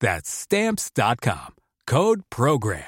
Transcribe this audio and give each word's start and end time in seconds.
That's 0.00 0.28
stamps.com. 0.30 1.54
Code 1.86 2.22
program. 2.30 2.82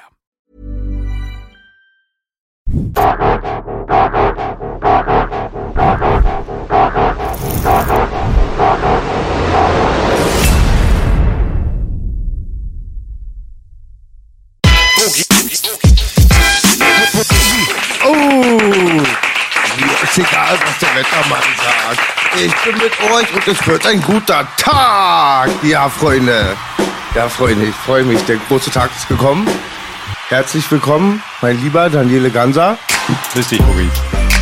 Oh, 18.05 18.57
egal, 20.15 20.57
was 20.59 20.79
der 20.79 20.95
Wettermann 20.95 21.41
sagt. 21.57 21.99
Ich 22.35 22.55
bin 22.63 22.77
mit 22.77 22.91
euch 23.11 23.33
und 23.33 23.47
es 23.47 23.67
wird 23.67 23.85
ein 23.87 24.01
guter 24.01 24.47
Tag. 24.57 25.49
Ja, 25.63 25.89
Freunde. 25.89 26.55
Ja, 27.15 27.27
Freunde, 27.27 27.65
ich 27.65 27.75
freue 27.75 28.03
mich. 28.03 28.23
Der 28.25 28.37
große 28.37 28.69
Tag 28.71 28.91
ist 28.95 29.07
gekommen. 29.07 29.47
Herzlich 30.27 30.69
willkommen, 30.71 31.23
mein 31.41 31.59
lieber 31.61 31.89
Daniele 31.89 32.29
Ganser. 32.29 32.77
Grüß 33.33 33.47
dich, 33.47 33.61
Boogie. 33.63 33.89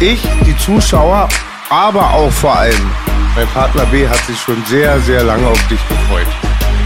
Ich, 0.01 0.21
die 0.45 0.55
Zuschauer, 0.57 1.29
aber 1.69 2.11
auch 2.11 2.31
vor 2.31 2.57
allem 2.57 2.91
mein 3.35 3.47
Partner 3.49 3.85
B 3.85 4.07
hat 4.07 4.17
sich 4.25 4.39
schon 4.39 4.63
sehr, 4.65 4.99
sehr 5.01 5.23
lange 5.23 5.47
auf 5.47 5.67
dich 5.67 5.79
gefreut. 5.87 6.27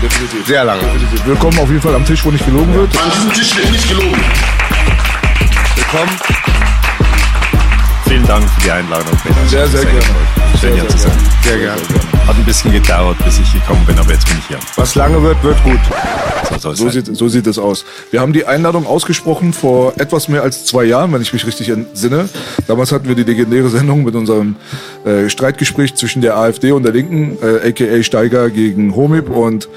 Definitiv. 0.02 0.46
Sehr 0.46 0.66
lange. 0.66 0.82
Definitiv. 0.82 1.26
Willkommen 1.26 1.58
auf 1.59 1.70
jeden 1.70 1.82
Fall 1.82 1.96
am 1.96 2.06
Tisch, 2.06 2.26
wo 2.26 2.32
nicht 2.32 2.46
gelogen 2.46 2.74
wird. 2.74 2.96
An 3.02 3.09
diesem 3.09 3.34
Tisch 3.34 3.56
wird 3.56 3.72
nicht 3.72 3.88
gelogen. 3.88 4.22
Willkommen. 5.76 6.61
Vielen 8.22 8.39
Dank 8.39 8.50
für 8.52 8.61
die 8.61 8.72
Einladung. 8.72 9.17
Peter. 9.23 9.47
Sehr, 9.47 9.67
sehr 9.67 9.83
gerne. 9.83 10.02
Schön 10.59 10.73
hier 10.73 10.88
zu 10.89 10.97
sein. 11.00 11.11
Sehr 11.44 11.58
gerne. 11.58 11.81
Hat 12.28 12.36
ein 12.36 12.45
bisschen 12.45 12.72
gedauert, 12.72 13.17
bis 13.25 13.39
ich 13.39 13.52
gekommen 13.52 13.83
bin, 13.88 13.97
aber 13.97 14.11
jetzt 14.11 14.28
bin 14.28 14.38
ich 14.38 14.47
hier. 14.47 14.59
Was 14.75 14.94
lange 14.94 15.23
wird, 15.23 15.44
wird 15.44 15.63
gut. 15.63 15.80
So 16.59 16.72
So 16.73 16.89
sieht, 16.89 17.17
so 17.17 17.28
sieht 17.30 17.47
es 17.47 17.58
aus. 17.58 17.83
Wir 18.11 18.22
haben 18.22 18.31
die 18.31 18.45
Einladung 18.45 18.86
ausgesprochen 18.86 19.53
vor 19.53 19.94
etwas 19.97 20.28
mehr 20.28 20.44
als 20.44 20.66
zwei 20.66 20.83
Jahren, 20.83 21.11
wenn 21.13 21.23
ich 21.23 21.33
mich 21.33 21.47
richtig 21.47 21.69
entsinne. 21.69 22.30
Damals 22.67 22.91
hatten 22.91 23.08
wir 23.08 23.16
die 23.16 23.23
legendäre 23.23 23.69
Sendung 23.69 24.03
mit 24.03 24.13
unserem 24.13 24.56
äh, 25.03 25.28
Streitgespräch 25.28 25.95
zwischen 25.95 26.22
der 26.22 26.38
AfD 26.38 26.73
und 26.73 26.83
der 26.83 26.94
Linken, 26.94 27.39
äh, 27.41 27.69
aka 27.69 28.03
Steiger 28.03 28.51
gegen 28.51 28.96
Homib. 28.96 29.31
Und 29.31 29.67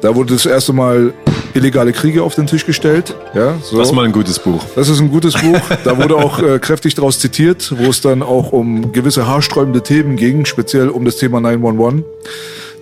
da 0.00 0.14
wurde 0.14 0.34
das 0.34 0.46
erste 0.46 0.72
Mal 0.72 1.12
illegale 1.54 1.92
Kriege 1.92 2.22
auf 2.22 2.34
den 2.34 2.46
Tisch 2.46 2.64
gestellt. 2.64 3.14
Ja, 3.34 3.58
so. 3.62 3.78
Das 3.78 3.88
ist 3.88 3.94
mal 3.94 4.04
ein 4.04 4.12
gutes 4.12 4.38
Buch. 4.38 4.64
Das 4.74 4.88
ist 4.88 5.00
ein 5.00 5.10
gutes 5.10 5.34
Buch. 5.34 5.60
Da 5.84 5.96
wurde 5.98 6.16
auch 6.16 6.42
äh, 6.42 6.58
kräftig 6.58 6.94
daraus 6.94 7.18
zitiert, 7.18 7.74
wo 7.76 7.90
es 7.90 8.00
dann 8.00 8.22
auch 8.22 8.52
um 8.52 8.92
gewisse 8.92 9.26
haarsträubende 9.26 9.82
Themen 9.82 10.16
ging, 10.16 10.44
speziell 10.44 10.88
um 10.88 11.04
das 11.04 11.16
Thema 11.16 11.40
911. 11.40 12.04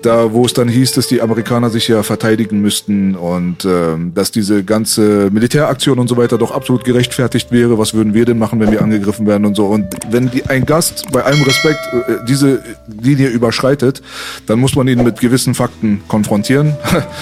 Da, 0.03 0.33
wo 0.33 0.47
es 0.47 0.53
dann 0.53 0.69
hieß, 0.69 0.93
dass 0.93 1.09
die 1.09 1.21
Amerikaner 1.21 1.71
sich 1.71 1.89
ja 1.89 2.03
verteidigen 2.03 2.61
müssten 2.61 3.17
und 3.17 3.65
ähm, 3.65 4.13
dass 4.15 4.31
diese 4.31 4.63
ganze 4.63 5.29
Militäraktion 5.31 5.99
und 5.99 6.09
so 6.09 6.17
weiter 6.17 6.39
doch 6.39 6.53
absolut 6.53 6.85
gerechtfertigt 6.85 7.51
wäre. 7.51 7.79
Was 7.79 7.95
würden 7.95 8.15
wir 8.15 8.25
denn 8.25 8.39
machen, 8.39 8.61
wenn 8.61 8.71
wir 8.71 8.81
angegriffen 8.81 9.27
werden 9.27 9.45
und 9.45 9.57
so? 9.57 9.67
Und 9.67 9.87
wenn 10.11 10.31
die, 10.31 10.47
ein 10.47 10.67
Gast 10.67 11.07
bei 11.13 11.25
allem 11.25 11.43
Respekt 11.43 11.81
äh, 11.93 12.13
diese 12.29 12.63
Linie 13.01 13.29
überschreitet, 13.29 14.03
dann 14.47 14.61
muss 14.61 14.77
man 14.77 14.87
ihn 14.87 15.03
mit 15.03 15.21
gewissen 15.21 15.55
Fakten 15.55 16.03
konfrontieren. 16.07 16.77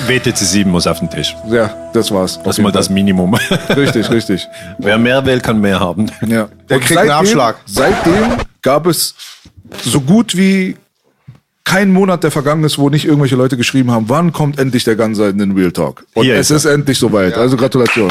WTC 0.07 0.37
7 0.37 0.71
muss 0.71 0.87
auf 0.87 0.99
den 0.99 1.09
Tisch. 1.11 1.35
ja, 1.51 1.75
das 1.95 2.11
war's. 2.11 2.39
Das 2.45 2.59
ist 2.59 2.63
mal 2.63 2.73
das 2.73 2.91
Minimum. 2.91 3.35
Richtig, 3.77 4.11
richtig. 4.11 4.47
Wer 4.79 4.99
mehr 4.99 5.25
will, 5.25 5.41
kann 5.41 5.61
mehr 5.61 5.81
haben. 5.81 6.11
Ja. 6.27 6.49
Der 6.69 6.77
Und 6.77 6.85
kriegt 6.85 7.01
einen 7.01 7.11
Abschlag. 7.11 7.57
Seitdem 7.67 8.37
gab 8.63 8.87
es 8.87 9.15
so 9.83 10.01
gut 10.01 10.37
wie 10.37 10.77
kein 11.67 11.93
Monat, 11.93 12.23
der 12.23 12.31
vergangen 12.31 12.63
ist, 12.63 12.79
wo 12.79 12.89
nicht 12.91 13.05
irgendwelche 13.05 13.35
Leute 13.35 13.57
geschrieben 13.57 13.91
haben, 13.91 14.09
wann 14.09 14.33
kommt 14.33 14.59
endlich 14.59 14.85
der 14.85 14.95
Ganser 14.95 15.29
in 15.29 15.39
den 15.39 15.51
Real 15.51 15.73
Talk? 15.73 16.07
Und 16.15 16.25
Hier 16.25 16.37
es 16.37 16.51
ist 16.51 16.65
ist 16.65 16.73
endlich 16.73 16.97
soweit. 16.97 17.35
Also 17.35 17.57
Gratulation. 17.57 18.09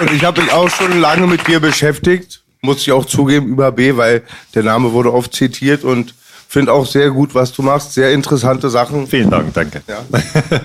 Und 0.00 0.10
ich 0.10 0.24
habe 0.24 0.40
mich 0.40 0.50
auch 0.52 0.70
schon 0.70 1.00
lange 1.00 1.26
mit 1.26 1.46
dir 1.46 1.60
beschäftigt, 1.60 2.42
muss 2.62 2.78
ich 2.78 2.92
auch 2.92 3.04
zugeben, 3.04 3.46
über 3.46 3.70
B, 3.72 3.96
weil 3.96 4.22
der 4.54 4.62
Name 4.62 4.92
wurde 4.92 5.12
oft 5.12 5.34
zitiert 5.34 5.84
und 5.84 6.14
finde 6.48 6.72
auch 6.72 6.86
sehr 6.86 7.10
gut, 7.10 7.34
was 7.34 7.52
du 7.52 7.60
machst. 7.60 7.92
Sehr 7.92 8.12
interessante 8.12 8.70
Sachen. 8.70 9.06
Vielen 9.06 9.30
Dank, 9.30 9.52
danke. 9.52 9.82
Ja. 9.86 10.02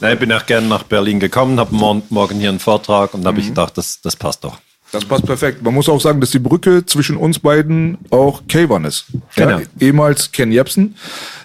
Nein, 0.00 0.14
ich 0.14 0.18
bin 0.18 0.32
auch 0.32 0.46
gerne 0.46 0.66
nach 0.66 0.82
Berlin 0.82 1.20
gekommen, 1.20 1.60
habe 1.60 1.74
morgen, 1.76 2.40
hier 2.40 2.48
einen 2.48 2.58
Vortrag 2.58 3.14
und 3.14 3.22
da 3.22 3.28
habe 3.28 3.38
ich 3.38 3.46
gedacht, 3.46 3.78
das, 3.78 4.00
das 4.02 4.16
passt 4.16 4.42
doch. 4.42 4.58
Das 4.92 5.04
passt 5.04 5.26
perfekt. 5.26 5.62
Man 5.62 5.74
muss 5.74 5.88
auch 5.88 6.00
sagen, 6.00 6.20
dass 6.20 6.30
die 6.30 6.38
Brücke 6.38 6.86
zwischen 6.86 7.16
uns 7.16 7.38
beiden 7.38 7.98
auch 8.10 8.42
K1 8.44 8.86
ist. 8.86 9.04
Ja, 9.36 9.44
Genau. 9.56 9.60
ehemals 9.80 10.30
Ken 10.32 10.52
Jebsen. 10.52 10.96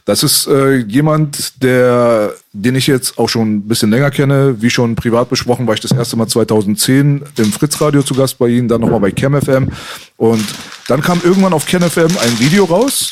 Das 0.06 0.24
ist 0.24 0.48
äh, 0.48 0.78
jemand, 0.78 1.62
der, 1.64 2.34
den 2.54 2.76
ich 2.76 2.88
jetzt 2.88 3.18
auch 3.18 3.30
schon 3.30 3.56
ein 3.56 3.68
bisschen 3.68 3.90
länger 3.92 4.12
kenne. 4.12 4.62
Wie 4.62 4.70
schon 4.70 4.96
privat 4.96 5.30
besprochen, 5.30 5.68
war 5.68 5.74
ich 5.74 5.80
das 5.80 5.92
erste 5.92 6.16
Mal 6.18 6.28
2010 6.28 7.24
im 7.38 7.52
Fritz-Radio 7.52 8.04
zu 8.04 8.14
Gast 8.14 8.38
bei 8.38 8.48
Ihnen, 8.48 8.68
dann 8.68 8.82
nochmal 8.82 9.00
bei 9.00 9.12
ChemFM. 9.12 9.70
Und 10.18 10.46
dann 10.88 11.02
kam 11.02 11.20
irgendwann 11.24 11.54
auf 11.54 11.66
ChemFM 11.66 12.18
ein 12.18 12.40
Video 12.40 12.66
raus. 12.66 13.12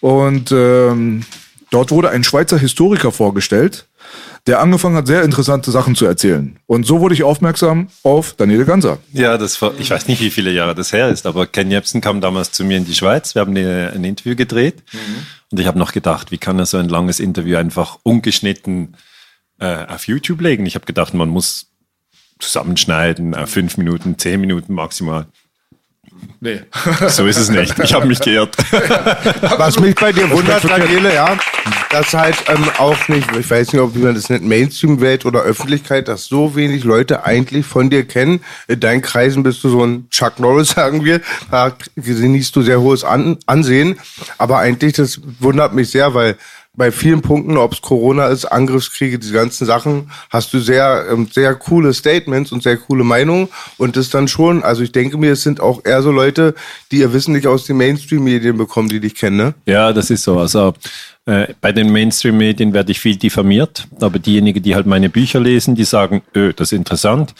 Und 0.00 0.50
ähm, 0.52 1.22
dort 1.70 1.90
wurde 1.90 2.10
ein 2.10 2.24
Schweizer 2.24 2.58
Historiker 2.58 3.12
vorgestellt, 3.12 3.86
der 4.46 4.60
angefangen 4.60 4.96
hat, 4.96 5.06
sehr 5.06 5.22
interessante 5.22 5.70
Sachen 5.70 5.94
zu 5.94 6.04
erzählen. 6.04 6.58
Und 6.66 6.84
so 6.84 7.00
wurde 7.00 7.14
ich 7.14 7.22
aufmerksam 7.22 7.88
auf 8.02 8.32
Daniele 8.34 8.64
Ganser. 8.64 8.98
Ja, 9.12 9.38
das 9.38 9.60
war, 9.62 9.72
ich 9.78 9.90
weiß 9.90 10.08
nicht, 10.08 10.20
wie 10.20 10.30
viele 10.30 10.50
Jahre 10.50 10.74
das 10.74 10.92
her 10.92 11.08
ist, 11.08 11.26
aber 11.26 11.46
Ken 11.46 11.70
Jebsen 11.70 12.00
kam 12.00 12.20
damals 12.20 12.50
zu 12.50 12.64
mir 12.64 12.76
in 12.76 12.84
die 12.84 12.94
Schweiz. 12.94 13.34
Wir 13.34 13.40
haben 13.40 13.56
eine, 13.56 13.92
ein 13.94 14.04
Interview 14.04 14.34
gedreht 14.34 14.82
und 15.50 15.60
ich 15.60 15.66
habe 15.66 15.78
noch 15.78 15.92
gedacht, 15.92 16.32
wie 16.32 16.38
kann 16.38 16.58
er 16.58 16.66
so 16.66 16.78
ein 16.78 16.88
langes 16.88 17.20
Interview 17.20 17.56
einfach 17.56 17.98
ungeschnitten 18.02 18.96
äh, 19.60 19.86
auf 19.86 20.08
YouTube 20.08 20.40
legen? 20.40 20.66
Ich 20.66 20.74
habe 20.74 20.86
gedacht, 20.86 21.14
man 21.14 21.28
muss 21.28 21.68
zusammenschneiden, 22.40 23.34
äh, 23.34 23.46
fünf 23.46 23.76
Minuten, 23.76 24.18
zehn 24.18 24.40
Minuten 24.40 24.74
maximal. 24.74 25.26
Nee. 26.40 26.60
So 27.08 27.26
ist 27.26 27.36
es 27.36 27.50
nicht. 27.50 27.78
Ich 27.78 27.94
habe 27.94 28.06
mich 28.06 28.20
geirrt. 28.20 28.56
Was 29.58 29.78
mich 29.78 29.94
bei 29.94 30.12
dir 30.12 30.30
wundert, 30.30 30.64
Daniele, 30.64 31.14
ja, 31.14 31.36
dass 31.90 32.12
halt 32.14 32.36
ähm, 32.48 32.64
auch 32.78 33.08
nicht, 33.08 33.28
ich 33.36 33.48
weiß 33.48 33.72
nicht, 33.72 33.80
ob 33.80 33.94
man 33.94 34.14
das 34.14 34.28
nennt, 34.28 34.44
Mainstream-Welt 34.44 35.24
oder 35.24 35.42
Öffentlichkeit, 35.42 36.08
dass 36.08 36.26
so 36.26 36.56
wenig 36.56 36.84
Leute 36.84 37.24
eigentlich 37.24 37.66
von 37.66 37.90
dir 37.90 38.04
kennen. 38.04 38.40
In 38.66 38.80
deinen 38.80 39.02
Kreisen 39.02 39.42
bist 39.42 39.62
du 39.62 39.68
so 39.68 39.84
ein 39.84 40.08
Chuck 40.10 40.40
Norris, 40.40 40.70
sagen 40.74 41.04
wir. 41.04 41.20
Da 41.50 41.72
genießt 41.96 42.54
du 42.56 42.62
sehr 42.62 42.80
hohes 42.80 43.04
An 43.04 43.38
Ansehen. 43.46 43.98
Aber 44.38 44.58
eigentlich, 44.58 44.94
das 44.94 45.20
wundert 45.38 45.74
mich 45.74 45.90
sehr, 45.90 46.14
weil 46.14 46.36
bei 46.74 46.90
vielen 46.90 47.20
Punkten, 47.20 47.58
ob 47.58 47.74
es 47.74 47.82
Corona 47.82 48.28
ist, 48.28 48.46
Angriffskriege, 48.46 49.18
diese 49.18 49.34
ganzen 49.34 49.66
Sachen, 49.66 50.10
hast 50.30 50.54
du 50.54 50.58
sehr, 50.58 51.04
ähm, 51.10 51.28
sehr 51.30 51.54
coole 51.54 51.92
Statements 51.92 52.50
und 52.50 52.62
sehr 52.62 52.78
coole 52.78 53.04
Meinungen. 53.04 53.48
Und 53.76 53.96
das 53.96 54.08
dann 54.08 54.26
schon, 54.26 54.62
also 54.62 54.82
ich 54.82 54.90
denke 54.90 55.18
mir, 55.18 55.32
es 55.32 55.42
sind 55.42 55.60
auch 55.60 55.84
eher 55.84 56.00
so 56.00 56.10
Leute, 56.10 56.54
die 56.90 56.98
ihr 56.98 57.12
Wissen 57.12 57.34
nicht 57.34 57.46
aus 57.46 57.66
den 57.66 57.76
Mainstream-Medien 57.76 58.56
bekommen, 58.56 58.88
die 58.88 59.00
dich 59.00 59.14
kennen, 59.14 59.36
ne? 59.36 59.54
Ja, 59.66 59.92
das 59.92 60.08
ist 60.08 60.22
so. 60.22 60.38
Also 60.38 60.72
äh, 61.24 61.54
bei 61.60 61.70
den 61.70 61.92
Mainstream-Medien 61.92 62.72
werde 62.72 62.90
ich 62.90 62.98
viel 62.98 63.14
diffamiert, 63.14 63.86
aber 64.00 64.18
diejenigen, 64.18 64.60
die 64.60 64.74
halt 64.74 64.86
meine 64.86 65.08
Bücher 65.08 65.38
lesen, 65.38 65.76
die 65.76 65.84
sagen, 65.84 66.22
öh, 66.34 66.52
das 66.52 66.72
ist 66.72 66.78
interessant. 66.78 67.34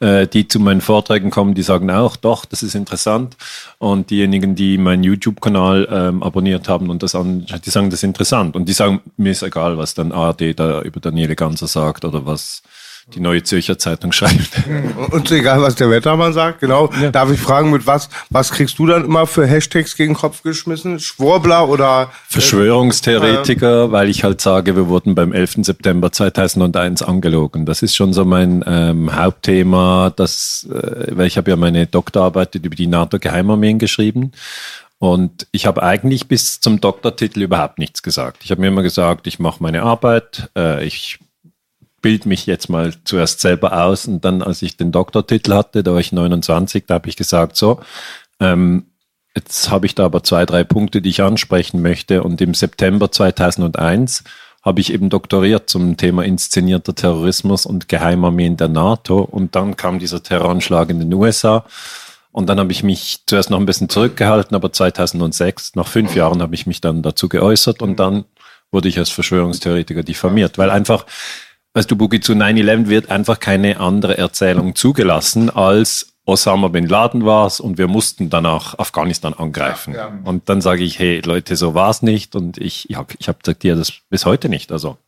Äh, 0.00 0.26
die 0.26 0.48
zu 0.48 0.58
meinen 0.58 0.80
Vorträgen 0.80 1.30
kommen, 1.30 1.54
die 1.54 1.62
sagen 1.62 1.88
auch, 1.90 2.16
doch, 2.16 2.44
das 2.44 2.64
ist 2.64 2.74
interessant. 2.74 3.36
Und 3.78 4.10
diejenigen, 4.10 4.56
die 4.56 4.76
meinen 4.76 5.04
YouTube-Kanal 5.04 5.88
ähm, 5.90 6.22
abonniert 6.22 6.68
haben 6.68 6.90
und 6.90 7.02
das 7.04 7.14
an, 7.14 7.46
die 7.64 7.70
sagen, 7.70 7.90
das 7.90 8.00
ist 8.00 8.04
interessant. 8.04 8.56
Und 8.56 8.68
die 8.68 8.72
sagen, 8.72 9.00
mir 9.16 9.30
ist 9.30 9.44
egal, 9.44 9.78
was 9.78 9.94
dann 9.94 10.10
ARD 10.10 10.58
da 10.58 10.82
über 10.82 10.98
Daniele 10.98 11.36
Ganser 11.36 11.68
sagt 11.68 12.04
oder 12.04 12.26
was 12.26 12.62
die 13.14 13.20
Neue 13.20 13.42
Zürcher 13.42 13.78
Zeitung 13.78 14.12
schreibt. 14.12 14.62
Und 15.10 15.30
egal, 15.30 15.62
was 15.62 15.74
der 15.74 15.90
Wettermann 15.90 16.32
sagt, 16.32 16.60
genau. 16.60 16.90
Ja. 17.00 17.10
Darf 17.10 17.30
ich 17.30 17.40
fragen, 17.40 17.70
mit 17.70 17.86
was, 17.86 18.10
was 18.30 18.50
kriegst 18.50 18.78
du 18.78 18.86
dann 18.86 19.04
immer 19.04 19.26
für 19.26 19.46
Hashtags 19.46 19.96
gegen 19.96 20.12
den 20.12 20.18
Kopf 20.18 20.42
geschmissen? 20.42 21.00
Schwurbler 21.00 21.68
oder? 21.68 22.10
Verschwörungstheoretiker, 22.28 23.84
äh, 23.84 23.92
weil 23.92 24.10
ich 24.10 24.24
halt 24.24 24.40
sage, 24.40 24.76
wir 24.76 24.88
wurden 24.88 25.14
beim 25.14 25.32
11. 25.32 25.58
September 25.62 26.12
2001 26.12 27.02
angelogen. 27.02 27.64
Das 27.64 27.82
ist 27.82 27.96
schon 27.96 28.12
so 28.12 28.24
mein 28.24 28.62
ähm, 28.66 29.14
Hauptthema, 29.14 30.12
das, 30.14 30.68
äh, 30.70 31.16
weil 31.16 31.26
ich 31.26 31.38
habe 31.38 31.50
ja 31.50 31.56
meine 31.56 31.86
Doktorarbeit 31.86 32.54
über 32.56 32.74
die 32.74 32.86
NATO-Geheimarmeen 32.86 33.78
geschrieben. 33.78 34.32
Und 34.98 35.46
ich 35.52 35.64
habe 35.66 35.82
eigentlich 35.82 36.26
bis 36.26 36.60
zum 36.60 36.80
Doktortitel 36.80 37.42
überhaupt 37.42 37.78
nichts 37.78 38.02
gesagt. 38.02 38.42
Ich 38.44 38.50
habe 38.50 38.60
mir 38.60 38.68
immer 38.68 38.82
gesagt, 38.82 39.26
ich 39.28 39.38
mache 39.38 39.62
meine 39.62 39.82
Arbeit, 39.82 40.50
äh, 40.56 40.84
ich 40.84 41.20
bild 42.00 42.26
mich 42.26 42.46
jetzt 42.46 42.68
mal 42.68 42.94
zuerst 43.04 43.40
selber 43.40 43.84
aus 43.84 44.06
und 44.06 44.24
dann, 44.24 44.42
als 44.42 44.62
ich 44.62 44.76
den 44.76 44.92
Doktortitel 44.92 45.54
hatte, 45.54 45.82
da 45.82 45.92
war 45.92 46.00
ich 46.00 46.12
29, 46.12 46.84
da 46.86 46.94
habe 46.94 47.08
ich 47.08 47.16
gesagt, 47.16 47.56
so, 47.56 47.80
ähm, 48.40 48.86
jetzt 49.34 49.70
habe 49.70 49.86
ich 49.86 49.94
da 49.94 50.04
aber 50.04 50.22
zwei, 50.22 50.46
drei 50.46 50.64
Punkte, 50.64 51.02
die 51.02 51.10
ich 51.10 51.22
ansprechen 51.22 51.82
möchte 51.82 52.22
und 52.22 52.40
im 52.40 52.54
September 52.54 53.10
2001 53.10 54.24
habe 54.62 54.80
ich 54.80 54.92
eben 54.92 55.08
doktoriert 55.08 55.70
zum 55.70 55.96
Thema 55.96 56.24
inszenierter 56.24 56.94
Terrorismus 56.94 57.64
und 57.64 57.88
Geheimarmeen 57.88 58.56
der 58.56 58.68
NATO 58.68 59.20
und 59.20 59.54
dann 59.54 59.76
kam 59.76 59.98
dieser 59.98 60.22
Terroranschlag 60.22 60.90
in 60.90 61.00
den 61.00 61.12
USA 61.14 61.64
und 62.32 62.46
dann 62.48 62.60
habe 62.60 62.72
ich 62.72 62.82
mich 62.82 63.22
zuerst 63.26 63.50
noch 63.50 63.58
ein 63.58 63.66
bisschen 63.66 63.88
zurückgehalten, 63.88 64.54
aber 64.54 64.72
2006, 64.72 65.74
nach 65.74 65.88
fünf 65.88 66.14
Jahren, 66.14 66.42
habe 66.42 66.54
ich 66.54 66.66
mich 66.66 66.80
dann 66.80 67.02
dazu 67.02 67.28
geäußert 67.28 67.82
und 67.82 67.96
dann 67.96 68.24
wurde 68.70 68.88
ich 68.88 68.98
als 68.98 69.10
Verschwörungstheoretiker 69.10 70.02
diffamiert, 70.02 70.58
weil 70.58 70.70
einfach 70.70 71.06
weißt 71.74 71.90
du, 71.90 71.96
Boogie, 71.96 72.20
zu 72.20 72.32
9-11 72.32 72.88
wird 72.88 73.10
einfach 73.10 73.40
keine 73.40 73.80
andere 73.80 74.18
Erzählung 74.18 74.74
zugelassen 74.74 75.50
als 75.50 76.12
Osama 76.28 76.68
bin 76.68 76.86
Laden 76.86 77.24
war's 77.24 77.58
und 77.58 77.78
wir 77.78 77.88
mussten 77.88 78.28
danach 78.28 78.78
Afghanistan 78.78 79.32
angreifen. 79.32 79.94
Ja, 79.94 80.08
ja. 80.08 80.18
Und 80.24 80.50
dann 80.50 80.60
sage 80.60 80.84
ich, 80.84 80.98
hey 80.98 81.22
Leute, 81.24 81.56
so 81.56 81.72
war's 81.72 82.02
nicht 82.02 82.36
und 82.36 82.58
ich, 82.58 82.90
ich 82.90 82.96
habe 82.96 83.14
ich 83.18 83.28
hab 83.28 83.42
dir 83.42 83.76
das 83.76 83.94
bis 84.10 84.26
heute 84.26 84.50
nicht. 84.50 84.70
Also 84.70 84.98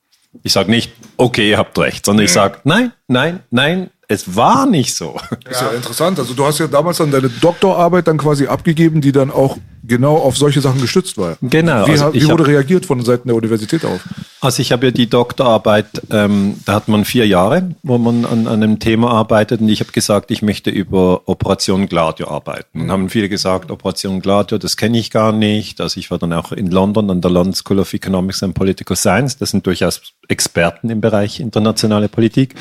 ich 0.42 0.52
sage 0.52 0.70
nicht, 0.70 0.92
okay, 1.18 1.50
ihr 1.50 1.58
habt 1.58 1.78
recht, 1.78 2.06
sondern 2.06 2.24
ich 2.24 2.32
sage, 2.32 2.60
nein, 2.64 2.92
nein, 3.06 3.40
nein, 3.50 3.90
es 4.08 4.34
war 4.34 4.64
nicht 4.64 4.94
so. 4.94 5.16
Ist 5.48 5.60
ja 5.60 5.70
interessant. 5.70 6.18
Also 6.18 6.32
du 6.32 6.44
hast 6.44 6.58
ja 6.58 6.66
damals 6.66 6.96
dann 6.96 7.10
deine 7.10 7.28
Doktorarbeit 7.28 8.08
dann 8.08 8.16
quasi 8.16 8.46
abgegeben, 8.46 9.02
die 9.02 9.12
dann 9.12 9.30
auch 9.30 9.58
genau 9.84 10.16
auf 10.16 10.38
solche 10.38 10.62
Sachen 10.62 10.80
gestützt 10.80 11.18
war. 11.18 11.36
Genau. 11.42 11.86
Wie, 11.86 11.92
also 11.92 12.14
wie 12.14 12.26
wurde 12.26 12.44
hab, 12.44 12.50
reagiert 12.50 12.86
von 12.86 13.04
Seiten 13.04 13.28
der 13.28 13.36
Universität 13.36 13.84
auf? 13.84 14.00
Also 14.42 14.62
ich 14.62 14.72
habe 14.72 14.86
ja 14.86 14.92
die 14.92 15.08
Doktorarbeit, 15.08 15.86
ähm, 16.10 16.56
da 16.64 16.72
hat 16.72 16.88
man 16.88 17.04
vier 17.04 17.26
Jahre, 17.26 17.74
wo 17.82 17.98
man 17.98 18.24
an, 18.24 18.46
an 18.46 18.62
einem 18.62 18.78
Thema 18.78 19.10
arbeitet 19.10 19.60
und 19.60 19.68
ich 19.68 19.80
habe 19.80 19.92
gesagt, 19.92 20.30
ich 20.30 20.40
möchte 20.40 20.70
über 20.70 21.22
Operation 21.26 21.88
Gladio 21.88 22.28
arbeiten. 22.28 22.80
Und 22.80 22.90
haben 22.90 23.10
viele 23.10 23.28
gesagt, 23.28 23.70
Operation 23.70 24.22
Gladio, 24.22 24.56
das 24.56 24.78
kenne 24.78 24.98
ich 24.98 25.10
gar 25.10 25.32
nicht. 25.32 25.78
Also 25.82 26.00
ich 26.00 26.10
war 26.10 26.16
dann 26.18 26.32
auch 26.32 26.52
in 26.52 26.70
London 26.70 27.10
an 27.10 27.20
der 27.20 27.30
London 27.30 27.52
School 27.52 27.80
of 27.80 27.92
Economics 27.92 28.42
and 28.42 28.54
Political 28.54 28.96
Science. 28.96 29.36
Das 29.36 29.50
sind 29.50 29.66
durchaus 29.66 30.00
Experten 30.28 30.88
im 30.88 31.02
Bereich 31.02 31.38
internationale 31.38 32.08
Politik. 32.08 32.54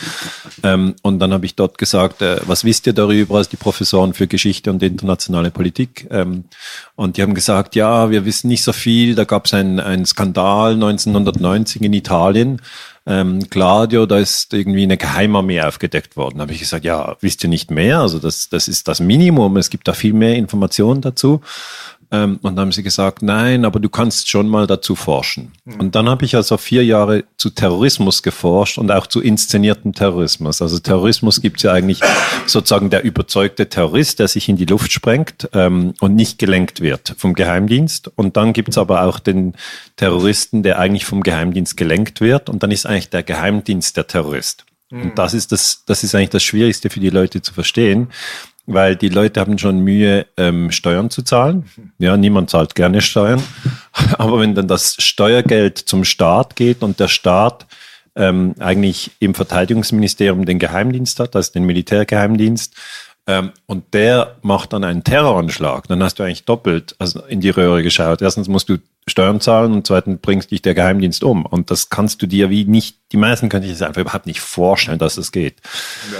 Ähm, 0.63 0.95
und 1.01 1.19
dann 1.19 1.31
habe 1.31 1.45
ich 1.45 1.55
dort 1.55 1.77
gesagt, 1.77 2.21
äh, 2.21 2.41
was 2.45 2.65
wisst 2.65 2.87
ihr 2.87 2.93
darüber 2.93 3.37
als 3.37 3.47
die 3.47 3.57
Professoren 3.57 4.13
für 4.13 4.27
Geschichte 4.27 4.69
und 4.69 4.83
internationale 4.83 5.49
Politik? 5.49 6.07
Ähm, 6.11 6.43
und 6.95 7.15
die 7.15 7.21
haben 7.21 7.35
gesagt, 7.35 7.75
ja, 7.75 8.11
wir 8.11 8.25
wissen 8.25 8.49
nicht 8.49 8.63
so 8.63 8.73
viel. 8.73 9.15
Da 9.15 9.23
gab 9.23 9.45
es 9.45 9.53
einen 9.53 10.05
Skandal 10.05 10.73
1990 10.73 11.68
in 11.75 11.93
Italien. 11.93 12.61
Ähm, 13.05 13.49
Claudio, 13.49 14.05
da 14.05 14.17
ist 14.17 14.53
irgendwie 14.53 14.83
eine 14.83 14.97
Geheimarmee 14.97 15.61
aufgedeckt 15.61 16.17
worden. 16.17 16.37
Da 16.37 16.43
habe 16.43 16.53
ich 16.53 16.59
gesagt, 16.59 16.85
ja, 16.85 17.17
wisst 17.21 17.43
ihr 17.43 17.49
nicht 17.49 17.71
mehr? 17.71 17.99
Also 17.99 18.19
das, 18.19 18.49
das 18.49 18.67
ist 18.67 18.87
das 18.87 18.99
Minimum. 18.99 19.57
Es 19.57 19.69
gibt 19.69 19.87
da 19.87 19.93
viel 19.93 20.13
mehr 20.13 20.35
Informationen 20.35 21.01
dazu. 21.01 21.41
Ähm, 22.11 22.39
und 22.41 22.55
dann 22.55 22.65
haben 22.65 22.71
sie 22.71 22.81
gesagt, 22.81 23.21
nein, 23.21 23.65
aber 23.65 23.79
du 23.79 23.87
kannst 23.87 24.29
schon 24.29 24.47
mal 24.47 24.65
dazu 24.65 24.95
forschen. 24.95 25.51
Mhm. 25.65 25.79
Und 25.79 25.95
dann 25.95 26.09
habe 26.09 26.25
ich 26.25 26.35
also 26.35 26.57
vier 26.57 26.83
Jahre 26.83 27.23
zu 27.37 27.51
Terrorismus 27.51 28.23
geforscht 28.23 28.77
und 28.79 28.91
auch 28.91 29.05
zu 29.05 29.21
inszenierten 29.21 29.93
Terrorismus. 29.93 30.61
Also 30.61 30.79
Terrorismus 30.79 31.41
gibt 31.41 31.57
es 31.57 31.63
ja 31.63 31.73
eigentlich 31.73 32.01
sozusagen 32.47 32.89
der 32.89 33.03
überzeugte 33.03 33.69
Terrorist, 33.69 34.19
der 34.19 34.27
sich 34.27 34.49
in 34.49 34.57
die 34.57 34.65
Luft 34.65 34.91
sprengt 34.91 35.49
ähm, 35.53 35.93
und 35.99 36.15
nicht 36.15 36.39
gelenkt 36.39 36.81
wird 36.81 37.13
vom 37.17 37.35
Geheimdienst. 37.35 38.11
Und 38.15 38.37
dann 38.37 38.53
gibt 38.53 38.69
es 38.69 38.77
aber 38.77 39.03
auch 39.03 39.19
den 39.19 39.53
Terroristen, 39.95 40.63
der 40.63 40.79
eigentlich 40.79 41.05
vom 41.05 41.21
Geheimdienst 41.21 41.77
gelenkt 41.77 42.21
wird. 42.21 42.49
Und 42.49 42.63
dann 42.63 42.71
ist 42.71 42.87
eigentlich 42.87 43.09
der 43.09 43.23
Geheimdienst 43.23 43.95
der 43.97 44.07
Terrorist. 44.07 44.65
Und 44.91 45.03
mhm. 45.05 45.15
das 45.15 45.35
ist 45.35 45.51
das, 45.51 45.83
das 45.85 46.03
ist 46.03 46.15
eigentlich 46.15 46.29
das 46.29 46.43
Schwierigste 46.43 46.89
für 46.89 46.99
die 46.99 47.11
Leute 47.11 47.43
zu 47.43 47.53
verstehen, 47.53 48.09
weil 48.73 48.95
die 48.95 49.09
Leute 49.09 49.39
haben 49.39 49.57
schon 49.57 49.79
Mühe, 49.79 50.27
ähm, 50.37 50.71
Steuern 50.71 51.09
zu 51.09 51.23
zahlen. 51.23 51.65
Ja, 51.97 52.17
niemand 52.17 52.49
zahlt 52.49 52.75
gerne 52.75 53.01
Steuern. 53.01 53.41
Aber 54.17 54.39
wenn 54.39 54.55
dann 54.55 54.67
das 54.67 54.95
Steuergeld 54.99 55.77
zum 55.77 56.03
Staat 56.03 56.55
geht 56.55 56.83
und 56.83 56.99
der 56.99 57.07
Staat 57.07 57.65
ähm, 58.15 58.53
eigentlich 58.59 59.11
im 59.19 59.33
Verteidigungsministerium 59.33 60.45
den 60.45 60.59
Geheimdienst 60.59 61.19
hat, 61.19 61.35
also 61.35 61.51
den 61.51 61.63
Militärgeheimdienst, 61.63 62.75
ähm, 63.25 63.51
und 63.65 63.93
der 63.93 64.37
macht 64.41 64.73
dann 64.73 64.83
einen 64.83 65.03
Terroranschlag, 65.03 65.87
dann 65.87 66.01
hast 66.03 66.19
du 66.19 66.23
eigentlich 66.23 66.45
doppelt 66.45 66.95
also 66.99 67.21
in 67.25 67.41
die 67.41 67.49
Röhre 67.49 67.83
geschaut. 67.83 68.21
Erstens 68.21 68.47
musst 68.47 68.69
du 68.69 68.77
Steuern 69.07 69.41
zahlen 69.41 69.73
und 69.73 69.87
zweitens 69.87 70.19
bringst 70.21 70.51
dich 70.51 70.61
der 70.61 70.75
Geheimdienst 70.75 71.23
um. 71.23 71.45
Und 71.45 71.71
das 71.71 71.89
kannst 71.89 72.21
du 72.21 72.27
dir 72.27 72.49
wie 72.49 72.65
nicht, 72.65 72.97
die 73.11 73.17
meisten 73.17 73.49
können 73.49 73.63
sich 73.63 73.73
das 73.73 73.81
einfach 73.81 74.01
überhaupt 74.01 74.27
nicht 74.27 74.41
vorstellen, 74.41 74.99
dass 74.99 75.13
es 75.13 75.27
das 75.27 75.31
geht. 75.31 75.55
Ja. 76.11 76.17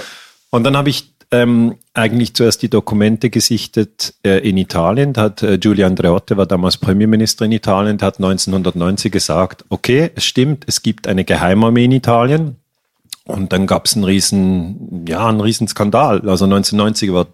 Und 0.50 0.64
dann 0.64 0.76
habe 0.76 0.90
ich 0.90 1.12
ähm, 1.32 1.76
eigentlich 1.94 2.34
zuerst 2.34 2.62
die 2.62 2.70
Dokumente 2.70 3.30
gesichtet 3.30 4.16
äh, 4.24 4.40
in 4.48 4.58
Italien. 4.58 5.14
Da 5.14 5.24
hat 5.24 5.44
äh, 5.44 5.58
Giulio 5.58 5.86
Andreotti, 5.86 6.38
war 6.38 6.46
damals 6.46 6.78
Premierminister 6.78 7.46
in 7.46 7.52
Italien, 7.52 7.98
der 7.98 8.08
hat 8.08 8.18
1990 8.18 9.12
gesagt, 9.12 9.66
okay, 9.70 10.12
es 10.16 10.24
stimmt, 10.26 10.66
es 10.68 10.82
gibt 10.82 11.08
eine 11.08 11.26
Geheimarmee 11.26 11.86
in 11.86 11.92
Italien. 11.92 12.56
Und 13.26 13.54
dann 13.54 13.68
gab 13.68 13.86
es 13.86 13.96
einen 13.96 14.06
riesen, 14.06 15.06
ja, 15.08 15.28
einen 15.28 15.40
riesen 15.40 15.68
Skandal. 15.68 16.28
Also 16.28 16.46
1990 16.46 17.14
war 17.14 17.28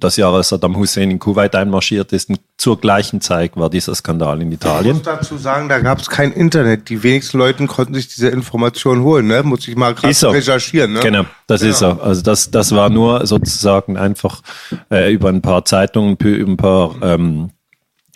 das 0.00 0.16
Jahr, 0.16 0.34
als 0.34 0.48
Saddam 0.48 0.76
Hussein 0.76 1.10
in 1.10 1.18
Kuwait 1.18 1.54
einmarschiert 1.54 2.12
ist, 2.12 2.30
zur 2.56 2.80
gleichen 2.80 3.20
Zeit 3.20 3.56
war 3.56 3.70
dieser 3.70 3.94
Skandal 3.94 4.42
in 4.42 4.52
Italien. 4.52 4.96
Ich 4.96 5.04
muss 5.06 5.14
dazu 5.14 5.38
sagen, 5.38 5.68
da 5.68 5.78
gab 5.78 5.98
es 5.98 6.10
kein 6.10 6.32
Internet. 6.32 6.88
Die 6.88 7.02
wenigsten 7.02 7.38
Leute 7.38 7.66
konnten 7.66 7.94
sich 7.94 8.08
diese 8.08 8.28
Informationen 8.28 9.02
holen, 9.02 9.26
ne? 9.26 9.42
Muss 9.42 9.66
ich 9.68 9.76
mal 9.76 9.94
gerade 9.94 10.14
so. 10.14 10.30
recherchieren, 10.30 10.92
ne? 10.92 11.00
Genau, 11.00 11.24
das 11.46 11.60
genau. 11.60 11.72
ist 11.72 11.78
so. 11.78 11.86
Also 12.00 12.22
das, 12.22 12.50
das 12.50 12.72
war 12.72 12.90
nur 12.90 13.26
sozusagen 13.26 13.96
einfach 13.96 14.42
äh, 14.90 15.12
über 15.12 15.28
ein 15.28 15.42
paar 15.42 15.64
Zeitungen, 15.64 16.16
über 16.16 16.50
ein 16.50 16.56
paar 16.56 16.94
ähm, 17.02 17.50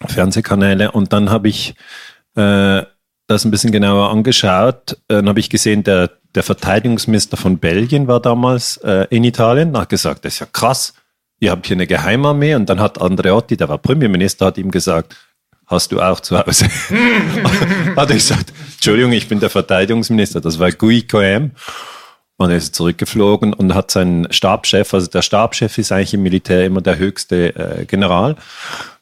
Fernsehkanäle 0.04 0.90
und 0.92 1.12
dann 1.12 1.30
habe 1.30 1.48
ich 1.48 1.74
äh, 2.36 2.82
das 3.26 3.44
ein 3.44 3.50
bisschen 3.50 3.72
genauer 3.72 4.10
angeschaut. 4.10 4.98
Dann 5.08 5.28
habe 5.28 5.40
ich 5.40 5.48
gesehen, 5.48 5.82
der, 5.84 6.10
der 6.34 6.42
Verteidigungsminister 6.42 7.36
von 7.36 7.58
Belgien 7.58 8.06
war 8.06 8.20
damals 8.20 8.76
äh, 8.78 9.06
in 9.10 9.24
Italien, 9.24 9.76
hat 9.76 9.88
gesagt, 9.88 10.24
das 10.24 10.34
ist 10.34 10.40
ja 10.40 10.46
krass 10.52 10.94
ihr 11.44 11.50
habt 11.50 11.66
hier 11.66 11.76
eine 11.76 11.86
Geheimarmee 11.86 12.54
und 12.54 12.68
dann 12.68 12.80
hat 12.80 13.00
Andreotti, 13.00 13.56
der 13.56 13.68
war 13.68 13.78
Premierminister, 13.78 14.46
hat 14.46 14.58
ihm 14.58 14.70
gesagt, 14.70 15.14
hast 15.66 15.92
du 15.92 16.00
auch 16.00 16.20
zu 16.20 16.38
Hause? 16.38 16.66
hat 17.96 18.08
er 18.08 18.14
gesagt, 18.14 18.52
Entschuldigung, 18.74 19.12
ich 19.12 19.28
bin 19.28 19.40
der 19.40 19.50
Verteidigungsminister, 19.50 20.40
das 20.40 20.58
war 20.58 20.72
Gui 20.72 21.02
Coem. 21.02 21.52
Und 22.36 22.50
er 22.50 22.56
ist 22.56 22.74
zurückgeflogen 22.74 23.52
und 23.52 23.74
hat 23.74 23.92
seinen 23.92 24.32
Stabschef, 24.32 24.92
also 24.92 25.06
der 25.06 25.22
Stabschef 25.22 25.78
ist 25.78 25.92
eigentlich 25.92 26.14
im 26.14 26.24
Militär 26.24 26.66
immer 26.66 26.80
der 26.80 26.98
höchste 26.98 27.54
äh, 27.54 27.84
General. 27.84 28.34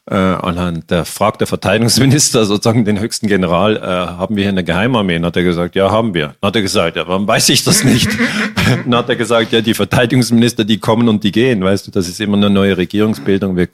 Äh, 0.06 0.14
dann 0.14 0.82
der 0.88 1.04
fragt 1.04 1.40
der 1.40 1.46
Verteidigungsminister 1.46 2.44
sozusagen 2.44 2.84
den 2.84 2.98
höchsten 2.98 3.28
General, 3.28 3.76
äh, 3.76 3.80
haben 3.80 4.34
wir 4.34 4.42
hier 4.42 4.50
eine 4.50 4.64
Geheimarmee? 4.64 5.16
Und 5.16 5.24
hat 5.24 5.36
er 5.36 5.44
gesagt, 5.44 5.76
ja, 5.76 5.90
haben 5.90 6.12
wir. 6.12 6.34
Dann 6.40 6.48
hat 6.48 6.56
er 6.56 6.62
gesagt, 6.62 6.96
ja, 6.96 7.06
warum 7.06 7.28
weiß 7.28 7.48
ich 7.50 7.62
das 7.62 7.84
nicht? 7.84 8.08
dann 8.84 8.96
hat 8.96 9.08
er 9.08 9.16
gesagt, 9.16 9.52
ja, 9.52 9.60
die 9.60 9.74
Verteidigungsminister, 9.74 10.64
die 10.64 10.78
kommen 10.78 11.08
und 11.08 11.22
die 11.22 11.30
gehen, 11.30 11.62
weißt 11.62 11.86
du, 11.86 11.90
das 11.92 12.08
ist 12.08 12.20
immer 12.20 12.36
eine 12.36 12.50
neue 12.50 12.76
Regierungsbildung, 12.76 13.56
wir, 13.56 13.68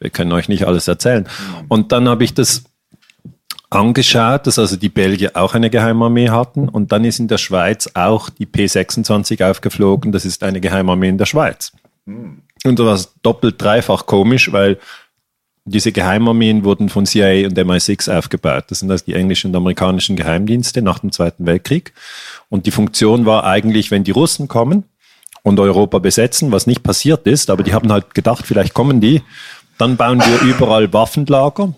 wir 0.00 0.10
können 0.10 0.32
euch 0.32 0.48
nicht 0.48 0.66
alles 0.66 0.88
erzählen. 0.88 1.28
Und 1.68 1.92
dann 1.92 2.08
habe 2.08 2.24
ich 2.24 2.32
das 2.32 2.64
angeschaut, 3.68 4.46
dass 4.46 4.58
also 4.58 4.76
die 4.76 4.88
Belgier 4.88 5.32
auch 5.34 5.54
eine 5.54 5.68
Geheimarmee 5.70 6.30
hatten 6.30 6.68
und 6.68 6.92
dann 6.92 7.04
ist 7.04 7.18
in 7.18 7.28
der 7.28 7.38
Schweiz 7.38 7.90
auch 7.94 8.30
die 8.30 8.46
P26 8.46 9.44
aufgeflogen, 9.44 10.12
das 10.12 10.24
ist 10.24 10.42
eine 10.42 10.60
Geheimarmee 10.60 11.08
in 11.08 11.18
der 11.18 11.26
Schweiz. 11.26 11.72
Und 12.06 12.78
das 12.78 12.86
war 12.86 13.12
doppelt, 13.22 13.60
dreifach 13.60 14.06
komisch, 14.06 14.52
weil 14.52 14.78
diese 15.66 15.90
Geheimarmeen 15.90 16.64
wurden 16.64 16.88
von 16.88 17.06
CIA 17.06 17.46
und 17.46 17.58
MI6 17.58 18.16
aufgebaut. 18.16 18.64
Das 18.68 18.78
sind 18.78 18.90
also 18.90 19.04
die 19.04 19.14
englischen 19.14 19.48
und 19.48 19.56
amerikanischen 19.56 20.14
Geheimdienste 20.14 20.80
nach 20.80 21.00
dem 21.00 21.10
Zweiten 21.10 21.44
Weltkrieg. 21.44 21.92
Und 22.48 22.66
die 22.66 22.70
Funktion 22.70 23.26
war 23.26 23.44
eigentlich, 23.44 23.90
wenn 23.90 24.04
die 24.04 24.12
Russen 24.12 24.46
kommen 24.46 24.84
und 25.42 25.58
Europa 25.58 25.98
besetzen, 25.98 26.52
was 26.52 26.68
nicht 26.68 26.84
passiert 26.84 27.26
ist, 27.26 27.50
aber 27.50 27.64
die 27.64 27.74
haben 27.74 27.90
halt 27.90 28.14
gedacht, 28.14 28.46
vielleicht 28.46 28.74
kommen 28.74 29.00
die, 29.00 29.22
dann 29.76 29.96
bauen 29.96 30.20
wir 30.20 30.40
überall 30.48 30.92
Waffenlager 30.92 31.74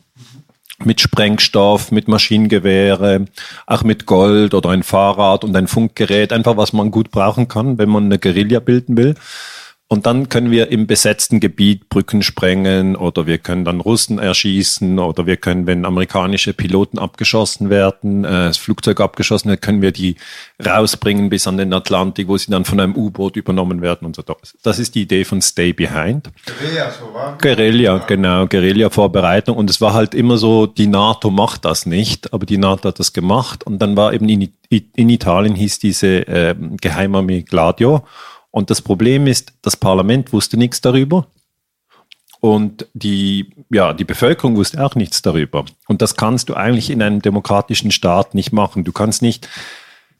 mit 0.84 1.00
Sprengstoff, 1.00 1.90
mit 1.90 2.08
Maschinengewehre, 2.08 3.24
auch 3.66 3.82
mit 3.82 4.06
Gold 4.06 4.54
oder 4.54 4.68
ein 4.70 4.82
Fahrrad 4.82 5.44
und 5.44 5.56
ein 5.56 5.66
Funkgerät, 5.66 6.32
einfach 6.32 6.56
was 6.56 6.72
man 6.72 6.90
gut 6.90 7.10
brauchen 7.10 7.48
kann, 7.48 7.78
wenn 7.78 7.88
man 7.88 8.04
eine 8.04 8.18
Guerilla 8.18 8.60
bilden 8.60 8.96
will. 8.96 9.14
Und 9.90 10.04
dann 10.04 10.28
können 10.28 10.50
wir 10.50 10.70
im 10.70 10.86
besetzten 10.86 11.40
Gebiet 11.40 11.88
Brücken 11.88 12.22
sprengen 12.22 12.94
oder 12.94 13.26
wir 13.26 13.38
können 13.38 13.64
dann 13.64 13.80
Russen 13.80 14.18
erschießen 14.18 14.98
oder 14.98 15.24
wir 15.24 15.38
können, 15.38 15.66
wenn 15.66 15.86
amerikanische 15.86 16.52
Piloten 16.52 16.98
abgeschossen 16.98 17.70
werden, 17.70 18.22
äh, 18.26 18.28
das 18.28 18.58
Flugzeug 18.58 19.00
abgeschossen 19.00 19.48
wird, 19.48 19.62
können 19.62 19.80
wir 19.80 19.92
die 19.92 20.16
rausbringen 20.64 21.30
bis 21.30 21.46
an 21.46 21.56
den 21.56 21.72
Atlantik, 21.72 22.28
wo 22.28 22.36
sie 22.36 22.50
dann 22.50 22.66
von 22.66 22.78
einem 22.78 22.96
U-Boot 22.96 23.36
übernommen 23.36 23.80
werden 23.80 24.04
und 24.04 24.14
so. 24.14 24.22
Das 24.62 24.78
ist 24.78 24.94
die 24.94 25.02
Idee 25.02 25.24
von 25.24 25.40
Stay 25.40 25.72
Behind. 25.72 26.30
Guerilla, 26.44 26.90
so 26.90 27.14
war? 27.14 27.38
Guerilla, 27.38 27.98
genau, 28.06 28.46
Guerilla-Vorbereitung. 28.46 29.56
Und 29.56 29.70
es 29.70 29.80
war 29.80 29.94
halt 29.94 30.14
immer 30.14 30.36
so, 30.36 30.66
die 30.66 30.86
NATO 30.86 31.30
macht 31.30 31.64
das 31.64 31.86
nicht, 31.86 32.34
aber 32.34 32.44
die 32.44 32.58
NATO 32.58 32.88
hat 32.88 32.98
das 32.98 33.14
gemacht. 33.14 33.64
Und 33.64 33.80
dann 33.80 33.96
war 33.96 34.12
eben 34.12 34.28
in, 34.28 34.52
in 34.68 35.08
Italien 35.08 35.54
hieß 35.54 35.78
diese 35.78 36.28
äh, 36.28 36.54
Geheimarmee 36.78 37.40
Gladio. 37.40 38.04
Und 38.50 38.70
das 38.70 38.82
Problem 38.82 39.26
ist, 39.26 39.52
das 39.62 39.76
Parlament 39.76 40.32
wusste 40.32 40.56
nichts 40.56 40.80
darüber. 40.80 41.26
Und 42.40 42.86
die, 42.94 43.50
ja, 43.70 43.92
die 43.92 44.04
Bevölkerung 44.04 44.56
wusste 44.56 44.84
auch 44.84 44.94
nichts 44.94 45.22
darüber. 45.22 45.64
Und 45.88 46.02
das 46.02 46.16
kannst 46.16 46.48
du 46.48 46.54
eigentlich 46.54 46.90
in 46.90 47.02
einem 47.02 47.20
demokratischen 47.20 47.90
Staat 47.90 48.34
nicht 48.34 48.52
machen. 48.52 48.84
Du 48.84 48.92
kannst 48.92 49.22
nicht, 49.22 49.48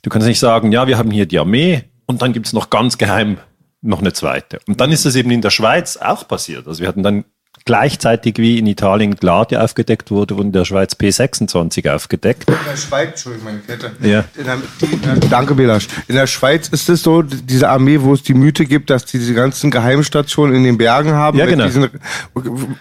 du 0.02 0.10
kannst 0.10 0.26
nicht 0.26 0.40
sagen, 0.40 0.72
ja, 0.72 0.86
wir 0.88 0.98
haben 0.98 1.10
hier 1.10 1.26
die 1.26 1.38
Armee 1.38 1.84
und 2.06 2.22
dann 2.22 2.32
gibt 2.32 2.46
es 2.46 2.52
noch 2.52 2.70
ganz 2.70 2.98
geheim 2.98 3.38
noch 3.80 4.00
eine 4.00 4.12
zweite. 4.12 4.58
Und 4.66 4.80
dann 4.80 4.90
ist 4.90 5.04
das 5.04 5.14
eben 5.14 5.30
in 5.30 5.42
der 5.42 5.50
Schweiz 5.50 5.96
auch 5.96 6.26
passiert. 6.26 6.66
Also 6.66 6.80
wir 6.80 6.88
hatten 6.88 7.04
dann 7.04 7.24
gleichzeitig 7.68 8.38
wie 8.38 8.58
in 8.58 8.66
Italien 8.66 9.16
Gladia 9.16 9.60
aufgedeckt 9.60 10.10
wurde, 10.10 10.38
wurde 10.38 10.46
in 10.46 10.52
der 10.52 10.64
Schweiz 10.64 10.94
P26 10.94 11.94
aufgedeckt. 11.94 12.48
In 12.48 12.56
der 12.66 12.78
Schweiz, 12.78 13.08
Entschuldigung, 13.10 13.44
meine 13.44 13.58
Kette. 13.58 13.90
Ja. 14.00 14.24
Der, 14.42 14.56
die, 14.80 15.28
danke, 15.28 15.54
Belasch. 15.54 15.86
In 16.06 16.14
der 16.14 16.26
Schweiz 16.26 16.68
ist 16.68 16.88
es 16.88 17.02
so, 17.02 17.20
diese 17.20 17.68
Armee, 17.68 18.00
wo 18.00 18.14
es 18.14 18.22
die 18.22 18.32
Mythe 18.32 18.64
gibt, 18.64 18.88
dass 18.88 19.04
die 19.04 19.18
diese 19.18 19.34
ganzen 19.34 19.70
Geheimstationen 19.70 20.56
in 20.56 20.64
den 20.64 20.78
Bergen 20.78 21.12
haben, 21.12 21.36
ja, 21.36 21.44
genau. 21.44 21.64
mit 21.64 21.74
diesen 21.74 21.90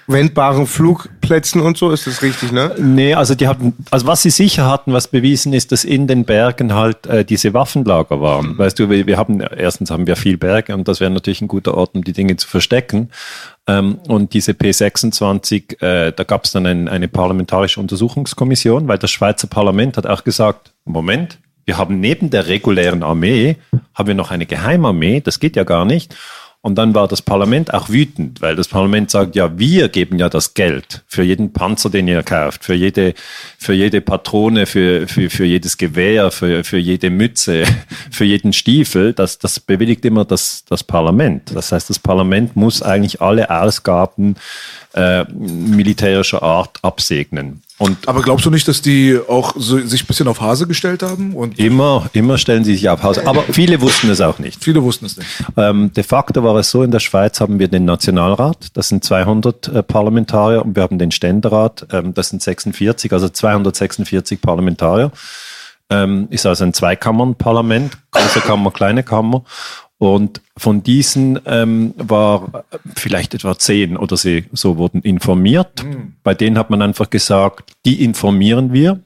wendbaren 0.07 0.65
Flugplätzen 0.67 1.59
und 1.59 1.77
so, 1.77 1.91
ist 1.91 2.07
das 2.07 2.21
richtig, 2.21 2.53
ne? 2.53 2.73
Nee, 2.77 3.13
also 3.13 3.35
die 3.35 3.49
hatten, 3.49 3.73
also 3.91 4.07
was 4.07 4.21
sie 4.21 4.29
sicher 4.29 4.71
hatten, 4.71 4.93
was 4.93 5.09
bewiesen 5.09 5.51
ist, 5.51 5.73
dass 5.73 5.83
in 5.83 6.07
den 6.07 6.23
Bergen 6.23 6.73
halt 6.73 7.07
äh, 7.07 7.25
diese 7.25 7.53
Waffenlager 7.53 8.21
waren. 8.21 8.53
Mhm. 8.53 8.57
Weißt 8.57 8.79
du, 8.79 8.89
wir, 8.89 9.05
wir 9.05 9.17
haben, 9.17 9.41
erstens 9.41 9.91
haben 9.91 10.07
wir 10.07 10.15
viel 10.15 10.37
Berge 10.37 10.73
und 10.73 10.87
das 10.87 11.01
wäre 11.01 11.11
natürlich 11.11 11.41
ein 11.41 11.49
guter 11.49 11.73
Ort, 11.73 11.93
um 11.93 12.05
die 12.05 12.13
Dinge 12.13 12.37
zu 12.37 12.47
verstecken. 12.47 13.09
Ähm, 13.67 13.99
und 14.07 14.33
diese 14.33 14.53
P26, 14.53 15.81
äh, 15.81 16.13
da 16.13 16.23
gab 16.23 16.45
es 16.45 16.51
dann 16.51 16.65
ein, 16.65 16.87
eine 16.87 17.07
parlamentarische 17.07 17.79
Untersuchungskommission, 17.79 18.87
weil 18.87 18.97
das 18.97 19.11
Schweizer 19.11 19.47
Parlament 19.47 19.97
hat 19.97 20.07
auch 20.07 20.23
gesagt, 20.23 20.73
Moment, 20.85 21.39
wir 21.65 21.77
haben 21.77 21.99
neben 21.99 22.29
der 22.29 22.47
regulären 22.47 23.03
Armee, 23.03 23.57
haben 23.93 24.07
wir 24.07 24.15
noch 24.15 24.31
eine 24.31 24.45
Geheimarmee, 24.45 25.19
das 25.19 25.39
geht 25.39 25.57
ja 25.57 25.65
gar 25.65 25.83
nicht. 25.83 26.15
Und 26.67 26.75
dann 26.75 26.93
war 26.93 27.07
das 27.07 27.21
Parlament 27.21 27.73
auch 27.73 27.87
wütend, 27.87 28.41
weil 28.41 28.57
das 28.57 28.67
Parlament 28.67 29.09
sagt, 29.09 29.37
ja, 29.37 29.57
wir 29.57 29.87
geben 29.87 30.19
ja 30.19 30.27
das 30.27 30.53
Geld 30.53 31.01
für 31.07 31.23
jeden 31.23 31.53
Panzer, 31.53 31.89
den 31.89 32.09
ihr 32.09 32.23
kauft, 32.23 32.65
für 32.65 32.73
jede, 32.73 33.13
für 33.57 33.71
jede 33.71 34.01
Patrone, 34.01 34.65
für, 34.65 35.07
für, 35.07 35.29
für 35.29 35.45
jedes 35.45 35.77
Gewehr, 35.77 36.29
für, 36.29 36.65
für 36.65 36.77
jede 36.77 37.09
Mütze, 37.09 37.63
für 38.11 38.25
jeden 38.25 38.51
Stiefel. 38.51 39.13
Das, 39.13 39.39
das 39.39 39.61
bewilligt 39.61 40.03
immer 40.03 40.25
das, 40.25 40.65
das 40.65 40.83
Parlament. 40.83 41.55
Das 41.55 41.71
heißt, 41.71 41.89
das 41.89 41.99
Parlament 41.99 42.57
muss 42.57 42.81
eigentlich 42.81 43.21
alle 43.21 43.49
Ausgaben 43.49 44.35
äh, 44.93 45.23
militärischer 45.31 46.43
Art 46.43 46.79
absegnen. 46.81 47.61
Und 47.79 48.07
Aber 48.07 48.23
glaubst 48.23 48.43
du 48.45 48.49
nicht, 48.49 48.67
dass 48.67 48.81
die 48.81 49.19
auch 49.27 49.53
so, 49.55 49.77
sich 49.79 50.03
ein 50.03 50.07
bisschen 50.07 50.27
auf 50.27 50.41
Hase 50.41 50.65
gestellt 50.65 51.03
haben? 51.03 51.35
Und 51.35 51.59
immer, 51.59 52.09
immer 52.13 52.39
stellen 52.39 52.63
sie 52.63 52.73
sich 52.73 52.89
auf 52.89 53.03
Hase. 53.03 53.27
Aber 53.27 53.43
viele 53.43 53.81
wussten 53.81 54.09
es 54.09 54.19
auch 54.19 54.39
nicht. 54.39 54.63
Viele 54.63 54.81
wussten 54.81 55.05
es 55.05 55.17
nicht. 55.17 55.29
Ähm, 55.55 55.93
de 55.93 56.03
facto 56.03 56.43
war 56.43 56.55
es 56.55 56.71
so, 56.71 56.81
in 56.81 56.89
der 56.89 56.99
Schweiz 56.99 57.39
haben 57.39 57.59
wir 57.59 57.67
den 57.67 57.85
Nationalrat, 57.85 58.69
das 58.73 58.89
sind 58.89 59.03
200 59.03 59.67
äh, 59.67 59.83
Parlamentarier, 59.83 60.65
und 60.65 60.75
wir 60.75 60.81
haben 60.81 60.97
den 60.97 61.11
Ständerat, 61.11 61.85
ähm, 61.91 62.15
das 62.15 62.29
sind 62.29 62.41
46, 62.41 63.13
also 63.13 63.29
246 63.29 64.41
Parlamentarier. 64.41 65.11
Ähm, 65.89 66.27
ist 66.31 66.45
also 66.45 66.65
ein 66.65 66.73
Zweikammernparlament, 66.73 67.97
große 68.11 68.41
Kammer, 68.41 68.71
kleine 68.71 69.03
Kammer. 69.03 69.43
Und 69.99 70.41
von 70.55 70.83
diesen 70.83 71.39
ähm, 71.45 71.93
war 71.97 72.65
vielleicht 72.95 73.33
etwa 73.33 73.57
zehn 73.57 73.97
oder 73.97 74.15
sie 74.15 74.45
so 74.51 74.77
wurden 74.77 75.01
informiert. 75.01 75.83
Mhm. 75.83 76.13
Bei 76.23 76.35
denen 76.35 76.57
hat 76.57 76.69
man 76.69 76.81
einfach 76.81 77.09
gesagt, 77.09 77.73
die 77.85 78.03
informieren 78.03 78.73
wir. 78.73 78.99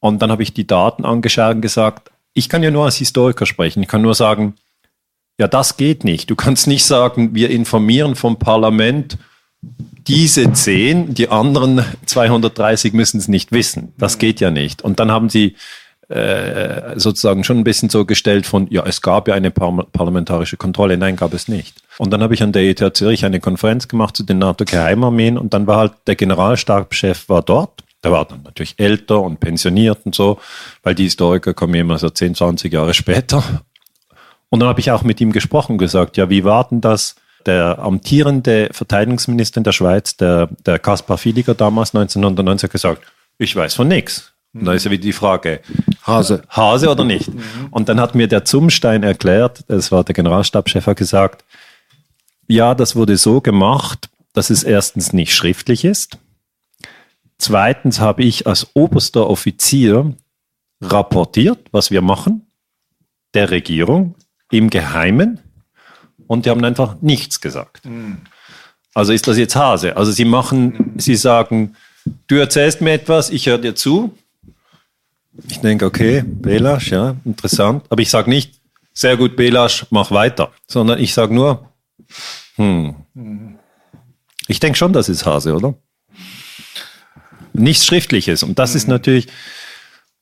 Und 0.00 0.20
dann 0.20 0.30
habe 0.30 0.42
ich 0.42 0.52
die 0.52 0.66
Daten 0.66 1.06
angeschaut 1.06 1.54
und 1.54 1.62
gesagt, 1.62 2.10
ich 2.34 2.50
kann 2.50 2.62
ja 2.62 2.70
nur 2.70 2.84
als 2.84 2.96
Historiker 2.96 3.46
sprechen. 3.46 3.82
Ich 3.82 3.88
kann 3.88 4.02
nur 4.02 4.14
sagen, 4.14 4.56
ja, 5.38 5.48
das 5.48 5.78
geht 5.78 6.04
nicht. 6.04 6.28
Du 6.30 6.36
kannst 6.36 6.66
nicht 6.66 6.84
sagen, 6.84 7.34
wir 7.34 7.50
informieren 7.50 8.14
vom 8.14 8.38
Parlament 8.38 9.18
diese 10.06 10.52
zehn, 10.52 11.14
die 11.14 11.30
anderen 11.30 11.82
230 12.04 12.92
müssen 12.92 13.18
es 13.18 13.28
nicht 13.28 13.52
wissen. 13.52 13.94
Das 13.96 14.18
geht 14.18 14.40
ja 14.40 14.50
nicht. 14.50 14.82
Und 14.82 15.00
dann 15.00 15.10
haben 15.10 15.30
sie 15.30 15.56
äh, 16.08 16.98
sozusagen 16.98 17.44
schon 17.44 17.58
ein 17.58 17.64
bisschen 17.64 17.88
so 17.88 18.04
gestellt 18.04 18.46
von, 18.46 18.66
ja, 18.70 18.84
es 18.84 19.00
gab 19.00 19.26
ja 19.28 19.34
eine 19.34 19.50
par 19.50 19.86
parlamentarische 19.92 20.56
Kontrolle. 20.56 20.98
Nein, 20.98 21.16
gab 21.16 21.32
es 21.32 21.48
nicht. 21.48 21.82
Und 21.98 22.12
dann 22.12 22.22
habe 22.22 22.34
ich 22.34 22.42
an 22.42 22.52
der 22.52 22.62
ETH 22.62 22.96
Zürich 22.96 23.24
eine 23.24 23.40
Konferenz 23.40 23.88
gemacht 23.88 24.16
zu 24.16 24.22
den 24.22 24.38
NATO-Geheimarmeen 24.38 25.38
und 25.38 25.54
dann 25.54 25.66
war 25.66 25.78
halt 25.78 25.92
der 26.06 26.16
Generalstabschef 26.16 27.28
war 27.28 27.42
dort. 27.42 27.82
Der 28.02 28.12
war 28.12 28.26
dann 28.26 28.42
natürlich 28.42 28.74
älter 28.76 29.22
und 29.22 29.40
pensioniert 29.40 30.00
und 30.04 30.14
so, 30.14 30.38
weil 30.82 30.94
die 30.94 31.04
Historiker 31.04 31.54
kommen 31.54 31.74
immer 31.74 31.98
so 31.98 32.10
10, 32.10 32.34
20 32.34 32.72
Jahre 32.72 32.92
später. 32.92 33.42
Und 34.50 34.60
dann 34.60 34.68
habe 34.68 34.80
ich 34.80 34.90
auch 34.90 35.02
mit 35.02 35.20
ihm 35.22 35.32
gesprochen, 35.32 35.78
gesagt, 35.78 36.18
ja, 36.18 36.28
wie 36.28 36.44
war 36.44 36.68
denn 36.68 36.82
das? 36.82 37.16
Der 37.46 37.78
amtierende 37.78 38.68
Verteidigungsminister 38.72 39.58
in 39.58 39.64
der 39.64 39.72
Schweiz, 39.72 40.16
der, 40.16 40.48
der 40.64 40.78
Kaspar 40.78 41.18
Filiger 41.18 41.54
damals 41.54 41.94
1990 41.94 42.64
hat 42.64 42.72
gesagt, 42.72 43.02
ich 43.38 43.56
weiß 43.56 43.74
von 43.74 43.88
nichts. 43.88 44.33
Und 44.54 44.64
da 44.66 44.72
ist 44.72 44.84
ja 44.84 44.90
wieder 44.90 45.02
die 45.02 45.12
Frage, 45.12 45.60
Hase. 46.02 46.42
Hase 46.48 46.88
oder 46.90 47.04
nicht? 47.04 47.32
Mhm. 47.32 47.68
Und 47.70 47.88
dann 47.88 48.00
hat 48.00 48.14
mir 48.14 48.28
der 48.28 48.44
Zumstein 48.44 49.02
erklärt, 49.02 49.64
das 49.68 49.90
war 49.90 50.04
der 50.04 50.14
Generalstabschef, 50.14 50.86
hat 50.86 50.96
gesagt, 50.96 51.44
ja, 52.46 52.74
das 52.74 52.94
wurde 52.94 53.16
so 53.16 53.40
gemacht, 53.40 54.10
dass 54.32 54.50
es 54.50 54.62
erstens 54.62 55.12
nicht 55.12 55.34
schriftlich 55.34 55.84
ist. 55.84 56.18
Zweitens 57.38 58.00
habe 58.00 58.22
ich 58.22 58.46
als 58.46 58.68
oberster 58.74 59.28
Offizier 59.28 60.14
rapportiert, 60.80 61.58
was 61.72 61.90
wir 61.90 62.02
machen, 62.02 62.46
der 63.32 63.50
Regierung 63.50 64.14
im 64.50 64.70
Geheimen 64.70 65.40
und 66.26 66.46
die 66.46 66.50
haben 66.50 66.64
einfach 66.64 67.00
nichts 67.00 67.40
gesagt. 67.40 67.84
Mhm. 67.84 68.18
Also 68.94 69.12
ist 69.12 69.26
das 69.26 69.36
jetzt 69.36 69.56
Hase. 69.56 69.96
Also 69.96 70.12
sie 70.12 70.24
machen, 70.24 70.92
sie 70.96 71.16
sagen, 71.16 71.74
du 72.28 72.36
erzählst 72.36 72.80
mir 72.80 72.92
etwas, 72.92 73.30
ich 73.30 73.46
höre 73.46 73.58
dir 73.58 73.74
zu 73.74 74.16
ich 75.48 75.60
denke, 75.60 75.86
okay, 75.86 76.22
Belasch, 76.24 76.90
ja, 76.90 77.16
interessant. 77.24 77.84
Aber 77.90 78.02
ich 78.02 78.10
sage 78.10 78.30
nicht, 78.30 78.60
sehr 78.92 79.16
gut, 79.16 79.36
Belasch, 79.36 79.86
mach 79.90 80.10
weiter. 80.10 80.52
Sondern 80.68 81.00
ich 81.00 81.14
sage 81.14 81.34
nur, 81.34 81.68
hm. 82.56 82.94
Ich 84.46 84.60
denke 84.60 84.78
schon, 84.78 84.92
das 84.92 85.08
ist 85.08 85.26
Hase, 85.26 85.54
oder? 85.54 85.74
Nichts 87.52 87.86
Schriftliches. 87.86 88.42
Und 88.42 88.58
das 88.58 88.74
ist 88.74 88.88
natürlich, 88.88 89.28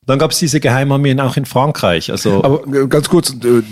dann 0.06 0.18
gab 0.18 0.32
es 0.32 0.38
diese 0.38 0.59
Geheimarmeen 0.59 1.21
auch 1.21 1.37
in 1.37 1.47
Frankreich. 1.47 2.11
Also 2.11 2.42
Aber 2.42 2.66
äh, 2.75 2.87
ganz 2.88 3.09
kurz, 3.09 3.30
äh, 3.30 3.62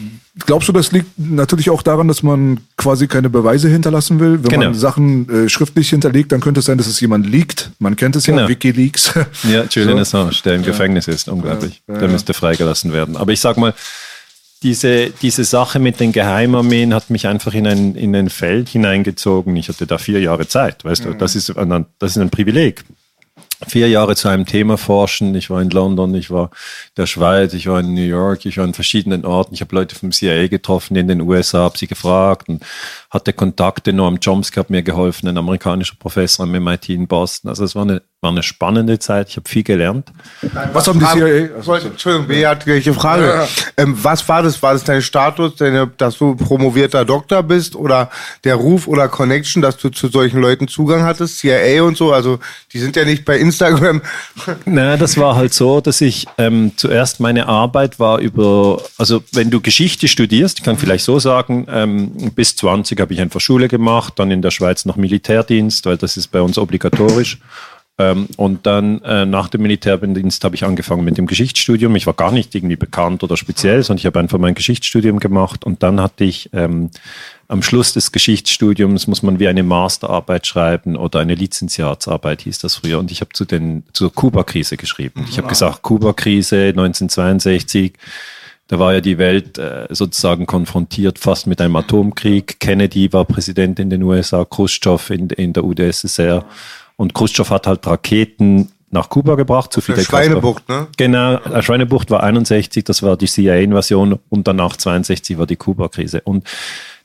glaubst 0.47 0.69
du, 0.69 0.73
das 0.73 0.93
liegt 0.93 1.07
natürlich 1.19 1.71
auch 1.71 1.83
daran, 1.83 2.07
dass 2.07 2.23
man 2.23 2.61
quasi 2.77 3.09
keine 3.09 3.29
Beweise 3.29 3.69
hinterlassen 3.69 4.21
will? 4.21 4.43
Wenn 4.43 4.51
genau. 4.51 4.65
man 4.67 4.75
Sachen 4.75 5.29
äh, 5.29 5.49
schriftlich 5.49 5.91
hinterlegt, 5.91 6.31
dann 6.31 6.41
könnte 6.41 6.61
es 6.61 6.67
sein, 6.67 6.79
dass 6.79 6.87
es 6.87 7.01
jemand 7.01 7.27
liegt. 7.27 7.71
Man 7.81 7.97
kennt 7.97 8.15
es 8.15 8.25
genau. 8.25 8.43
ja, 8.43 8.49
Wikileaks. 8.49 9.13
Ja, 9.51 9.65
Julian 9.69 9.97
so. 9.97 10.19
Assange, 10.19 10.37
der 10.45 10.55
im 10.55 10.63
ja. 10.63 10.69
Gefängnis 10.69 11.09
ist, 11.09 11.29
unglaublich. 11.29 11.83
Ja, 11.89 11.95
ja, 11.95 12.01
der 12.01 12.09
müsste 12.09 12.33
freigelassen 12.33 12.93
werden. 12.93 13.17
Aber 13.17 13.33
ich 13.33 13.41
sag 13.41 13.57
mal, 13.57 13.75
diese, 14.63 15.11
diese 15.11 15.45
Sache 15.45 15.79
mit 15.79 15.99
den 15.99 16.13
Geheimarmeen 16.13 16.95
hat 16.95 17.11
mich 17.11 17.27
einfach 17.27 17.55
in 17.55 17.67
ein, 17.67 17.95
in 17.97 18.15
ein 18.15 18.29
Feld 18.29 18.69
hineingezogen. 18.69 19.57
Ich 19.57 19.69
hatte 19.69 19.87
da 19.87 19.99
vier 19.99 20.21
Jahre 20.21 20.47
Zeit, 20.47 20.85
weißt 20.85 21.07
mhm. 21.07 21.13
du, 21.13 21.15
das 21.17 21.35
ist, 21.35 21.57
ein, 21.57 21.87
das 21.99 22.13
ist 22.13 22.19
ein 22.19 22.31
Privileg 22.31 22.85
vier 23.67 23.89
Jahre 23.89 24.17
zu 24.17 24.29
einem 24.29 24.47
Thema 24.47 24.79
forschen. 24.79 25.35
Ich 25.35 25.51
war 25.51 25.61
in 25.61 25.71
London, 25.71 26.15
ich 26.15 26.31
war 26.31 26.45
in 26.45 26.95
der 26.97 27.07
Schweiz, 27.07 27.53
ich 27.53 27.67
war 27.67 27.81
in 27.81 27.95
New 27.95 28.01
York, 28.01 28.47
ich 28.47 28.59
war 28.59 28.65
in 28.65 28.75
verschiedenen 28.75 29.25
Orten. 29.25 29.55
Ich 29.55 29.61
habe 29.61 29.75
Leute 29.75 29.95
vom 29.95 30.13
CIA 30.13 30.49
getroffen 30.49 30.97
in 30.97 31.09
den 31.09 31.21
USA, 31.21 31.61
habe 31.61 31.79
sie 31.79 31.87
gefragt 31.87 32.49
und 32.49 32.65
hatte 33.11 33.33
Kontakte. 33.33 33.93
Noam 33.93 34.21
Chomsky 34.21 34.61
hat 34.61 34.71
mir 34.71 34.83
geholfen, 34.83 35.29
ein 35.29 35.37
amerikanischer 35.37 35.97
Professor 35.99 36.45
am 36.45 36.53
MIT 36.53 36.91
in 36.91 37.09
Boston. 37.09 37.49
Also 37.49 37.65
es 37.65 37.75
war 37.75 37.83
eine, 37.83 38.03
war 38.21 38.31
eine 38.31 38.45
spannende 38.45 39.01
Zeit. 39.01 39.31
Ich 39.31 39.37
habe 39.37 39.49
viel 39.49 39.65
gelernt. 39.65 40.13
Was 40.73 40.87
haben 40.87 41.01
die 41.01 41.07
CIA? 41.07 41.79
Entschuldigung, 41.87 42.29
B 42.29 42.47
hat 42.47 42.65
gleiche 42.65 42.95
Frage. 42.95 43.27
Ja, 43.27 43.43
ja. 43.43 43.49
Ähm, 43.79 43.99
was 44.01 44.29
war 44.29 44.45
das? 44.45 44.63
War 44.63 44.75
das 44.75 44.85
dein 44.85 45.03
Status, 45.03 45.57
deine, 45.57 45.89
dass 45.89 46.19
du 46.19 46.37
promovierter 46.37 47.05
Doktor 47.05 47.43
bist 47.43 47.75
oder 47.75 48.11
der 48.45 48.55
Ruf 48.55 48.87
oder 48.87 49.09
Connection, 49.09 49.61
dass 49.61 49.77
du 49.77 49.89
zu 49.89 50.07
solchen 50.07 50.41
Leuten 50.41 50.69
Zugang 50.69 51.03
hattest? 51.03 51.39
CIA 51.39 51.83
und 51.83 51.97
so, 51.97 52.13
also 52.13 52.39
die 52.73 52.79
sind 52.79 52.95
ja 52.95 53.05
nicht 53.05 53.25
bei 53.25 53.39
Instagram. 53.39 54.03
Na, 54.67 54.97
das 54.97 55.19
war 55.19 55.35
halt 55.35 55.53
so, 55.53 55.81
dass 55.81 56.01
ich 56.01 56.27
ähm, 56.39 56.73
zuerst 56.77 57.19
meine 57.19 57.49
Arbeit 57.49 57.99
war 57.99 58.19
über, 58.19 58.81
also 58.99 59.25
wenn 59.33 59.51
du 59.51 59.61
Geschichte 59.61 60.07
studierst, 60.07 60.59
ich 60.59 60.65
kann 60.65 60.77
vielleicht 60.77 61.05
so 61.05 61.19
sagen, 61.19 61.67
ähm, 61.69 62.31
bis 62.37 62.55
20 62.55 63.00
habe 63.01 63.13
ich 63.13 63.21
einfach 63.21 63.41
Schule 63.41 63.69
gemacht, 63.69 64.15
dann 64.17 64.31
in 64.31 64.43
der 64.43 64.51
Schweiz 64.51 64.85
noch 64.85 64.97
Militärdienst, 64.97 65.87
weil 65.87 65.97
das 65.97 66.17
ist 66.17 66.29
bei 66.29 66.41
uns 66.41 66.59
obligatorisch. 66.59 67.39
Ähm, 68.01 68.29
und 68.37 68.67
dann 68.67 69.03
äh, 69.03 69.27
nach 69.27 69.49
dem 69.49 69.61
Militärdienst 69.61 70.43
habe 70.45 70.55
ich 70.55 70.65
angefangen 70.65 71.05
mit 71.05 71.19
dem 71.19 71.27
Geschichtsstudium. 71.27 71.95
Ich 71.97 72.07
war 72.07 72.15
gar 72.15 72.33
nicht 72.33 72.55
irgendwie 72.55 72.77
bekannt 72.77 73.23
oder 73.23 73.37
speziell, 73.37 73.83
sondern 73.83 73.99
ich 73.99 74.07
habe 74.07 74.19
einfach 74.19 74.39
mein 74.39 74.55
Geschichtsstudium 74.55 75.19
gemacht 75.19 75.65
und 75.65 75.83
dann 75.83 76.01
hatte 76.01 76.25
ich 76.25 76.49
ähm, 76.55 76.91
am 77.51 77.63
Schluss 77.63 77.93
des 77.93 78.13
Geschichtsstudiums 78.13 79.07
muss 79.07 79.23
man 79.23 79.41
wie 79.41 79.49
eine 79.49 79.65
Masterarbeit 79.65 80.47
schreiben 80.47 80.97
oder 80.97 81.19
eine 81.19 81.35
Lizenziatsarbeit 81.35 82.43
hieß 82.43 82.61
das 82.61 82.77
früher. 82.77 82.99
Und 83.01 83.11
ich 83.11 83.21
habe 83.21 83.33
zu 83.35 83.45
den 83.45 83.83
zur 83.93 84.15
Kuba-Krise 84.15 84.77
geschrieben. 84.77 85.27
Ich 85.29 85.37
habe 85.37 85.49
gesagt, 85.49 85.83
Kuba-Krise 85.83 86.69
1962. 86.69 87.95
Da 88.71 88.79
war 88.79 88.93
ja 88.95 89.01
die 89.01 89.19
Welt 89.19 89.59
äh, 89.59 89.89
sozusagen 89.91 90.47
konfrontiert 90.47 91.19
fast 91.19 91.49
mit 91.49 91.61
einem 91.61 91.75
Atomkrieg. 91.75 92.61
Kennedy 92.61 93.13
war 93.13 93.25
Präsident 93.25 93.81
in 93.81 93.91
den 93.91 94.01
USA, 94.05 94.45
Khrushchev 94.45 95.13
in, 95.13 95.29
in 95.31 95.53
der 95.53 95.65
UdSSR. 95.65 96.45
Und 96.95 97.13
Khrushchev 97.13 97.51
hat 97.53 97.67
halt 97.67 97.85
Raketen 97.85 98.71
nach 98.91 99.09
Kuba 99.09 99.35
gebracht, 99.35 99.73
zu 99.73 99.81
Fidel 99.81 99.97
Der 99.97 100.05
Schweinebucht, 100.05 100.69
ne? 100.69 100.87
Genau, 100.97 101.35
äh, 101.39 101.63
Schweinebucht 101.63 102.13
war 102.13 102.23
61, 102.23 102.85
das 102.85 103.03
war 103.03 103.17
die 103.17 103.27
CIA-Invasion 103.27 104.21
und 104.29 104.47
danach 104.47 104.77
62 104.77 105.37
war 105.37 105.47
die 105.49 105.57
Kuba-Krise. 105.57 106.21
Und 106.21 106.47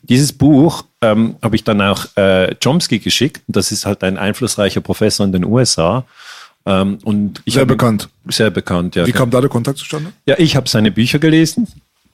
dieses 0.04 0.34
Buch 0.34 0.86
ähm, 1.02 1.36
habe 1.42 1.56
ich 1.56 1.64
dann 1.64 1.82
auch 1.82 2.06
äh, 2.16 2.54
Chomsky 2.64 3.00
geschickt. 3.00 3.42
Das 3.48 3.72
ist 3.72 3.88
halt 3.88 4.04
ein 4.04 4.20
einflussreicher 4.20 4.82
Professor 4.82 5.26
in 5.26 5.32
den 5.32 5.44
USA. 5.44 6.06
Ähm, 6.66 6.98
und 7.04 7.42
ich 7.46 7.54
Sehr 7.54 7.66
bekannt. 7.66 8.10
Sehr 8.28 8.50
bekannt, 8.50 8.96
ja. 8.96 9.06
Wie 9.06 9.12
kam 9.12 9.30
da 9.30 9.40
der 9.40 9.50
Kontakt 9.50 9.78
zustande? 9.78 10.14
Ja, 10.26 10.36
ich 10.40 10.56
habe 10.56 10.68
seine 10.68 10.92
Bücher 10.92 11.20
gelesen 11.20 11.68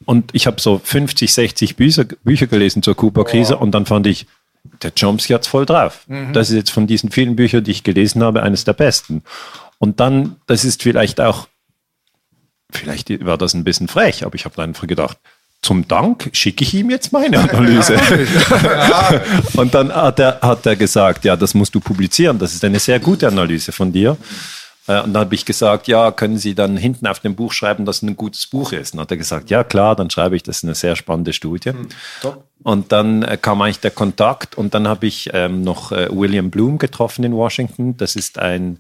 und 0.06 0.32
ich 0.34 0.48
habe 0.48 0.60
so 0.60 0.82
50, 0.84 1.34
60 1.34 1.76
Bücher, 1.76 2.06
Bücher 2.24 2.48
gelesen 2.48 2.84
zur 2.84 2.96
Kuba-Krise 2.96 3.58
und 3.58 3.72
dann 3.72 3.86
fand 3.86 4.08
ich, 4.08 4.28
der 4.84 4.92
Chomsky 4.92 5.34
hat's 5.34 5.48
voll 5.48 5.66
drauf. 5.66 6.06
Das 6.34 6.50
ist 6.50 6.56
jetzt 6.56 6.70
von 6.72 6.86
diesen 6.86 7.12
vielen 7.12 7.36
Büchern, 7.36 7.64
die 7.64 7.72
ich 7.72 7.84
gelesen 7.84 8.24
habe, 8.24 8.44
eines 8.44 8.64
der 8.64 8.74
besten. 8.74 9.24
Und 9.80 10.00
dann, 10.00 10.36
das 10.48 10.66
ist 10.66 10.84
vielleicht 10.84 11.20
auch, 11.20 11.48
vielleicht 12.72 13.26
war 13.26 13.38
das 13.38 13.54
ein 13.54 13.64
bisschen 13.64 13.88
frech, 13.88 14.26
aber 14.26 14.36
ich 14.36 14.46
habe 14.46 14.56
dann 14.56 14.70
einfach 14.70 14.88
gedacht, 14.88 15.18
zum 15.62 15.88
Dank 15.88 16.30
schicke 16.34 16.64
ich 16.64 16.74
ihm 16.74 16.90
jetzt 16.90 17.14
meine 17.14 17.40
Analyse. 17.40 17.96
Und 19.54 19.74
dann 19.76 19.94
hat 19.94 20.20
er, 20.20 20.40
hat 20.42 20.66
er 20.66 20.76
gesagt, 20.76 21.24
ja, 21.24 21.36
das 21.36 21.54
musst 21.54 21.76
du 21.76 21.80
publizieren. 21.80 22.40
Das 22.40 22.54
ist 22.54 22.66
eine 22.66 22.80
sehr 22.80 23.00
gute 23.00 23.28
Analyse 23.28 23.72
von 23.72 23.92
dir. 23.94 24.18
Äh, 24.88 25.02
Und 25.02 25.14
dann 25.14 25.26
habe 25.26 25.36
ich 25.36 25.46
gesagt, 25.46 25.88
ja, 25.88 26.12
können 26.12 26.38
Sie 26.40 26.56
dann 26.56 26.78
hinten 26.78 27.06
auf 27.06 27.20
dem 27.20 27.36
Buch 27.36 27.54
schreiben, 27.54 27.86
dass 27.86 27.98
es 27.98 28.02
ein 28.02 28.16
gutes 28.16 28.48
Buch 28.48 28.72
ist? 28.72 28.94
Und 28.94 28.98
dann 28.98 29.04
hat 29.04 29.12
er 29.12 29.18
gesagt, 29.18 29.52
ja 29.52 29.64
klar, 29.64 29.96
dann 29.96 30.10
schreibe 30.10 30.36
ich, 30.36 30.42
das 30.42 30.58
ist 30.58 30.64
eine 30.64 30.74
sehr 30.74 30.96
spannende 30.96 31.32
Studie. 31.34 31.72
Und 32.64 32.92
dann 32.92 33.22
äh, 33.22 33.38
kam 33.40 33.62
eigentlich 33.62 33.80
der 33.82 33.92
Kontakt 33.92 34.56
und 34.58 34.74
dann 34.74 34.88
habe 34.88 35.06
ich 35.06 35.30
ähm, 35.34 35.62
noch 35.62 35.92
äh, 35.92 36.08
William 36.12 36.50
Bloom 36.50 36.80
getroffen 36.80 37.24
in 37.24 37.34
Washington. 37.34 37.98
Das 37.98 38.16
ist 38.16 38.40
ein, 38.40 38.80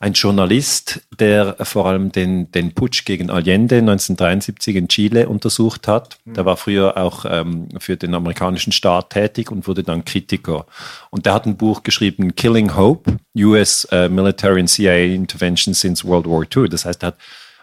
ein 0.00 0.12
Journalist, 0.12 1.00
der 1.18 1.56
vor 1.62 1.86
allem 1.86 2.12
den, 2.12 2.52
den 2.52 2.72
Putsch 2.72 3.04
gegen 3.04 3.30
Allende 3.30 3.78
1973 3.78 4.76
in 4.76 4.88
Chile 4.88 5.28
untersucht 5.28 5.88
hat. 5.88 6.18
Der 6.24 6.44
war 6.44 6.56
früher 6.56 6.96
auch 6.96 7.24
ähm, 7.28 7.68
für 7.78 7.96
den 7.96 8.14
amerikanischen 8.14 8.72
Staat 8.72 9.10
tätig 9.10 9.50
und 9.50 9.66
wurde 9.66 9.82
dann 9.82 10.04
Kritiker. 10.04 10.66
Und 11.10 11.26
der 11.26 11.34
hat 11.34 11.46
ein 11.46 11.56
Buch 11.56 11.82
geschrieben, 11.82 12.36
Killing 12.36 12.76
Hope, 12.76 13.16
US 13.36 13.86
äh, 13.90 14.08
Military 14.08 14.60
and 14.60 14.70
CIA 14.70 15.14
Intervention 15.14 15.74
since 15.74 16.06
World 16.06 16.26
War 16.26 16.42
II. 16.42 16.68
Das 16.68 16.84
heißt, 16.84 17.02
er 17.02 17.08
hat 17.08 17.18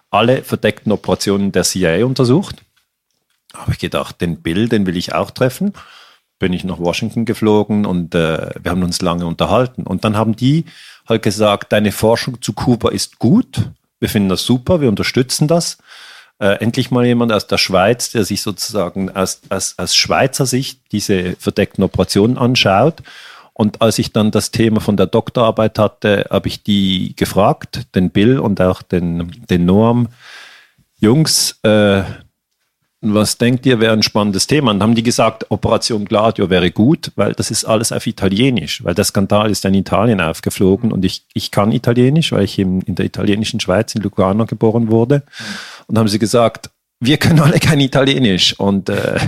alle 0.09 0.43
verdeckten 0.43 0.91
Operationen 0.91 1.53
der 1.53 1.63
CIA 1.63 2.05
untersucht. 2.05 2.57
Habe 3.53 3.71
ich 3.71 3.79
gedacht, 3.79 4.19
den 4.19 4.41
Bill, 4.41 4.67
den 4.67 4.85
will 4.85 4.97
ich 4.97 5.13
auch 5.13 5.31
treffen. 5.31 5.71
Bin 6.37 6.51
ich 6.51 6.65
nach 6.65 6.79
Washington 6.79 7.23
geflogen 7.23 7.85
und 7.85 8.13
äh, 8.13 8.49
wir 8.61 8.71
haben 8.71 8.83
uns 8.83 9.01
lange 9.01 9.25
unterhalten. 9.25 9.83
Und 9.83 10.03
dann 10.03 10.17
haben 10.17 10.35
die 10.35 10.65
halt 11.07 11.23
gesagt, 11.23 11.71
deine 11.71 11.91
Forschung 11.91 12.41
zu 12.41 12.53
Kuba 12.53 12.89
ist 12.89 13.19
gut. 13.19 13.69
Wir 13.99 14.09
finden 14.09 14.29
das 14.29 14.43
super, 14.43 14.81
wir 14.81 14.89
unterstützen 14.89 15.47
das. 15.47 15.77
Äh, 16.37 16.59
endlich 16.59 16.91
mal 16.91 17.05
jemand 17.05 17.31
aus 17.31 17.47
der 17.47 17.57
Schweiz, 17.57 18.11
der 18.11 18.25
sich 18.25 18.41
sozusagen 18.41 19.09
aus, 19.09 19.41
aus, 19.49 19.75
aus 19.77 19.95
Schweizer 19.95 20.45
Sicht 20.45 20.81
diese 20.91 21.35
verdeckten 21.37 21.83
Operationen 21.83 22.37
anschaut. 22.37 23.03
Und 23.53 23.81
als 23.81 23.99
ich 23.99 24.11
dann 24.11 24.31
das 24.31 24.51
Thema 24.51 24.81
von 24.81 24.97
der 24.97 25.05
Doktorarbeit 25.05 25.79
hatte, 25.79 26.27
habe 26.29 26.49
ich 26.49 26.61
die 26.63 27.15
gefragt, 27.15 27.87
den 27.95 28.09
Bill 28.09 28.37
und 28.37 28.59
auch 28.59 28.81
den, 28.81 29.31
den 29.49 29.63
Noam, 29.63 30.09
Jungs, 30.99 31.59
äh, 31.63 32.03
was 33.13 33.37
denkt 33.37 33.65
ihr, 33.65 33.79
wäre 33.79 33.93
ein 33.93 34.03
spannendes 34.03 34.47
Thema? 34.47 34.71
Und 34.71 34.81
haben 34.81 34.95
die 34.95 35.03
gesagt, 35.03 35.45
Operation 35.49 36.05
Gladio 36.05 36.49
wäre 36.49 36.71
gut, 36.71 37.11
weil 37.15 37.33
das 37.33 37.51
ist 37.51 37.65
alles 37.65 37.91
auf 37.91 38.07
Italienisch, 38.07 38.83
weil 38.83 38.95
der 38.95 39.05
Skandal 39.05 39.51
ist 39.51 39.65
in 39.65 39.73
Italien 39.73 40.21
aufgeflogen 40.21 40.91
und 40.91 41.05
ich, 41.05 41.25
ich 41.33 41.51
kann 41.51 41.71
Italienisch, 41.71 42.31
weil 42.31 42.43
ich 42.43 42.57
in, 42.57 42.81
in 42.81 42.95
der 42.95 43.05
italienischen 43.05 43.59
Schweiz, 43.59 43.93
in 43.95 44.01
Lugano 44.01 44.45
geboren 44.45 44.89
wurde. 44.89 45.23
Und 45.87 45.97
haben 45.97 46.07
sie 46.07 46.19
gesagt, 46.19 46.69
wir 46.99 47.17
können 47.17 47.39
alle 47.39 47.59
kein 47.59 47.79
Italienisch 47.79 48.57
und 48.59 48.89
äh, 48.89 49.19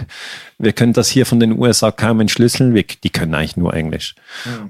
wir 0.57 0.73
können 0.73 0.93
das 0.93 1.09
hier 1.09 1.25
von 1.25 1.39
den 1.39 1.57
USA 1.59 1.91
kaum 1.91 2.19
entschlüsseln. 2.21 2.73
Wir, 2.73 2.83
die 3.03 3.09
können 3.09 3.35
eigentlich 3.35 3.57
nur 3.57 3.73
Englisch 3.73 4.15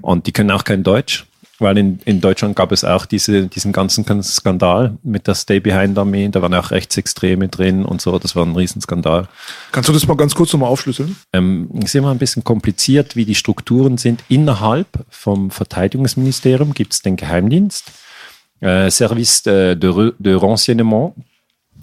und 0.02 0.26
die 0.26 0.32
können 0.32 0.50
auch 0.50 0.64
kein 0.64 0.82
Deutsch. 0.82 1.24
Weil 1.60 1.76
in, 1.76 1.98
in 2.04 2.20
Deutschland 2.20 2.54
gab 2.54 2.70
es 2.70 2.84
auch 2.84 3.04
diese, 3.04 3.48
diesen 3.48 3.72
ganzen 3.72 4.04
Skandal 4.22 4.96
mit 5.02 5.26
der 5.26 5.34
Stay-Behind-Armee. 5.34 6.28
Da 6.28 6.40
waren 6.40 6.54
auch 6.54 6.70
Rechtsextreme 6.70 7.48
drin 7.48 7.84
und 7.84 8.00
so. 8.00 8.16
Das 8.20 8.36
war 8.36 8.46
ein 8.46 8.54
Riesenskandal. 8.54 9.26
Kannst 9.72 9.88
du 9.88 9.92
das 9.92 10.06
mal 10.06 10.16
ganz 10.16 10.36
kurz 10.36 10.52
nochmal 10.52 10.70
aufschlüsseln? 10.70 11.16
Ähm, 11.32 11.68
ist 11.82 11.96
immer 11.96 12.12
ein 12.12 12.18
bisschen 12.18 12.44
kompliziert, 12.44 13.16
wie 13.16 13.24
die 13.24 13.34
Strukturen 13.34 13.98
sind. 13.98 14.22
Innerhalb 14.28 14.86
vom 15.10 15.50
Verteidigungsministerium 15.50 16.74
gibt 16.74 16.92
es 16.92 17.02
den 17.02 17.16
Geheimdienst, 17.16 17.90
äh, 18.60 18.88
Service 18.90 19.42
de, 19.42 19.74
de, 19.74 20.34
Renseignement, 20.34 21.14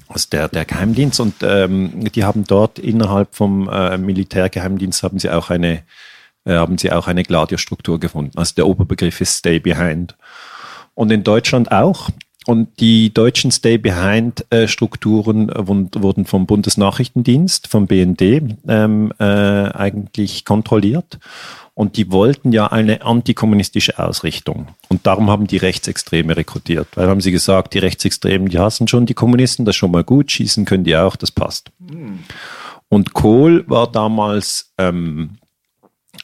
also 0.07 0.29
der, 0.31 0.47
der 0.47 0.63
Geheimdienst. 0.63 1.19
Und 1.19 1.35
ähm, 1.41 2.09
die 2.13 2.23
haben 2.23 2.45
dort 2.45 2.79
innerhalb 2.79 3.35
vom 3.35 3.67
äh, 3.67 3.97
Militärgeheimdienst 3.97 5.03
haben 5.03 5.19
sie 5.19 5.29
auch 5.29 5.49
eine 5.49 5.83
haben 6.53 6.77
sie 6.77 6.91
auch 6.91 7.07
eine 7.07 7.23
Gladio-Struktur 7.23 7.99
gefunden. 7.99 8.37
Also 8.37 8.53
der 8.55 8.67
Oberbegriff 8.67 9.21
ist 9.21 9.37
Stay 9.37 9.59
Behind. 9.59 10.15
Und 10.93 11.11
in 11.11 11.23
Deutschland 11.23 11.71
auch. 11.71 12.09
Und 12.45 12.79
die 12.79 13.11
deutschen 13.11 13.49
Stay-Behind-Strukturen 13.49 15.49
wurden 15.55 16.25
vom 16.25 16.45
Bundesnachrichtendienst, 16.45 17.67
vom 17.67 17.87
BND 17.87 18.21
ähm, 18.67 19.11
äh, 19.17 19.23
eigentlich 19.23 20.45
kontrolliert. 20.45 21.17
Und 21.73 21.97
die 21.97 22.11
wollten 22.11 22.53
ja 22.53 22.67
eine 22.67 23.01
antikommunistische 23.01 23.97
Ausrichtung. 23.97 24.67
Und 24.89 25.07
darum 25.07 25.31
haben 25.31 25.47
die 25.47 25.57
Rechtsextreme 25.57 26.37
rekrutiert. 26.37 26.87
Weil 26.93 27.09
haben 27.09 27.19
sie 27.19 27.31
gesagt, 27.31 27.73
die 27.73 27.79
Rechtsextremen, 27.79 28.47
die 28.47 28.59
hassen 28.59 28.87
schon 28.87 29.07
die 29.07 29.15
Kommunisten, 29.15 29.65
das 29.65 29.73
ist 29.73 29.79
schon 29.79 29.91
mal 29.91 30.03
gut, 30.03 30.31
schießen 30.31 30.65
können 30.65 30.83
die 30.83 30.95
auch, 30.95 31.15
das 31.15 31.31
passt. 31.31 31.71
Und 32.89 33.13
Kohl 33.13 33.67
war 33.67 33.91
damals 33.91 34.71
ähm, 34.77 35.39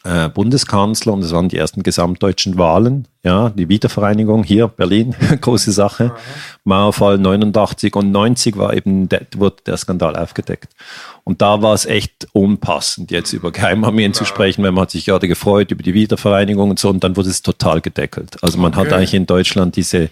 äh, 0.04 0.30
Bundeskanzler 0.30 1.14
und 1.14 1.24
es 1.24 1.32
waren 1.32 1.50
die 1.50 1.58
ersten 1.58 1.84
gesamtdeutschen 1.84 2.58
Wahlen, 2.58 3.08
ja, 3.24 3.50
die 3.52 3.70
Wiedervereinigung 3.70 4.44
hier, 4.44 4.68
Berlin, 4.68 5.16
große 5.42 5.72
Sache, 5.72 6.12
Mauerfall 6.64 7.20
89 7.20 7.96
und 7.96 8.12
90 8.12 8.58
war 8.58 8.74
eben, 8.74 9.10
der, 9.10 9.28
wurde 9.36 9.58
der 9.66 9.78
Skandal 9.78 10.16
aufgedeckt. 10.16 10.74
Und 11.24 11.44
da 11.44 11.62
war 11.62 11.76
es 11.76 11.86
echt 11.86 12.28
unpassend, 12.34 13.12
jetzt 13.12 13.32
über 13.34 13.52
Geheimarmeen 13.52 14.14
zu 14.16 14.26
sprechen, 14.26 14.64
weil 14.64 14.72
man 14.72 14.82
hat 14.84 14.92
sich 14.92 15.06
gerade 15.06 15.28
gefreut 15.28 15.70
über 15.70 15.84
die 15.84 15.94
Wiedervereinigung 15.94 16.72
und 16.72 16.80
so 16.80 16.90
und 16.90 17.04
dann 17.04 17.16
wurde 17.16 17.30
es 17.30 17.44
total 17.44 17.80
gedeckelt. 17.80 18.44
Also 18.44 18.58
man 18.58 18.76
hat 18.76 18.88
Okay. 18.88 18.96
eigentlich 18.96 19.14
in 19.14 19.28
Deutschland 19.28 19.76
diese, 19.76 20.10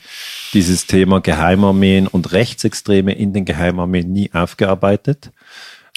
dieses 0.53 0.85
Thema 0.85 1.19
Geheimarmeen 1.19 2.05
und 2.05 2.31
Rechtsextreme 2.31 3.11
in 3.13 3.33
den 3.33 3.45
Geheimarmeen 3.45 4.11
nie 4.11 4.29
aufgearbeitet. 4.33 5.31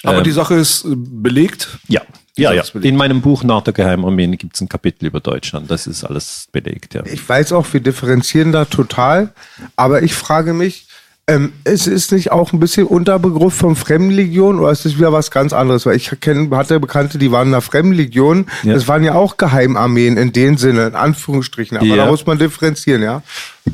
Aber 0.02 0.18
Ähm, 0.18 0.24
die 0.24 0.30
Sache 0.32 0.54
ist 0.54 0.86
äh, 0.86 0.94
belegt. 0.96 1.78
Ja, 1.88 2.00
ja, 2.36 2.52
ja. 2.52 2.62
In 2.80 2.96
meinem 2.96 3.20
Buch 3.20 3.44
Nach 3.44 3.62
der 3.62 3.74
Geheimarmeen 3.74 4.38
gibt 4.38 4.54
es 4.54 4.60
ein 4.60 4.68
Kapitel 4.68 5.06
über 5.06 5.20
Deutschland. 5.20 5.70
Das 5.70 5.86
ist 5.86 6.04
alles 6.04 6.48
belegt, 6.50 6.94
ja. 6.94 7.04
Ich 7.04 7.28
weiß 7.28 7.52
auch, 7.52 7.70
wir 7.72 7.80
differenzieren 7.80 8.52
da 8.52 8.64
total, 8.64 9.32
aber 9.76 10.02
ich 10.02 10.14
frage 10.14 10.54
mich, 10.54 10.86
Ähm, 11.28 11.52
es 11.62 11.86
ist 11.86 12.10
nicht 12.10 12.32
auch 12.32 12.52
ein 12.52 12.58
bisschen 12.58 12.84
Unterbegriff 12.84 13.54
von 13.54 13.76
Fremdenlegion 13.76 14.58
oder 14.58 14.72
ist 14.72 14.84
das 14.84 14.96
wieder 14.98 15.12
was 15.12 15.30
ganz 15.30 15.52
anderes? 15.52 15.86
Weil 15.86 15.94
ich 15.94 16.10
kenn, 16.20 16.50
hatte 16.54 16.80
Bekannte, 16.80 17.16
die 17.16 17.30
waren 17.30 17.46
in 17.48 17.52
der 17.52 17.60
Fremdenlegion. 17.60 18.46
Ja. 18.64 18.74
Das 18.74 18.88
waren 18.88 19.04
ja 19.04 19.14
auch 19.14 19.36
Geheimarmeen 19.36 20.16
in 20.16 20.32
dem 20.32 20.56
Sinne, 20.58 20.88
in 20.88 20.94
Anführungsstrichen. 20.96 21.76
Aber 21.76 21.86
Ja. 21.86 21.96
da 21.96 22.06
muss 22.06 22.26
man 22.26 22.38
differenzieren, 22.38 23.02
ja? 23.02 23.22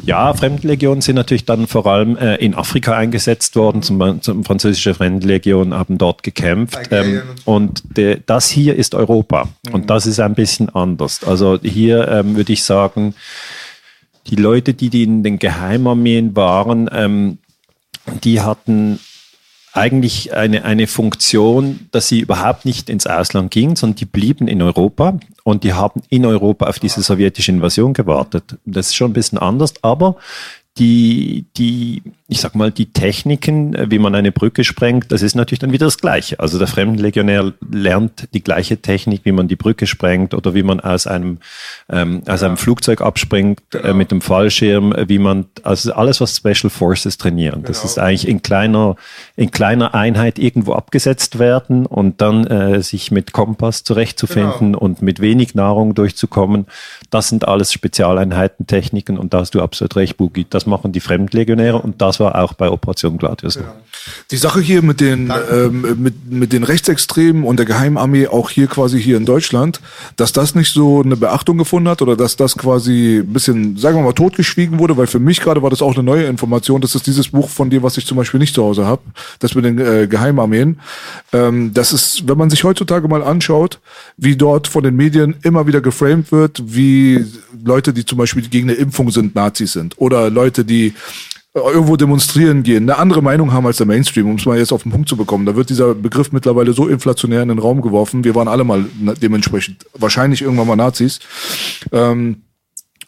Ja, 0.05 0.35
Fremdenlegionen 0.35 1.01
sind 1.01 1.17
natürlich 1.17 1.47
dann 1.47 1.67
vor 1.67 1.87
allem 1.87 2.19
äh, 2.19 2.35
in 2.37 2.55
Afrika 2.55 2.95
eingesetzt 2.95 3.57
worden. 3.57 3.81
Zum, 3.83 4.21
zum 4.21 4.45
französische 4.45 4.93
Fremdenlegion 4.93 5.73
haben 5.73 5.97
dort 5.97 6.23
gekämpft. 6.23 6.79
Ähm, 6.91 7.23
und 7.47 7.83
de, 7.97 8.21
das 8.27 8.51
hier 8.51 8.77
ist 8.77 8.95
Europa. 8.95 9.49
Und 9.73 9.89
das 9.89 10.05
ist 10.05 10.21
ein 10.21 10.35
bisschen 10.35 10.69
anders. 10.69 11.25
Also 11.25 11.59
hier 11.63 12.09
ähm, 12.09 12.37
würde 12.37 12.53
ich 12.53 12.63
sagen, 12.63 13.15
die 14.29 14.37
Leute, 14.37 14.75
die, 14.75 14.91
die 14.91 15.05
in 15.05 15.23
den 15.23 15.39
Geheimarmeen 15.39 16.37
waren, 16.37 16.89
ähm, 16.93 17.39
die 18.23 18.41
hatten 18.41 19.01
eigentlich 19.73 20.35
eine, 20.35 20.65
eine 20.65 20.87
Funktion, 20.87 21.89
dass 21.93 22.09
sie 22.09 22.21
überhaupt 22.21 22.65
nicht 22.65 22.91
ins 22.91 23.07
Ausland 23.07 23.51
gingen, 23.51 23.77
sondern 23.77 23.97
die 23.97 24.07
blieben 24.07 24.49
in 24.49 24.63
Europa 24.63 25.19
und 25.45 25.63
die 25.63 25.75
haben 25.75 26.03
in 26.09 26.27
Europa 26.27 26.67
auf 26.67 26.79
diese 26.79 27.03
sowjetische 27.03 27.53
Invasion 27.53 27.93
gewartet. 27.93 28.57
Das 28.65 28.89
ist 28.89 28.97
schon 28.97 29.11
ein 29.11 29.15
bisschen 29.15 29.39
anders, 29.39 29.75
aber 29.83 30.17
die, 30.79 31.47
die, 31.57 32.03
ich 32.31 32.43
sag 32.43 32.55
mal, 32.55 32.71
die 32.71 32.93
Techniken, 32.93 33.75
äh, 33.75 33.91
wie 33.91 33.99
man 33.99 34.15
eine 34.15 34.33
Brücke 34.33 34.63
sprengt, 34.63 35.11
das 35.11 35.23
ist 35.23 35.35
natürlich 35.35 35.61
dann 35.61 35.73
wieder 35.73 35.87
das 35.87 35.97
Gleiche. 35.97 36.39
Also 36.39 36.59
der 36.59 36.69
Fremdenlegionär 36.69 37.55
lernt 37.71 38.29
die 38.35 38.45
gleiche 38.45 38.77
Technik, 38.77 39.23
wie 39.25 39.33
man 39.33 39.49
die 39.49 39.57
Brücke 39.57 39.87
sprengt 39.87 40.35
oder 40.35 40.55
wie 40.55 40.63
man 40.63 40.79
aus 40.79 41.07
einem, 41.07 41.39
ähm, 41.89 42.23
aus 42.29 42.43
einem 42.43 42.59
Flugzeug 42.59 43.01
abspringt 43.01 43.63
äh, 43.75 43.95
mit 43.95 44.11
dem 44.11 44.21
Fallschirm, 44.21 44.93
äh, 44.93 45.09
wie 45.09 45.19
man, 45.19 45.47
also 45.63 45.95
alles, 45.95 46.21
was 46.21 46.37
Special 46.37 46.69
Forces 46.69 47.17
trainieren. 47.17 47.63
Das 47.63 47.83
ist 47.83 47.99
eigentlich 47.99 48.29
in 48.29 48.43
kleiner, 48.43 48.97
in 49.35 49.51
kleiner 49.51 49.95
Einheit 49.95 50.39
irgendwo 50.39 50.75
abgesetzt 50.75 51.39
werden 51.39 51.87
und 51.87 52.21
dann 52.21 52.47
äh, 52.47 52.83
sich 52.83 53.11
mit 53.11 53.33
Kompass 53.33 53.85
zurechtzufinden 53.85 54.75
und 54.75 55.01
mit 55.01 55.21
wenig 55.21 55.55
Nahrung 55.55 55.95
durchzukommen. 55.95 56.67
Das 57.09 57.31
sind 57.31 57.49
alles 57.49 57.73
Spezialeinheiten, 57.73 58.67
Techniken 58.67 59.17
und 59.17 59.33
da 59.33 59.39
hast 59.39 59.55
du 59.55 59.63
absolut 59.63 59.97
recht, 59.97 60.19
Boogie. 60.19 60.47
Das 60.49 60.67
machen 60.67 60.93
die 60.93 61.01
Fremdenlegionäre 61.01 61.79
und 61.79 62.03
das 62.03 62.18
war 62.21 62.35
auch 62.37 62.55
bei 62.55 62.69
Operation 62.71 63.19
Gladius. 63.19 63.55
so. 63.55 63.61
Die 64.31 64.37
Sache 64.37 64.61
hier 64.61 64.83
mit 64.83 65.01
den, 65.01 65.33
ähm, 65.53 66.03
mit, 66.03 66.31
mit 66.31 66.53
den 66.53 66.65
Rechtsextremen 66.65 67.45
und 67.45 67.59
der 67.59 67.67
Geheimarmee, 67.67 68.29
auch 68.29 68.51
hier 68.51 68.67
quasi 68.67 69.01
hier 69.01 69.17
in 69.17 69.25
Deutschland, 69.25 69.81
dass 70.17 70.33
das 70.33 70.55
nicht 70.55 70.73
so 70.73 71.03
eine 71.03 71.17
Beachtung 71.17 71.59
gefunden 71.59 71.89
hat 71.89 72.03
oder 72.03 72.17
dass 72.17 72.37
das 72.37 72.57
quasi 72.57 73.19
ein 73.19 73.33
bisschen, 73.33 73.77
sagen 73.77 73.97
wir 73.97 74.03
mal, 74.03 74.13
totgeschwiegen 74.13 74.79
wurde, 74.79 74.97
weil 74.97 75.07
für 75.07 75.19
mich 75.19 75.41
gerade 75.41 75.63
war 75.63 75.71
das 75.71 75.83
auch 75.83 75.95
eine 75.95 76.03
neue 76.03 76.25
Information. 76.25 76.81
Das 76.81 76.95
ist 76.95 77.07
dieses 77.07 77.29
Buch 77.29 77.49
von 77.49 77.71
dir, 77.71 77.83
was 77.83 77.97
ich 77.97 78.07
zum 78.07 78.17
Beispiel 78.17 78.41
nicht 78.41 78.55
zu 78.55 78.63
Hause 78.63 78.87
habe, 78.87 79.03
das 79.39 79.55
mit 79.55 79.65
den 79.65 79.79
äh, 79.79 80.07
Geheimarmeen. 80.07 80.81
Ähm, 81.33 81.73
das 81.75 81.93
ist, 81.93 82.29
wenn 82.29 82.39
man 82.39 82.51
sich 82.51 82.65
heutzutage 82.65 83.09
mal 83.09 83.23
anschaut, 83.23 83.81
wie 84.17 84.37
dort 84.37 84.69
von 84.69 84.83
den 84.83 84.97
Medien 84.97 85.37
immer 85.43 85.67
wieder 85.67 85.81
geframed 85.81 86.33
wird, 86.33 86.63
wie 86.65 87.25
Leute, 87.65 87.93
die 87.93 88.05
zum 88.05 88.19
Beispiel 88.19 88.49
gegen 88.49 88.69
eine 88.69 88.79
Impfung 88.79 89.11
sind, 89.11 89.35
Nazis 89.35 89.73
sind 89.73 89.95
oder 89.99 90.31
Leute, 90.31 90.65
die 90.65 90.95
irgendwo 91.61 91.97
demonstrieren 91.97 92.63
gehen, 92.63 92.89
eine 92.89 92.99
andere 92.99 93.23
Meinung 93.23 93.53
haben 93.53 93.67
als 93.67 93.79
der 93.79 93.87
Mainstream, 93.87 94.29
um 94.29 94.37
es 94.37 94.47
mal 94.47 94.59
jetzt 94.59 94.73
auf 94.73 94.83
den 94.83 94.93
Punkt 94.93 95.09
zu 95.09 95.17
bekommen. 95.17 95.47
Da 95.47 95.57
wird 95.57 95.71
dieser 95.71 95.95
Begriff 95.95 96.33
mittlerweile 96.33 96.73
so 96.73 96.89
inflationär 96.89 97.43
in 97.43 97.49
den 97.49 97.59
Raum 97.59 97.83
geworfen. 97.83 98.25
Wir 98.25 98.35
waren 98.35 98.49
alle 98.49 98.65
mal 98.65 98.85
dementsprechend 99.21 99.87
wahrscheinlich 99.95 100.43
irgendwann 100.43 100.67
mal 100.67 100.77
Nazis. 100.77 101.21
Ähm, 101.93 102.43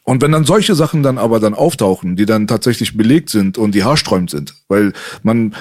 und 0.05 0.23
wenn 0.23 0.33
dann 0.33 0.45
solche 0.45 0.75
Sachen 0.75 1.03
dann 1.03 1.19
aber 1.19 1.41
dann 1.41 1.55
auftauchen, 1.55 2.17
die 2.17 2.27
dann 2.27 2.47
tatsächlich 2.47 2.97
belegt 2.97 3.31
sind 3.31 3.59
und 3.59 3.75
die 3.75 3.85
haarsträubend 3.85 4.31
sind, 4.31 4.55
weil 4.69 4.93
man 5.23 5.55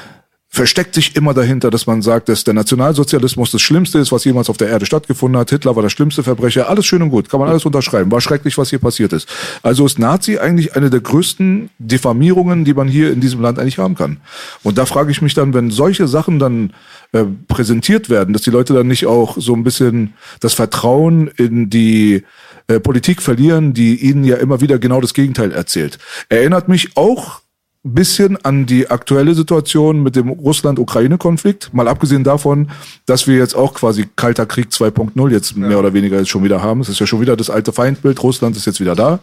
versteckt 0.51 0.95
sich 0.95 1.15
immer 1.15 1.35
dahinter, 1.35 1.69
dass 1.69 1.85
man 1.85 2.01
sagt, 2.01 2.27
dass 2.27 2.43
der 2.43 2.55
Nationalsozialismus 2.55 3.51
das 3.51 3.61
Schlimmste 3.61 3.99
ist, 3.99 4.11
was 4.11 4.25
jemals 4.25 4.49
auf 4.49 4.57
der 4.57 4.67
Erde 4.67 4.87
stattgefunden 4.87 5.39
hat. 5.39 5.51
Hitler 5.51 5.75
war 5.75 5.83
der 5.83 5.89
schlimmste 5.89 6.23
Verbrecher. 6.23 6.67
Alles 6.67 6.87
schön 6.87 7.03
und 7.03 7.11
gut, 7.11 7.29
kann 7.29 7.39
man 7.39 7.49
alles 7.49 7.65
unterschreiben. 7.65 8.11
War 8.11 8.19
schrecklich, 8.19 8.57
was 8.57 8.71
hier 8.71 8.79
passiert 8.79 9.13
ist. 9.13 9.29
Also 9.61 9.85
ist 9.85 9.99
Nazi 9.99 10.39
eigentlich 10.39 10.75
eine 10.75 10.89
der 10.89 11.01
größten 11.01 11.69
Diffamierungen, 11.77 12.65
die 12.65 12.73
man 12.73 12.87
hier 12.87 13.13
in 13.13 13.21
diesem 13.21 13.41
Land 13.41 13.59
eigentlich 13.59 13.77
haben 13.77 13.93
kann. 13.93 14.17
Und 14.63 14.79
da 14.79 14.87
frage 14.87 15.11
ich 15.11 15.21
mich 15.21 15.35
dann, 15.35 15.53
wenn 15.53 15.69
solche 15.69 16.07
Sachen 16.07 16.39
dann 16.39 16.73
äh, 17.11 17.25
präsentiert 17.47 18.09
werden, 18.09 18.33
dass 18.33 18.41
die 18.41 18.49
Leute 18.49 18.73
dann 18.73 18.87
nicht 18.87 19.05
auch 19.05 19.37
so 19.39 19.53
ein 19.53 19.63
bisschen 19.63 20.15
das 20.39 20.55
Vertrauen 20.55 21.27
in 21.27 21.69
die 21.69 22.23
äh, 22.67 22.79
Politik 22.79 23.21
verlieren, 23.21 23.73
die 23.73 23.97
ihnen 23.97 24.23
ja 24.23 24.37
immer 24.37 24.61
wieder 24.61 24.79
genau 24.79 24.99
das 24.99 25.13
Gegenteil 25.13 25.51
erzählt. 25.51 25.99
Erinnert 26.27 26.67
mich 26.69 26.97
auch 26.97 27.41
bisschen 27.83 28.37
an 28.43 28.65
die 28.65 28.89
aktuelle 28.89 29.33
Situation 29.35 30.03
mit 30.03 30.15
dem 30.15 30.29
Russland-Ukraine-Konflikt. 30.29 31.73
Mal 31.73 31.87
abgesehen 31.87 32.23
davon, 32.23 32.69
dass 33.05 33.25
wir 33.25 33.37
jetzt 33.37 33.55
auch 33.55 33.73
quasi 33.73 34.07
Kalter 34.15 34.45
Krieg 34.45 34.69
2.0 34.69 35.31
jetzt 35.31 35.55
mehr 35.55 35.79
oder 35.79 35.93
weniger 35.93 36.17
jetzt 36.17 36.29
schon 36.29 36.43
wieder 36.43 36.61
haben. 36.61 36.81
Es 36.81 36.89
ist 36.89 36.99
ja 36.99 37.07
schon 37.07 37.21
wieder 37.21 37.37
das 37.37 37.49
alte 37.49 37.71
Feindbild. 37.71 38.21
Russland 38.21 38.57
ist 38.57 38.65
jetzt 38.65 38.81
wieder 38.81 38.95
da. 38.95 39.19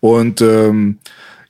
Und 0.00 0.40
ähm, 0.40 0.98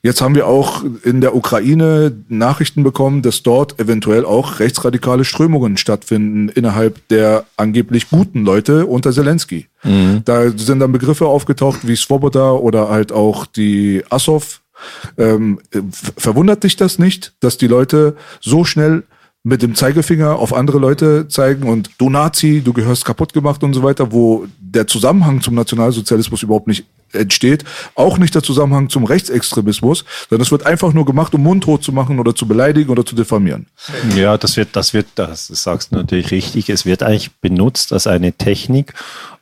jetzt 0.02 0.20
haben 0.20 0.34
wir 0.34 0.48
auch 0.48 0.82
in 1.04 1.20
der 1.20 1.36
Ukraine 1.36 2.12
Nachrichten 2.28 2.82
bekommen, 2.82 3.22
dass 3.22 3.44
dort 3.44 3.78
eventuell 3.78 4.24
auch 4.24 4.58
rechtsradikale 4.58 5.24
Strömungen 5.24 5.76
stattfinden 5.76 6.48
innerhalb 6.48 7.06
der 7.06 7.44
angeblich 7.56 8.10
guten 8.10 8.44
Leute 8.44 8.86
unter 8.86 9.12
Zelensky. 9.12 9.68
Da 10.24 10.50
sind 10.50 10.80
dann 10.80 10.90
Begriffe 10.90 11.26
aufgetaucht 11.26 11.86
wie 11.86 11.94
Svoboda 11.94 12.50
oder 12.50 12.88
halt 12.88 13.12
auch 13.12 13.46
die 13.46 14.02
Azov 14.10 14.60
ähm, 15.16 15.60
f- 15.72 16.12
verwundert 16.16 16.64
dich 16.64 16.76
das 16.76 16.98
nicht, 16.98 17.34
dass 17.40 17.58
die 17.58 17.66
Leute 17.66 18.16
so 18.40 18.64
schnell 18.64 19.04
mit 19.44 19.62
dem 19.62 19.74
Zeigefinger 19.74 20.36
auf 20.36 20.52
andere 20.52 20.78
Leute 20.78 21.28
zeigen 21.28 21.68
und 21.68 21.90
du 21.98 22.10
Nazi, 22.10 22.60
du 22.64 22.72
gehörst 22.72 23.04
kaputt 23.04 23.32
gemacht 23.32 23.62
und 23.62 23.72
so 23.72 23.82
weiter, 23.82 24.12
wo 24.12 24.46
der 24.60 24.86
Zusammenhang 24.86 25.40
zum 25.40 25.54
Nationalsozialismus 25.54 26.42
überhaupt 26.42 26.66
nicht 26.66 26.84
entsteht, 27.12 27.64
auch 27.94 28.18
nicht 28.18 28.34
der 28.34 28.42
Zusammenhang 28.42 28.88
zum 28.88 29.04
Rechtsextremismus, 29.04 30.04
sondern 30.28 30.42
es 30.42 30.50
wird 30.50 30.66
einfach 30.66 30.92
nur 30.92 31.04
gemacht, 31.04 31.34
um 31.34 31.42
mundtot 31.42 31.82
zu 31.82 31.92
machen 31.92 32.18
oder 32.18 32.34
zu 32.34 32.46
beleidigen 32.46 32.90
oder 32.90 33.04
zu 33.04 33.14
diffamieren. 33.14 33.66
Ja, 34.16 34.36
das 34.36 34.56
wird, 34.56 34.70
das 34.72 34.94
wird, 34.94 35.06
das 35.14 35.46
sagst 35.46 35.92
du 35.92 35.96
natürlich 35.96 36.30
richtig. 36.30 36.68
Es 36.70 36.86
wird 36.86 37.02
eigentlich 37.02 37.30
benutzt 37.40 37.92
als 37.92 38.06
eine 38.06 38.32
Technik, 38.32 38.94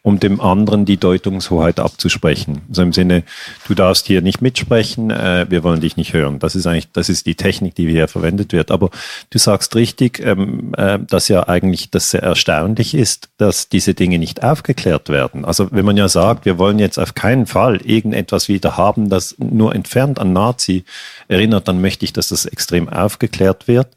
um 0.03 0.21
dem 0.21 0.41
anderen 0.41 0.85
die 0.85 0.99
Deutungshoheit 0.99 1.81
abzusprechen. 1.81 2.63
Also 2.69 2.83
im 2.83 2.93
Sinne, 2.93 3.25
du 3.67 3.75
darfst 3.75 4.07
hier 4.07 4.23
nicht 4.23 4.41
mitsprechen, 4.41 5.11
äh, 5.11 5.47
wir 5.49 5.65
wollen 5.65 5.81
dich 5.81 5.97
nicht 5.97 6.13
hören. 6.13 6.39
Das 6.39 6.55
ist 6.55 6.65
eigentlich, 6.65 6.93
das 6.93 7.09
ist 7.09 7.27
die 7.27 7.35
Technik, 7.35 7.75
die 7.75 7.89
hier 7.89 8.07
verwendet 8.07 8.53
wird. 8.53 8.71
Aber 8.71 8.91
du 9.31 9.39
sagst 9.39 9.75
richtig, 9.75 10.21
ähm, 10.21 10.73
äh, 10.77 11.01
dass 11.01 11.27
ja 11.27 11.49
eigentlich 11.49 11.91
das 11.91 12.13
sehr 12.13 12.23
erstaunlich 12.23 12.95
ist, 12.95 13.31
dass 13.37 13.69
diese 13.69 13.95
Dinge 13.95 14.21
nicht 14.21 14.45
aufgeklärt 14.45 15.09
werden. 15.09 15.45
Also 15.45 15.73
wenn 15.73 15.85
man 15.85 15.97
ja 15.97 16.09
sagt, 16.09 16.45
wir 16.45 16.57
wollen 16.57 16.79
jetzt 16.79 16.99
auf 16.99 17.15
keinen 17.15 17.47
Fall 17.47 17.56
irgendetwas 17.85 18.49
wieder 18.49 18.77
haben, 18.77 19.09
das 19.09 19.37
nur 19.39 19.75
entfernt 19.75 20.19
an 20.19 20.33
Nazi 20.33 20.85
erinnert, 21.29 21.69
dann 21.69 21.81
möchte 21.81 22.05
ich, 22.05 22.13
dass 22.13 22.29
das 22.29 22.47
extrem 22.47 22.89
aufgeklärt 22.89 23.69
wird. 23.69 23.89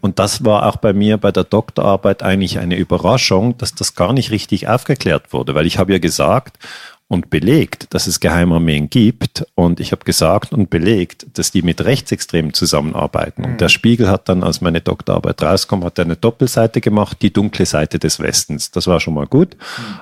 Und 0.00 0.18
das 0.18 0.44
war 0.44 0.66
auch 0.66 0.76
bei 0.76 0.92
mir 0.92 1.18
bei 1.18 1.32
der 1.32 1.44
Doktorarbeit 1.44 2.22
eigentlich 2.22 2.58
eine 2.58 2.76
Überraschung, 2.76 3.56
dass 3.58 3.74
das 3.74 3.94
gar 3.94 4.12
nicht 4.12 4.30
richtig 4.30 4.68
aufgeklärt 4.68 5.32
wurde, 5.32 5.54
weil 5.54 5.66
ich 5.66 5.78
habe 5.78 5.92
ja 5.92 5.98
gesagt, 5.98 6.58
und 7.06 7.28
belegt, 7.28 7.92
dass 7.92 8.06
es 8.06 8.18
Geheimarmeen 8.18 8.88
gibt. 8.88 9.46
Und 9.54 9.78
ich 9.78 9.92
habe 9.92 10.04
gesagt 10.04 10.52
und 10.52 10.70
belegt, 10.70 11.26
dass 11.34 11.50
die 11.50 11.60
mit 11.60 11.84
Rechtsextremen 11.84 12.54
zusammenarbeiten. 12.54 13.44
Und 13.44 13.60
der 13.60 13.68
Spiegel 13.68 14.08
hat 14.08 14.28
dann, 14.30 14.42
als 14.42 14.62
meine 14.62 14.80
Doktorarbeit 14.80 15.42
rauskommt, 15.42 15.84
hat 15.84 15.98
er 15.98 16.06
eine 16.06 16.16
Doppelseite 16.16 16.80
gemacht, 16.80 17.18
die 17.20 17.32
dunkle 17.32 17.66
Seite 17.66 17.98
des 17.98 18.20
Westens. 18.20 18.70
Das 18.70 18.86
war 18.86 19.00
schon 19.00 19.14
mal 19.14 19.26
gut. 19.26 19.54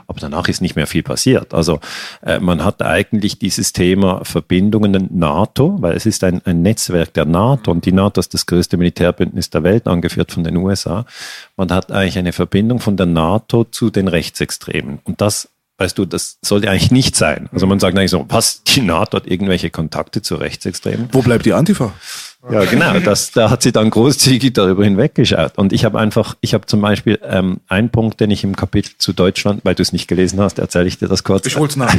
Aber 0.07 0.21
danach 0.21 0.47
ist 0.47 0.63
nicht 0.63 0.77
mehr 0.77 0.87
viel 0.87 1.03
passiert. 1.03 1.55
Also 1.55 1.81
äh, 2.23 2.39
man 2.39 2.65
hat 2.65 2.83
eigentlich 2.83 3.39
dieses 3.39 3.73
Thema 3.73 4.25
Verbindungen 4.25 5.09
NATO, 5.11 5.77
weil 5.81 5.97
es 5.97 6.07
ist 6.07 6.23
ein, 6.23 6.41
ein 6.45 6.63
Netzwerk 6.63 7.13
der 7.15 7.25
NATO 7.25 7.73
und 7.73 7.85
die 7.85 7.93
NATO 7.93 8.21
ist 8.21 8.33
das 8.33 8.47
größte 8.47 8.77
Militärbündnis 8.77 9.51
der 9.51 9.65
Welt, 9.65 9.89
angeführt 9.89 10.31
von 10.31 10.45
den 10.45 10.57
USA. 10.57 11.05
Man 11.57 11.73
hat 11.73 11.91
eigentlich 11.91 12.19
eine 12.19 12.33
Verbindung 12.33 12.79
von 12.79 12.97
der 12.97 13.07
NATO 13.07 13.65
zu 13.65 13.91
den 13.91 14.07
Rechtsextremen. 14.07 15.01
Und 15.05 15.21
das 15.21 15.49
weißt 15.83 15.99
du, 15.99 16.05
das 16.05 16.39
sollte 16.43 16.71
eigentlich 16.71 16.93
nicht 16.93 17.17
sein. 17.17 17.49
Also 17.53 17.67
man 17.67 17.81
sagt 17.81 17.99
eigentlich 17.99 18.13
so, 18.13 18.25
was, 18.29 18.63
die 18.63 18.81
NATO 18.81 19.17
hat 19.17 19.27
irgendwelche 19.27 19.71
Kontakte 19.71 20.23
zu 20.23 20.37
Rechtsextremen? 20.37 21.09
Wo 21.11 21.23
bleibt 21.23 21.45
die 21.45 21.53
Antifa? 21.53 21.93
Ja, 22.51 22.65
genau. 22.65 22.99
Das, 22.99 23.31
da 23.31 23.51
hat 23.51 23.63
sie 23.63 23.71
dann 23.71 23.89
großzügig 23.89 24.53
darüber 24.53 24.83
hinweggeschaut. 24.83 25.53
Und 25.57 25.73
ich 25.73 25.85
habe 25.85 26.01
einfach, 26.01 26.37
ich 26.41 26.55
habe 26.55 26.67
zum 26.67 26.81
Beispiel 26.81 27.21
ähm, 27.23 27.61
einen 27.69 27.91
Punkt, 27.91 28.19
den 28.19 28.33
ich 28.33 28.43
im 28.43 28.57
Kapitel 28.57 28.93
zu 28.99 29.13
Deutschland, 29.13 29.61
weil 29.65 29.77
du 29.77 29.83
es 29.83 29.93
nicht 29.93 30.09
gelesen 30.09 30.41
hast, 30.41 30.59
erzähle 30.59 30.89
ich 30.89 30.99
dir 30.99 31.07
das 31.07 31.23
kurz. 31.23 31.47
Ich 31.47 31.57
hol's 31.57 31.77
nach. 31.77 31.95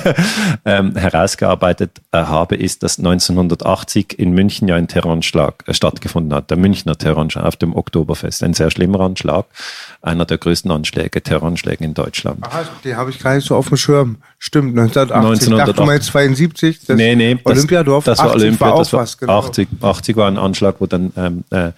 ähm, 0.64 0.96
herausgearbeitet 0.96 2.00
äh, 2.12 2.18
habe, 2.18 2.56
ist, 2.56 2.82
dass 2.82 2.98
1980 2.98 4.18
in 4.18 4.32
München 4.32 4.68
ja 4.68 4.76
ein 4.76 4.88
Terroranschlag 4.88 5.64
äh, 5.66 5.74
stattgefunden 5.74 6.32
hat, 6.32 6.48
der 6.48 6.56
Münchner 6.56 6.96
Terroranschlag 6.96 7.44
auf 7.44 7.56
dem 7.56 7.76
Oktoberfest. 7.76 8.42
Ein 8.42 8.54
sehr 8.54 8.70
schlimmer 8.70 9.00
Anschlag, 9.00 9.44
einer 10.00 10.24
der 10.24 10.38
größten 10.38 10.70
Anschläge, 10.70 11.22
Terroranschläge 11.22 11.84
in 11.84 11.92
Deutschland. 11.92 12.42
Aha, 12.46 12.64
den 12.84 12.96
habe 12.96 13.10
ich 13.10 13.18
gar 13.18 13.34
nicht 13.34 13.46
so 13.46 13.54
auf 13.54 13.68
dem 13.68 13.76
Schirm. 13.76 14.16
Stimmt, 14.38 14.78
1980. 14.78 15.48
1980. 15.48 15.58
Ich 15.58 15.76
dachte 15.76 15.86
mal 15.86 16.00
72. 16.00 16.86
Das 16.86 16.96
nee, 16.96 17.14
nee, 17.14 17.34
das, 17.34 17.52
Olympiadorf. 17.52 18.04
das 18.04 18.18
war 18.18 18.26
80 18.26 18.40
Olympia, 18.40 18.66
war 18.66 18.74
auch 18.74 18.78
das 18.78 18.92
war 18.94 19.00
was, 19.00 19.18
genau. 19.18 19.38
80. 19.40 19.68
80 19.80 20.16
war 20.16 20.28
ein 20.28 20.38
Anschlag, 20.38 20.76
wo 20.80 20.86
dann 20.86 21.12
ähm, 21.16 21.44
äh, 21.50 21.72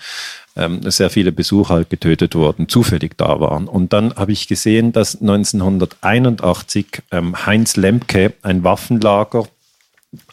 ähm, 0.57 0.91
sehr 0.91 1.11
viele 1.11 1.33
Besucher 1.33 1.75
halt 1.75 1.91
getötet 1.91 2.35
wurden, 2.35 2.69
zufällig 2.69 3.17
da 3.17 3.41
waren. 3.41 3.69
Und 3.69 3.93
dann 3.93 4.15
habe 4.17 4.33
ich 4.33 4.49
gesehen, 4.49 4.93
dass 4.93 5.21
1981 5.21 6.87
ähm, 7.13 7.47
Heinz 7.47 7.77
Lemke 7.77 8.33
ein 8.43 8.65
Waffenlager 8.65 9.47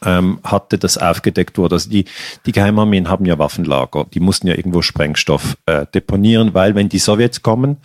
ähm, 0.04 0.40
hatte, 0.44 0.78
das 0.78 0.98
aufgedeckt 0.98 1.58
wurde. 1.58 1.76
Also 1.76 1.90
die, 1.90 2.06
die 2.46 2.52
Geheimarmeen 2.52 3.10
haben 3.10 3.26
ja 3.26 3.38
Waffenlager, 3.40 4.06
die 4.14 4.20
mussten 4.20 4.48
ja 4.48 4.56
irgendwo 4.56 4.82
Sprengstoff 4.82 5.58
äh, 5.66 5.86
deponieren, 5.94 6.54
weil 6.54 6.76
wenn 6.76 6.90
die 6.90 7.00
Sowjets 7.00 7.42
kommen, 7.42 7.78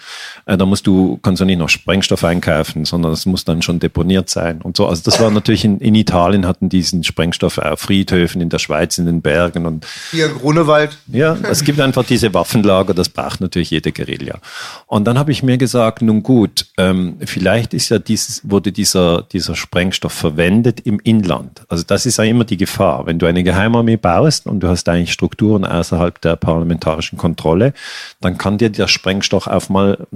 äh, 0.46 0.56
dann 0.56 0.68
musst 0.68 0.86
du, 0.86 1.18
kannst 1.22 1.40
du 1.40 1.44
nicht 1.44 1.58
noch 1.58 1.68
Sprengstoff 1.68 2.24
einkaufen, 2.24 2.84
sondern 2.84 3.12
es 3.12 3.26
muss 3.26 3.44
dann 3.44 3.62
schon 3.62 3.80
deponiert 3.80 4.28
sein 4.28 4.60
und 4.62 4.76
so. 4.76 4.86
Also 4.86 5.02
das 5.04 5.20
war 5.20 5.30
natürlich 5.30 5.64
in, 5.64 5.78
in 5.80 5.94
Italien 5.94 6.46
hatten 6.46 6.68
diesen 6.68 7.04
Sprengstoff 7.04 7.58
auf 7.58 7.80
Friedhöfen, 7.80 8.40
in 8.40 8.48
der 8.48 8.58
Schweiz, 8.58 8.98
in 8.98 9.06
den 9.06 9.22
Bergen 9.22 9.66
und 9.66 9.86
hier 10.10 10.26
in 10.26 10.34
Grunewald. 10.34 10.98
Ja, 11.08 11.36
es 11.42 11.64
gibt 11.64 11.80
einfach 11.80 12.04
diese 12.04 12.32
Waffenlager, 12.34 12.94
das 12.94 13.08
braucht 13.08 13.40
natürlich 13.40 13.70
jede 13.70 13.92
Guerilla. 13.92 14.38
Und 14.86 15.04
dann 15.04 15.18
habe 15.18 15.32
ich 15.32 15.42
mir 15.42 15.58
gesagt, 15.58 16.02
nun 16.02 16.22
gut, 16.22 16.66
ähm, 16.76 17.16
vielleicht 17.24 17.74
ist 17.74 17.88
ja 17.88 17.98
dieses, 17.98 18.48
wurde 18.48 18.72
dieser, 18.72 19.22
dieser 19.22 19.54
Sprengstoff 19.54 20.12
verwendet 20.12 20.80
im 20.80 21.00
Inland. 21.00 21.62
Also 21.68 21.77
das 21.84 22.06
ist 22.06 22.18
ja 22.18 22.24
immer 22.24 22.44
die 22.44 22.56
Gefahr. 22.56 23.06
Wenn 23.06 23.18
du 23.18 23.26
eine 23.26 23.42
Geheimarmee 23.42 23.96
baust 23.96 24.46
und 24.46 24.60
du 24.60 24.68
hast 24.68 24.88
eigentlich 24.88 25.12
Strukturen 25.12 25.64
außerhalb 25.64 26.20
der 26.20 26.36
parlamentarischen 26.36 27.18
Kontrolle, 27.18 27.72
dann 28.20 28.38
kann 28.38 28.58
dir 28.58 28.70
der 28.70 28.88
Sprengstoff 28.88 29.46
auf 29.46 29.70
mal 29.70 30.06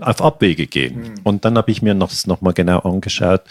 auf 0.00 0.22
Abwege 0.22 0.66
gehen. 0.66 1.00
Mhm. 1.00 1.14
Und 1.24 1.44
dann 1.44 1.56
habe 1.56 1.70
ich 1.70 1.82
mir 1.82 1.94
das 1.94 2.26
nochmal 2.26 2.52
genau 2.52 2.80
angeschaut, 2.80 3.42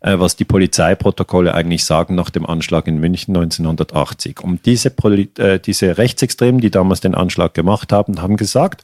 äh, 0.00 0.18
was 0.18 0.36
die 0.36 0.44
Polizeiprotokolle 0.44 1.54
eigentlich 1.54 1.84
sagen 1.84 2.14
nach 2.14 2.30
dem 2.30 2.46
Anschlag 2.46 2.86
in 2.86 2.98
München 2.98 3.36
1980. 3.36 4.40
Und 4.40 4.66
diese, 4.66 4.92
äh, 5.38 5.58
diese 5.58 5.98
Rechtsextremen, 5.98 6.60
die 6.60 6.70
damals 6.70 7.00
den 7.00 7.14
Anschlag 7.14 7.54
gemacht 7.54 7.92
haben, 7.92 8.20
haben 8.22 8.36
gesagt, 8.36 8.82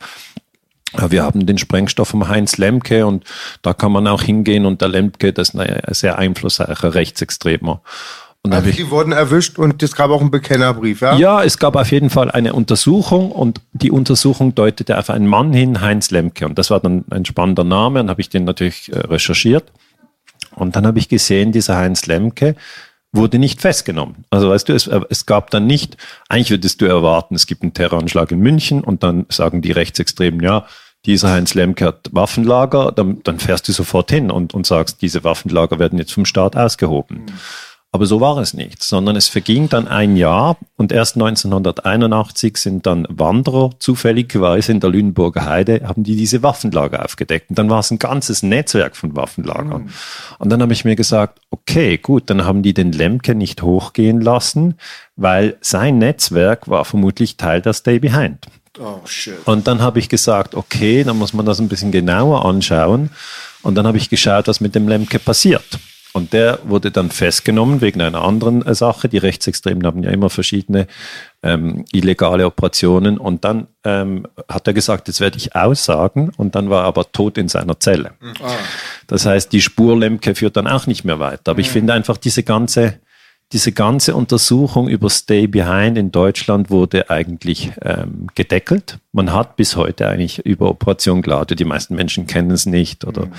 wir 1.08 1.22
haben 1.22 1.46
den 1.46 1.58
Sprengstoff 1.58 2.08
vom 2.08 2.28
Heinz 2.28 2.56
Lemke 2.56 3.06
und 3.06 3.24
da 3.62 3.74
kann 3.74 3.92
man 3.92 4.06
auch 4.06 4.22
hingehen 4.22 4.64
und 4.64 4.80
der 4.80 4.88
Lemke, 4.88 5.32
das 5.32 5.50
ist 5.50 5.58
ein 5.58 5.80
sehr 5.88 6.18
einflussreicher 6.18 6.94
Rechtsextremer. 6.94 7.80
Und 8.46 8.52
also 8.52 8.70
die 8.70 8.90
wurden 8.90 9.12
erwischt 9.12 9.58
und 9.58 9.82
es 9.82 9.96
gab 9.96 10.10
auch 10.10 10.20
einen 10.20 10.30
Bekennerbrief, 10.30 11.00
ja? 11.00 11.16
Ja, 11.16 11.42
es 11.42 11.58
gab 11.58 11.76
auf 11.76 11.90
jeden 11.90 12.10
Fall 12.10 12.30
eine 12.30 12.52
Untersuchung 12.52 13.32
und 13.32 13.62
die 13.72 13.90
Untersuchung 13.90 14.54
deutete 14.54 14.98
auf 14.98 15.08
einen 15.08 15.26
Mann 15.26 15.54
hin, 15.54 15.80
Heinz 15.80 16.10
Lemke. 16.10 16.44
Und 16.44 16.58
das 16.58 16.68
war 16.68 16.78
dann 16.78 17.06
ein 17.08 17.24
spannender 17.24 17.64
Name 17.64 18.00
und 18.00 18.10
habe 18.10 18.20
ich 18.20 18.28
den 18.28 18.44
natürlich 18.44 18.92
äh, 18.92 18.98
recherchiert. 18.98 19.72
Und 20.54 20.76
dann 20.76 20.86
habe 20.86 20.98
ich 20.98 21.08
gesehen, 21.08 21.52
dieser 21.52 21.78
Heinz 21.78 22.04
Lemke 22.04 22.54
wurde 23.12 23.38
nicht 23.38 23.62
festgenommen. 23.62 24.26
Also 24.28 24.50
weißt 24.50 24.68
du, 24.68 24.74
es, 24.74 24.88
äh, 24.88 25.00
es 25.08 25.24
gab 25.24 25.50
dann 25.50 25.66
nicht, 25.66 25.96
eigentlich 26.28 26.50
würdest 26.50 26.82
du 26.82 26.84
erwarten, 26.84 27.36
es 27.36 27.46
gibt 27.46 27.62
einen 27.62 27.72
Terroranschlag 27.72 28.30
in 28.30 28.40
München 28.40 28.84
und 28.84 29.02
dann 29.02 29.24
sagen 29.30 29.62
die 29.62 29.72
Rechtsextremen, 29.72 30.42
ja, 30.42 30.66
dieser 31.06 31.30
Heinz 31.30 31.54
Lemke 31.54 31.86
hat 31.86 32.10
Waffenlager, 32.12 32.92
dann, 32.92 33.22
dann 33.24 33.38
fährst 33.38 33.68
du 33.68 33.72
sofort 33.72 34.10
hin 34.10 34.30
und, 34.30 34.52
und 34.52 34.66
sagst, 34.66 35.00
diese 35.00 35.24
Waffenlager 35.24 35.78
werden 35.78 35.98
jetzt 35.98 36.12
vom 36.12 36.26
Staat 36.26 36.56
ausgehoben. 36.56 37.20
Mhm. 37.20 37.32
Aber 37.94 38.06
so 38.06 38.20
war 38.20 38.38
es 38.38 38.54
nicht, 38.54 38.82
sondern 38.82 39.14
es 39.14 39.28
verging 39.28 39.68
dann 39.68 39.86
ein 39.86 40.16
Jahr 40.16 40.56
und 40.76 40.90
erst 40.90 41.14
1981 41.14 42.56
sind 42.56 42.86
dann 42.86 43.06
Wanderer 43.08 43.70
zufälligerweise 43.78 44.72
in 44.72 44.80
der 44.80 44.90
Lüneburger 44.90 45.44
Heide, 45.44 45.82
haben 45.86 46.02
die 46.02 46.16
diese 46.16 46.42
Waffenlager 46.42 47.04
aufgedeckt. 47.04 47.50
Und 47.50 47.58
dann 47.60 47.70
war 47.70 47.78
es 47.78 47.92
ein 47.92 48.00
ganzes 48.00 48.42
Netzwerk 48.42 48.96
von 48.96 49.14
Waffenlagern. 49.14 49.84
Mhm. 49.84 49.90
Und 50.40 50.50
dann 50.50 50.60
habe 50.60 50.72
ich 50.72 50.84
mir 50.84 50.96
gesagt, 50.96 51.38
okay, 51.50 51.96
gut, 51.96 52.30
dann 52.30 52.44
haben 52.44 52.64
die 52.64 52.74
den 52.74 52.90
Lemke 52.90 53.36
nicht 53.36 53.62
hochgehen 53.62 54.20
lassen, 54.20 54.74
weil 55.14 55.56
sein 55.60 55.98
Netzwerk 55.98 56.66
war 56.66 56.84
vermutlich 56.84 57.36
Teil 57.36 57.62
der 57.62 57.74
Stay 57.74 58.00
Behind. 58.00 58.48
Oh, 58.80 59.06
shit. 59.06 59.34
Und 59.44 59.68
dann 59.68 59.80
habe 59.80 60.00
ich 60.00 60.08
gesagt, 60.08 60.56
okay, 60.56 61.04
dann 61.04 61.16
muss 61.16 61.32
man 61.32 61.46
das 61.46 61.60
ein 61.60 61.68
bisschen 61.68 61.92
genauer 61.92 62.44
anschauen. 62.44 63.10
Und 63.62 63.76
dann 63.76 63.86
habe 63.86 63.98
ich 63.98 64.10
geschaut, 64.10 64.48
was 64.48 64.60
mit 64.60 64.74
dem 64.74 64.88
Lemke 64.88 65.20
passiert. 65.20 65.78
Und 66.16 66.32
der 66.32 66.60
wurde 66.62 66.92
dann 66.92 67.10
festgenommen 67.10 67.80
wegen 67.80 68.00
einer 68.00 68.22
anderen 68.22 68.64
äh, 68.64 68.72
Sache. 68.76 69.08
Die 69.08 69.18
Rechtsextremen 69.18 69.84
haben 69.84 70.04
ja 70.04 70.10
immer 70.10 70.30
verschiedene 70.30 70.86
ähm, 71.42 71.84
illegale 71.90 72.46
Operationen. 72.46 73.18
Und 73.18 73.44
dann 73.44 73.66
ähm, 73.82 74.28
hat 74.48 74.68
er 74.68 74.74
gesagt, 74.74 75.08
jetzt 75.08 75.20
werde 75.20 75.38
ich 75.38 75.56
aussagen. 75.56 76.30
Und 76.36 76.54
dann 76.54 76.70
war 76.70 76.84
er 76.84 76.86
aber 76.86 77.10
tot 77.10 77.36
in 77.36 77.48
seiner 77.48 77.80
Zelle. 77.80 78.12
Ah. 78.40 78.52
Das 79.08 79.26
heißt, 79.26 79.52
die 79.52 79.60
Spur 79.60 79.98
Lemke 79.98 80.36
führt 80.36 80.56
dann 80.56 80.68
auch 80.68 80.86
nicht 80.86 81.04
mehr 81.04 81.18
weiter. 81.18 81.50
Aber 81.50 81.60
ich 81.60 81.70
finde 81.70 81.92
einfach 81.92 82.16
diese 82.16 82.44
ganze 82.44 83.00
diese 83.54 83.70
ganze 83.70 84.16
Untersuchung 84.16 84.88
über 84.88 85.08
Stay 85.08 85.46
Behind 85.46 85.96
in 85.96 86.10
Deutschland 86.10 86.70
wurde 86.70 87.08
eigentlich 87.08 87.70
ähm, 87.82 88.26
gedeckelt. 88.34 88.98
Man 89.12 89.32
hat 89.32 89.54
bis 89.54 89.76
heute 89.76 90.08
eigentlich 90.08 90.44
über 90.44 90.68
Operation 90.68 91.22
Gladio, 91.22 91.54
die 91.54 91.64
meisten 91.64 91.94
Menschen 91.94 92.26
kennen 92.26 92.50
es 92.50 92.66
nicht. 92.66 93.04
Oder, 93.04 93.26
mhm. 93.26 93.32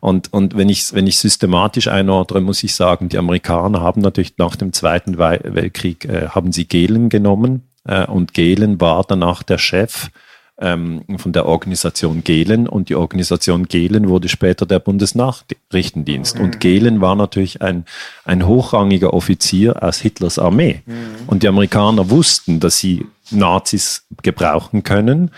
und, 0.00 0.32
und 0.32 0.56
wenn 0.56 0.68
ich 0.68 0.92
wenn 0.92 1.06
ich 1.06 1.18
systematisch 1.18 1.86
einordne, 1.86 2.40
muss 2.40 2.64
ich 2.64 2.74
sagen, 2.74 3.08
die 3.08 3.16
Amerikaner 3.16 3.80
haben 3.80 4.00
natürlich 4.00 4.36
nach 4.38 4.56
dem 4.56 4.72
Zweiten 4.72 5.18
Weltkrieg, 5.18 6.04
äh, 6.04 6.26
haben 6.30 6.50
sie 6.50 6.66
Gehlen 6.66 7.08
genommen. 7.08 7.62
Äh, 7.84 8.06
und 8.06 8.34
Gehlen 8.34 8.80
war 8.80 9.04
danach 9.06 9.44
der 9.44 9.58
Chef 9.58 10.10
ähm, 10.60 11.02
von 11.16 11.32
der 11.32 11.46
Organisation 11.46 12.22
Gehlen 12.22 12.68
und 12.68 12.88
die 12.88 12.94
Organisation 12.94 13.66
Gehlen 13.66 14.08
wurde 14.08 14.28
später 14.28 14.66
der 14.66 14.78
Bundesnachrichtendienst. 14.78 16.38
Mhm. 16.38 16.44
Und 16.44 16.60
Gehlen 16.60 17.00
war 17.00 17.16
natürlich 17.16 17.62
ein, 17.62 17.84
ein 18.24 18.46
hochrangiger 18.46 19.14
Offizier 19.14 19.82
aus 19.82 19.98
Hitlers 19.98 20.38
Armee. 20.38 20.82
Mhm. 20.86 20.94
Und 21.26 21.42
die 21.42 21.48
Amerikaner 21.48 22.10
wussten, 22.10 22.60
dass 22.60 22.78
sie 22.78 23.06
Nazis 23.30 24.04
gebrauchen 24.22 24.82
können. 24.82 25.30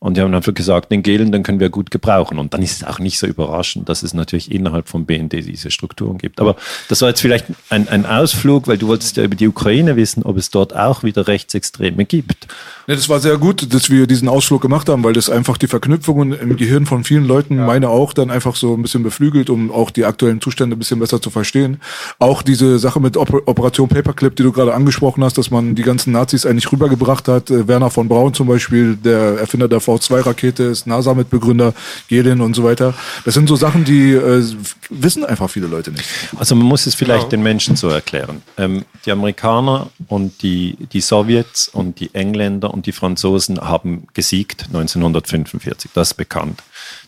Und 0.00 0.16
die 0.16 0.20
haben 0.20 0.32
einfach 0.32 0.54
gesagt, 0.54 0.92
den 0.92 1.02
Gelen, 1.02 1.32
den 1.32 1.42
können 1.42 1.58
wir 1.58 1.70
gut 1.70 1.90
gebrauchen. 1.90 2.38
Und 2.38 2.54
dann 2.54 2.62
ist 2.62 2.76
es 2.76 2.84
auch 2.84 3.00
nicht 3.00 3.18
so 3.18 3.26
überraschend, 3.26 3.88
dass 3.88 4.04
es 4.04 4.14
natürlich 4.14 4.50
innerhalb 4.52 4.88
vom 4.88 5.06
BND 5.06 5.32
diese 5.32 5.72
Strukturen 5.72 6.18
gibt. 6.18 6.40
Aber 6.40 6.54
das 6.88 7.02
war 7.02 7.08
jetzt 7.08 7.20
vielleicht 7.20 7.46
ein, 7.68 7.88
ein 7.88 8.06
Ausflug, 8.06 8.68
weil 8.68 8.78
du 8.78 8.86
wolltest 8.86 9.16
ja 9.16 9.24
über 9.24 9.34
die 9.34 9.48
Ukraine 9.48 9.96
wissen, 9.96 10.22
ob 10.22 10.36
es 10.36 10.50
dort 10.50 10.76
auch 10.76 11.02
wieder 11.02 11.26
Rechtsextreme 11.26 12.04
gibt. 12.04 12.46
Ja, 12.86 12.94
das 12.94 13.08
war 13.08 13.18
sehr 13.18 13.38
gut, 13.38 13.74
dass 13.74 13.90
wir 13.90 14.06
diesen 14.06 14.28
Ausflug 14.28 14.62
gemacht 14.62 14.88
haben, 14.88 15.02
weil 15.02 15.12
das 15.12 15.28
einfach 15.28 15.58
die 15.58 15.66
Verknüpfungen 15.66 16.32
im 16.32 16.56
Gehirn 16.56 16.86
von 16.86 17.02
vielen 17.02 17.26
Leuten, 17.26 17.56
ja. 17.56 17.66
meine 17.66 17.88
auch, 17.88 18.12
dann 18.12 18.30
einfach 18.30 18.54
so 18.54 18.74
ein 18.74 18.82
bisschen 18.82 19.02
beflügelt, 19.02 19.50
um 19.50 19.72
auch 19.72 19.90
die 19.90 20.04
aktuellen 20.04 20.40
Zustände 20.40 20.76
ein 20.76 20.78
bisschen 20.78 21.00
besser 21.00 21.20
zu 21.20 21.30
verstehen. 21.30 21.80
Auch 22.20 22.42
diese 22.42 22.78
Sache 22.78 23.00
mit 23.00 23.16
Operation 23.16 23.88
Paperclip, 23.88 24.36
die 24.36 24.44
du 24.44 24.52
gerade 24.52 24.74
angesprochen 24.74 25.24
hast, 25.24 25.38
dass 25.38 25.50
man 25.50 25.74
die 25.74 25.82
ganzen 25.82 26.12
Nazis 26.12 26.46
eigentlich 26.46 26.70
rübergebracht 26.70 27.26
hat. 27.26 27.50
Äh, 27.50 27.66
Werner 27.66 27.90
von 27.90 28.08
Braun 28.08 28.32
zum 28.32 28.46
Beispiel, 28.46 28.96
der 28.96 29.38
Erfinder 29.38 29.68
der 29.68 29.80
V2-Rakete, 29.88 30.64
ist 30.64 30.86
NASA-Mitbegründer, 30.86 31.74
Gelin 32.08 32.40
und 32.40 32.54
so 32.54 32.64
weiter. 32.64 32.94
Das 33.24 33.34
sind 33.34 33.48
so 33.48 33.56
Sachen, 33.56 33.84
die 33.84 34.12
äh, 34.12 34.44
wissen 34.90 35.24
einfach 35.24 35.48
viele 35.50 35.66
Leute 35.66 35.90
nicht. 35.90 36.04
Also 36.36 36.54
man 36.54 36.66
muss 36.66 36.86
es 36.86 36.94
vielleicht 36.94 37.24
ja. 37.24 37.28
den 37.30 37.42
Menschen 37.42 37.76
so 37.76 37.88
erklären. 37.88 38.42
Ähm, 38.56 38.84
die 39.06 39.12
Amerikaner 39.12 39.90
und 40.08 40.42
die, 40.42 40.76
die 40.92 41.00
Sowjets 41.00 41.68
und 41.68 42.00
die 42.00 42.14
Engländer 42.14 42.72
und 42.72 42.86
die 42.86 42.92
Franzosen 42.92 43.60
haben 43.60 44.06
gesiegt 44.14 44.66
1945. 44.66 45.90
Das 45.94 46.08
ist 46.08 46.14
bekannt. 46.14 46.62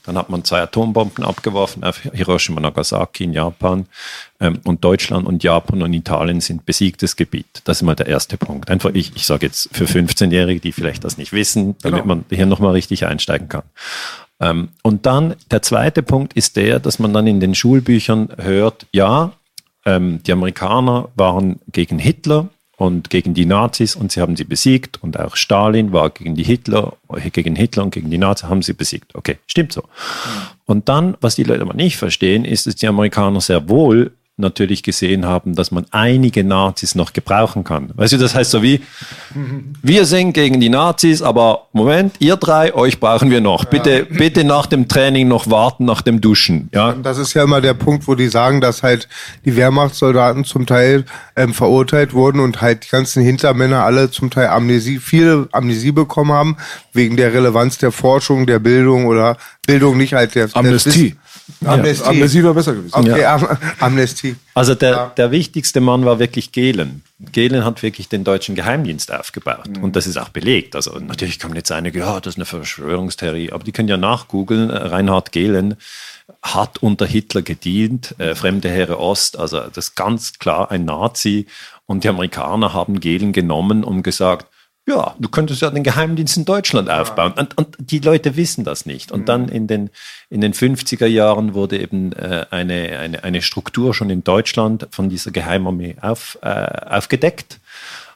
Dann 0.04 0.16
hat 0.16 0.30
man 0.30 0.44
zwei 0.44 0.60
Atombomben 0.60 1.24
abgeworfen 1.24 1.84
auf 1.84 2.00
Hiroshima 2.00 2.56
und 2.56 2.62
Nagasaki 2.62 3.24
in 3.24 3.32
Japan. 3.32 3.86
Ähm, 4.40 4.60
und 4.64 4.82
Deutschland 4.82 5.26
und 5.26 5.42
Japan 5.42 5.82
und 5.82 5.92
Italien 5.92 6.40
sind 6.40 6.64
besiegtes 6.66 7.16
Gebiet. 7.16 7.62
Das 7.64 7.78
ist 7.78 7.82
mal 7.82 7.94
der 7.94 8.06
erste 8.06 8.36
Punkt. 8.36 8.70
Einfach, 8.70 8.90
ich, 8.94 9.14
ich 9.14 9.26
sage 9.26 9.46
jetzt 9.46 9.68
für 9.72 9.84
15-Jährige, 9.84 10.60
die 10.60 10.72
vielleicht 10.72 11.04
das 11.04 11.18
nicht 11.18 11.32
wissen, 11.32 11.76
damit 11.82 12.02
genau. 12.02 12.16
man 12.16 12.24
hier 12.30 12.46
nochmal 12.46 12.72
richtig 12.72 13.06
einsteigen 13.06 13.48
kann. 13.48 13.62
Ähm, 14.40 14.70
und 14.82 15.06
dann 15.06 15.36
der 15.50 15.62
zweite 15.62 16.02
Punkt 16.02 16.32
ist 16.32 16.56
der, 16.56 16.80
dass 16.80 16.98
man 16.98 17.12
dann 17.12 17.26
in 17.26 17.40
den 17.40 17.54
Schulbüchern 17.54 18.30
hört, 18.38 18.86
ja, 18.92 19.32
ähm, 19.84 20.22
die 20.26 20.32
Amerikaner 20.32 21.08
waren 21.14 21.60
gegen 21.70 21.98
Hitler 21.98 22.48
und 22.80 23.10
gegen 23.10 23.34
die 23.34 23.44
Nazis 23.44 23.94
und 23.94 24.10
sie 24.10 24.22
haben 24.22 24.36
sie 24.36 24.44
besiegt 24.44 25.02
und 25.02 25.20
auch 25.20 25.36
Stalin 25.36 25.92
war 25.92 26.08
gegen 26.08 26.34
die 26.34 26.44
Hitler, 26.44 26.96
gegen 27.30 27.54
Hitler 27.54 27.82
und 27.82 27.90
gegen 27.90 28.08
die 28.10 28.16
Nazis 28.16 28.48
haben 28.48 28.62
sie 28.62 28.72
besiegt. 28.72 29.14
Okay, 29.14 29.36
stimmt 29.46 29.74
so. 29.74 29.84
Und 30.64 30.88
dann, 30.88 31.14
was 31.20 31.34
die 31.34 31.42
Leute 31.42 31.60
aber 31.60 31.74
nicht 31.74 31.98
verstehen, 31.98 32.46
ist, 32.46 32.66
dass 32.66 32.76
die 32.76 32.88
Amerikaner 32.88 33.42
sehr 33.42 33.68
wohl 33.68 34.12
natürlich 34.40 34.82
gesehen 34.82 35.26
haben, 35.26 35.54
dass 35.54 35.70
man 35.70 35.86
einige 35.90 36.44
Nazis 36.44 36.94
noch 36.94 37.12
gebrauchen 37.12 37.64
kann. 37.64 37.90
Weißt 37.94 38.12
du, 38.12 38.16
das 38.16 38.34
heißt 38.34 38.50
so 38.50 38.62
wie, 38.62 38.80
wir 39.82 40.04
sind 40.04 40.32
gegen 40.32 40.60
die 40.60 40.68
Nazis, 40.68 41.22
aber 41.22 41.68
Moment, 41.72 42.16
ihr 42.18 42.36
drei, 42.36 42.74
euch 42.74 43.00
brauchen 43.00 43.30
wir 43.30 43.40
noch. 43.40 43.64
Bitte, 43.64 44.06
ja. 44.10 44.18
bitte 44.18 44.44
nach 44.44 44.66
dem 44.66 44.88
Training 44.88 45.28
noch 45.28 45.50
warten, 45.50 45.84
nach 45.84 46.02
dem 46.02 46.20
Duschen. 46.20 46.68
Ja. 46.74 46.92
Das 46.92 47.18
ist 47.18 47.34
ja 47.34 47.44
immer 47.44 47.60
der 47.60 47.74
Punkt, 47.74 48.08
wo 48.08 48.14
die 48.14 48.28
sagen, 48.28 48.60
dass 48.60 48.82
halt 48.82 49.08
die 49.44 49.56
Wehrmachtssoldaten 49.56 50.44
zum 50.44 50.66
Teil 50.66 51.04
ähm, 51.36 51.54
verurteilt 51.54 52.12
wurden 52.12 52.40
und 52.40 52.60
halt 52.60 52.84
die 52.84 52.88
ganzen 52.88 53.22
Hintermänner 53.22 53.84
alle 53.84 54.10
zum 54.10 54.30
Teil 54.30 54.48
Amnesie, 54.48 54.98
viele 54.98 55.48
Amnesie 55.52 55.92
bekommen 55.92 56.32
haben, 56.32 56.56
wegen 56.92 57.16
der 57.16 57.32
Relevanz 57.32 57.78
der 57.78 57.92
Forschung, 57.92 58.46
der 58.46 58.58
Bildung 58.58 59.06
oder 59.06 59.36
Bildung 59.66 59.96
nicht 59.96 60.14
halt 60.14 60.34
der 60.34 60.48
Amnestie. 60.54 61.10
Der 61.10 61.29
Amnestie. 61.64 62.08
Amnesie 62.08 62.42
wäre 62.42 62.54
besser 62.54 62.74
gewesen. 62.74 62.94
Okay, 62.94 63.24
Am 63.24 63.46
Amnestie. 63.80 64.36
Also 64.54 64.74
der, 64.74 64.90
Ja. 64.90 65.12
der 65.16 65.30
wichtigste 65.30 65.80
Mann 65.80 66.04
war 66.04 66.18
wirklich 66.18 66.52
Gehlen. 66.52 67.02
Gehlen 67.32 67.64
hat 67.64 67.82
wirklich 67.82 68.08
den 68.08 68.24
deutschen 68.24 68.54
Geheimdienst 68.54 69.12
aufgebaut. 69.12 69.68
Mhm. 69.76 69.84
Und 69.84 69.96
das 69.96 70.06
ist 70.06 70.16
auch 70.16 70.30
belegt. 70.30 70.76
Also 70.76 70.98
natürlich 70.98 71.38
kann 71.38 71.50
man 71.50 71.56
jetzt 71.56 71.70
einige, 71.72 72.00
ja, 72.00 72.20
das 72.20 72.34
ist 72.34 72.38
eine 72.38 72.46
Verschwörungstheorie, 72.46 73.52
aber 73.52 73.64
die 73.64 73.72
können 73.72 73.88
ja 73.88 73.96
nachgoogeln. 73.96 74.70
Äh, 74.70 74.76
Reinhard 74.76 75.32
Gehlen 75.32 75.76
hat 76.42 76.78
unter 76.78 77.06
Hitler 77.06 77.42
gedient, 77.42 78.14
äh, 78.18 78.34
Fremde 78.34 78.68
Heere 78.70 78.98
Ost, 78.98 79.38
also 79.38 79.60
das 79.60 79.88
ist 79.88 79.94
ganz 79.96 80.38
klar 80.38 80.70
ein 80.70 80.84
Nazi. 80.84 81.46
Und 81.86 82.04
die 82.04 82.08
Amerikaner 82.08 82.72
haben 82.72 83.00
Gehlen 83.00 83.32
genommen 83.32 83.82
und 83.84 84.02
gesagt, 84.04 84.46
ja, 84.88 85.14
du 85.18 85.28
könntest 85.28 85.62
ja 85.62 85.70
den 85.70 85.84
Geheimdienst 85.84 86.36
in 86.36 86.44
Deutschland 86.44 86.90
aufbauen. 86.90 87.32
Und, 87.32 87.56
und 87.56 87.76
die 87.78 87.98
Leute 87.98 88.36
wissen 88.36 88.64
das 88.64 88.86
nicht. 88.86 89.12
Und 89.12 89.28
dann 89.28 89.48
in 89.48 89.66
den, 89.66 89.90
in 90.30 90.40
den 90.40 90.52
50er 90.52 91.06
Jahren 91.06 91.54
wurde 91.54 91.78
eben 91.78 92.12
äh, 92.12 92.46
eine, 92.50 92.98
eine, 92.98 93.22
eine 93.22 93.42
Struktur 93.42 93.94
schon 93.94 94.10
in 94.10 94.24
Deutschland 94.24 94.88
von 94.90 95.08
dieser 95.08 95.30
Geheimarmee 95.30 95.96
auf, 96.00 96.38
äh, 96.42 96.48
aufgedeckt. 96.48 97.60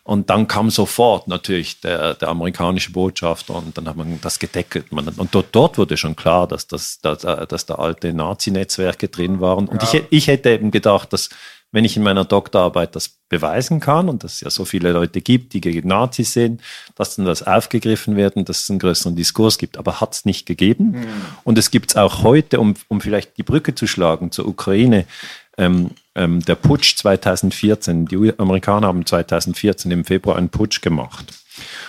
Und 0.06 0.28
dann 0.28 0.46
kam 0.48 0.68
sofort 0.68 1.28
natürlich 1.28 1.80
der, 1.80 2.12
der 2.14 2.28
amerikanische 2.28 2.92
Botschafter 2.92 3.54
und 3.54 3.78
dann 3.78 3.88
hat 3.88 3.96
man 3.96 4.20
das 4.20 4.38
gedeckelt. 4.38 4.92
Man, 4.92 5.08
und 5.08 5.34
dort, 5.34 5.46
dort 5.52 5.78
wurde 5.78 5.96
schon 5.96 6.14
klar, 6.14 6.46
dass, 6.46 6.66
das, 6.66 7.00
dass, 7.00 7.20
dass 7.22 7.64
da 7.64 7.76
alte 7.76 8.12
Nazi-Netzwerke 8.12 9.08
drin 9.08 9.40
waren. 9.40 9.66
Und 9.66 9.82
ich, 9.82 10.02
ich 10.10 10.26
hätte 10.26 10.50
eben 10.50 10.70
gedacht, 10.70 11.14
dass 11.14 11.30
wenn 11.74 11.84
ich 11.84 11.96
in 11.96 12.04
meiner 12.04 12.24
Doktorarbeit 12.24 12.94
das 12.94 13.18
beweisen 13.28 13.80
kann 13.80 14.08
und 14.08 14.22
dass 14.22 14.34
es 14.34 14.40
ja 14.42 14.50
so 14.50 14.64
viele 14.64 14.92
Leute 14.92 15.20
gibt, 15.20 15.54
die 15.54 15.60
gegen 15.60 15.88
Nazis 15.88 16.32
sind, 16.32 16.60
dass 16.94 17.16
dann 17.16 17.26
das 17.26 17.42
aufgegriffen 17.42 18.14
wird 18.14 18.36
und 18.36 18.48
dass 18.48 18.60
es 18.60 18.70
einen 18.70 18.78
größeren 18.78 19.16
Diskurs 19.16 19.58
gibt. 19.58 19.76
Aber 19.76 20.00
hat 20.00 20.14
es 20.14 20.24
nicht 20.24 20.46
gegeben. 20.46 20.94
Und 21.42 21.58
es 21.58 21.72
gibt 21.72 21.90
es 21.90 21.96
auch 21.96 22.22
heute, 22.22 22.60
um, 22.60 22.74
um 22.86 23.00
vielleicht 23.00 23.36
die 23.38 23.42
Brücke 23.42 23.74
zu 23.74 23.88
schlagen 23.88 24.30
zur 24.30 24.46
Ukraine. 24.46 25.04
Ähm, 25.58 25.90
ähm, 26.14 26.44
der 26.44 26.54
Putsch 26.54 26.96
2014, 26.96 28.06
die 28.06 28.32
Amerikaner 28.38 28.86
haben 28.86 29.04
2014 29.04 29.90
im 29.90 30.04
Februar 30.04 30.36
einen 30.36 30.50
Putsch 30.50 30.80
gemacht. 30.80 31.43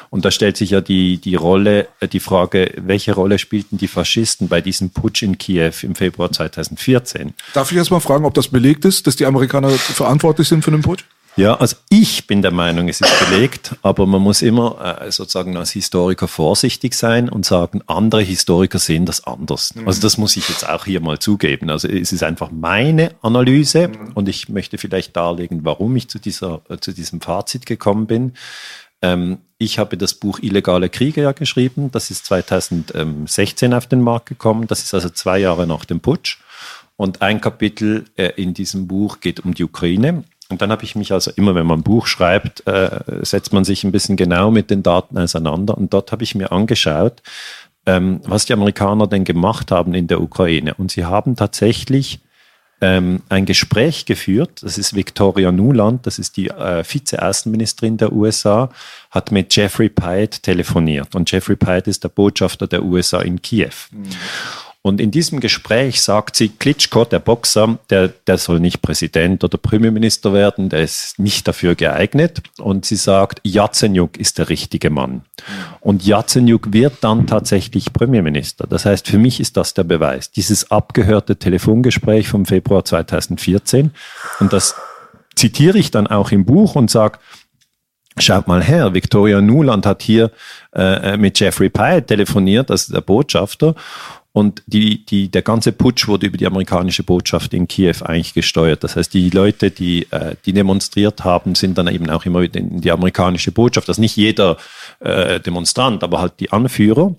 Und 0.10 0.26
da 0.26 0.32
stellt 0.32 0.58
sich 0.58 0.72
ja 0.72 0.82
die, 0.82 1.18
die 1.18 1.36
Rolle, 1.36 1.88
äh, 2.00 2.08
die 2.08 2.20
Frage, 2.20 2.74
welche 2.78 3.14
Rolle 3.14 3.40
spielten 3.40 3.78
die 3.78 3.88
Faschisten 3.88 4.48
bei 4.48 4.62
diesem 4.62 4.90
Putsch 4.90 5.24
in 5.24 5.38
Kiew 5.38 5.74
im 5.82 5.96
Februar 5.96 6.32
2014? 6.32 7.34
Darf 7.54 7.72
ich 7.72 7.78
erst 7.78 7.92
mal 7.92 8.00
fragen, 8.00 8.26
ob 8.26 8.34
das 8.34 8.48
belegt 8.48 8.86
ist, 8.86 9.08
dass 9.08 9.16
die 9.16 9.26
Amerikaner 9.26 9.70
verantwortlich 9.70 10.48
sind 10.48 10.64
für 10.64 10.72
den 10.72 10.82
Putsch? 10.82 11.04
Ja, 11.38 11.56
also 11.56 11.76
ich 11.90 12.28
bin 12.28 12.42
der 12.42 12.52
Meinung, 12.52 12.88
es 12.88 13.02
ist 13.02 13.30
belegt, 13.30 13.76
aber 13.82 14.06
man 14.06 14.22
muss 14.22 14.42
immer 14.42 15.02
äh, 15.02 15.12
sozusagen 15.12 15.58
als 15.58 15.72
Historiker 15.72 16.30
vorsichtig 16.30 16.94
sein 16.94 17.28
und 17.28 17.46
sagen, 17.46 17.82
andere 17.88 18.22
Historiker 18.22 18.80
sehen 18.80 19.06
das 19.06 19.26
anders. 19.28 19.74
Also 19.86 20.02
das 20.02 20.18
muss 20.18 20.38
ich 20.38 20.48
jetzt 20.48 20.68
auch 20.68 20.86
hier 20.86 21.02
mal 21.02 21.20
zugeben. 21.20 21.70
Also 21.70 21.90
es 21.90 22.14
ist 22.14 22.24
einfach 22.24 22.52
meine 22.52 23.16
Analyse 23.22 23.92
und 24.14 24.30
ich 24.30 24.48
möchte 24.48 24.78
vielleicht 24.78 25.18
darlegen, 25.18 25.66
warum 25.66 25.94
ich 25.98 26.08
zu, 26.08 26.20
dieser, 26.20 26.62
äh, 26.70 26.78
zu 26.78 26.94
diesem 26.94 27.20
Fazit 27.20 27.66
gekommen 27.66 28.08
bin. 28.08 28.34
Ähm, 29.06 29.38
ich 29.58 29.80
habe 29.80 29.98
das 29.98 30.16
Buch 30.16 30.40
Illegale 30.40 30.90
Kriege 30.90 31.22
ja 31.22 31.32
geschrieben. 31.32 31.92
Das 31.92 32.12
ist 32.12 32.26
2016 32.26 33.74
auf 33.74 33.88
den 33.88 34.02
Markt 34.02 34.26
gekommen. 34.26 34.68
Das 34.68 34.84
ist 34.84 34.94
also 34.94 35.10
zwei 35.10 35.40
Jahre 35.40 35.68
nach 35.68 35.86
dem 35.86 36.00
Putsch. 36.02 36.40
Und 36.98 37.22
ein 37.22 37.40
Kapitel 37.40 38.06
äh, 38.16 38.32
in 38.36 38.54
diesem 38.54 38.88
Buch 38.88 39.20
geht 39.20 39.42
um 39.42 39.54
die 39.54 39.64
Ukraine. 39.64 40.24
Und 40.50 40.62
dann 40.62 40.72
habe 40.72 40.84
ich 40.84 40.96
mich 40.96 41.12
also 41.12 41.32
immer, 41.36 41.56
wenn 41.56 41.66
man 41.66 41.80
ein 41.80 41.84
Buch 41.84 42.08
schreibt, 42.08 42.66
äh, 42.68 43.02
setzt 43.22 43.54
man 43.54 43.64
sich 43.64 43.84
ein 43.84 43.92
bisschen 43.92 44.16
genau 44.16 44.52
mit 44.52 44.70
den 44.70 44.84
Daten 44.84 45.18
auseinander. 45.18 45.78
Und 45.78 45.94
dort 45.94 46.12
habe 46.12 46.24
ich 46.24 46.36
mir 46.36 46.52
angeschaut, 46.52 47.22
ähm, 47.86 48.22
was 48.26 48.46
die 48.46 48.54
Amerikaner 48.54 49.08
denn 49.08 49.24
gemacht 49.24 49.72
haben 49.72 49.94
in 49.94 50.08
der 50.08 50.22
Ukraine. 50.22 50.74
Und 50.74 50.92
sie 50.92 51.06
haben 51.06 51.36
tatsächlich 51.36 52.20
ähm, 52.82 53.22
ein 53.30 53.46
Gespräch 53.46 54.06
geführt. 54.06 54.62
Das 54.62 54.78
ist 54.78 54.96
Victoria 54.96 55.52
Nuland, 55.52 56.06
das 56.06 56.20
ist 56.20 56.38
die 56.38 56.50
äh, 56.50 56.84
Vize-Außenministerin 56.84 57.98
der 57.98 58.12
USA, 58.12 58.70
hat 59.12 59.32
mit 59.32 59.56
Jeffrey 59.56 59.90
Pyatt 59.90 60.44
telefoniert. 60.44 61.16
Und 61.16 61.32
Jeffrey 61.32 61.56
Pyatt 61.56 61.88
ist 61.88 62.04
der 62.04 62.10
Botschafter 62.10 62.68
der 62.68 62.84
USA 62.84 63.22
in 63.22 63.42
Kiew. 63.42 63.72
Und 64.86 65.02
in 65.02 65.10
diesem 65.10 65.40
Gespräch 65.40 66.04
sagt 66.04 66.36
sie, 66.36 66.48
Klitschko, 66.48 67.06
der 67.06 67.18
Boxer, 67.18 67.80
der, 67.90 68.10
der 68.10 68.38
soll 68.38 68.60
nicht 68.60 68.84
Präsident 68.84 69.44
oder 69.44 69.58
Premierminister 69.58 70.32
werden, 70.32 70.70
der 70.70 70.82
ist 70.82 71.18
nicht 71.18 71.48
dafür 71.48 71.74
geeignet. 71.74 72.44
Und 72.60 72.86
sie 72.86 72.96
sagt, 72.96 73.42
Yatsenyuk 73.44 74.16
ist 74.16 74.38
der 74.38 74.50
richtige 74.50 74.92
Mann. 74.92 75.24
Und 75.80 76.06
Yatsenyuk 76.06 76.72
wird 76.72 76.98
dann 77.02 77.26
tatsächlich 77.26 77.94
Premierminister. 77.94 78.68
Das 78.68 78.86
heißt, 78.86 79.08
für 79.08 79.18
mich 79.18 79.40
ist 79.40 79.58
das 79.58 79.74
der 79.74 79.86
Beweis. 79.86 80.30
Dieses 80.30 80.70
abgehörte 80.70 81.38
Telefongespräch 81.38 82.28
vom 82.28 82.46
Februar 82.46 82.86
2014. 82.86 83.90
Und 84.40 84.54
das 84.54 84.76
zitiere 85.36 85.80
ich 85.80 85.90
dann 85.90 86.06
auch 86.06 86.30
im 86.32 86.46
Buch 86.46 86.76
und 86.76 86.92
sage, 86.92 87.18
Schaut 88.18 88.48
mal 88.48 88.64
her, 88.64 88.94
Victoria 88.94 89.42
Nuland 89.42 89.86
hat 89.86 90.02
hier 90.02 90.32
äh, 90.74 91.18
mit 91.18 91.38
Jeffrey 91.38 91.70
Pyatt 91.70 92.08
telefoniert, 92.08 92.70
das 92.70 92.84
ist 92.84 92.94
der 92.94 93.02
Botschafter. 93.02 93.76
Und 94.36 94.64
die, 94.68 95.06
die, 95.06 95.30
der 95.30 95.44
ganze 95.44 95.72
Putsch 95.72 96.10
wurde 96.10 96.28
über 96.28 96.36
die 96.36 96.46
amerikanische 96.46 97.04
Botschaft 97.04 97.54
in 97.54 97.70
Kiew 97.70 97.96
eigentlich 98.04 98.34
gesteuert. 98.34 98.84
Das 98.84 98.98
heißt, 98.98 99.14
die 99.14 99.30
Leute, 99.30 99.72
die, 99.72 100.12
äh, 100.12 100.36
die 100.46 100.52
demonstriert 100.52 101.24
haben, 101.24 101.56
sind 101.56 101.78
dann 101.78 101.88
eben 101.88 102.10
auch 102.10 102.26
immer 102.26 102.42
wieder 102.42 102.60
in 102.60 102.82
die 102.82 102.92
amerikanische 102.92 103.54
Botschaft. 103.54 103.88
Das 103.88 103.96
ist 103.96 104.02
nicht 104.02 104.18
jeder 104.18 104.58
äh, 105.00 105.40
Demonstrant, 105.40 106.04
aber 106.04 106.20
halt 106.20 106.34
die 106.42 106.52
Anführer. 106.52 107.16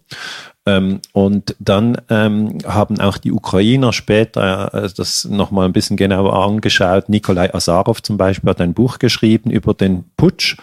Ähm, 0.67 1.01
und 1.15 1.57
dann 1.59 1.97
ähm, 2.11 2.59
haben 2.67 3.01
auch 3.01 3.17
die 3.17 3.33
Ukrainer 3.33 3.95
später 3.95 4.75
äh, 4.75 4.91
das 4.95 5.25
nochmal 5.25 5.65
ein 5.65 5.73
bisschen 5.73 5.97
genauer 5.97 6.35
angeschaut. 6.35 7.09
Nikolai 7.09 7.55
Azarov 7.55 8.03
zum 8.03 8.19
Beispiel 8.19 8.51
hat 8.51 8.61
ein 8.61 8.75
Buch 8.75 8.99
geschrieben 8.99 9.51
über 9.51 9.73
den 9.73 10.05
Putsch. 10.19 10.59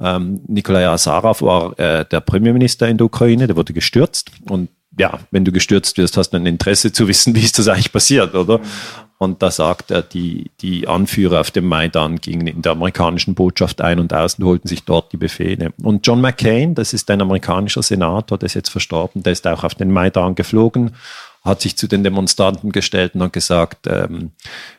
Ähm, 0.00 0.40
Nikolai 0.48 0.88
Azarov 0.88 1.40
war 1.40 1.78
äh, 1.78 2.04
der 2.04 2.18
Premierminister 2.20 2.88
in 2.88 2.96
der 2.98 3.06
Ukraine, 3.06 3.46
der 3.46 3.54
wurde 3.54 3.72
gestürzt. 3.72 4.32
Und 4.48 4.70
ja, 4.98 5.18
wenn 5.30 5.44
du 5.44 5.52
gestürzt 5.52 5.98
wirst, 5.98 6.16
hast 6.16 6.30
du 6.30 6.36
ein 6.36 6.46
Interesse 6.46 6.92
zu 6.92 7.08
wissen, 7.08 7.34
wie 7.34 7.40
ist 7.40 7.58
das 7.58 7.68
eigentlich 7.68 7.92
passiert, 7.92 8.34
oder? 8.34 8.60
Und 9.16 9.42
da 9.42 9.50
sagt 9.50 9.90
er, 9.90 10.02
die, 10.02 10.50
die 10.60 10.88
Anführer 10.88 11.40
auf 11.40 11.50
dem 11.50 11.66
Maidan 11.66 12.16
gingen 12.16 12.46
in 12.46 12.62
der 12.62 12.72
amerikanischen 12.72 13.34
Botschaft 13.34 13.80
ein 13.80 13.98
und 14.00 14.12
aus 14.12 14.34
und 14.34 14.44
holten 14.44 14.68
sich 14.68 14.84
dort 14.84 15.12
die 15.12 15.16
Befehle. 15.16 15.72
Und 15.82 16.06
John 16.06 16.20
McCain, 16.20 16.74
das 16.74 16.92
ist 16.92 17.10
ein 17.10 17.22
amerikanischer 17.22 17.82
Senator, 17.82 18.38
der 18.38 18.46
ist 18.46 18.54
jetzt 18.54 18.70
verstorben, 18.70 19.22
der 19.22 19.32
ist 19.32 19.46
auch 19.46 19.62
auf 19.64 19.76
den 19.76 19.92
Maidan 19.92 20.34
geflogen, 20.34 20.94
hat 21.44 21.60
sich 21.60 21.76
zu 21.76 21.86
den 21.86 22.02
Demonstranten 22.02 22.72
gestellt 22.72 23.14
und 23.14 23.22
hat 23.22 23.32
gesagt, 23.32 23.86
ähm, 23.86 24.32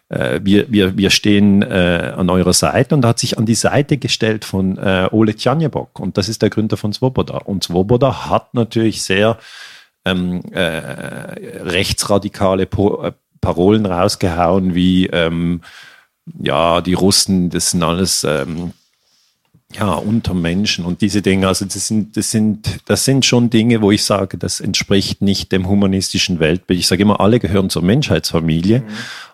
äh, 0.09 0.41
wir, 0.43 0.69
wir, 0.71 0.97
wir 0.97 1.11
stehen 1.11 1.61
äh, 1.61 2.13
an 2.15 2.29
eurer 2.29 2.53
Seite 2.53 2.93
und 2.93 3.05
hat 3.05 3.19
sich 3.19 3.37
an 3.37 3.45
die 3.45 3.55
Seite 3.55 3.97
gestellt 3.97 4.43
von 4.45 4.77
äh, 4.77 5.07
Ole 5.11 5.35
Tjanjebok. 5.35 5.99
Und 5.99 6.17
das 6.17 6.27
ist 6.27 6.41
der 6.41 6.49
Gründer 6.49 6.75
von 6.75 6.91
Svoboda. 6.91 7.37
Und 7.37 7.63
Svoboda 7.63 8.29
hat 8.29 8.53
natürlich 8.53 9.01
sehr 9.01 9.37
ähm, 10.05 10.41
äh, 10.51 10.61
rechtsradikale 10.61 12.65
po 12.65 13.03
äh, 13.03 13.11
Parolen 13.41 13.85
rausgehauen, 13.85 14.73
wie 14.73 15.07
ähm, 15.07 15.61
ja, 16.39 16.81
die 16.81 16.93
Russen, 16.93 17.49
das 17.49 17.71
sind 17.71 17.83
alles 17.83 18.23
ähm, 18.23 18.71
ja, 19.73 19.93
Untermenschen 19.93 20.85
und 20.85 21.01
diese 21.01 21.21
Dinge. 21.21 21.47
Also 21.47 21.65
das 21.65 21.87
sind, 21.87 22.17
das 22.17 22.31
sind, 22.31 22.79
das 22.85 23.05
sind 23.05 23.25
schon 23.25 23.49
Dinge, 23.49 23.81
wo 23.81 23.91
ich 23.91 24.03
sage, 24.03 24.37
das 24.37 24.59
entspricht 24.59 25.21
nicht 25.21 25.51
dem 25.51 25.67
humanistischen 25.67 26.39
Weltbild. 26.39 26.79
Ich 26.79 26.87
sage 26.87 27.01
immer, 27.01 27.19
alle 27.19 27.39
gehören 27.39 27.69
zur 27.69 27.81
Menschheitsfamilie. 27.81 28.81
Mhm. 28.81 28.85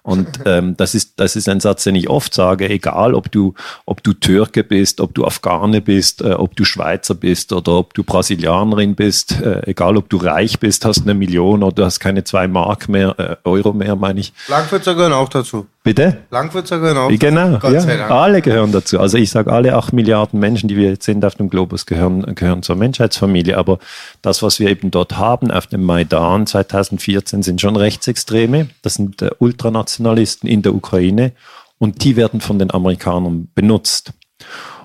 Und 0.04 0.40
ähm, 0.46 0.76
das 0.78 0.96
ist, 0.96 1.20
das 1.20 1.36
ist 1.36 1.48
ein 1.48 1.60
Satz, 1.60 1.84
den 1.84 1.94
ich 1.94 2.10
oft 2.10 2.34
sage, 2.34 2.68
egal 2.68 3.14
ob 3.14 3.32
du, 3.32 3.54
ob 3.86 4.02
du 4.02 4.14
Türke 4.14 4.64
bist, 4.64 5.00
ob 5.00 5.14
du 5.14 5.26
Afghane 5.26 5.80
bist, 5.80 6.22
äh, 6.22 6.32
ob 6.32 6.56
du 6.56 6.66
Schweizer 6.66 7.14
bist 7.14 7.54
oder 7.54 7.74
ob 7.74 7.94
du 7.94 8.04
Brasilianerin 8.04 8.96
bist, 8.96 9.40
äh, 9.40 9.62
egal 9.68 9.98
ob 9.98 10.10
du 10.10 10.18
reich 10.18 10.60
bist, 10.60 10.86
hast 10.86 11.04
eine 11.04 11.14
Million 11.14 11.62
oder 11.62 11.86
hast 11.86 12.00
keine 12.00 12.24
zwei 12.24 12.48
Mark 12.48 12.90
mehr, 12.90 13.14
äh, 13.20 13.36
Euro 13.48 13.74
mehr, 13.74 13.96
meine 13.96 14.22
ich. 14.22 14.34
Langwitzer 14.48 14.96
gehören 14.96 15.14
auch 15.14 15.30
dazu. 15.30 15.68
Bitte? 15.84 16.18
Langwitzer 16.32 16.80
gehören 16.80 16.98
auch 16.98 17.10
Genau, 17.10 17.58
dazu. 17.58 17.88
Ja, 17.88 18.08
alle 18.08 18.42
gehören 18.42 18.72
dazu. 18.72 19.00
Also 19.00 19.18
ich 19.18 19.30
sage, 19.30 19.52
alle 19.52 19.76
acht 19.76 19.94
Milliarden 19.94 20.40
Menschen, 20.40 20.68
die 20.68 20.78
wir 20.78 20.90
jetzt 20.90 21.06
sind 21.06 21.24
auf 21.26 21.36
dem 21.36 21.50
Globus, 21.50 21.86
gehören, 21.86 22.34
gehören 22.34 22.64
zur 22.64 22.76
Menschheitsfamilie. 22.76 23.58
Aber 23.58 23.78
das, 24.24 24.42
was 24.42 24.60
wir 24.60 24.70
eben 24.70 24.90
dort 24.90 25.18
haben 25.18 25.52
auf 25.52 25.68
dem 25.68 25.84
Maidan 25.84 26.48
2014, 26.48 27.44
sind 27.44 27.62
schon 27.62 27.76
Rechtsextreme. 27.76 28.68
Das 28.82 28.96
sind 28.96 29.22
äh, 29.22 29.30
Ultranationalisten 29.40 29.91
in 30.00 30.62
der 30.62 30.74
Ukraine 30.76 31.34
und 31.78 32.04
die 32.04 32.16
werden 32.16 32.42
von 32.42 32.60
den 32.60 32.72
Amerikanern 32.72 33.50
benutzt. 33.56 34.14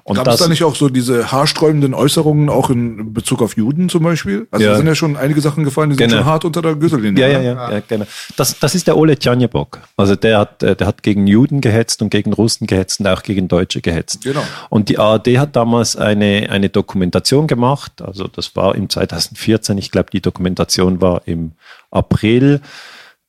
Und 0.09 0.14
Gab 0.14 0.29
es 0.29 0.37
da 0.37 0.47
nicht 0.47 0.62
auch 0.62 0.77
so 0.77 0.88
diese 0.88 1.33
haarsträubenden 1.33 1.92
Äußerungen 1.92 2.49
auch 2.49 2.71
in 2.71 3.12
Bezug 3.12 3.42
auf 3.42 3.57
Juden 3.57 3.88
zum 3.88 4.05
Beispiel? 4.05 4.47
Also 4.53 4.64
Ja. 4.64 4.71
da 4.71 4.77
sind 4.77 4.87
ja 4.87 4.95
schon 4.95 5.16
einige 5.16 5.40
Sachen 5.40 5.64
gefallen, 5.64 5.90
die 5.90 5.97
sind 5.97 6.11
Genau. 6.11 6.21
schon 6.23 6.31
hart 6.31 6.45
unter 6.45 6.62
der 6.62 6.77
Gürtellinie. 6.77 7.21
Ja, 7.21 7.29
ja, 7.29 7.38
ne? 7.40 7.45
ja, 7.47 7.73
ja, 7.73 7.83
genau. 7.88 8.05
Das, 8.37 8.57
das 8.61 8.77
ist 8.77 8.87
der 8.87 8.97
Ole 8.97 9.19
Tjanjebok. 9.19 9.81
Also 9.97 10.14
der 10.14 10.38
hat, 10.38 10.62
äh, 10.62 10.77
der 10.77 10.87
hat 10.87 11.03
gegen 11.03 11.27
Juden 11.27 11.61
gehetzt 11.61 12.03
und 12.03 12.11
gegen 12.11 12.33
Russen 12.33 12.69
gehetzt 12.69 13.01
und 13.01 13.09
auch 13.09 13.25
gegen 13.25 13.49
Deutsche 13.49 13.81
gehetzt. 13.81 14.23
Genau. 14.23 14.45
Und 14.71 14.90
die 14.90 14.99
ARD 15.01 15.38
hat 15.38 15.57
damals 15.57 15.97
eine, 15.97 16.51
eine 16.51 16.69
Dokumentation 16.69 17.49
gemacht. 17.49 18.01
Also 18.01 18.29
das 18.29 18.55
war 18.55 18.77
im 18.77 18.88
2014. 18.88 19.77
Ich 19.77 19.90
glaube, 19.90 20.11
die 20.13 20.21
Dokumentation 20.21 21.00
war 21.00 21.23
im 21.27 21.54
April. 21.90 22.61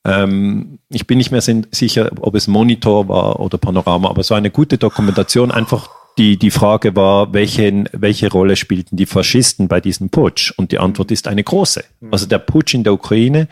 Ähm, 0.08 0.78
ich 0.88 1.06
bin 1.06 1.18
nicht 1.18 1.30
mehr 1.30 1.42
sicher, 1.42 2.10
ob 2.20 2.34
es 2.34 2.48
Monitor 2.48 3.08
war 3.08 3.40
oder 3.40 3.58
Panorama, 3.58 4.08
aber 4.08 4.20
es 4.20 4.30
war 4.30 4.38
eine 4.38 4.50
gute 4.50 4.78
Dokumentation, 4.78 5.50
einfach 5.50 5.90
die, 6.18 6.36
die 6.36 6.50
Frage 6.50 6.96
war, 6.96 7.32
welche, 7.32 7.84
welche 7.92 8.30
Rolle 8.30 8.56
spielten 8.56 8.96
die 8.96 9.06
Faschisten 9.06 9.68
bei 9.68 9.80
diesem 9.80 10.10
Putsch? 10.10 10.52
Und 10.56 10.72
die 10.72 10.78
Antwort 10.78 11.12
ist 11.12 11.28
eine 11.28 11.44
große. 11.44 11.84
Also 12.10 12.26
der 12.26 12.38
Putsch 12.38 12.74
in 12.74 12.82
der 12.82 12.92
Ukraine 12.92 13.46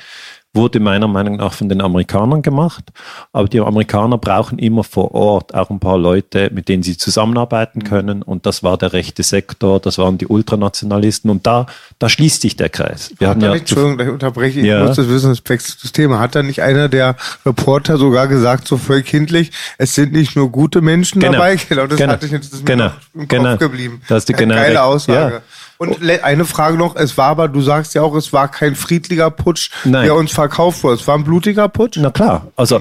wurde 0.57 0.81
meiner 0.81 1.09
Meinung 1.09 1.37
nach 1.37 1.53
von 1.53 1.69
den 1.69 1.81
Amerikanern 1.81 2.43
gemacht. 2.43 2.85
Aber 3.33 3.49
die 3.49 3.61
Amerikaner 3.61 4.19
brauchen 4.19 4.59
immer 4.59 4.83
vor 4.83 5.15
Ort 5.15 5.55
auch 5.55 5.71
ein 5.71 5.79
paar 5.79 5.99
Leute, 5.99 6.51
mit 6.53 6.69
denen 6.69 6.83
sie 6.83 6.97
zusammenarbeiten 6.97 7.85
können. 7.85 8.23
Und 8.23 8.47
das 8.47 8.63
war 8.63 8.77
der 8.77 8.93
rechte 8.93 9.23
Sektor, 9.23 9.79
das 9.79 9.99
waren 9.99 10.19
die 10.19 10.27
Ultranationalisten. 10.27 11.31
Und 11.31 11.47
da, 11.47 11.67
da 11.99 12.09
schließt 12.09 12.43
sich 12.43 12.57
der 12.57 12.69
Kreis. 12.69 13.13
Wir 13.19 13.29
haben 13.29 13.41
ja 13.41 13.53
nicht, 13.53 13.61
Entschuldigung, 13.61 14.01
ich 14.07 14.13
unterbreche, 14.13 14.61
ich 14.61 14.67
ja. 14.67 14.85
muss 14.85 14.97
das 14.97 15.09
wissen, 15.09 15.39
das 15.45 15.93
Thema. 15.93 16.19
Hat 16.19 16.35
da 16.35 16.43
nicht 16.43 16.63
einer 16.63 16.89
der 16.89 17.17
Reporter 17.45 17.99
sogar 17.99 18.27
gesagt, 18.27 18.67
so 18.67 18.77
voll 18.77 19.03
kindlich, 19.03 19.53
es 19.79 19.95
sind 19.95 20.13
nicht 20.13 20.37
nur 20.37 20.51
gute 20.51 20.81
Menschen 20.81 21.21
genau. 21.21 21.35
dabei? 21.35 21.57
Genau, 21.69 21.87
das 21.87 21.99
genau. 21.99 22.13
hatte 22.13 22.27
ich 22.27 22.33
jetzt 22.33 22.53
das 22.53 22.65
genau. 22.65 22.91
im 23.15 23.21
Kopf 23.21 23.29
genau. 23.29 23.57
geblieben. 23.57 24.01
Das 24.09 24.19
ist 24.19 24.29
die 24.29 24.33
genau 24.33 24.55
Geile 24.55 24.83
Aussage. 24.83 25.35
Ja. 25.35 25.43
Und 25.79 26.03
eine 26.23 26.45
Frage 26.45 26.77
noch, 26.77 26.97
es 26.97 27.19
war 27.19 27.29
aber, 27.29 27.49
du 27.49 27.61
sagst 27.61 27.95
ja 27.95 28.03
auch, 28.03 28.15
es 28.15 28.33
war 28.33 28.51
kein 28.51 28.75
friedlicher 28.75 29.31
Putsch, 29.31 29.71
Nein. 29.85 30.05
der 30.05 30.15
uns 30.15 30.33
verkauft 30.33 30.83
wurde. 30.83 30.97
Es 30.97 31.07
war 31.07 31.17
ein 31.17 31.25
blutiger 31.25 31.69
Putsch? 31.69 31.99
Na 31.99 32.11
klar. 32.11 32.47
Also, 32.57 32.81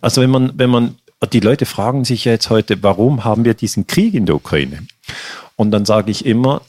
also 0.00 0.22
wenn 0.22 0.30
man, 0.30 0.52
wenn 0.56 0.70
man, 0.70 0.96
die 1.32 1.40
Leute 1.40 1.66
fragen 1.66 2.04
sich 2.04 2.24
ja 2.24 2.32
jetzt 2.32 2.50
heute, 2.50 2.82
warum 2.82 3.24
haben 3.24 3.44
wir 3.44 3.54
diesen 3.54 3.86
Krieg 3.86 4.14
in 4.14 4.26
der 4.26 4.36
Ukraine? 4.36 4.86
Und 5.56 5.70
dann 5.70 5.84
sage 5.84 6.10
ich 6.10 6.24
immer, 6.24 6.60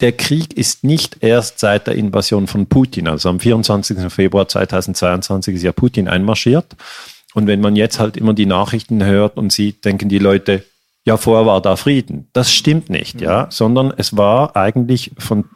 der 0.00 0.12
Krieg 0.12 0.56
ist 0.56 0.84
nicht 0.84 1.18
erst 1.20 1.58
seit 1.58 1.86
der 1.86 1.94
Invasion 1.94 2.46
von 2.46 2.66
Putin. 2.66 3.08
Also 3.08 3.28
am 3.28 3.40
24. 3.40 4.12
Februar 4.12 4.46
2022 4.46 5.56
ist 5.56 5.62
ja 5.62 5.72
Putin 5.72 6.08
einmarschiert. 6.08 6.76
Und 7.34 7.46
wenn 7.46 7.60
man 7.60 7.76
jetzt 7.76 7.98
halt 7.98 8.16
immer 8.16 8.34
die 8.34 8.46
Nachrichten 8.46 9.04
hört 9.04 9.36
und 9.36 9.52
sieht, 9.52 9.84
denken 9.84 10.08
die 10.08 10.18
Leute, 10.18 10.64
ja, 11.08 11.16
vorher 11.16 11.46
war 11.46 11.62
da 11.62 11.76
Frieden. 11.76 12.28
Das 12.34 12.52
stimmt 12.52 12.90
nicht, 12.90 13.22
ja, 13.22 13.46
sondern 13.50 13.94
es 13.96 14.16
war 14.16 14.56
eigentlich 14.56 15.12
von, 15.18 15.46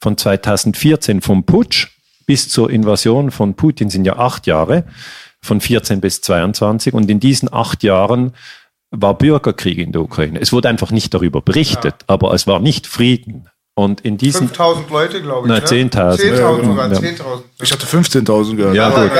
von 0.00 0.16
2014 0.16 1.20
vom 1.20 1.44
Putsch 1.44 1.88
bis 2.26 2.48
zur 2.48 2.70
Invasion 2.70 3.32
von 3.32 3.54
Putin 3.54 3.90
sind 3.90 4.04
ja 4.04 4.16
acht 4.16 4.46
Jahre, 4.46 4.84
von 5.42 5.60
14 5.60 6.00
bis 6.00 6.20
22 6.20 6.94
und 6.94 7.10
in 7.10 7.18
diesen 7.18 7.52
acht 7.52 7.82
Jahren 7.82 8.34
war 8.92 9.18
Bürgerkrieg 9.18 9.78
in 9.78 9.90
der 9.90 10.02
Ukraine. 10.02 10.40
Es 10.40 10.52
wurde 10.52 10.68
einfach 10.68 10.92
nicht 10.92 11.12
darüber 11.12 11.40
berichtet, 11.40 11.94
ja. 12.02 12.04
aber 12.06 12.32
es 12.32 12.46
war 12.46 12.60
nicht 12.60 12.86
Frieden. 12.86 13.48
Und 13.80 14.02
in 14.02 14.18
diesen 14.18 14.48
5000 14.48 14.90
Leute, 14.90 15.22
glaube 15.22 15.48
ich. 15.48 15.54
Nein, 15.54 15.90
10.000. 15.90 16.16
10.000 16.18 16.26
ja, 16.26 16.36
sogar, 16.36 16.90
10.000. 16.90 17.22
Ich 17.62 17.72
hatte 17.72 17.86
15.000 17.86 18.56
gehört. 18.56 18.74
Ja, 18.74 18.90
gut. 18.90 19.10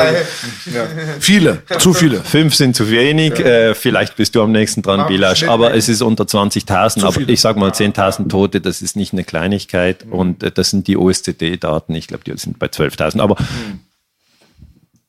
Ja. 0.75 0.83
Viele, 1.19 1.63
zu 1.79 1.95
viele. 1.95 2.21
Fünf 2.21 2.55
sind 2.55 2.77
zu 2.77 2.91
wenig. 2.91 3.39
Ja. 3.39 3.47
Äh, 3.47 3.75
vielleicht 3.75 4.17
bist 4.17 4.35
du 4.35 4.43
am 4.43 4.53
nächsten 4.53 4.83
dran, 4.83 5.07
Bilasch. 5.07 5.45
Aber 5.45 5.73
es 5.75 5.89
ist 5.89 6.03
unter 6.03 6.25
20.000. 6.25 7.07
Aber 7.07 7.21
ich 7.27 7.41
sag 7.41 7.57
mal 7.57 7.71
10.000 7.71 8.29
Tote, 8.29 8.61
das 8.61 8.83
ist 8.83 8.97
nicht 8.97 9.15
eine 9.15 9.25
Kleinigkeit. 9.25 10.05
Mhm. 10.05 10.13
Und 10.13 10.43
äh, 10.43 10.51
das 10.51 10.69
sind 10.69 10.87
die 10.89 10.99
OSZE-Daten. 10.99 11.95
Ich 11.95 12.09
glaube, 12.09 12.25
die 12.25 12.37
sind 12.37 12.59
bei 12.59 12.67
12.000. 12.67 13.21
Aber 13.21 13.37
mhm. 13.41 13.81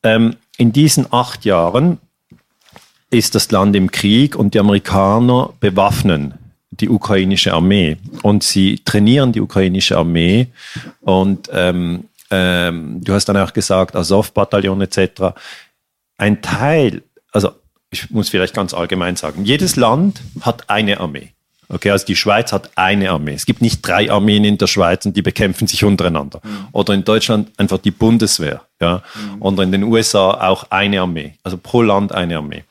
ähm, 0.02 0.36
in 0.56 0.72
diesen 0.72 1.12
acht 1.12 1.44
Jahren 1.44 1.98
ist 3.10 3.34
das 3.34 3.50
Land 3.50 3.76
im 3.76 3.90
Krieg 3.90 4.34
und 4.34 4.54
die 4.54 4.60
Amerikaner 4.60 5.50
bewaffnen 5.60 6.38
die 6.72 6.88
ukrainische 6.88 7.52
Armee 7.52 7.96
und 8.22 8.42
sie 8.42 8.80
trainieren 8.84 9.32
die 9.32 9.40
ukrainische 9.40 9.96
Armee 9.96 10.48
und 11.00 11.48
ähm, 11.52 12.04
ähm, 12.30 13.00
du 13.04 13.12
hast 13.12 13.26
dann 13.26 13.36
auch 13.36 13.52
gesagt, 13.52 13.94
Azov-Bataillon 13.94 14.80
etc. 14.80 15.34
Ein 16.16 16.40
Teil, 16.40 17.02
also 17.30 17.52
ich 17.90 18.10
muss 18.10 18.30
vielleicht 18.30 18.54
ganz 18.54 18.72
allgemein 18.72 19.16
sagen, 19.16 19.44
jedes 19.44 19.76
Land 19.76 20.22
hat 20.40 20.70
eine 20.70 20.98
Armee. 20.98 21.32
Okay, 21.68 21.90
also 21.90 22.04
die 22.04 22.16
Schweiz 22.16 22.52
hat 22.52 22.70
eine 22.74 23.10
Armee. 23.10 23.32
Es 23.32 23.46
gibt 23.46 23.62
nicht 23.62 23.80
drei 23.80 24.10
Armeen 24.10 24.44
in 24.44 24.58
der 24.58 24.66
Schweiz 24.66 25.06
und 25.06 25.16
die 25.16 25.22
bekämpfen 25.22 25.66
sich 25.66 25.84
untereinander. 25.84 26.40
Mhm. 26.44 26.68
Oder 26.72 26.92
in 26.92 27.04
Deutschland 27.04 27.50
einfach 27.56 27.78
die 27.78 27.90
Bundeswehr. 27.90 28.62
Ja? 28.78 29.02
Mhm. 29.14 29.42
Oder 29.42 29.62
in 29.62 29.72
den 29.72 29.82
USA 29.84 30.48
auch 30.48 30.66
eine 30.70 31.00
Armee. 31.00 31.34
Also 31.42 31.56
pro 31.56 31.80
Land 31.80 32.12
eine 32.12 32.36
Armee. 32.36 32.64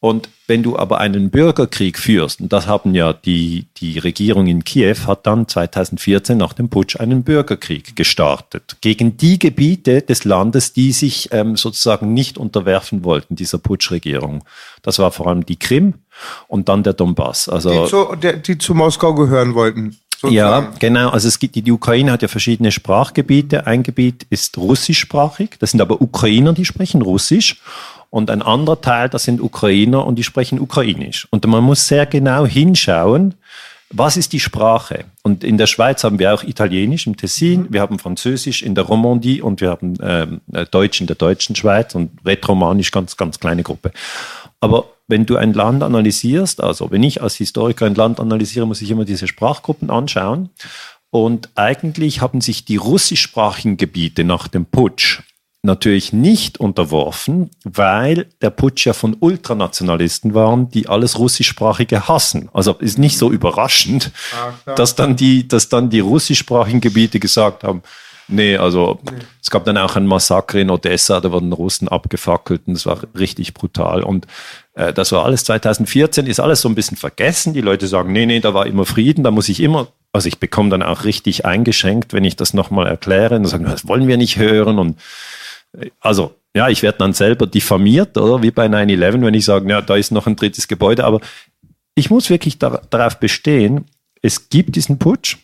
Und 0.00 0.28
wenn 0.46 0.62
du 0.62 0.78
aber 0.78 0.98
einen 0.98 1.30
Bürgerkrieg 1.30 1.98
führst, 1.98 2.40
und 2.40 2.52
das 2.52 2.68
haben 2.68 2.94
ja 2.94 3.12
die, 3.12 3.66
die 3.78 3.98
Regierung 3.98 4.46
in 4.46 4.62
Kiew, 4.62 4.94
hat 5.06 5.26
dann 5.26 5.48
2014 5.48 6.38
nach 6.38 6.52
dem 6.52 6.68
Putsch 6.68 7.00
einen 7.00 7.24
Bürgerkrieg 7.24 7.96
gestartet 7.96 8.76
gegen 8.80 9.16
die 9.16 9.40
Gebiete 9.40 10.02
des 10.02 10.24
Landes, 10.24 10.72
die 10.72 10.92
sich 10.92 11.30
ähm, 11.32 11.56
sozusagen 11.56 12.14
nicht 12.14 12.38
unterwerfen 12.38 13.02
wollten, 13.02 13.34
dieser 13.34 13.58
Putschregierung. 13.58 14.44
Das 14.82 15.00
war 15.00 15.10
vor 15.10 15.26
allem 15.26 15.44
die 15.44 15.58
Krim 15.58 15.94
und 16.46 16.68
dann 16.68 16.84
der 16.84 16.92
Donbass. 16.92 17.48
Also, 17.48 17.84
die, 17.84 17.90
zu, 17.90 18.14
der, 18.14 18.34
die 18.34 18.56
zu 18.56 18.74
Moskau 18.74 19.14
gehören 19.14 19.54
wollten. 19.54 19.96
Sozusagen. 20.20 20.72
Ja, 20.72 20.72
genau. 20.80 21.10
Also 21.10 21.28
es 21.28 21.38
gibt 21.38 21.54
die, 21.54 21.70
Ukraine 21.70 22.10
hat 22.10 22.22
ja 22.22 22.28
verschiedene 22.28 22.72
Sprachgebiete. 22.72 23.68
Ein 23.68 23.84
Gebiet 23.84 24.26
ist 24.30 24.58
russischsprachig. 24.58 25.50
Das 25.60 25.70
sind 25.70 25.80
aber 25.80 26.00
Ukrainer, 26.00 26.52
die 26.52 26.64
sprechen 26.64 27.02
Russisch. 27.02 27.60
Und 28.10 28.28
ein 28.28 28.42
anderer 28.42 28.80
Teil, 28.80 29.08
das 29.08 29.22
sind 29.22 29.40
Ukrainer 29.40 30.04
und 30.04 30.16
die 30.16 30.24
sprechen 30.24 30.58
Ukrainisch. 30.58 31.28
Und 31.30 31.46
man 31.46 31.62
muss 31.62 31.86
sehr 31.86 32.04
genau 32.04 32.46
hinschauen, 32.46 33.34
was 33.90 34.16
ist 34.16 34.32
die 34.32 34.40
Sprache? 34.40 35.04
Und 35.22 35.44
in 35.44 35.56
der 35.56 35.66
Schweiz 35.66 36.02
haben 36.02 36.18
wir 36.18 36.34
auch 36.34 36.42
Italienisch 36.42 37.06
im 37.06 37.16
Tessin, 37.16 37.68
wir 37.70 37.80
haben 37.80 37.98
Französisch 37.98 38.62
in 38.62 38.74
der 38.74 38.84
Romandie 38.84 39.40
und 39.40 39.60
wir 39.60 39.70
haben 39.70 39.94
ähm, 40.02 40.40
Deutsch 40.70 41.00
in 41.00 41.06
der 41.06 41.16
deutschen 41.16 41.54
Schweiz 41.54 41.94
und 41.94 42.10
Rätoromanisch 42.26 42.90
ganz, 42.90 43.16
ganz 43.16 43.38
kleine 43.38 43.62
Gruppe. 43.62 43.92
Aber 44.60 44.86
wenn 45.08 45.26
du 45.26 45.36
ein 45.36 45.54
Land 45.54 45.82
analysierst, 45.82 46.62
also 46.62 46.90
wenn 46.90 47.02
ich 47.02 47.22
als 47.22 47.34
Historiker 47.36 47.86
ein 47.86 47.94
Land 47.94 48.20
analysiere, 48.20 48.66
muss 48.66 48.82
ich 48.82 48.90
immer 48.90 49.06
diese 49.06 49.26
Sprachgruppen 49.26 49.90
anschauen. 49.90 50.50
Und 51.10 51.48
eigentlich 51.54 52.20
haben 52.20 52.42
sich 52.42 52.66
die 52.66 52.76
russischsprachigen 52.76 53.78
Gebiete 53.78 54.24
nach 54.24 54.46
dem 54.46 54.66
Putsch 54.66 55.22
natürlich 55.62 56.12
nicht 56.12 56.60
unterworfen, 56.60 57.50
weil 57.64 58.26
der 58.42 58.50
Putsch 58.50 58.86
ja 58.86 58.92
von 58.92 59.16
Ultranationalisten 59.18 60.34
waren, 60.34 60.70
die 60.70 60.88
alles 60.88 61.18
Russischsprachige 61.18 62.06
hassen. 62.06 62.48
Also 62.52 62.74
ist 62.74 62.98
nicht 62.98 63.18
so 63.18 63.32
überraschend, 63.32 64.12
ah, 64.32 64.74
dass 64.74 64.94
dann 64.94 65.16
die, 65.16 65.48
dass 65.48 65.68
dann 65.68 65.90
die 65.90 66.00
russischsprachigen 66.00 66.80
Gebiete 66.80 67.18
gesagt 67.18 67.64
haben, 67.64 67.82
nee, 68.28 68.56
also 68.56 69.00
nee. 69.10 69.18
es 69.42 69.50
gab 69.50 69.64
dann 69.64 69.76
auch 69.76 69.96
ein 69.96 70.06
Massaker 70.06 70.58
in 70.58 70.70
Odessa, 70.70 71.20
da 71.20 71.32
wurden 71.32 71.52
Russen 71.52 71.88
abgefackelt 71.88 72.62
und 72.66 72.74
das 72.74 72.86
war 72.86 73.00
richtig 73.18 73.54
brutal. 73.54 74.02
Und 74.02 74.26
äh, 74.74 74.92
das 74.92 75.12
war 75.12 75.24
alles 75.24 75.44
2014, 75.44 76.26
ist 76.26 76.40
alles 76.40 76.60
so 76.60 76.68
ein 76.68 76.74
bisschen 76.74 76.96
vergessen. 76.96 77.54
Die 77.54 77.60
Leute 77.60 77.86
sagen, 77.86 78.12
nee, 78.12 78.26
nee, 78.26 78.40
da 78.40 78.54
war 78.54 78.66
immer 78.66 78.86
Frieden, 78.86 79.24
da 79.24 79.30
muss 79.30 79.48
ich 79.48 79.60
immer 79.60 79.88
also 80.12 80.28
ich 80.28 80.38
bekomme 80.38 80.70
dann 80.70 80.82
auch 80.82 81.04
richtig 81.04 81.44
eingeschenkt, 81.44 82.12
wenn 82.12 82.24
ich 82.24 82.36
das 82.36 82.54
nochmal 82.54 82.86
erkläre. 82.86 83.36
Und 83.36 83.44
sagen, 83.46 83.64
das 83.64 83.86
wollen 83.86 84.08
wir 84.08 84.16
nicht 84.16 84.38
hören. 84.38 84.78
Und 84.78 84.98
also 86.00 86.34
ja, 86.54 86.68
ich 86.68 86.82
werde 86.82 86.98
dann 86.98 87.12
selber 87.12 87.46
diffamiert, 87.46 88.16
oder 88.16 88.42
wie 88.42 88.50
bei 88.50 88.66
9-11, 88.66 89.22
wenn 89.22 89.34
ich 89.34 89.44
sage, 89.44 89.70
ja, 89.70 89.80
da 89.82 89.96
ist 89.96 90.10
noch 90.10 90.26
ein 90.26 90.36
drittes 90.36 90.66
Gebäude. 90.66 91.04
Aber 91.04 91.20
ich 91.94 92.10
muss 92.10 92.30
wirklich 92.30 92.58
da, 92.58 92.80
darauf 92.90 93.20
bestehen, 93.20 93.84
es 94.22 94.48
gibt 94.48 94.76
diesen 94.76 94.98
Putsch, 94.98 95.36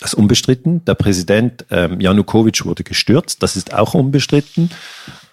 das 0.00 0.12
ist 0.12 0.18
unbestritten. 0.18 0.84
Der 0.84 0.94
Präsident 0.94 1.64
ähm, 1.70 2.00
Janukowitsch 2.00 2.64
wurde 2.64 2.84
gestürzt, 2.84 3.42
das 3.42 3.56
ist 3.56 3.74
auch 3.74 3.94
unbestritten. 3.94 4.70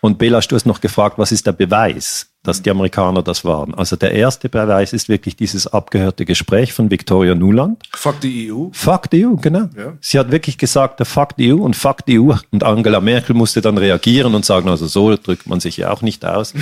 Und 0.01 0.20
Belasch, 0.20 0.47
du 0.47 0.55
hast 0.55 0.66
noch 0.66 0.82
gefragt, 0.82 1.18
was 1.18 1.32
ist 1.32 1.47
der 1.47 1.51
Beweis, 1.51 2.28
dass 2.43 2.61
die 2.61 2.70
Amerikaner 2.70 3.24
das 3.24 3.43
waren? 3.43 3.74
Also 3.74 3.95
der 3.95 4.11
erste 4.11 4.49
Beweis 4.49 4.93
ist 4.93 5.09
wirklich 5.09 5.36
dieses 5.36 5.66
abgehörte 5.66 6.26
Gespräch 6.26 6.74
von 6.74 6.91
Victoria 6.91 7.34
Nuland. 7.34 7.82
Fuck 7.91 8.22
die 8.22 8.51
EU. 8.51 8.68
Fuck 8.72 9.09
die 9.09 9.26
EU, 9.26 9.36
genau. 9.36 9.68
Ja. 9.76 9.93
Sie 10.01 10.20
hat 10.20 10.32
wirklich 10.32 10.59
gesagt, 10.59 10.99
der 10.99 11.07
Fuck 11.07 11.38
die 11.38 11.53
EU 11.53 11.57
und 11.57 11.76
Fuck 11.76 12.05
die 12.05 12.20
EU. 12.20 12.34
Und 12.51 12.63
Angela 12.63 13.01
Merkel 13.01 13.36
musste 13.36 13.61
dann 13.61 13.80
reagieren 13.80 14.36
und 14.36 14.45
sagen, 14.45 14.70
also 14.70 14.86
so 14.86 15.16
drückt 15.16 15.47
man 15.47 15.59
sich 15.59 15.78
ja 15.78 15.91
auch 15.91 16.03
nicht 16.03 16.24
aus. 16.24 16.53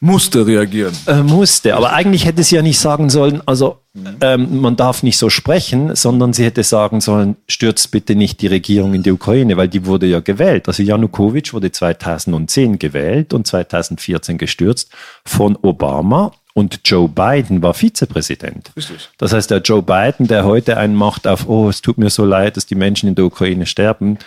Musste 0.00 0.46
reagieren. 0.46 0.94
Äh, 1.06 1.22
musste, 1.22 1.74
aber 1.76 1.92
eigentlich 1.92 2.24
hätte 2.24 2.42
sie 2.42 2.56
ja 2.56 2.62
nicht 2.62 2.78
sagen 2.78 3.10
sollen, 3.10 3.42
also 3.46 3.78
ähm, 4.20 4.60
man 4.60 4.76
darf 4.76 5.02
nicht 5.02 5.18
so 5.18 5.30
sprechen, 5.30 5.94
sondern 5.96 6.32
sie 6.32 6.44
hätte 6.44 6.62
sagen 6.62 7.00
sollen, 7.00 7.36
stürzt 7.48 7.90
bitte 7.90 8.14
nicht 8.14 8.40
die 8.40 8.46
Regierung 8.46 8.94
in 8.94 9.02
die 9.02 9.10
Ukraine, 9.10 9.56
weil 9.56 9.68
die 9.68 9.86
wurde 9.86 10.06
ja 10.06 10.20
gewählt. 10.20 10.68
Also 10.68 10.82
Janukowitsch 10.82 11.52
wurde 11.52 11.72
2010 11.72 12.78
gewählt 12.78 13.34
und 13.34 13.46
2014 13.46 14.38
gestürzt 14.38 14.90
von 15.24 15.56
Obama 15.62 16.32
und 16.54 16.80
Joe 16.84 17.08
Biden 17.08 17.62
war 17.62 17.74
Vizepräsident. 17.74 18.72
Richtig. 18.76 19.08
Das 19.18 19.32
heißt, 19.32 19.50
der 19.50 19.58
Joe 19.58 19.82
Biden, 19.82 20.26
der 20.26 20.44
heute 20.44 20.76
einen 20.76 20.94
macht 20.94 21.26
auf, 21.26 21.48
oh, 21.48 21.68
es 21.68 21.82
tut 21.82 21.98
mir 21.98 22.10
so 22.10 22.24
leid, 22.24 22.56
dass 22.56 22.66
die 22.66 22.74
Menschen 22.74 23.08
in 23.08 23.14
der 23.14 23.24
Ukraine 23.24 23.66
sterben, 23.66 24.18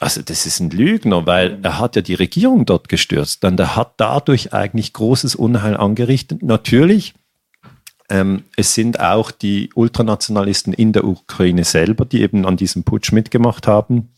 also 0.00 0.22
das 0.22 0.46
ist 0.46 0.60
ein 0.60 0.70
Lügner, 0.70 1.26
weil 1.26 1.58
er 1.62 1.78
hat 1.78 1.96
ja 1.96 2.02
die 2.02 2.14
Regierung 2.14 2.66
dort 2.66 2.88
gestürzt. 2.88 3.42
Dann 3.42 3.56
der 3.56 3.76
hat 3.76 3.94
dadurch 3.96 4.52
eigentlich 4.52 4.92
großes 4.92 5.34
Unheil 5.34 5.76
angerichtet. 5.76 6.42
Natürlich, 6.42 7.14
ähm, 8.08 8.44
es 8.56 8.74
sind 8.74 9.00
auch 9.00 9.30
die 9.30 9.70
Ultranationalisten 9.74 10.72
in 10.72 10.92
der 10.92 11.04
Ukraine 11.04 11.64
selber, 11.64 12.04
die 12.04 12.22
eben 12.22 12.46
an 12.46 12.56
diesem 12.56 12.84
Putsch 12.84 13.12
mitgemacht 13.12 13.66
haben. 13.66 14.10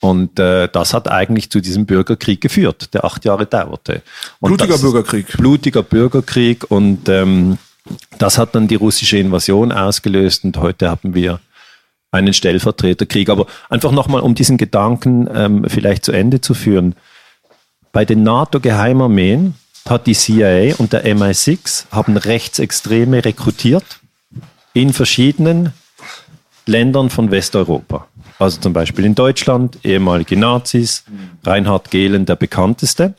Und 0.00 0.38
äh, 0.38 0.68
das 0.68 0.92
hat 0.92 1.10
eigentlich 1.10 1.50
zu 1.50 1.60
diesem 1.60 1.86
Bürgerkrieg 1.86 2.40
geführt, 2.40 2.92
der 2.94 3.04
acht 3.04 3.24
Jahre 3.24 3.46
dauerte. 3.46 4.02
Und 4.40 4.56
Blutiger 4.56 4.78
Bürgerkrieg. 4.78 5.28
Blutiger 5.36 5.82
Bürgerkrieg 5.82 6.70
und 6.70 7.08
ähm, 7.08 7.58
das 8.18 8.38
hat 8.38 8.54
dann 8.54 8.68
die 8.68 8.74
russische 8.74 9.18
Invasion 9.18 9.72
ausgelöst 9.72 10.44
und 10.44 10.56
heute 10.56 10.90
haben 10.90 11.14
wir 11.14 11.40
einen 12.14 12.32
Stellvertreterkrieg. 12.32 13.28
Aber 13.28 13.46
einfach 13.68 13.90
nochmal, 13.92 14.22
um 14.22 14.34
diesen 14.34 14.56
Gedanken 14.56 15.28
ähm, 15.34 15.64
vielleicht 15.68 16.04
zu 16.04 16.12
Ende 16.12 16.40
zu 16.40 16.54
führen. 16.54 16.94
Bei 17.92 18.04
den 18.04 18.22
NATO-Geheimarmeen 18.22 19.54
hat 19.88 20.06
die 20.06 20.14
CIA 20.14 20.76
und 20.78 20.92
der 20.92 21.04
MI6 21.04 21.86
haben 21.90 22.16
Rechtsextreme 22.16 23.24
rekrutiert 23.24 23.84
in 24.72 24.92
verschiedenen 24.92 25.72
Ländern 26.66 27.10
von 27.10 27.30
Westeuropa. 27.30 28.08
Also 28.38 28.60
zum 28.60 28.72
Beispiel 28.72 29.04
in 29.04 29.14
Deutschland, 29.14 29.78
ehemalige 29.84 30.36
Nazis, 30.36 31.04
Reinhard 31.44 31.90
Gehlen, 31.90 32.26
der 32.26 32.36
bekannteste. 32.36 33.14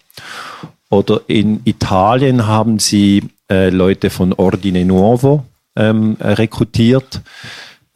Oder 0.89 1.21
in 1.27 1.61
Italien 1.65 2.47
haben 2.47 2.79
sie 2.79 3.29
äh, 3.49 3.69
Leute 3.69 4.09
von 4.09 4.33
Ordine 4.33 4.83
Nuovo 4.85 5.45
ähm, 5.75 6.17
rekrutiert. 6.19 7.21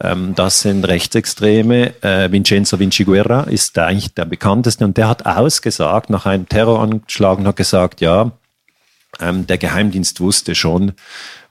Ähm, 0.02 0.34
das 0.34 0.60
sind 0.60 0.86
Rechtsextreme. 0.86 2.02
Äh, 2.02 2.32
Vincenzo 2.32 2.78
Vinciguerra 2.78 3.42
ist 3.42 3.78
eigentlich 3.78 4.14
der 4.14 4.24
bekannteste 4.24 4.84
und 4.84 4.96
der 4.96 5.08
hat 5.08 5.26
ausgesagt 5.26 6.10
nach 6.10 6.26
einem 6.26 6.48
Terroranschlag 6.48 7.44
hat 7.44 7.56
gesagt, 7.56 8.00
ja, 8.00 8.32
ähm, 9.20 9.46
der 9.46 9.58
Geheimdienst 9.58 10.20
wusste 10.20 10.54
schon, 10.54 10.92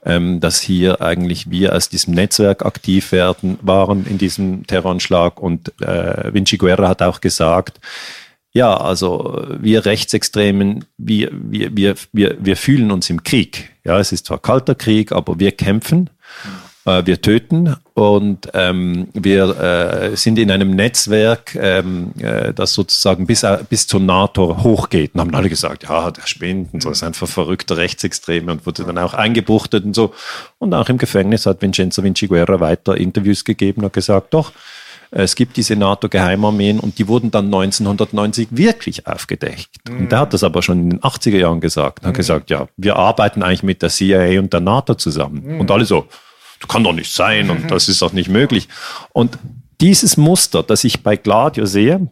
ähm, 0.03 0.39
dass 0.39 0.61
hier 0.61 1.01
eigentlich 1.01 1.51
wir 1.51 1.75
aus 1.75 1.89
diesem 1.89 2.13
Netzwerk 2.15 2.65
aktiv 2.65 3.11
werden, 3.11 3.59
waren 3.61 4.05
in 4.05 4.17
diesem 4.17 4.65
Terroranschlag. 4.65 5.39
Und 5.39 5.79
äh, 5.81 6.33
Vinci 6.33 6.57
Guerra 6.57 6.87
hat 6.87 7.01
auch 7.01 7.21
gesagt, 7.21 7.79
ja, 8.51 8.75
also 8.75 9.45
wir 9.59 9.85
Rechtsextremen, 9.85 10.85
wir, 10.97 11.29
wir, 11.31 11.75
wir, 11.75 11.95
wir, 12.13 12.37
wir 12.39 12.57
fühlen 12.57 12.89
uns 12.89 13.09
im 13.11 13.21
Krieg. 13.21 13.69
Ja, 13.83 13.99
es 13.99 14.11
ist 14.11 14.25
zwar 14.25 14.39
kalter 14.39 14.73
Krieg, 14.73 15.11
aber 15.11 15.39
wir 15.39 15.51
kämpfen 15.51 16.09
wir 17.05 17.21
töten 17.21 17.75
und 17.93 18.49
ähm, 18.53 19.09
wir 19.13 19.59
äh, 19.59 20.15
sind 20.15 20.39
in 20.39 20.51
einem 20.51 20.71
Netzwerk, 20.75 21.55
ähm, 21.55 22.13
äh, 22.19 22.53
das 22.53 22.73
sozusagen 22.73 23.27
bis, 23.27 23.43
äh, 23.43 23.59
bis 23.69 23.87
zur 23.87 23.99
NATO 23.99 24.63
hochgeht. 24.63 25.13
Und 25.13 25.21
haben 25.21 25.35
alle 25.35 25.49
gesagt, 25.49 25.83
ja, 25.83 26.09
der 26.11 26.25
spinnt 26.25 26.73
und 26.73 26.81
so, 26.81 26.91
ist 26.91 27.03
einfach 27.03 27.27
verrückter 27.27 27.77
Rechtsextreme 27.77 28.51
und 28.51 28.65
wurde 28.65 28.83
dann 28.83 28.97
auch 28.97 29.13
eingebuchtet 29.13 29.83
und 29.85 29.95
so. 29.95 30.13
Und 30.59 30.73
auch 30.73 30.89
im 30.89 30.97
Gefängnis 30.97 31.45
hat 31.45 31.61
Vincenzo 31.61 32.03
Vinciguerra 32.03 32.59
weiter 32.59 32.95
Interviews 32.95 33.43
gegeben 33.43 33.83
und 33.83 33.93
gesagt, 33.93 34.33
doch, 34.33 34.51
es 35.11 35.35
gibt 35.35 35.57
diese 35.57 35.75
NATO-Geheimarmeen 35.75 36.79
und 36.79 36.99
die 36.99 37.07
wurden 37.07 37.31
dann 37.31 37.45
1990 37.45 38.49
wirklich 38.51 39.07
aufgedeckt. 39.07 39.69
Mhm. 39.89 39.97
Und 39.97 40.11
der 40.11 40.19
hat 40.19 40.33
das 40.33 40.43
aber 40.43 40.61
schon 40.61 40.79
in 40.79 40.89
den 40.91 40.99
80er 41.01 41.37
Jahren 41.37 41.61
gesagt. 41.61 42.03
Er 42.03 42.09
hat 42.09 42.13
mhm. 42.13 42.17
gesagt, 42.17 42.49
ja, 42.49 42.67
wir 42.77 42.95
arbeiten 42.95 43.41
eigentlich 43.41 43.63
mit 43.63 43.81
der 43.81 43.89
CIA 43.89 44.39
und 44.39 44.53
der 44.53 44.59
NATO 44.59 44.93
zusammen. 44.95 45.55
Mhm. 45.55 45.61
Und 45.61 45.71
alle 45.71 45.85
so, 45.85 46.07
kann 46.67 46.83
doch 46.83 46.93
nicht 46.93 47.13
sein 47.13 47.49
und 47.49 47.71
das 47.71 47.87
ist 47.87 48.01
doch 48.01 48.13
nicht 48.13 48.29
möglich. 48.29 48.67
Und 49.13 49.37
dieses 49.81 50.17
Muster, 50.17 50.63
das 50.63 50.83
ich 50.83 51.03
bei 51.03 51.15
Gladio 51.15 51.65
sehe, 51.65 52.07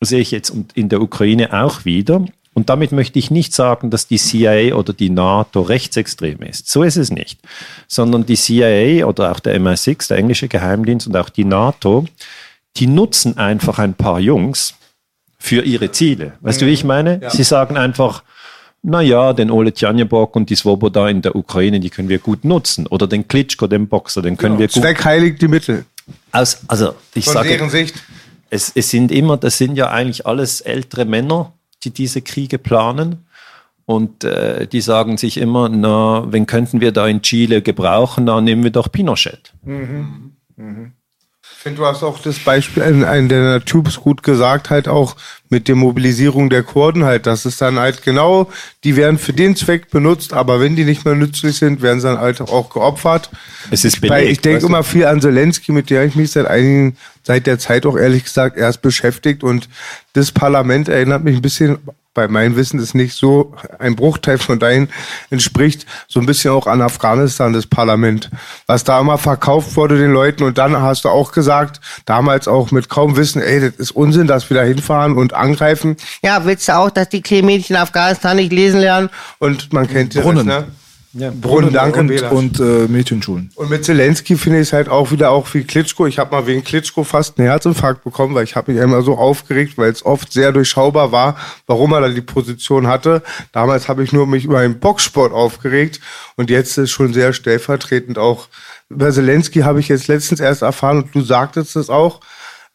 sehe 0.00 0.20
ich 0.20 0.30
jetzt 0.30 0.52
in 0.74 0.88
der 0.88 1.00
Ukraine 1.00 1.64
auch 1.64 1.84
wieder. 1.84 2.24
Und 2.52 2.68
damit 2.68 2.92
möchte 2.92 3.18
ich 3.18 3.30
nicht 3.30 3.54
sagen, 3.54 3.90
dass 3.90 4.08
die 4.08 4.18
CIA 4.18 4.74
oder 4.74 4.92
die 4.92 5.10
NATO 5.10 5.62
rechtsextrem 5.62 6.42
ist. 6.42 6.68
So 6.68 6.82
ist 6.82 6.96
es 6.96 7.10
nicht. 7.10 7.38
Sondern 7.86 8.26
die 8.26 8.36
CIA 8.36 9.06
oder 9.06 9.30
auch 9.30 9.40
der 9.40 9.60
MI6, 9.60 10.08
der 10.08 10.18
englische 10.18 10.48
Geheimdienst 10.48 11.06
und 11.06 11.16
auch 11.16 11.28
die 11.28 11.44
NATO, 11.44 12.06
die 12.76 12.86
nutzen 12.86 13.38
einfach 13.38 13.78
ein 13.78 13.94
paar 13.94 14.20
Jungs 14.20 14.74
für 15.38 15.62
ihre 15.62 15.92
Ziele. 15.92 16.34
Weißt 16.40 16.60
du, 16.60 16.66
wie 16.66 16.72
ich 16.72 16.84
meine? 16.84 17.20
Ja. 17.22 17.30
Sie 17.30 17.44
sagen 17.44 17.76
einfach, 17.76 18.22
naja, 18.82 19.32
den 19.32 19.50
Ole 19.50 19.72
Tjanjebok 19.72 20.36
und 20.36 20.48
die 20.48 20.56
Svoboda 20.56 21.08
in 21.08 21.22
der 21.22 21.36
Ukraine, 21.36 21.80
die 21.80 21.90
können 21.90 22.08
wir 22.08 22.18
gut 22.18 22.44
nutzen. 22.44 22.86
Oder 22.86 23.06
den 23.06 23.28
Klitschko, 23.28 23.66
den 23.66 23.88
Boxer, 23.88 24.22
den 24.22 24.36
können 24.36 24.54
ja, 24.54 24.60
wir 24.60 24.66
gut. 24.68 24.82
Zweck 24.82 25.04
heiligt 25.04 25.42
die 25.42 25.48
Mittel. 25.48 25.84
Aus, 26.32 26.62
also 26.66 26.94
ich 27.14 27.26
Von 27.26 27.34
sage, 27.34 27.50
deren 27.50 27.70
Sicht. 27.70 28.02
Es, 28.48 28.72
es 28.74 28.90
sind 28.90 29.12
immer, 29.12 29.36
das 29.36 29.58
sind 29.58 29.76
ja 29.76 29.90
eigentlich 29.90 30.26
alles 30.26 30.60
ältere 30.60 31.04
Männer, 31.04 31.52
die 31.84 31.90
diese 31.90 32.22
Kriege 32.22 32.58
planen. 32.58 33.26
Und 33.84 34.24
äh, 34.24 34.66
die 34.66 34.80
sagen 34.80 35.16
sich 35.18 35.36
immer, 35.36 35.68
na, 35.68 36.24
wen 36.30 36.46
könnten 36.46 36.80
wir 36.80 36.92
da 36.92 37.06
in 37.08 37.22
Chile 37.22 37.60
gebrauchen? 37.60 38.24
Na, 38.24 38.40
nehmen 38.40 38.62
wir 38.62 38.70
doch 38.70 38.90
Pinochet. 38.90 39.52
Mhm. 39.64 40.32
Mhm. 40.56 40.92
Ich 41.60 41.64
finde, 41.64 41.82
du 41.82 41.86
hast 41.86 42.02
auch 42.02 42.18
das 42.22 42.38
Beispiel 42.38 42.82
in 42.84 43.04
einem 43.04 43.28
der 43.28 43.62
Tubes 43.62 44.00
gut 44.00 44.22
gesagt, 44.22 44.70
halt 44.70 44.88
auch 44.88 45.14
mit 45.50 45.68
der 45.68 45.74
Mobilisierung 45.74 46.48
der 46.48 46.62
Kurden 46.62 47.04
halt. 47.04 47.26
Das 47.26 47.44
ist 47.44 47.60
dann 47.60 47.78
halt 47.78 48.02
genau, 48.02 48.50
die 48.82 48.96
werden 48.96 49.18
für 49.18 49.34
den 49.34 49.54
Zweck 49.56 49.90
benutzt, 49.90 50.32
aber 50.32 50.58
wenn 50.58 50.74
die 50.74 50.86
nicht 50.86 51.04
mehr 51.04 51.14
nützlich 51.14 51.58
sind, 51.58 51.82
werden 51.82 52.00
sie 52.00 52.06
dann 52.06 52.18
halt 52.18 52.40
auch 52.40 52.70
geopfert. 52.70 53.28
Es 53.70 53.84
ist 53.84 54.00
belegt, 54.00 54.30
ich 54.30 54.40
denke 54.40 54.64
immer 54.64 54.82
viel 54.82 55.04
an 55.04 55.20
Zelensky, 55.20 55.72
mit 55.72 55.90
der 55.90 56.06
ich 56.06 56.14
mich 56.14 56.30
seit 56.30 56.46
einigen, 56.46 56.96
seit 57.24 57.46
der 57.46 57.58
Zeit 57.58 57.84
auch 57.84 57.98
ehrlich 57.98 58.24
gesagt 58.24 58.56
erst 58.56 58.80
beschäftigt 58.80 59.44
und 59.44 59.68
das 60.14 60.32
Parlament 60.32 60.88
erinnert 60.88 61.24
mich 61.24 61.36
ein 61.36 61.42
bisschen 61.42 61.76
bei 62.12 62.26
meinem 62.26 62.56
Wissen 62.56 62.80
ist 62.80 62.94
nicht 62.94 63.14
so 63.14 63.54
ein 63.78 63.94
Bruchteil 63.94 64.38
von 64.38 64.58
deinen 64.58 64.88
entspricht, 65.30 65.86
so 66.08 66.18
ein 66.18 66.26
bisschen 66.26 66.50
auch 66.50 66.66
an 66.66 66.82
Afghanistan, 66.82 67.52
das 67.52 67.66
Parlament. 67.66 68.30
Was 68.66 68.82
da 68.82 68.98
immer 69.00 69.16
verkauft 69.16 69.76
wurde 69.76 69.96
den 69.96 70.12
Leuten 70.12 70.42
und 70.42 70.58
dann 70.58 70.80
hast 70.80 71.04
du 71.04 71.08
auch 71.08 71.30
gesagt, 71.30 71.80
damals 72.06 72.48
auch 72.48 72.72
mit 72.72 72.88
kaum 72.88 73.16
Wissen, 73.16 73.40
ey, 73.40 73.60
das 73.60 73.74
ist 73.74 73.92
Unsinn, 73.92 74.26
dass 74.26 74.50
wir 74.50 74.56
da 74.56 74.64
hinfahren 74.64 75.16
und 75.16 75.34
angreifen. 75.34 75.96
Ja, 76.22 76.44
willst 76.44 76.68
du 76.68 76.76
auch, 76.76 76.90
dass 76.90 77.08
die 77.08 77.22
kleinen 77.22 77.46
Mädchen 77.46 77.76
Afghanistan 77.76 78.36
nicht 78.36 78.52
lesen 78.52 78.80
lernen? 78.80 79.08
Und 79.38 79.72
man 79.72 79.86
kennt 79.86 80.14
ja 80.14 80.22
das, 80.22 80.44
ne? 80.44 80.66
Ja, 81.12 81.32
Brunnen, 81.32 81.72
danke. 81.72 82.00
Und, 82.00 82.20
und 82.30 82.60
äh, 82.60 82.86
Mädchenschulen. 82.86 83.50
Und 83.56 83.68
mit 83.68 83.84
Zelensky 83.84 84.36
finde 84.36 84.60
ich 84.60 84.68
es 84.68 84.72
halt 84.72 84.88
auch 84.88 85.10
wieder 85.10 85.32
auch 85.32 85.52
wie 85.54 85.64
Klitschko. 85.64 86.06
Ich 86.06 86.20
habe 86.20 86.30
mal 86.30 86.46
wegen 86.46 86.62
Klitschko 86.62 87.02
fast 87.02 87.36
einen 87.38 87.48
Herzinfarkt 87.48 88.04
bekommen, 88.04 88.36
weil 88.36 88.44
ich 88.44 88.54
habe 88.54 88.72
mich 88.72 88.80
immer 88.80 89.02
so 89.02 89.18
aufgeregt, 89.18 89.76
weil 89.76 89.90
es 89.90 90.06
oft 90.06 90.32
sehr 90.32 90.52
durchschaubar 90.52 91.10
war, 91.10 91.36
warum 91.66 91.92
er 91.92 92.02
da 92.02 92.08
die 92.08 92.20
Position 92.20 92.86
hatte. 92.86 93.22
Damals 93.50 93.88
habe 93.88 94.04
ich 94.04 94.12
nur 94.12 94.28
mich 94.28 94.44
über 94.44 94.62
den 94.62 94.78
Boxsport 94.78 95.32
aufgeregt 95.32 96.00
und 96.36 96.48
jetzt 96.48 96.78
ist 96.78 96.90
schon 96.92 97.12
sehr 97.12 97.32
stellvertretend 97.32 98.16
auch. 98.16 98.46
Über 98.88 99.10
Zelensky 99.10 99.60
habe 99.60 99.80
ich 99.80 99.88
jetzt 99.88 100.06
letztens 100.06 100.38
erst 100.38 100.62
erfahren 100.62 101.02
und 101.02 101.14
du 101.14 101.22
sagtest 101.22 101.74
es 101.74 101.90
auch, 101.90 102.20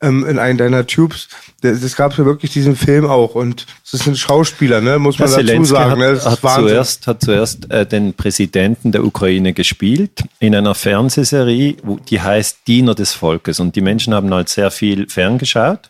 ähm, 0.01 0.25
in 0.25 0.39
einem 0.39 0.57
deiner 0.57 0.85
Tubes. 0.85 1.29
Das 1.61 1.95
gab 1.95 2.17
ja 2.17 2.25
wirklich 2.25 2.51
diesen 2.51 2.75
Film 2.75 3.05
auch 3.05 3.35
und 3.35 3.65
es 3.83 3.93
ist 3.93 4.07
ein 4.07 4.15
Schauspieler, 4.15 4.81
ne? 4.81 4.99
muss 4.99 5.17
man 5.19 5.29
Herr 5.29 5.37
dazu 5.37 5.47
Zelensky 5.47 5.75
sagen. 5.75 5.91
Hat, 5.91 5.97
ne? 5.97 6.21
hat 6.23 6.39
zuerst, 6.39 7.07
hat 7.07 7.21
zuerst 7.21 7.71
äh, 7.71 7.85
den 7.85 8.13
Präsidenten 8.13 8.91
der 8.91 9.03
Ukraine 9.03 9.53
gespielt 9.53 10.23
in 10.39 10.55
einer 10.55 10.75
Fernsehserie, 10.75 11.77
die 12.09 12.21
heißt 12.21 12.67
Diener 12.67 12.95
des 12.95 13.13
Volkes 13.13 13.59
und 13.59 13.75
die 13.75 13.81
Menschen 13.81 14.13
haben 14.13 14.33
halt 14.33 14.49
sehr 14.49 14.71
viel 14.71 15.07
ferngeschaut 15.09 15.89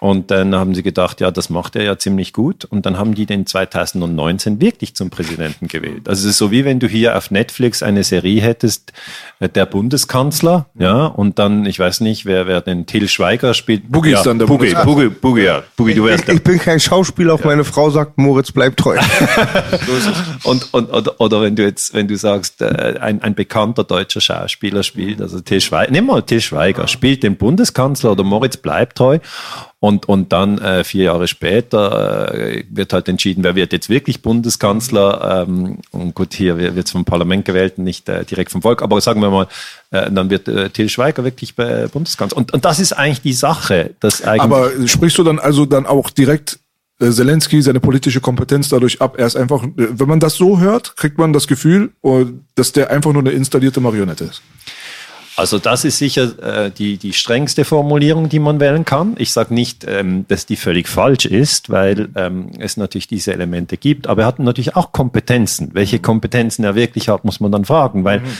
und 0.00 0.30
dann 0.30 0.54
haben 0.54 0.76
sie 0.76 0.84
gedacht, 0.84 1.20
ja, 1.20 1.32
das 1.32 1.50
macht 1.50 1.74
er 1.74 1.82
ja 1.82 1.98
ziemlich 1.98 2.32
gut. 2.32 2.64
Und 2.64 2.86
dann 2.86 2.98
haben 2.98 3.16
die 3.16 3.26
den 3.26 3.46
2019 3.46 4.60
wirklich 4.60 4.94
zum 4.94 5.10
Präsidenten 5.10 5.66
gewählt. 5.66 6.08
Also 6.08 6.20
es 6.28 6.34
ist 6.34 6.38
so 6.38 6.52
wie 6.52 6.64
wenn 6.64 6.78
du 6.78 6.86
hier 6.86 7.16
auf 7.16 7.32
Netflix 7.32 7.82
eine 7.82 8.04
Serie 8.04 8.40
hättest, 8.40 8.92
äh, 9.40 9.48
der 9.48 9.66
Bundeskanzler, 9.66 10.66
ja, 10.78 11.06
und 11.06 11.40
dann, 11.40 11.66
ich 11.66 11.80
weiß 11.80 12.00
nicht, 12.02 12.26
wer, 12.26 12.46
wer 12.46 12.60
den 12.60 12.86
Till 12.86 13.08
Schweiger 13.08 13.54
spielt. 13.54 13.90
Boogie 13.90 14.10
ja, 14.10 14.18
ist 14.18 14.26
dann 14.26 14.38
der 14.38 14.46
Boogie, 14.46 14.72
Boogie, 14.84 15.08
Boogie, 15.08 15.42
ja. 15.42 15.62
Boogie, 15.76 15.94
du 15.94 16.04
wärst 16.04 16.28
ich, 16.28 16.36
ich 16.36 16.44
bin 16.44 16.60
kein 16.60 16.78
Schauspieler, 16.78 17.34
auch 17.34 17.40
ja. 17.40 17.46
meine 17.46 17.64
Frau 17.64 17.90
sagt, 17.90 18.18
Moritz 18.18 18.52
bleibt 18.52 18.78
treu. 18.78 18.98
Und, 20.44 20.72
und, 20.72 20.90
oder, 20.90 21.20
oder 21.20 21.42
wenn 21.42 21.56
du 21.56 21.64
jetzt, 21.64 21.92
wenn 21.94 22.06
du 22.06 22.16
sagst, 22.16 22.62
äh, 22.62 22.98
ein, 23.00 23.22
ein 23.22 23.34
bekannter 23.34 23.84
deutscher 23.84 24.20
Schauspieler 24.20 24.82
spielt, 24.82 25.20
also 25.20 25.40
Till 25.40 25.60
Schweiger, 25.60 25.90
nimm 25.90 26.06
mal 26.06 26.22
Till 26.22 26.40
Schweiger, 26.40 26.86
spielt 26.86 27.22
den 27.22 27.36
Bundeskanzler 27.36 28.12
oder 28.12 28.24
Moritz 28.24 28.56
bleibt 28.56 28.96
treu 28.96 29.18
und, 29.80 30.08
und 30.08 30.32
dann 30.32 30.58
äh, 30.58 30.82
vier 30.82 31.04
Jahre 31.04 31.28
später 31.28 32.34
äh, 32.34 32.64
wird 32.68 32.92
halt 32.92 33.08
entschieden, 33.08 33.44
wer 33.44 33.54
wird 33.54 33.72
jetzt 33.72 33.88
wirklich 33.88 34.22
Bundeskanzler. 34.22 35.46
Ähm, 35.46 35.78
und 35.92 36.16
gut, 36.16 36.34
hier 36.34 36.58
wird 36.58 36.86
es 36.86 36.90
vom 36.90 37.04
Parlament 37.04 37.44
gewählt, 37.44 37.78
nicht 37.78 38.08
äh, 38.08 38.24
direkt 38.24 38.50
vom 38.50 38.62
Volk. 38.62 38.82
Aber 38.82 39.00
sagen 39.00 39.20
wir 39.20 39.30
mal, 39.30 39.46
äh, 39.92 40.10
dann 40.10 40.30
wird 40.30 40.48
äh, 40.48 40.70
Till 40.70 40.88
Schweiger 40.88 41.22
wirklich 41.22 41.56
äh, 41.58 41.88
Bundeskanzler. 41.92 42.36
Und, 42.36 42.52
und 42.52 42.64
das 42.64 42.80
ist 42.80 42.92
eigentlich 42.92 43.22
die 43.22 43.32
Sache. 43.32 43.94
Dass 44.00 44.22
eigentlich 44.22 44.42
Aber 44.42 44.70
sprichst 44.88 45.16
du 45.16 45.22
dann 45.22 45.38
also 45.38 45.64
dann 45.64 45.86
auch 45.86 46.10
direkt 46.10 46.58
äh, 47.00 47.10
Zelensky 47.10 47.62
seine 47.62 47.78
politische 47.78 48.20
Kompetenz 48.20 48.68
dadurch 48.68 49.00
ab. 49.00 49.14
Er 49.16 49.26
ist 49.26 49.36
einfach, 49.36 49.62
äh, 49.62 49.70
wenn 49.76 50.08
man 50.08 50.18
das 50.18 50.34
so 50.34 50.58
hört, 50.58 50.96
kriegt 50.96 51.18
man 51.18 51.32
das 51.32 51.46
Gefühl, 51.46 51.92
dass 52.56 52.72
der 52.72 52.90
einfach 52.90 53.12
nur 53.12 53.22
eine 53.22 53.30
installierte 53.30 53.80
Marionette 53.80 54.24
ist. 54.24 54.42
Also 55.38 55.60
das 55.60 55.84
ist 55.84 55.98
sicher 55.98 56.66
äh, 56.66 56.70
die, 56.72 56.96
die 56.96 57.12
strengste 57.12 57.64
Formulierung, 57.64 58.28
die 58.28 58.40
man 58.40 58.58
wählen 58.58 58.84
kann. 58.84 59.14
Ich 59.18 59.32
sage 59.32 59.54
nicht, 59.54 59.84
ähm, 59.86 60.24
dass 60.26 60.46
die 60.46 60.56
völlig 60.56 60.88
falsch 60.88 61.26
ist, 61.26 61.70
weil 61.70 62.08
ähm, 62.16 62.50
es 62.58 62.76
natürlich 62.76 63.06
diese 63.06 63.34
Elemente 63.34 63.76
gibt. 63.76 64.08
Aber 64.08 64.22
er 64.22 64.26
hat 64.26 64.40
natürlich 64.40 64.74
auch 64.74 64.90
Kompetenzen. 64.90 65.70
Welche 65.74 66.00
Kompetenzen 66.00 66.64
er 66.64 66.74
wirklich 66.74 67.08
hat, 67.08 67.24
muss 67.24 67.38
man 67.38 67.52
dann 67.52 67.64
fragen, 67.64 68.02
weil 68.02 68.18
mhm. 68.18 68.36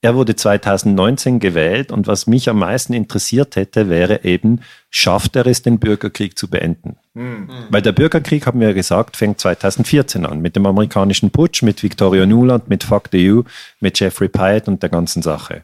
er 0.00 0.16
wurde 0.16 0.34
2019 0.34 1.38
gewählt 1.38 1.92
und 1.92 2.08
was 2.08 2.26
mich 2.26 2.48
am 2.48 2.58
meisten 2.58 2.92
interessiert 2.92 3.54
hätte, 3.54 3.88
wäre 3.88 4.24
eben, 4.24 4.62
schafft 4.90 5.36
er 5.36 5.46
es, 5.46 5.62
den 5.62 5.78
Bürgerkrieg 5.78 6.36
zu 6.36 6.50
beenden? 6.50 6.96
Mhm. 7.14 7.50
Weil 7.70 7.82
der 7.82 7.92
Bürgerkrieg, 7.92 8.46
haben 8.46 8.58
wir 8.58 8.66
ja 8.66 8.74
gesagt, 8.74 9.16
fängt 9.16 9.38
2014 9.38 10.26
an 10.26 10.40
mit 10.40 10.56
dem 10.56 10.66
amerikanischen 10.66 11.30
Putsch, 11.30 11.62
mit 11.62 11.84
Victoria 11.84 12.26
Nuland, 12.26 12.68
mit 12.68 12.82
Fuck 12.82 13.10
the 13.12 13.30
U, 13.30 13.44
mit 13.78 14.00
Jeffrey 14.00 14.28
Pyatt 14.28 14.66
und 14.66 14.82
der 14.82 14.90
ganzen 14.90 15.22
Sache. 15.22 15.62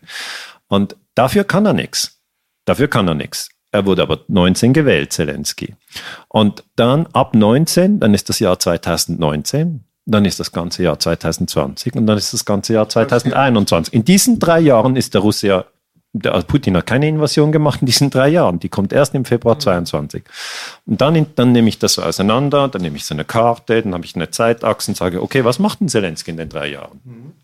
Und 0.69 0.97
dafür 1.15 1.45
kann 1.45 1.67
er 1.67 1.73
nichts. 1.73 2.21
Dafür 2.65 2.89
kann 2.89 3.09
er 3.09 3.15
nichts. 3.15 3.49
Er 3.71 3.85
wurde 3.85 4.03
aber 4.03 4.21
19 4.29 4.73
gewählt, 4.73 5.13
Zelensky. 5.13 5.75
Und 6.29 6.65
dann 6.77 7.07
ab 7.13 7.35
19, 7.35 8.01
dann 8.01 8.15
ist 8.15 8.29
das 8.29 8.39
Jahr 8.39 8.59
2019, 8.59 9.85
dann 10.07 10.25
ist 10.25 10.41
das 10.41 10.53
ganze 10.53 10.83
Jahr 10.83 10.99
2020 10.99 11.95
und 11.95 12.07
dann 12.07 12.17
ist 12.17 12.33
das 12.33 12.47
ganze 12.47 12.73
Jahr 12.73 12.89
2021. 12.89 13.93
In 13.93 14.05
diesen 14.05 14.39
drei 14.39 14.61
Jahren 14.61 14.97
ist 14.97 15.13
der 15.13 15.21
Russe 15.21 15.47
ja, 15.47 15.65
der 16.15 16.31
Putin 16.43 16.77
hat 16.79 16.87
keine 16.87 17.07
Invasion 17.07 17.53
gemacht 17.53 17.83
in 17.83 17.87
diesen 17.87 18.09
drei 18.09 18.29
Jahren. 18.29 18.59
Die 18.59 18.71
kommt 18.71 18.95
erst 18.95 19.15
im 19.15 19.27
Februar 19.27 19.59
22. 19.59 20.25
Und 20.87 21.01
dann, 21.03 21.27
dann 21.35 21.53
nehme 21.53 21.69
ich 21.69 21.79
das 21.79 21.95
so 21.95 22.03
auseinander, 22.03 22.69
dann 22.69 22.81
nehme 22.81 22.97
ich 22.97 23.05
so 23.05 23.15
eine 23.15 23.27
Karte, 23.27 23.83
dann 23.83 23.93
habe 23.93 24.07
ich 24.07 24.17
eine 24.17 24.31
Zeitachse 24.31 24.91
und 24.91 24.97
sage, 24.97 25.23
okay, 25.23 25.45
was 25.45 25.59
macht 25.59 25.81
denn 25.81 25.89
Zelensky 25.89 26.31
in 26.31 26.39
den 26.39 26.49
drei 26.49 26.69
Jahren? 26.69 27.35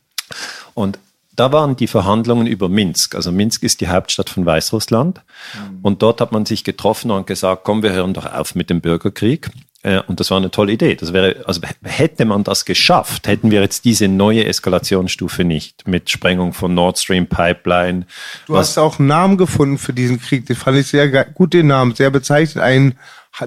Und 0.73 0.99
da 1.37 1.53
waren 1.53 1.77
die 1.77 1.87
Verhandlungen 1.87 2.47
über 2.47 2.69
Minsk. 2.69 3.15
Also 3.15 3.33
Minsk 3.33 3.63
ist 3.63 3.81
die 3.81 3.89
Hauptstadt 3.89 4.31
von 4.31 4.47
Weißrussland. 4.47 5.21
Mhm. 5.55 5.79
Und 5.83 6.03
dort 6.03 6.21
hat 6.21 6.33
man 6.33 6.47
sich 6.47 6.65
getroffen 6.65 7.11
und 7.11 7.27
gesagt, 7.27 7.63
komm, 7.65 7.83
wir 7.83 7.93
hören 7.93 8.15
doch 8.15 8.33
auf 8.33 8.55
mit 8.55 8.71
dem 8.71 8.81
Bürgerkrieg. 8.81 9.51
Äh, 9.83 10.01
und 10.07 10.19
das 10.19 10.31
war 10.31 10.39
eine 10.39 10.51
tolle 10.51 10.73
Idee. 10.73 10.95
Das 10.95 11.13
wäre, 11.13 11.45
also 11.47 11.61
hätte 11.83 12.25
man 12.25 12.43
das 12.43 12.65
geschafft, 12.65 13.29
hätten 13.29 13.51
wir 13.51 13.61
jetzt 13.61 13.85
diese 13.85 14.09
neue 14.09 14.45
Eskalationsstufe 14.47 15.45
nicht 15.45 15.87
mit 15.87 16.11
Sprengung 16.11 16.53
von 16.53 16.75
Nord 16.75 16.99
Stream 16.99 17.27
Pipeline. 17.27 18.07
Du 18.47 18.57
hast 18.57 18.79
auch 18.79 18.99
einen 18.99 19.09
Namen 19.09 19.37
gefunden 19.37 19.79
für 19.79 19.93
diesen 19.93 20.21
Krieg. 20.21 20.47
Den 20.47 20.57
fand 20.57 20.79
ich 20.79 20.87
sehr 20.87 21.25
gut, 21.27 21.53
den 21.53 21.67
Namen, 21.67 21.95
sehr 21.95 22.11
bezeichnet. 22.11 22.65
Ein 22.65 22.95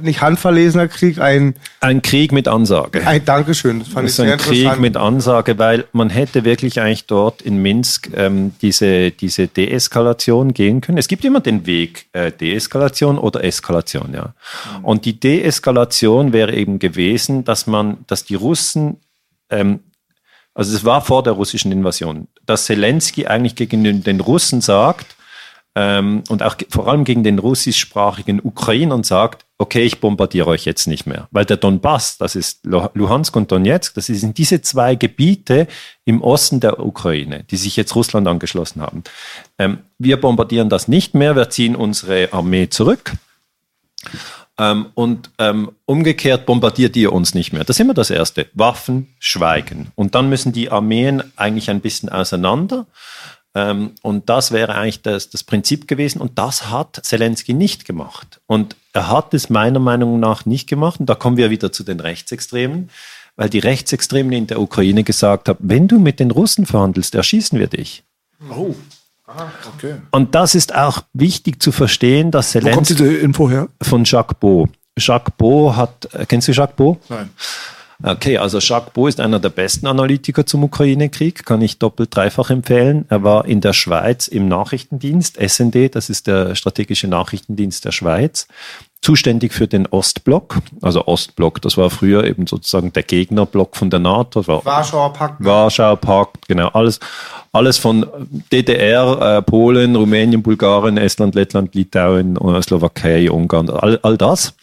nicht 0.02 0.22
handverlesener 0.22 0.88
Krieg, 0.88 1.20
ein 1.20 1.56
ein 1.80 2.02
Krieg 2.02 2.32
mit 2.32 2.48
Ansage. 2.48 3.06
Ein 3.06 3.24
Dankeschön, 3.26 3.80
das 3.80 3.88
fand 3.88 4.06
das 4.06 4.12
ich 4.12 4.16
sehr 4.18 4.34
ein 4.34 4.38
Krieg 4.38 4.80
mit 4.80 4.98
Ansage, 4.98 5.58
weil 5.58 5.86
man 5.94 6.10
hätte 6.10 6.44
wirklich 6.44 6.82
eigentlich 6.82 7.06
dort 7.06 7.42
in 7.42 7.62
Minsk 7.62 8.10
ähm, 8.16 8.54
diese 8.62 9.12
diese 9.12 9.48
Deeskalation 9.48 10.54
gehen 10.54 10.82
können. 10.82 10.98
Es 10.98 11.08
gibt 11.08 11.24
immer 11.26 11.40
den 11.40 11.66
Weg 11.66 12.08
äh, 12.14 12.32
Deeskalation 12.32 13.18
oder 13.18 13.44
Eskalation, 13.44 14.14
ja. 14.14 14.34
Mhm. 14.80 14.86
Und 14.86 15.06
die 15.06 15.20
Deeskalation 15.20 16.34
wäre 16.34 16.54
eben 16.54 16.80
gewesen, 16.80 17.46
dass 17.46 17.68
man, 17.68 18.00
dass 18.08 18.26
die 18.26 18.36
Russen 18.36 18.98
ähm, 19.50 19.80
also 20.54 20.76
es 20.76 20.84
war 20.84 21.02
vor 21.02 21.22
der 21.22 21.34
russischen 21.34 21.72
Invasion, 21.72 22.28
dass 22.48 22.66
Zelensky 22.66 23.28
eigentlich 23.28 23.56
gegen 23.56 24.02
den 24.02 24.20
Russen 24.20 24.60
sagt, 24.60 25.17
ähm, 25.80 26.24
und 26.28 26.42
auch 26.42 26.56
vor 26.70 26.88
allem 26.88 27.04
gegen 27.04 27.24
den 27.24 27.38
russischsprachigen 27.38 28.42
Ukrainern 28.44 29.04
sagt, 29.04 29.46
okay, 29.60 29.84
ich 29.84 30.00
bombardiere 30.00 30.48
euch 30.48 30.66
jetzt 30.66 30.88
nicht 30.88 31.06
mehr. 31.06 31.28
Weil 31.30 31.46
der 31.46 31.58
Donbass, 31.58 32.18
das 32.18 32.36
ist 32.36 32.66
Luhansk 32.66 33.36
und 33.36 33.52
Donetsk, 33.52 33.94
das 33.94 34.08
sind 34.08 34.40
diese 34.40 34.64
zwei 34.64 34.96
Gebiete 34.96 35.68
im 36.04 36.24
Osten 36.24 36.62
der 36.62 36.84
Ukraine, 36.84 37.44
die 37.52 37.58
sich 37.58 37.76
jetzt 37.76 37.96
Russland 37.96 38.28
angeschlossen 38.28 38.82
haben. 38.82 39.04
Ähm, 39.60 39.78
wir 40.00 40.20
bombardieren 40.20 40.70
das 40.70 40.88
nicht 40.88 41.14
mehr, 41.14 41.36
wir 41.36 41.52
ziehen 41.52 41.76
unsere 41.76 42.34
Armee 42.34 42.70
zurück. 42.70 43.14
Ähm, 44.58 44.88
und 44.96 45.30
ähm, 45.38 45.74
umgekehrt 45.86 46.48
bombardiert 46.48 46.96
ihr 46.96 47.14
uns 47.14 47.36
nicht 47.36 47.54
mehr. 47.54 47.64
Das 47.64 47.76
ist 47.76 47.82
immer 47.82 47.94
das 47.94 48.10
Erste. 48.10 48.48
Waffen, 48.56 49.14
Schweigen. 49.20 49.92
Und 49.94 50.16
dann 50.16 50.28
müssen 50.28 50.54
die 50.54 50.72
Armeen 50.72 51.22
eigentlich 51.36 51.70
ein 51.70 51.82
bisschen 51.82 52.10
auseinander. 52.10 52.88
Ähm, 53.58 53.94
und 54.04 54.30
das 54.30 54.52
wäre 54.52 54.76
eigentlich 54.76 55.02
das, 55.02 55.32
das 55.32 55.44
Prinzip 55.44 55.88
gewesen. 55.88 56.22
Und 56.22 56.38
das 56.38 56.70
hat 56.70 57.00
Zelensky 57.02 57.54
nicht 57.56 57.86
gemacht. 57.86 58.40
Und 58.46 58.76
er 58.94 59.10
hat 59.10 59.34
es 59.34 59.50
meiner 59.50 59.80
Meinung 59.80 60.20
nach 60.20 60.46
nicht 60.46 60.70
gemacht. 60.70 61.00
Und 61.00 61.08
da 61.08 61.16
kommen 61.16 61.38
wir 61.38 61.50
wieder 61.50 61.72
zu 61.72 61.84
den 61.84 62.00
Rechtsextremen, 62.00 62.92
weil 63.36 63.50
die 63.50 63.58
Rechtsextremen 63.58 64.32
in 64.32 64.46
der 64.46 64.62
Ukraine 64.62 65.04
gesagt 65.04 65.50
haben, 65.50 65.58
wenn 65.60 65.88
du 65.88 65.98
mit 65.98 66.20
den 66.20 66.30
Russen 66.30 66.68
verhandelst, 66.68 67.16
erschießen 67.16 67.58
wir 67.58 67.68
dich. 67.68 68.04
Oh. 68.48 68.76
Ah, 69.26 69.48
okay. 69.76 69.96
Und 70.12 70.36
das 70.36 70.54
ist 70.54 70.76
auch 70.76 71.02
wichtig 71.14 71.62
zu 71.62 71.72
verstehen, 71.72 72.30
dass 72.30 72.52
Zelensky. 72.52 72.72
Wo 72.72 72.76
kommt 72.76 72.90
diese 72.90 73.18
Info 73.18 73.50
her? 73.50 73.70
Von 73.82 74.04
Jacques 74.04 74.38
Beau. 74.40 74.70
Jacques 74.98 75.34
Beau 75.36 75.76
hat, 75.76 76.08
äh, 76.14 76.28
kennst 76.28 76.48
du 76.48 76.52
Jacques 76.52 76.76
Beau? 76.76 77.00
Nein. 77.10 77.30
Okay, 78.04 78.38
also 78.38 78.60
Jacques 78.60 78.94
Beau 78.94 79.08
ist 79.08 79.20
einer 79.20 79.40
der 79.40 79.50
besten 79.50 79.88
Analytiker 79.88 80.46
zum 80.46 80.64
Ukraine-Krieg, 80.64 81.46
kann 81.46 81.62
ich 81.64 81.80
doppelt 81.80 82.16
dreifach 82.16 82.52
empfehlen. 82.52 83.06
Er 83.10 83.24
war 83.24 83.46
in 83.46 83.60
der 83.60 83.74
Schweiz 83.74 84.28
im 84.28 84.48
Nachrichtendienst, 84.48 85.38
SND, 85.38 85.96
das 85.96 86.12
ist 86.12 86.28
der 86.28 86.54
strategische 86.54 87.08
Nachrichtendienst 87.08 87.86
der 87.86 87.92
Schweiz, 87.92 88.48
zuständig 89.02 89.52
für 89.52 89.68
den 89.68 89.88
Ostblock, 89.88 90.60
also 90.84 91.08
Ostblock, 91.08 91.60
das 91.64 91.76
war 91.76 91.90
früher 91.90 92.24
eben 92.26 92.46
sozusagen 92.46 92.94
der 92.94 93.02
Gegnerblock 93.02 93.76
von 93.76 93.90
der 93.90 94.00
NATO. 94.00 94.42
Das 94.42 94.48
war 94.48 94.64
Warschauer 94.64 95.14
Pakt. 95.14 95.44
Warschauer 95.44 95.98
Pakt, 95.98 96.48
genau, 96.48 96.68
alles, 96.68 97.00
alles 97.52 97.80
von 97.80 98.06
DDR, 98.52 99.38
äh, 99.38 99.42
Polen, 99.42 99.96
Rumänien, 99.96 100.44
Bulgarien, 100.44 100.98
Estland, 100.98 101.34
Lettland, 101.34 101.74
Litauen, 101.74 102.38
Slowakei, 102.62 103.32
Ungarn, 103.32 103.72
all, 103.72 104.00
all 104.04 104.18
das. 104.18 104.54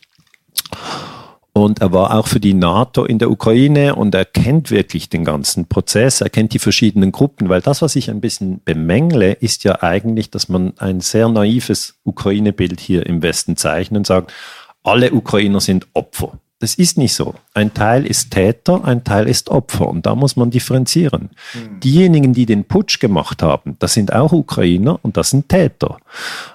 Und 1.57 1.81
er 1.81 1.93
war 1.93 2.19
auch 2.19 2.27
für 2.27 2.41
die 2.41 2.53
NATO 2.53 3.05
in 3.05 3.21
der 3.21 3.31
Ukraine 3.31 3.95
und 3.95 4.13
er 4.13 4.25
kennt 4.25 4.73
wirklich 4.73 5.09
den 5.09 5.25
ganzen 5.25 5.67
Prozess, 5.67 6.21
er 6.21 6.29
kennt 6.29 6.53
die 6.53 6.59
verschiedenen 6.59 7.13
Gruppen, 7.13 7.49
weil 7.49 7.61
das, 7.61 7.81
was 7.81 7.95
ich 7.95 8.11
ein 8.11 8.21
bisschen 8.21 8.61
bemängle, 8.65 9.35
ist 9.35 9.63
ja 9.63 9.81
eigentlich, 9.81 10.31
dass 10.31 10.49
man 10.49 10.73
ein 10.79 11.01
sehr 11.01 11.29
naives 11.29 12.01
Ukraine-Bild 12.03 12.81
hier 12.81 13.07
im 13.07 13.23
Westen 13.23 13.57
zeichnet 13.57 13.99
und 13.99 14.07
sagt, 14.09 14.33
alle 14.83 15.13
Ukrainer 15.13 15.61
sind 15.61 15.87
Opfer. 15.95 16.41
Das 16.61 16.77
ist 16.77 16.97
nicht 16.97 17.15
so. 17.15 17.35
Ein 17.53 17.75
Teil 17.75 18.07
ist 18.07 18.31
Täter, 18.31 18.85
ein 18.85 19.05
Teil 19.05 19.29
ist 19.29 19.49
Opfer 19.51 19.89
und 19.89 20.07
da 20.07 20.15
muss 20.15 20.37
man 20.37 20.51
differenzieren. 20.51 21.31
Mhm. 21.53 21.81
Diejenigen, 21.81 22.33
die 22.33 22.47
den 22.47 22.65
Putsch 22.65 23.01
gemacht 23.01 23.43
haben, 23.43 23.77
das 23.81 23.95
sind 23.95 24.13
auch 24.13 24.33
Ukrainer 24.33 24.99
und 25.03 25.17
das 25.17 25.31
sind 25.31 25.49
Täter. 25.49 25.99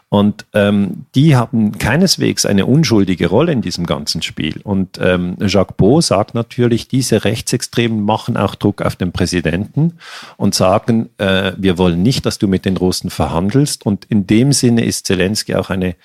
Und 0.08 0.48
ähm, 0.54 1.06
die 1.14 1.36
haben 1.36 1.78
keineswegs 1.78 2.48
eine 2.48 2.66
unschuldige 2.66 3.28
Rolle 3.28 3.52
in 3.52 3.62
diesem 3.62 3.86
ganzen 3.86 4.24
Spiel. 4.24 4.60
Und 4.64 4.98
ähm, 5.00 5.38
Jacques 5.40 5.76
Beau 5.78 6.02
sagt 6.02 6.34
natürlich, 6.34 6.88
diese 6.88 7.24
Rechtsextremen 7.26 8.02
machen 8.02 8.36
auch 8.36 8.56
Druck 8.56 8.82
auf 8.82 8.96
den 8.96 9.12
Präsidenten 9.12 10.00
und 10.38 10.56
sagen, 10.56 11.10
äh, 11.20 11.52
wir 11.58 11.78
wollen 11.78 12.02
nicht, 12.02 12.26
dass 12.26 12.40
du 12.40 12.48
mit 12.48 12.66
den 12.66 12.78
Russen 12.78 13.12
verhandelst. 13.12 13.86
Und 13.86 14.06
in 14.06 14.26
dem 14.26 14.52
Sinne 14.52 14.84
ist 14.84 15.06
Zelensky 15.06 15.54
auch 15.54 15.70
eine 15.70 15.96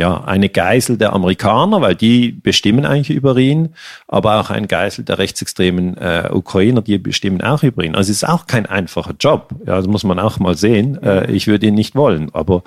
ja, 0.00 0.24
eine 0.24 0.48
Geisel 0.48 0.96
der 0.96 1.12
Amerikaner, 1.12 1.82
weil 1.82 1.94
die 1.94 2.32
bestimmen 2.32 2.86
eigentlich 2.86 3.14
über 3.14 3.36
ihn, 3.36 3.74
aber 4.08 4.40
auch 4.40 4.48
ein 4.48 4.66
Geisel 4.66 5.04
der 5.04 5.18
rechtsextremen 5.18 5.98
äh, 5.98 6.30
Ukrainer, 6.32 6.80
die 6.80 6.96
bestimmen 6.96 7.42
auch 7.42 7.62
über 7.62 7.84
ihn. 7.84 7.94
Also 7.94 8.10
es 8.10 8.22
ist 8.22 8.28
auch 8.28 8.46
kein 8.46 8.64
einfacher 8.64 9.12
Job. 9.20 9.50
Ja, 9.66 9.76
das 9.76 9.86
muss 9.86 10.02
man 10.02 10.18
auch 10.18 10.38
mal 10.38 10.56
sehen. 10.56 11.02
Äh, 11.02 11.30
ich 11.30 11.48
würde 11.48 11.66
ihn 11.66 11.74
nicht 11.74 11.96
wollen, 11.96 12.30
aber 12.32 12.62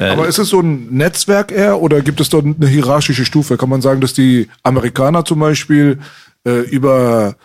äh, 0.00 0.08
aber 0.08 0.26
ist 0.26 0.38
es 0.38 0.48
so 0.48 0.58
ein 0.58 0.88
Netzwerk 0.90 1.52
eher 1.52 1.80
oder 1.80 2.00
gibt 2.00 2.20
es 2.20 2.30
dort 2.30 2.44
eine 2.44 2.66
hierarchische 2.66 3.24
Stufe? 3.24 3.56
Kann 3.56 3.68
man 3.68 3.80
sagen, 3.80 4.00
dass 4.00 4.12
die 4.12 4.48
Amerikaner 4.64 5.24
zum 5.24 5.38
Beispiel 5.38 6.00
äh, 6.44 6.62
über 6.62 7.36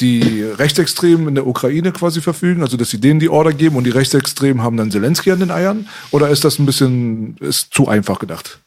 die 0.00 0.42
Rechtsextremen 0.42 1.28
in 1.28 1.34
der 1.34 1.46
Ukraine 1.46 1.92
quasi 1.92 2.22
verfügen, 2.22 2.62
also 2.62 2.78
dass 2.78 2.88
sie 2.88 2.98
denen 2.98 3.20
die 3.20 3.28
Order 3.28 3.52
geben 3.52 3.76
und 3.76 3.84
die 3.84 3.90
Rechtsextremen 3.90 4.62
haben 4.62 4.78
dann 4.78 4.90
Zelensky 4.90 5.30
an 5.32 5.40
den 5.40 5.50
Eiern? 5.50 5.86
Oder 6.12 6.30
ist 6.30 6.44
das 6.44 6.58
ein 6.58 6.64
bisschen, 6.64 7.36
ist 7.40 7.74
zu 7.74 7.88
einfach 7.88 8.18
gedacht? 8.18 8.58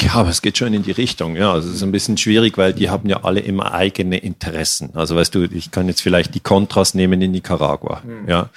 Ja, 0.00 0.14
aber 0.14 0.30
es 0.30 0.42
geht 0.42 0.58
schon 0.58 0.74
in 0.74 0.82
die 0.82 0.92
Richtung. 0.92 1.36
Ja, 1.36 1.52
also 1.52 1.68
es 1.68 1.76
ist 1.76 1.82
ein 1.82 1.92
bisschen 1.92 2.16
schwierig, 2.16 2.58
weil 2.58 2.72
die 2.72 2.90
haben 2.90 3.08
ja 3.08 3.24
alle 3.24 3.40
immer 3.40 3.72
eigene 3.72 4.18
Interessen. 4.18 4.90
Also 4.94 5.16
weißt 5.16 5.34
du, 5.34 5.44
ich 5.44 5.70
kann 5.70 5.88
jetzt 5.88 6.02
vielleicht 6.02 6.34
die 6.34 6.40
Kontras 6.40 6.94
nehmen 6.94 7.20
in 7.22 7.30
Nicaragua. 7.30 8.02
Mhm. 8.04 8.28
Ja, 8.28 8.50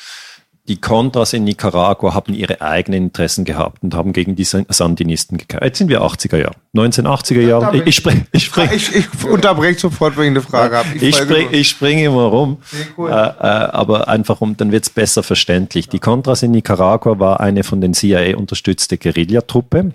die 0.69 0.79
Contras 0.79 1.33
in 1.33 1.45
Nicaragua 1.45 2.13
haben 2.13 2.35
ihre 2.35 2.61
eigenen 2.61 3.05
Interessen 3.05 3.43
gehabt 3.43 3.81
und 3.81 3.95
haben 3.95 4.13
gegen 4.13 4.35
die 4.35 4.43
Sandinisten 4.43 5.39
gekämpft. 5.39 5.65
Jetzt 5.65 5.77
sind 5.79 5.89
wir 5.89 6.03
80er 6.03 6.37
Jahre, 6.37 6.55
1980er 6.75 7.41
Jahre. 7.41 7.77
Ich, 7.77 7.87
ich, 7.87 7.95
spring, 7.95 8.27
ich, 8.31 8.45
spring, 8.45 8.69
ich, 8.71 8.95
ich 8.95 9.07
unterbreche 9.25 9.79
sofort, 9.79 10.15
wenn 10.15 10.25
ich 10.25 10.29
eine 10.29 10.41
Frage 10.41 10.77
habe. 10.77 10.89
Ich, 10.93 11.01
ich, 11.01 11.15
spring, 11.15 11.47
ich 11.51 11.69
springe 11.69 12.05
immer 12.05 12.25
rum, 12.25 12.57
cool. 12.99 13.09
äh, 13.09 13.13
äh, 13.13 13.17
aber 13.17 14.07
einfach 14.07 14.41
um, 14.41 14.55
dann 14.57 14.71
wird 14.71 14.83
es 14.83 14.91
besser 14.91 15.23
verständlich. 15.23 15.89
Die 15.89 15.97
Contras 15.97 16.43
in 16.43 16.51
Nicaragua 16.51 17.17
war 17.17 17.39
eine 17.39 17.63
von 17.63 17.81
den 17.81 17.95
CIA 17.95 18.37
unterstützte 18.37 18.99
Guerillatruppe. 18.99 19.93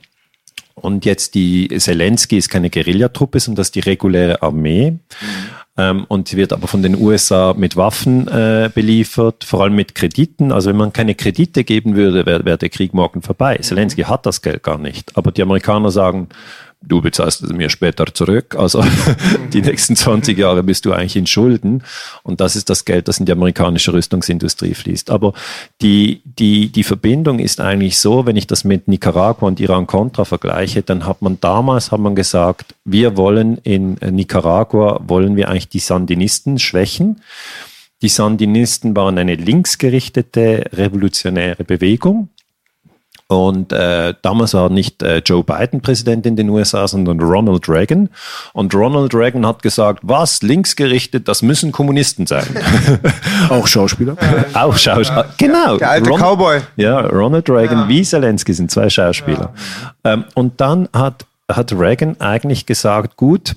Und 0.74 1.04
jetzt 1.04 1.34
die 1.34 1.68
Zelensky 1.68 2.36
ist 2.36 2.48
keine 2.48 2.68
Guerillatruppe, 2.68 3.40
sondern 3.40 3.56
das 3.58 3.68
ist 3.68 3.76
die 3.76 3.80
reguläre 3.80 4.42
Armee. 4.42 4.90
Mhm. 4.90 4.98
Ähm, 5.76 6.04
und 6.08 6.28
sie 6.28 6.36
wird 6.36 6.52
aber 6.52 6.68
von 6.68 6.82
den 6.82 6.96
USA 7.00 7.52
mit 7.56 7.76
Waffen 7.76 8.28
äh, 8.28 8.70
beliefert, 8.72 9.44
vor 9.44 9.62
allem 9.62 9.74
mit 9.74 9.94
Krediten. 9.94 10.52
Also 10.52 10.70
wenn 10.70 10.76
man 10.76 10.92
keine 10.92 11.14
Kredite 11.14 11.64
geben 11.64 11.96
würde, 11.96 12.26
wäre 12.26 12.44
wär 12.44 12.56
der 12.56 12.68
Krieg 12.68 12.94
morgen 12.94 13.22
vorbei. 13.22 13.56
Mhm. 13.58 13.62
Zelensky 13.62 14.02
hat 14.02 14.26
das 14.26 14.42
Geld 14.42 14.62
gar 14.62 14.78
nicht. 14.78 15.16
Aber 15.16 15.32
die 15.32 15.42
Amerikaner 15.42 15.90
sagen, 15.90 16.28
du 16.86 17.00
bezahlst 17.00 17.42
es 17.42 17.50
mir 17.50 17.70
später 17.70 18.06
zurück. 18.12 18.54
Also 18.56 18.84
die 19.52 19.62
nächsten 19.62 19.96
20 19.96 20.36
Jahre 20.36 20.62
bist 20.62 20.84
du 20.84 20.92
eigentlich 20.92 21.16
in 21.16 21.26
Schulden. 21.26 21.82
Und 22.22 22.40
das 22.40 22.56
ist 22.56 22.70
das 22.70 22.84
Geld, 22.84 23.08
das 23.08 23.18
in 23.18 23.26
die 23.26 23.32
amerikanische 23.32 23.92
Rüstungsindustrie 23.92 24.74
fließt. 24.74 25.10
Aber 25.10 25.32
die, 25.82 26.22
die, 26.24 26.68
die 26.68 26.84
Verbindung 26.84 27.38
ist 27.38 27.60
eigentlich 27.60 27.98
so, 27.98 28.26
wenn 28.26 28.36
ich 28.36 28.46
das 28.46 28.64
mit 28.64 28.88
Nicaragua 28.88 29.48
und 29.48 29.60
Iran-Contra 29.60 30.24
vergleiche, 30.24 30.82
dann 30.82 31.06
hat 31.06 31.22
man 31.22 31.38
damals, 31.40 31.92
hat 31.92 32.00
man 32.00 32.14
gesagt, 32.14 32.74
wir 32.84 33.16
wollen 33.16 33.58
in 33.58 33.94
Nicaragua, 34.10 35.00
wollen 35.06 35.36
wir 35.36 35.48
eigentlich 35.48 35.68
die 35.68 35.78
Sandinisten 35.78 36.58
schwächen. 36.58 37.20
Die 38.02 38.08
Sandinisten 38.08 38.94
waren 38.96 39.16
eine 39.18 39.34
linksgerichtete 39.34 40.70
revolutionäre 40.72 41.64
Bewegung 41.64 42.28
und 43.34 43.72
äh, 43.72 44.14
damals 44.22 44.54
war 44.54 44.70
nicht 44.70 45.02
äh, 45.02 45.18
Joe 45.18 45.42
Biden 45.42 45.80
Präsident 45.80 46.24
in 46.26 46.36
den 46.36 46.48
USA, 46.48 46.86
sondern 46.86 47.20
Ronald 47.20 47.68
Reagan. 47.68 48.08
Und 48.52 48.74
Ronald 48.74 49.14
Reagan 49.14 49.46
hat 49.46 49.62
gesagt, 49.62 50.00
was 50.02 50.42
linksgerichtet, 50.42 51.26
das 51.26 51.42
müssen 51.42 51.72
Kommunisten 51.72 52.26
sein. 52.26 52.46
Auch 53.48 53.66
Schauspieler. 53.66 54.16
Auch 54.54 54.76
Schauspieler. 54.76 55.26
Genau. 55.38 55.76
Der 55.78 55.90
alte 55.90 56.10
Ron 56.10 56.20
Cowboy. 56.20 56.60
Ja, 56.76 57.00
Ronald 57.00 57.50
Reagan 57.50 57.88
wie 57.88 58.02
Zelensky 58.02 58.54
sind 58.54 58.70
zwei 58.70 58.88
Schauspieler. 58.88 59.52
Ähm, 60.04 60.24
und 60.34 60.60
dann 60.60 60.88
hat, 60.92 61.26
hat 61.50 61.72
Reagan 61.72 62.20
eigentlich 62.20 62.66
gesagt, 62.66 63.16
gut, 63.16 63.56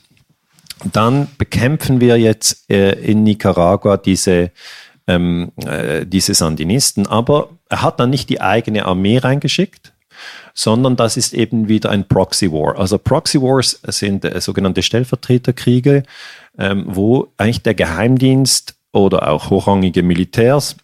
dann 0.91 1.27
bekämpfen 1.37 2.01
wir 2.01 2.17
jetzt 2.17 2.69
äh, 2.69 2.91
in 2.91 3.23
Nicaragua 3.23 3.97
diese 3.97 4.51
ähm, 5.07 5.51
äh, 5.65 6.05
diese 6.05 6.33
Sandinisten. 6.33 7.07
Aber 7.07 7.49
er 7.69 7.81
hat 7.81 7.99
dann 7.99 8.09
nicht 8.09 8.29
die 8.29 8.41
eigene 8.41 8.85
Armee 8.85 9.17
reingeschickt, 9.17 9.93
sondern 10.53 10.95
das 10.95 11.17
ist 11.17 11.33
eben 11.33 11.67
wieder 11.67 11.89
ein 11.89 12.07
Proxy 12.07 12.51
War. 12.51 12.77
Also 12.77 12.97
Proxy 12.97 13.41
Wars 13.41 13.79
sind 13.87 14.25
äh, 14.25 14.39
sogenannte 14.41 14.83
Stellvertreterkriege, 14.83 16.03
ähm, 16.57 16.85
wo 16.87 17.27
eigentlich 17.37 17.63
der 17.63 17.75
Geheimdienst 17.75 18.75
oder 18.91 19.29
auch 19.29 19.49
hochrangige 19.49 20.03
Militärs 20.03 20.75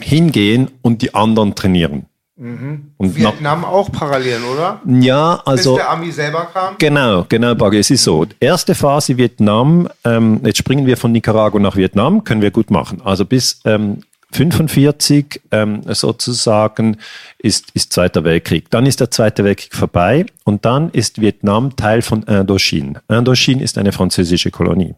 hingehen 0.00 0.70
und 0.82 1.02
die 1.02 1.14
anderen 1.14 1.54
trainieren. 1.54 2.06
Mhm. 2.38 2.92
Und 2.98 3.18
na- 3.18 3.30
Vietnam 3.30 3.64
auch 3.64 3.90
parallel, 3.90 4.40
oder? 4.44 4.80
ja, 4.86 5.40
also 5.46 5.74
Bis 5.74 5.82
der 5.82 5.90
Ami 5.90 6.12
selber 6.12 6.46
kam? 6.52 6.74
Genau, 6.78 7.24
genau, 7.28 7.54
Bagge. 7.54 7.78
Es 7.78 7.90
ist 7.90 8.04
so. 8.04 8.26
Erste 8.40 8.74
Phase 8.74 9.16
Vietnam, 9.16 9.88
ähm, 10.04 10.40
jetzt 10.44 10.58
springen 10.58 10.84
wir 10.86 10.98
von 10.98 11.12
Nicaragua 11.12 11.58
nach 11.60 11.76
Vietnam, 11.76 12.24
können 12.24 12.42
wir 12.42 12.50
gut 12.50 12.70
machen. 12.70 13.00
Also 13.02 13.24
bis 13.24 13.60
ähm, 13.64 14.02
45 14.32 15.40
ähm, 15.52 15.82
sozusagen 15.86 16.98
ist, 17.38 17.70
ist 17.74 17.92
Zweiter 17.92 18.24
Weltkrieg. 18.24 18.70
Dann 18.70 18.84
ist 18.84 19.00
der 19.00 19.10
Zweite 19.10 19.44
Weltkrieg 19.44 19.74
vorbei 19.74 20.26
und 20.44 20.64
dann 20.64 20.90
ist 20.90 21.20
Vietnam 21.20 21.76
Teil 21.76 22.02
von 22.02 22.24
Indochine. 22.24 23.02
Indochine 23.08 23.62
ist 23.62 23.78
eine 23.78 23.92
französische 23.92 24.50
Kolonie. 24.50 24.94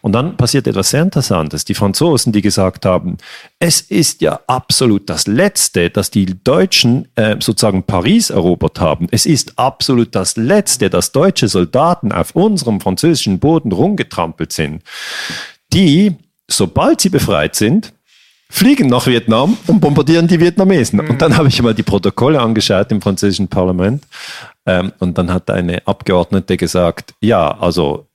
Und 0.00 0.12
dann 0.12 0.36
passiert 0.36 0.66
etwas 0.66 0.90
sehr 0.90 1.02
Interessantes. 1.02 1.64
Die 1.64 1.74
Franzosen, 1.74 2.32
die 2.32 2.42
gesagt 2.42 2.84
haben, 2.84 3.16
es 3.60 3.80
ist 3.80 4.20
ja 4.22 4.40
absolut 4.48 5.08
das 5.08 5.26
Letzte, 5.26 5.90
dass 5.90 6.10
die 6.10 6.26
Deutschen 6.42 7.08
äh, 7.14 7.36
sozusagen 7.40 7.84
Paris 7.84 8.30
erobert 8.30 8.80
haben. 8.80 9.06
Es 9.12 9.24
ist 9.24 9.58
absolut 9.58 10.14
das 10.14 10.36
Letzte, 10.36 10.90
dass 10.90 11.12
deutsche 11.12 11.46
Soldaten 11.46 12.10
auf 12.10 12.34
unserem 12.34 12.80
französischen 12.80 13.38
Boden 13.38 13.70
rumgetrampelt 13.70 14.52
sind. 14.52 14.82
Die, 15.72 16.16
sobald 16.48 17.00
sie 17.00 17.08
befreit 17.08 17.54
sind, 17.54 17.92
fliegen 18.54 18.86
nach 18.86 19.08
Vietnam 19.08 19.58
und 19.66 19.80
bombardieren 19.80 20.28
die 20.28 20.38
Vietnamesen. 20.38 21.00
Und 21.00 21.20
dann 21.20 21.36
habe 21.36 21.48
ich 21.48 21.60
mal 21.60 21.74
die 21.74 21.82
Protokolle 21.82 22.40
angeschaut 22.40 22.92
im 22.92 23.02
französischen 23.02 23.48
Parlament. 23.48 24.04
Ähm, 24.64 24.92
und 25.00 25.18
dann 25.18 25.32
hat 25.34 25.50
eine 25.50 25.84
Abgeordnete 25.88 26.56
gesagt, 26.56 27.14
ja, 27.20 27.50
also 27.58 28.06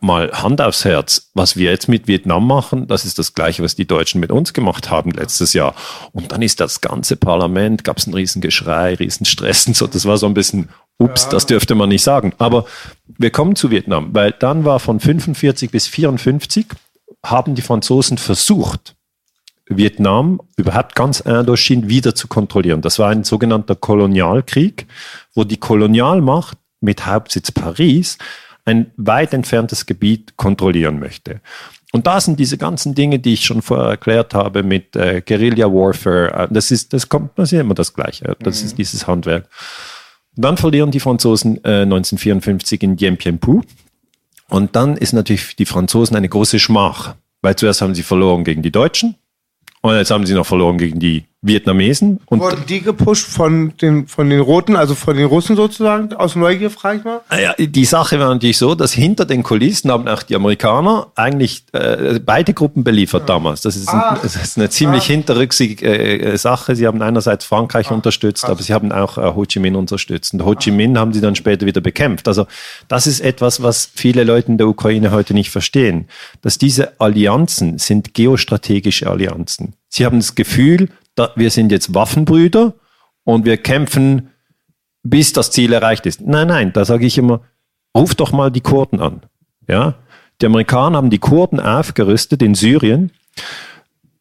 mal 0.00 0.30
Hand 0.30 0.60
aufs 0.60 0.84
Herz, 0.84 1.30
was 1.34 1.56
wir 1.56 1.72
jetzt 1.72 1.88
mit 1.88 2.06
Vietnam 2.06 2.46
machen, 2.46 2.86
das 2.86 3.04
ist 3.04 3.18
das 3.18 3.34
Gleiche, 3.34 3.64
was 3.64 3.74
die 3.74 3.84
Deutschen 3.84 4.20
mit 4.20 4.30
uns 4.30 4.52
gemacht 4.52 4.90
haben 4.90 5.10
letztes 5.10 5.54
Jahr. 5.54 5.74
Und 6.12 6.30
dann 6.30 6.40
ist 6.40 6.60
das 6.60 6.80
ganze 6.80 7.16
Parlament, 7.16 7.82
gab 7.82 7.98
es 7.98 8.06
einen 8.06 8.14
riesen 8.14 8.40
Geschrei, 8.40 8.94
riesen 8.94 9.26
Stress 9.26 9.66
und 9.66 9.76
so. 9.76 9.88
Das 9.88 10.04
war 10.04 10.18
so 10.18 10.26
ein 10.26 10.34
bisschen, 10.34 10.68
ups, 10.98 11.28
das 11.28 11.46
dürfte 11.46 11.74
man 11.74 11.88
nicht 11.88 12.04
sagen. 12.04 12.32
Aber 12.38 12.64
wir 13.18 13.30
kommen 13.30 13.56
zu 13.56 13.72
Vietnam, 13.72 14.10
weil 14.12 14.30
dann 14.38 14.64
war 14.64 14.78
von 14.78 15.00
45 15.00 15.72
bis 15.72 15.88
54 15.88 16.66
haben 17.24 17.56
die 17.56 17.62
Franzosen 17.62 18.18
versucht, 18.18 18.94
Vietnam, 19.66 20.40
überhaupt 20.56 20.94
ganz 20.94 21.20
Indochine 21.20 21.88
wieder 21.88 22.14
zu 22.14 22.28
kontrollieren. 22.28 22.82
Das 22.82 22.98
war 22.98 23.10
ein 23.10 23.24
sogenannter 23.24 23.74
Kolonialkrieg, 23.74 24.86
wo 25.34 25.44
die 25.44 25.56
Kolonialmacht 25.56 26.58
mit 26.80 27.06
Hauptsitz 27.06 27.50
Paris 27.50 28.18
ein 28.66 28.92
weit 28.96 29.32
entferntes 29.34 29.86
Gebiet 29.86 30.36
kontrollieren 30.36 30.98
möchte. 30.98 31.40
Und 31.92 32.06
da 32.06 32.20
sind 32.20 32.40
diese 32.40 32.58
ganzen 32.58 32.94
Dinge, 32.94 33.18
die 33.18 33.34
ich 33.34 33.44
schon 33.44 33.62
vorher 33.62 33.88
erklärt 33.88 34.34
habe 34.34 34.62
mit 34.62 34.96
äh, 34.96 35.22
Guerilla 35.24 35.66
Warfare. 35.66 36.32
Äh, 36.32 36.48
das 36.50 36.70
ist, 36.70 36.92
das 36.92 37.08
kommt, 37.08 37.38
das 37.38 37.52
ist 37.52 37.60
immer 37.60 37.74
das 37.74 37.94
Gleiche. 37.94 38.36
Das 38.40 38.62
ist 38.62 38.76
dieses 38.78 39.06
Handwerk. 39.06 39.48
Und 40.36 40.44
dann 40.44 40.56
verlieren 40.56 40.90
die 40.90 41.00
Franzosen 41.00 41.58
äh, 41.64 41.82
1954 41.82 42.82
in 42.82 42.96
Dien 42.96 43.16
Bien 43.16 43.38
Phu. 43.38 43.62
Und 44.48 44.74
dann 44.76 44.96
ist 44.96 45.12
natürlich 45.12 45.56
die 45.56 45.66
Franzosen 45.66 46.16
eine 46.16 46.28
große 46.28 46.58
Schmach, 46.58 47.14
weil 47.42 47.56
zuerst 47.56 47.80
haben 47.80 47.94
sie 47.94 48.02
verloren 48.02 48.44
gegen 48.44 48.62
die 48.62 48.72
Deutschen 48.72 49.14
und 49.84 49.96
jetzt 49.96 50.10
haben 50.10 50.24
sie 50.24 50.32
noch 50.32 50.46
verloren 50.46 50.78
gegen 50.78 50.98
die 50.98 51.24
Vietnamesen. 51.46 52.20
Und 52.26 52.40
Wurden 52.40 52.64
die 52.66 52.80
gepusht 52.80 53.26
von 53.26 53.74
den, 53.80 54.06
von 54.08 54.30
den 54.30 54.40
Roten, 54.40 54.76
also 54.76 54.94
von 54.94 55.16
den 55.16 55.26
Russen 55.26 55.56
sozusagen? 55.56 56.12
Aus 56.14 56.36
Neugier, 56.36 56.70
frage 56.70 56.98
ich 56.98 57.04
mal. 57.04 57.20
Ja, 57.40 57.54
die 57.58 57.84
Sache 57.84 58.18
war 58.18 58.32
natürlich 58.32 58.58
so, 58.58 58.74
dass 58.74 58.92
hinter 58.92 59.24
den 59.26 59.42
Kulissen 59.42 59.90
haben 59.90 60.08
auch 60.08 60.22
die 60.22 60.34
Amerikaner 60.34 61.08
eigentlich 61.14 61.64
äh, 61.72 62.18
beide 62.24 62.54
Gruppen 62.54 62.82
beliefert 62.82 63.28
damals. 63.28 63.60
Das 63.60 63.76
ist, 63.76 63.88
ein, 63.88 64.00
Ah. 64.00 64.18
das 64.22 64.36
ist 64.36 64.56
eine 64.58 64.70
ziemlich 64.70 65.04
hinterrücksige 65.04 65.86
äh, 65.86 66.36
Sache. 66.38 66.74
Sie 66.76 66.86
haben 66.86 67.00
einerseits 67.02 67.44
Frankreich 67.44 67.90
unterstützt, 67.90 68.44
aber 68.46 68.62
sie 68.62 68.72
haben 68.72 68.90
auch 68.92 69.18
äh, 69.18 69.34
Ho 69.34 69.44
Chi 69.44 69.60
Minh 69.60 69.74
unterstützt. 69.76 70.32
Und 70.34 70.44
Ho 70.44 70.54
Chi 70.54 70.70
Minh 70.70 70.96
haben 70.98 71.12
sie 71.12 71.20
dann 71.20 71.36
später 71.36 71.66
wieder 71.66 71.80
bekämpft. 71.80 72.26
Also 72.26 72.46
das 72.88 73.06
ist 73.06 73.20
etwas, 73.20 73.62
was 73.62 73.90
viele 73.94 74.24
Leute 74.24 74.48
in 74.48 74.58
der 74.58 74.68
Ukraine 74.68 75.10
heute 75.10 75.34
nicht 75.34 75.50
verstehen. 75.50 76.08
Dass 76.42 76.58
diese 76.58 76.98
Allianzen 77.00 77.78
sind 77.78 78.14
geostrategische 78.14 79.08
Allianzen. 79.10 79.74
Sie 79.88 80.04
haben 80.04 80.18
das 80.18 80.34
Gefühl, 80.34 80.88
da, 81.14 81.32
wir 81.36 81.50
sind 81.50 81.72
jetzt 81.72 81.94
Waffenbrüder 81.94 82.74
und 83.24 83.44
wir 83.44 83.56
kämpfen 83.56 84.30
bis 85.04 85.32
das 85.32 85.50
Ziel 85.50 85.72
erreicht 85.72 86.06
ist. 86.06 86.22
Nein, 86.22 86.48
nein, 86.48 86.72
da 86.72 86.84
sage 86.84 87.06
ich 87.06 87.18
immer, 87.18 87.42
ruf 87.96 88.14
doch 88.14 88.32
mal 88.32 88.50
die 88.50 88.62
Kurden 88.62 89.00
an. 89.00 89.22
Ja? 89.68 89.94
Die 90.40 90.46
Amerikaner 90.46 90.96
haben 90.96 91.10
die 91.10 91.18
Kurden 91.18 91.60
aufgerüstet 91.60 92.42
in 92.42 92.54
Syrien, 92.54 93.12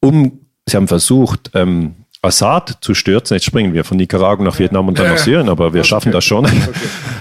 um, 0.01 0.41
sie 0.67 0.77
haben 0.77 0.87
versucht, 0.87 1.51
ähm, 1.53 1.95
Assad 2.23 2.77
zu 2.81 2.93
stürzen. 2.93 3.35
Jetzt 3.35 3.45
springen 3.45 3.73
wir 3.73 3.83
von 3.83 3.97
Nicaragua 3.97 4.45
nach 4.45 4.57
Vietnam 4.57 4.87
und 4.87 4.97
dann 4.97 5.07
nach 5.07 5.17
Syrien, 5.17 5.49
aber 5.49 5.73
wir 5.73 5.83
schaffen 5.83 6.11
das 6.11 6.23
schon. 6.23 6.47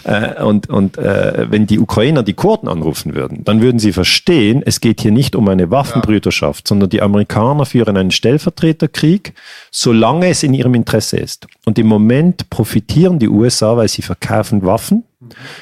Äh, 0.04 0.42
und 0.42 0.68
und 0.68 0.98
äh, 0.98 1.46
wenn 1.48 1.68
die 1.68 1.78
Ukrainer 1.78 2.24
die 2.24 2.34
Kurden 2.34 2.68
anrufen 2.68 3.14
würden, 3.14 3.44
dann 3.44 3.62
würden 3.62 3.78
sie 3.78 3.92
verstehen, 3.92 4.60
es 4.66 4.80
geht 4.80 5.00
hier 5.00 5.12
nicht 5.12 5.36
um 5.36 5.48
eine 5.48 5.70
Waffenbrüderschaft, 5.70 6.66
sondern 6.66 6.90
die 6.90 7.00
Amerikaner 7.00 7.66
führen 7.66 7.96
einen 7.96 8.10
Stellvertreterkrieg, 8.10 9.34
solange 9.70 10.28
es 10.28 10.42
in 10.42 10.54
ihrem 10.54 10.74
Interesse 10.74 11.18
ist. 11.18 11.46
Und 11.66 11.78
im 11.78 11.86
Moment 11.86 12.50
profitieren 12.50 13.20
die 13.20 13.28
USA, 13.28 13.76
weil 13.76 13.86
sie 13.86 14.02
verkaufen 14.02 14.64
Waffen, 14.64 15.04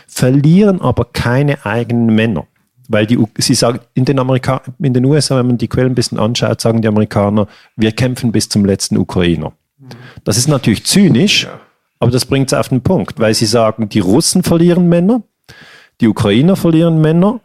verlieren 0.06 0.80
aber 0.80 1.04
keine 1.12 1.66
eigenen 1.66 2.14
Männer. 2.14 2.46
Weil 2.92 3.06
die, 3.06 3.24
sie 3.38 3.54
sagen, 3.54 3.78
in 3.94 4.04
den, 4.04 4.18
Amerika 4.18 4.62
in 4.80 4.92
den 4.92 5.04
USA, 5.04 5.36
wenn 5.36 5.46
man 5.46 5.58
die 5.58 5.68
Quellen 5.68 5.92
ein 5.92 5.94
bisschen 5.94 6.18
anschaut, 6.18 6.60
sagen 6.60 6.82
die 6.82 6.88
Amerikaner, 6.88 7.46
wir 7.76 7.92
kämpfen 7.92 8.32
bis 8.32 8.48
zum 8.48 8.64
letzten 8.64 8.96
Ukrainer. 8.96 9.52
Das 10.24 10.36
ist 10.36 10.48
natürlich 10.48 10.84
zynisch, 10.84 11.46
aber 12.00 12.10
das 12.10 12.24
bringt 12.24 12.52
es 12.52 12.58
auf 12.58 12.68
den 12.68 12.80
Punkt, 12.80 13.20
weil 13.20 13.32
sie 13.32 13.46
sagen, 13.46 13.88
die 13.88 14.00
Russen 14.00 14.42
verlieren 14.42 14.88
Männer, 14.88 15.22
die 16.00 16.08
Ukrainer 16.08 16.56
verlieren 16.56 17.00
Männer, 17.00 17.38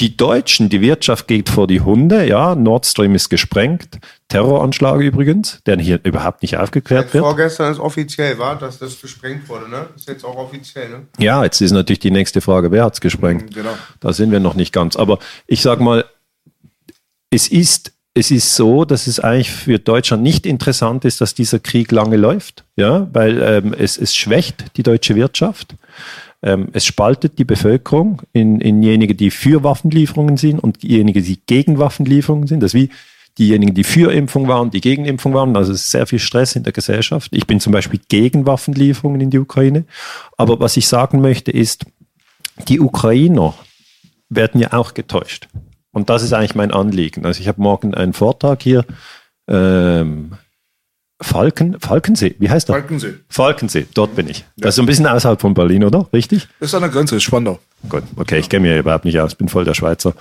die 0.00 0.16
Deutschen, 0.16 0.68
die 0.68 0.80
Wirtschaft 0.80 1.28
geht 1.28 1.48
vor 1.48 1.68
die 1.68 1.80
Hunde, 1.80 2.26
ja, 2.26 2.56
Nord 2.56 2.84
Stream 2.84 3.14
ist 3.14 3.28
gesprengt, 3.28 4.00
Terroranschlag 4.26 5.00
übrigens, 5.00 5.60
der 5.66 5.78
hier 5.78 6.00
überhaupt 6.02 6.42
nicht 6.42 6.56
aufgeklärt 6.56 7.14
wird. 7.14 7.22
Vorgestern 7.24 7.70
ist 7.70 7.78
offiziell, 7.78 8.36
war, 8.38 8.58
dass 8.58 8.78
das 8.78 9.00
gesprengt 9.00 9.48
wurde, 9.48 9.68
ne? 9.70 9.86
Ist 9.94 10.08
jetzt 10.08 10.24
auch 10.24 10.36
offiziell, 10.36 10.88
ne? 10.88 11.06
Ja, 11.18 11.44
jetzt 11.44 11.60
ist 11.60 11.70
natürlich 11.70 12.00
die 12.00 12.10
nächste 12.10 12.40
Frage, 12.40 12.72
wer 12.72 12.84
hat's 12.84 13.00
gesprengt? 13.00 13.54
Genau. 13.54 13.76
Da 14.00 14.12
sind 14.12 14.32
wir 14.32 14.40
noch 14.40 14.54
nicht 14.54 14.72
ganz. 14.72 14.96
Aber 14.96 15.20
ich 15.46 15.62
sag 15.62 15.78
mal, 15.78 16.04
es 17.30 17.46
ist, 17.46 17.92
es 18.14 18.32
ist 18.32 18.56
so, 18.56 18.84
dass 18.84 19.06
es 19.06 19.20
eigentlich 19.20 19.52
für 19.52 19.78
Deutschland 19.78 20.24
nicht 20.24 20.44
interessant 20.44 21.04
ist, 21.04 21.20
dass 21.20 21.34
dieser 21.34 21.60
Krieg 21.60 21.92
lange 21.92 22.16
läuft, 22.16 22.64
ja, 22.74 23.08
weil 23.12 23.40
ähm, 23.40 23.74
es, 23.78 23.96
es 23.96 24.16
schwächt 24.16 24.76
die 24.76 24.82
deutsche 24.82 25.14
Wirtschaft. 25.14 25.76
Ähm, 26.44 26.68
es 26.74 26.84
spaltet 26.84 27.38
die 27.38 27.44
Bevölkerung 27.44 28.20
in, 28.34 28.60
in 28.60 28.82
diejenigen, 28.82 29.16
die 29.16 29.30
für 29.30 29.64
Waffenlieferungen 29.64 30.36
sind 30.36 30.58
und 30.60 30.82
diejenigen, 30.82 31.24
die 31.24 31.40
gegen 31.46 31.78
Waffenlieferungen 31.78 32.46
sind. 32.46 32.62
Das 32.62 32.74
ist 32.74 32.80
wie 32.80 32.90
diejenigen, 33.38 33.74
die 33.74 33.82
für 33.82 34.12
Impfung 34.12 34.46
waren, 34.46 34.70
die 34.70 34.82
gegen 34.82 35.06
Impfung 35.06 35.32
waren. 35.32 35.56
Also 35.56 35.72
es 35.72 35.86
ist 35.86 35.90
sehr 35.90 36.06
viel 36.06 36.18
Stress 36.18 36.54
in 36.54 36.62
der 36.62 36.74
Gesellschaft. 36.74 37.30
Ich 37.34 37.46
bin 37.46 37.60
zum 37.60 37.72
Beispiel 37.72 37.98
gegen 38.08 38.46
Waffenlieferungen 38.46 39.22
in 39.22 39.30
die 39.30 39.38
Ukraine. 39.38 39.86
Aber 40.36 40.60
was 40.60 40.76
ich 40.76 40.86
sagen 40.86 41.22
möchte 41.22 41.50
ist, 41.50 41.86
die 42.68 42.78
Ukrainer 42.78 43.54
werden 44.28 44.60
ja 44.60 44.74
auch 44.74 44.92
getäuscht. 44.92 45.48
Und 45.92 46.10
das 46.10 46.22
ist 46.22 46.34
eigentlich 46.34 46.54
mein 46.54 46.72
Anliegen. 46.72 47.24
Also 47.24 47.40
ich 47.40 47.48
habe 47.48 47.62
morgen 47.62 47.94
einen 47.94 48.12
Vortrag 48.12 48.62
hier. 48.62 48.84
Ähm, 49.48 50.32
Falken, 51.20 51.78
Falkensee, 51.80 52.34
wie 52.40 52.50
heißt 52.50 52.68
der? 52.68 52.74
Falkensee. 52.76 53.14
Falkensee, 53.28 53.86
dort 53.94 54.16
bin 54.16 54.28
ich. 54.28 54.44
Das 54.56 54.70
ist 54.70 54.76
so 54.76 54.82
ein 54.82 54.86
bisschen 54.86 55.06
außerhalb 55.06 55.40
von 55.40 55.54
Berlin, 55.54 55.84
oder? 55.84 56.08
Richtig? 56.12 56.48
Das 56.58 56.70
ist 56.70 56.74
an 56.74 56.82
der 56.82 56.90
Grenze, 56.90 57.16
ist 57.16 57.22
Spandau. 57.22 57.60
Gut, 57.88 58.02
okay, 58.16 58.38
ich 58.38 58.48
kenne 58.48 58.68
mich 58.68 58.78
überhaupt 58.78 59.04
nicht 59.04 59.18
aus, 59.20 59.34
bin 59.34 59.48
voll 59.48 59.64
der 59.64 59.74
Schweizer. 59.74 60.14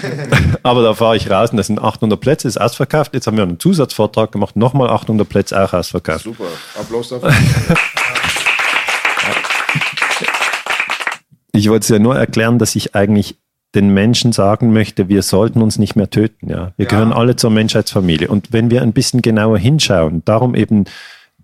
Aber 0.62 0.82
da 0.82 0.94
fahre 0.94 1.16
ich 1.16 1.30
raus 1.30 1.50
und 1.50 1.58
das 1.58 1.68
sind 1.68 1.80
800 1.80 2.20
Plätze, 2.20 2.48
ist 2.48 2.60
ausverkauft. 2.60 3.14
Jetzt 3.14 3.26
haben 3.26 3.36
wir 3.36 3.44
einen 3.44 3.60
Zusatzvortrag 3.60 4.32
gemacht, 4.32 4.56
nochmal 4.56 4.90
800 4.90 5.28
Plätze 5.28 5.62
auch 5.62 5.72
ausverkauft. 5.72 6.24
Super. 6.24 6.46
Applaus 6.78 7.10
dafür. 7.10 7.32
Ich 11.56 11.68
wollte 11.68 11.84
es 11.84 11.88
ja 11.88 12.00
nur 12.00 12.16
erklären, 12.16 12.58
dass 12.58 12.74
ich 12.74 12.96
eigentlich 12.96 13.36
den 13.74 13.92
Menschen 13.92 14.32
sagen 14.32 14.72
möchte, 14.72 15.08
wir 15.08 15.22
sollten 15.22 15.62
uns 15.62 15.78
nicht 15.78 15.96
mehr 15.96 16.10
töten. 16.10 16.48
Ja, 16.50 16.72
wir 16.76 16.84
Ja. 16.84 16.90
gehören 16.90 17.12
alle 17.12 17.36
zur 17.36 17.50
Menschheitsfamilie. 17.50 18.28
Und 18.28 18.52
wenn 18.52 18.70
wir 18.70 18.82
ein 18.82 18.92
bisschen 18.92 19.22
genauer 19.22 19.58
hinschauen, 19.58 20.22
darum 20.24 20.54
eben 20.54 20.84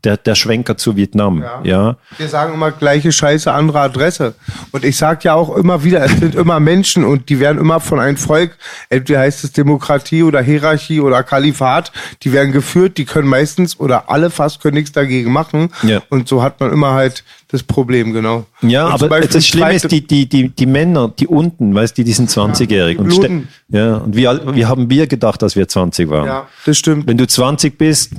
der, 0.04 0.16
der 0.16 0.34
Schwenker 0.34 0.76
zu 0.76 0.96
Vietnam. 0.96 1.42
Ja. 1.42 1.60
Ja, 1.64 1.96
Wir 2.18 2.28
sagen 2.28 2.54
immer 2.54 2.70
gleiche 2.70 3.12
Scheiße, 3.12 3.52
andere 3.52 3.80
Adresse. 3.80 4.34
Und 4.72 4.84
ich 4.84 4.96
sage 4.96 5.20
ja 5.24 5.34
auch 5.34 5.54
immer 5.56 5.84
wieder, 5.84 6.04
es 6.04 6.12
sind 6.18 6.34
immer 6.34 6.58
Menschen 6.60 7.04
und 7.04 7.28
die 7.28 7.38
werden 7.40 7.58
immer 7.58 7.80
von 7.80 8.00
einem 8.00 8.16
Volk, 8.16 8.56
entweder 8.88 9.20
heißt 9.20 9.44
es 9.44 9.52
Demokratie 9.52 10.22
oder 10.22 10.40
Hierarchie 10.40 11.00
oder 11.00 11.22
Kalifat, 11.22 11.92
die 12.22 12.32
werden 12.32 12.52
geführt, 12.52 12.98
die 12.98 13.04
können 13.04 13.28
meistens 13.28 13.78
oder 13.78 14.08
alle 14.10 14.30
fast 14.30 14.60
können 14.62 14.74
nichts 14.76 14.92
dagegen 14.92 15.32
machen. 15.32 15.70
Ja. 15.82 16.02
Und 16.08 16.28
so 16.28 16.42
hat 16.42 16.60
man 16.60 16.72
immer 16.72 16.92
halt 16.92 17.24
das 17.48 17.62
Problem, 17.64 18.12
genau. 18.12 18.46
Ja, 18.62 18.86
und 18.86 18.92
aber 19.02 19.20
das 19.20 19.44
Schlimme 19.46 19.72
ist, 19.74 19.90
die, 19.90 20.06
die, 20.06 20.28
die, 20.28 20.48
die 20.50 20.66
Männer, 20.66 21.12
die 21.18 21.26
unten, 21.26 21.74
weißt 21.74 21.98
du, 21.98 22.04
die 22.04 22.12
sind 22.12 22.30
20-jährig. 22.30 22.96
die 22.98 23.02
und, 23.02 23.48
ja, 23.68 23.96
und 23.96 24.14
wie, 24.14 24.28
alt- 24.28 24.54
wie 24.54 24.66
haben 24.66 24.88
wir 24.88 25.08
gedacht, 25.08 25.42
dass 25.42 25.56
wir 25.56 25.66
20 25.66 26.08
waren? 26.08 26.26
Ja, 26.26 26.46
das 26.64 26.78
stimmt. 26.78 27.08
Wenn 27.08 27.18
du 27.18 27.26
20 27.26 27.76
bist, 27.76 28.12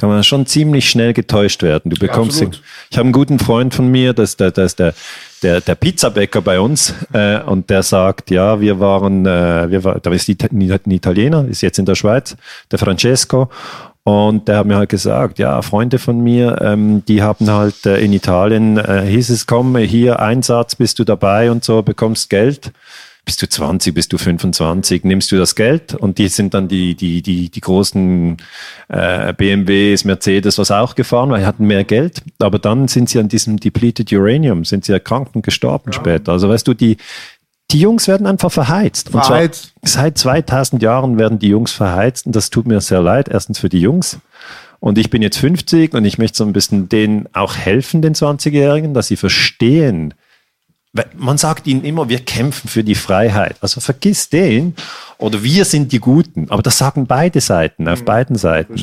kann 0.00 0.08
man 0.08 0.24
schon 0.24 0.46
ziemlich 0.46 0.88
schnell 0.88 1.12
getäuscht 1.12 1.62
werden. 1.62 1.90
Du 1.90 1.96
bekommst, 1.98 2.40
absolut. 2.40 2.62
ich 2.88 2.96
habe 2.96 3.04
einen 3.04 3.12
guten 3.12 3.38
Freund 3.38 3.74
von 3.74 3.88
mir, 3.88 4.14
das, 4.14 4.34
das, 4.34 4.54
das 4.54 4.74
der, 4.74 4.94
der, 5.42 5.60
der 5.60 5.74
Pizzabäcker 5.74 6.40
bei 6.40 6.58
uns, 6.58 6.94
äh, 7.12 7.38
und 7.40 7.68
der 7.68 7.82
sagt, 7.82 8.30
ja, 8.30 8.62
wir 8.62 8.80
waren, 8.80 9.26
äh, 9.26 9.70
wir 9.70 9.84
war, 9.84 10.00
da 10.00 10.10
ist 10.10 10.26
ein 10.26 10.90
Italiener, 10.90 11.46
ist 11.46 11.60
jetzt 11.60 11.78
in 11.78 11.84
der 11.84 11.96
Schweiz, 11.96 12.34
der 12.70 12.78
Francesco, 12.78 13.50
und 14.02 14.48
der 14.48 14.56
hat 14.56 14.66
mir 14.66 14.76
halt 14.76 14.88
gesagt, 14.88 15.38
ja, 15.38 15.60
Freunde 15.60 15.98
von 15.98 16.18
mir, 16.18 16.58
ähm, 16.62 17.04
die 17.06 17.20
haben 17.20 17.50
halt 17.50 17.84
äh, 17.84 17.98
in 17.98 18.14
Italien, 18.14 18.78
äh, 18.78 19.02
hieß 19.02 19.28
es, 19.28 19.46
komm, 19.46 19.76
hier 19.76 20.20
Einsatz, 20.20 20.76
bist 20.76 20.98
du 20.98 21.04
dabei 21.04 21.50
und 21.50 21.62
so, 21.62 21.82
bekommst 21.82 22.30
Geld. 22.30 22.72
Bist 23.24 23.42
du 23.42 23.48
20, 23.48 23.94
bist 23.94 24.12
du 24.12 24.18
25, 24.18 25.04
nimmst 25.04 25.30
du 25.30 25.36
das 25.36 25.54
Geld 25.54 25.94
und 25.94 26.18
die 26.18 26.28
sind 26.28 26.54
dann 26.54 26.68
die, 26.68 26.94
die, 26.94 27.22
die, 27.22 27.50
die 27.50 27.60
großen 27.60 28.38
äh, 28.88 29.32
BMWs, 29.34 30.04
Mercedes, 30.04 30.58
was 30.58 30.70
auch 30.70 30.94
gefahren, 30.94 31.30
weil 31.30 31.40
die 31.40 31.46
hatten 31.46 31.66
mehr 31.66 31.84
Geld. 31.84 32.22
Aber 32.38 32.58
dann 32.58 32.88
sind 32.88 33.10
sie 33.10 33.18
an 33.18 33.28
diesem 33.28 33.60
depleted 33.60 34.10
Uranium, 34.12 34.64
sind 34.64 34.84
sie 34.84 34.92
erkrankt 34.92 35.36
und 35.36 35.42
gestorben 35.42 35.92
später. 35.92 36.32
Also 36.32 36.48
weißt 36.48 36.66
du, 36.66 36.74
die, 36.74 36.96
die 37.70 37.80
Jungs 37.80 38.08
werden 38.08 38.26
einfach 38.26 38.50
verheizt. 38.50 39.14
Und 39.14 39.24
Verheizt. 39.24 39.74
zwar 39.84 40.04
seit 40.04 40.18
2000 40.18 40.82
Jahren 40.82 41.18
werden 41.18 41.38
die 41.38 41.48
Jungs 41.48 41.72
verheizt 41.72 42.26
und 42.26 42.34
das 42.34 42.50
tut 42.50 42.66
mir 42.66 42.80
sehr 42.80 43.02
leid. 43.02 43.28
Erstens 43.28 43.58
für 43.58 43.68
die 43.68 43.80
Jungs. 43.80 44.18
Und 44.80 44.96
ich 44.96 45.10
bin 45.10 45.20
jetzt 45.20 45.36
50 45.36 45.92
und 45.94 46.04
ich 46.06 46.16
möchte 46.18 46.38
so 46.38 46.44
ein 46.44 46.54
bisschen 46.54 46.88
denen 46.88 47.28
auch 47.34 47.54
helfen, 47.54 48.00
den 48.00 48.14
20-Jährigen, 48.14 48.94
dass 48.94 49.08
sie 49.08 49.16
verstehen, 49.16 50.14
man 51.16 51.38
sagt 51.38 51.66
ihnen 51.66 51.84
immer, 51.84 52.08
wir 52.08 52.18
kämpfen 52.18 52.68
für 52.68 52.82
die 52.82 52.96
Freiheit. 52.96 53.56
Also 53.60 53.80
vergiss 53.80 54.28
den 54.28 54.74
oder 55.18 55.42
wir 55.42 55.64
sind 55.64 55.92
die 55.92 56.00
Guten. 56.00 56.50
Aber 56.50 56.62
das 56.62 56.78
sagen 56.78 57.06
beide 57.06 57.40
Seiten, 57.40 57.88
auf 57.88 58.04
beiden 58.04 58.36
Seiten. 58.36 58.74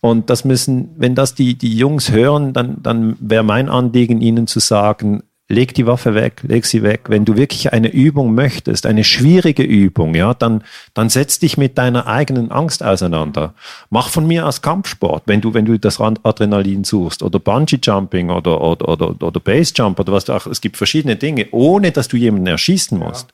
Und 0.00 0.30
das 0.30 0.44
müssen, 0.44 0.90
wenn 0.96 1.14
das 1.14 1.34
die, 1.34 1.56
die 1.56 1.76
Jungs 1.76 2.10
hören, 2.10 2.52
dann, 2.52 2.82
dann 2.82 3.16
wäre 3.20 3.42
mein 3.42 3.68
Anliegen, 3.68 4.20
ihnen 4.20 4.46
zu 4.46 4.60
sagen, 4.60 5.22
leg 5.50 5.74
die 5.74 5.86
Waffe 5.86 6.14
weg, 6.14 6.42
leg 6.44 6.64
sie 6.64 6.82
weg. 6.82 7.02
Wenn 7.08 7.24
du 7.24 7.36
wirklich 7.36 7.72
eine 7.72 7.88
Übung 7.88 8.34
möchtest, 8.34 8.86
eine 8.86 9.04
schwierige 9.04 9.64
Übung, 9.64 10.14
ja, 10.14 10.32
dann, 10.32 10.62
dann 10.94 11.08
setz 11.10 11.40
dich 11.40 11.58
mit 11.58 11.76
deiner 11.76 12.06
eigenen 12.06 12.50
Angst 12.50 12.82
auseinander. 12.82 13.54
Mach 13.90 14.08
von 14.08 14.26
mir 14.26 14.46
aus 14.46 14.62
Kampfsport, 14.62 15.24
wenn 15.26 15.40
du, 15.40 15.52
wenn 15.52 15.64
du 15.64 15.78
das 15.78 16.00
Adrenalin 16.00 16.84
suchst 16.84 17.22
oder 17.22 17.40
Bungee 17.40 17.80
Jumping 17.82 18.30
oder, 18.30 18.60
oder, 18.60 18.88
oder, 18.88 19.22
oder 19.22 19.40
Base 19.40 19.72
Jump 19.74 19.98
oder 19.98 20.12
was 20.12 20.30
auch, 20.30 20.46
es 20.46 20.60
gibt 20.60 20.76
verschiedene 20.76 21.16
Dinge, 21.16 21.48
ohne 21.50 21.90
dass 21.90 22.06
du 22.06 22.16
jemanden 22.16 22.46
erschießen 22.46 22.96
musst. 22.96 23.32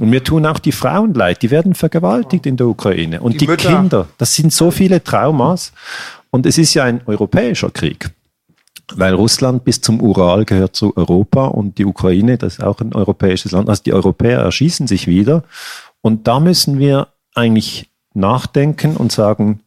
Und 0.00 0.10
mir 0.10 0.22
tun 0.22 0.46
auch 0.46 0.60
die 0.60 0.72
Frauen 0.72 1.12
leid, 1.12 1.42
die 1.42 1.50
werden 1.50 1.74
vergewaltigt 1.74 2.46
in 2.46 2.56
der 2.56 2.68
Ukraine. 2.68 3.20
Und 3.20 3.40
Die 3.40 3.46
die. 3.46 3.56
Kinder, 3.56 4.06
das 4.18 4.34
sind 4.34 4.52
so 4.52 4.70
viele 4.70 5.02
Traumas. 5.02 5.72
Und 6.30 6.46
es 6.46 6.58
ist 6.58 6.74
ja 6.74 6.84
ein 6.84 7.00
europäischer 7.06 7.70
Krieg. 7.70 8.10
Weil 8.94 9.14
Russland 9.14 9.64
bis 9.64 9.80
zum 9.80 10.00
Ural 10.00 10.44
gehört 10.44 10.74
zu 10.74 10.96
Europa 10.96 11.46
und 11.46 11.78
die 11.78 11.84
Ukraine, 11.84 12.38
das 12.38 12.54
ist 12.54 12.64
auch 12.64 12.80
ein 12.80 12.94
europäisches 12.94 13.52
Land. 13.52 13.68
Also 13.68 13.82
die 13.82 13.92
Europäer 13.92 14.40
erschießen 14.40 14.86
sich 14.86 15.06
wieder. 15.06 15.44
Und 16.00 16.26
da 16.26 16.40
müssen 16.40 16.78
wir 16.78 17.08
eigentlich 17.34 17.90
nachdenken 18.14 18.96
und 18.96 19.12
sagen, 19.12 19.60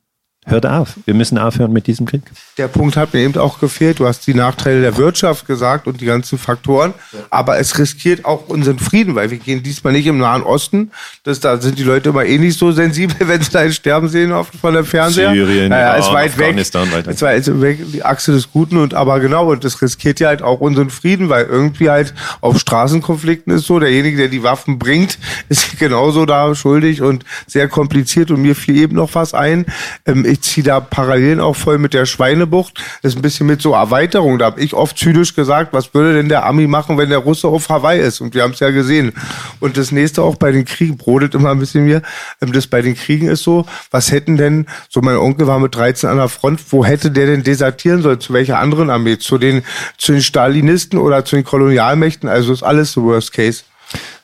hört 0.51 0.65
auf, 0.65 0.95
wir 1.05 1.13
müssen 1.13 1.37
aufhören 1.37 1.73
mit 1.73 1.87
diesem 1.87 2.05
Krieg. 2.05 2.21
Der 2.57 2.67
Punkt 2.67 2.97
hat 2.97 3.13
mir 3.13 3.21
eben 3.21 3.37
auch 3.37 3.59
gefehlt. 3.59 3.99
Du 3.99 4.07
hast 4.07 4.27
die 4.27 4.33
Nachteile 4.33 4.81
der 4.81 4.97
Wirtschaft 4.97 5.47
gesagt 5.47 5.87
und 5.87 6.01
die 6.01 6.05
ganzen 6.05 6.37
Faktoren. 6.37 6.93
Aber 7.29 7.57
es 7.57 7.79
riskiert 7.79 8.25
auch 8.25 8.47
unseren 8.49 8.77
Frieden, 8.77 9.15
weil 9.15 9.31
wir 9.31 9.37
gehen 9.37 9.63
diesmal 9.63 9.93
nicht 9.93 10.05
im 10.05 10.17
Nahen 10.17 10.43
Osten. 10.43 10.91
Das, 11.23 11.39
da 11.39 11.57
sind 11.57 11.79
die 11.79 11.83
Leute 11.83 12.09
immer 12.09 12.25
eh 12.25 12.37
nicht 12.37 12.59
so 12.59 12.71
sensibel, 12.71 13.15
wenn 13.27 13.41
sie 13.41 13.51
da 13.51 13.59
ein 13.59 13.71
Sterben 13.71 14.09
sehen 14.09 14.31
auf, 14.31 14.51
von 14.59 14.73
der 14.73 14.83
Fernseher. 14.83 15.33
Syrien, 15.33 15.69
naja, 15.69 15.93
ist 15.95 16.11
weit 16.11 16.37
weg. 16.37 16.57
Es 16.57 17.21
war 17.21 17.61
weg, 17.61 17.79
die 17.91 18.03
Achse 18.03 18.31
des 18.33 18.51
Guten 18.51 18.77
und 18.77 18.93
aber 18.93 19.19
genau, 19.19 19.49
und 19.51 19.63
das 19.63 19.81
riskiert 19.81 20.19
ja 20.19 20.27
halt 20.27 20.41
auch 20.41 20.59
unseren 20.59 20.89
Frieden, 20.89 21.29
weil 21.29 21.45
irgendwie 21.45 21.89
halt 21.89 22.13
auf 22.41 22.59
Straßenkonflikten 22.59 23.53
ist 23.53 23.65
so, 23.65 23.79
derjenige, 23.79 24.17
der 24.17 24.27
die 24.27 24.43
Waffen 24.43 24.77
bringt, 24.77 25.17
ist 25.49 25.77
genauso 25.79 26.25
da 26.25 26.53
schuldig 26.53 27.01
und 27.01 27.23
sehr 27.47 27.67
kompliziert 27.67 28.29
und 28.29 28.41
mir 28.41 28.55
fiel 28.55 28.77
eben 28.77 28.95
noch 28.95 29.15
was 29.15 29.33
ein. 29.33 29.65
Ähm, 30.05 30.25
ich 30.25 30.40
ziehe 30.41 30.63
da 30.63 30.79
Parallelen 30.79 31.39
auch 31.39 31.55
voll 31.55 31.77
mit 31.77 31.93
der 31.93 32.05
Schweinebucht. 32.05 32.81
Das 33.01 33.13
ist 33.13 33.19
ein 33.19 33.21
bisschen 33.21 33.47
mit 33.47 33.61
so 33.61 33.73
Erweiterung. 33.73 34.39
Da 34.39 34.45
habe 34.45 34.61
ich 34.61 34.73
oft 34.73 34.97
zynisch 34.97 35.35
gesagt, 35.35 35.73
was 35.73 35.93
würde 35.93 36.13
denn 36.13 36.29
der 36.29 36.45
Ami 36.45 36.67
machen, 36.67 36.97
wenn 36.97 37.09
der 37.09 37.19
Russe 37.19 37.47
auf 37.47 37.69
Hawaii 37.69 38.01
ist? 38.01 38.21
Und 38.21 38.33
wir 38.33 38.43
haben 38.43 38.51
es 38.51 38.59
ja 38.59 38.71
gesehen. 38.71 39.13
Und 39.59 39.77
das 39.77 39.91
nächste 39.91 40.21
auch 40.23 40.35
bei 40.35 40.51
den 40.51 40.65
Kriegen, 40.65 40.97
brodelt 40.97 41.35
immer 41.35 41.51
ein 41.51 41.59
bisschen 41.59 41.85
mir, 41.85 42.01
ähm, 42.41 42.51
das 42.51 42.67
bei 42.67 42.81
den 42.81 42.95
Kriegen 42.95 43.27
ist 43.27 43.43
so, 43.43 43.65
was 43.91 44.11
hätten 44.11 44.37
denn, 44.37 44.65
so 44.89 45.01
mein 45.01 45.17
Onkel 45.17 45.47
war 45.47 45.59
mit 45.59 45.75
13 45.75 46.09
an 46.09 46.17
der 46.17 46.29
Front, 46.29 46.61
wo 46.71 46.85
hätte 46.85 47.11
der 47.11 47.25
denn 47.25 47.43
desertieren 47.43 48.01
sollen? 48.01 48.19
Zu 48.19 48.33
welcher 48.33 48.59
anderen 48.59 48.89
Armee? 48.89 49.17
Zu 49.17 49.37
den, 49.37 49.63
zu 49.97 50.11
den 50.11 50.21
Stalinisten 50.21 50.99
oder 50.99 51.25
zu 51.25 51.35
den 51.35 51.45
Kolonialmächten? 51.45 52.29
Also 52.29 52.53
ist 52.53 52.63
alles 52.63 52.91
so 52.91 53.03
Worst 53.03 53.33
Case. 53.33 53.63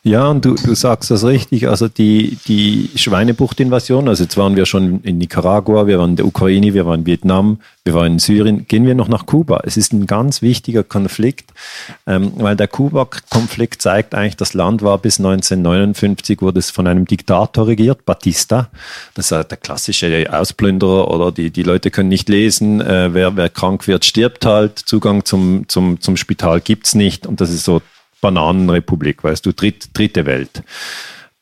Ja, 0.08 0.28
und 0.28 0.46
du, 0.46 0.56
du 0.56 0.74
sagst 0.74 1.12
das 1.12 1.26
richtig. 1.26 1.68
Also 1.68 1.90
die, 1.90 2.38
die 2.48 2.90
Schweinebucht-Invasion, 2.96 4.08
also 4.08 4.24
jetzt 4.24 4.38
waren 4.38 4.56
wir 4.56 4.66
schon 4.66 5.02
in 5.02 5.18
Nicaragua, 5.18 5.86
wir 5.86 6.00
waren 6.00 6.12
in 6.12 6.16
der 6.16 6.26
Ukraine, 6.26 6.74
wir 6.74 6.86
waren 6.86 7.02
in 7.02 7.06
Vietnam, 7.06 7.60
wir 7.84 7.94
waren 7.94 8.14
in 8.14 8.20
Syrien. 8.20 8.68
Gehen 8.68 8.86
wir 8.86 8.96
noch 8.96 9.10
nach 9.10 9.26
Kuba. 9.26 9.62
Es 9.66 9.76
ist 9.76 9.92
ein 9.92 10.08
ganz 10.08 10.42
wichtiger 10.42 10.86
Konflikt, 10.86 11.52
ähm, 12.06 12.32
weil 12.38 12.56
der 12.56 12.70
Kuba-Konflikt 12.70 13.82
zeigt 13.82 14.16
eigentlich, 14.16 14.38
das 14.38 14.54
Land 14.54 14.82
war 14.82 14.98
bis 14.98 15.20
1959, 15.20 16.42
wurde 16.42 16.60
es 16.60 16.72
von 16.72 16.88
einem 16.88 17.04
Diktator 17.04 17.68
regiert, 17.68 18.06
Batista. 18.06 18.70
Das 19.14 19.32
ist 19.32 19.52
der 19.52 19.58
klassische 19.58 20.28
Ausplünderer 20.32 21.12
oder 21.12 21.34
die, 21.34 21.52
die 21.52 21.64
Leute 21.64 21.92
können 21.92 22.08
nicht 22.08 22.30
lesen. 22.30 22.80
Äh, 22.80 23.14
wer, 23.14 23.36
wer 23.36 23.50
krank 23.50 23.88
wird, 23.88 24.06
stirbt 24.06 24.46
halt. 24.46 24.80
Zugang 24.80 25.26
zum, 25.26 25.66
zum, 25.68 26.00
zum 26.00 26.16
Spital 26.16 26.62
gibt's 26.62 26.96
nicht. 26.96 27.28
Und 27.28 27.42
das 27.42 27.50
ist 27.50 27.66
so 27.66 27.82
Bananenrepublik, 28.22 29.24
weißt 29.24 29.46
du, 29.46 29.54
dritt, 29.54 29.90
dritte 29.94 30.26
Welt. 30.26 30.64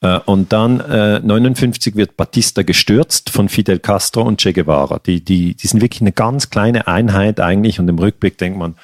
Äh, 0.02 0.20
Und 0.26 0.54
dann 0.54 0.80
äh, 0.80 1.20
59 1.20 1.96
wird 1.96 2.18
Batista 2.18 2.64
gestürzt 2.64 3.30
von 3.30 3.50
Fidel 3.50 3.80
Castro 3.80 4.22
und 4.22 4.42
Che 4.42 4.54
Guevara. 4.54 5.00
Die, 5.00 5.24
die, 5.24 5.56
die 5.56 5.68
sind 5.68 5.82
wirklich 5.82 6.02
eine 6.02 6.12
ganz 6.12 6.50
kleine 6.50 6.88
Einheit 6.88 7.40
eigentlich 7.40 7.80
und 7.80 7.88
im 7.88 8.00
Rückblick 8.00 8.38
denkt 8.38 8.58
man, 8.58 8.76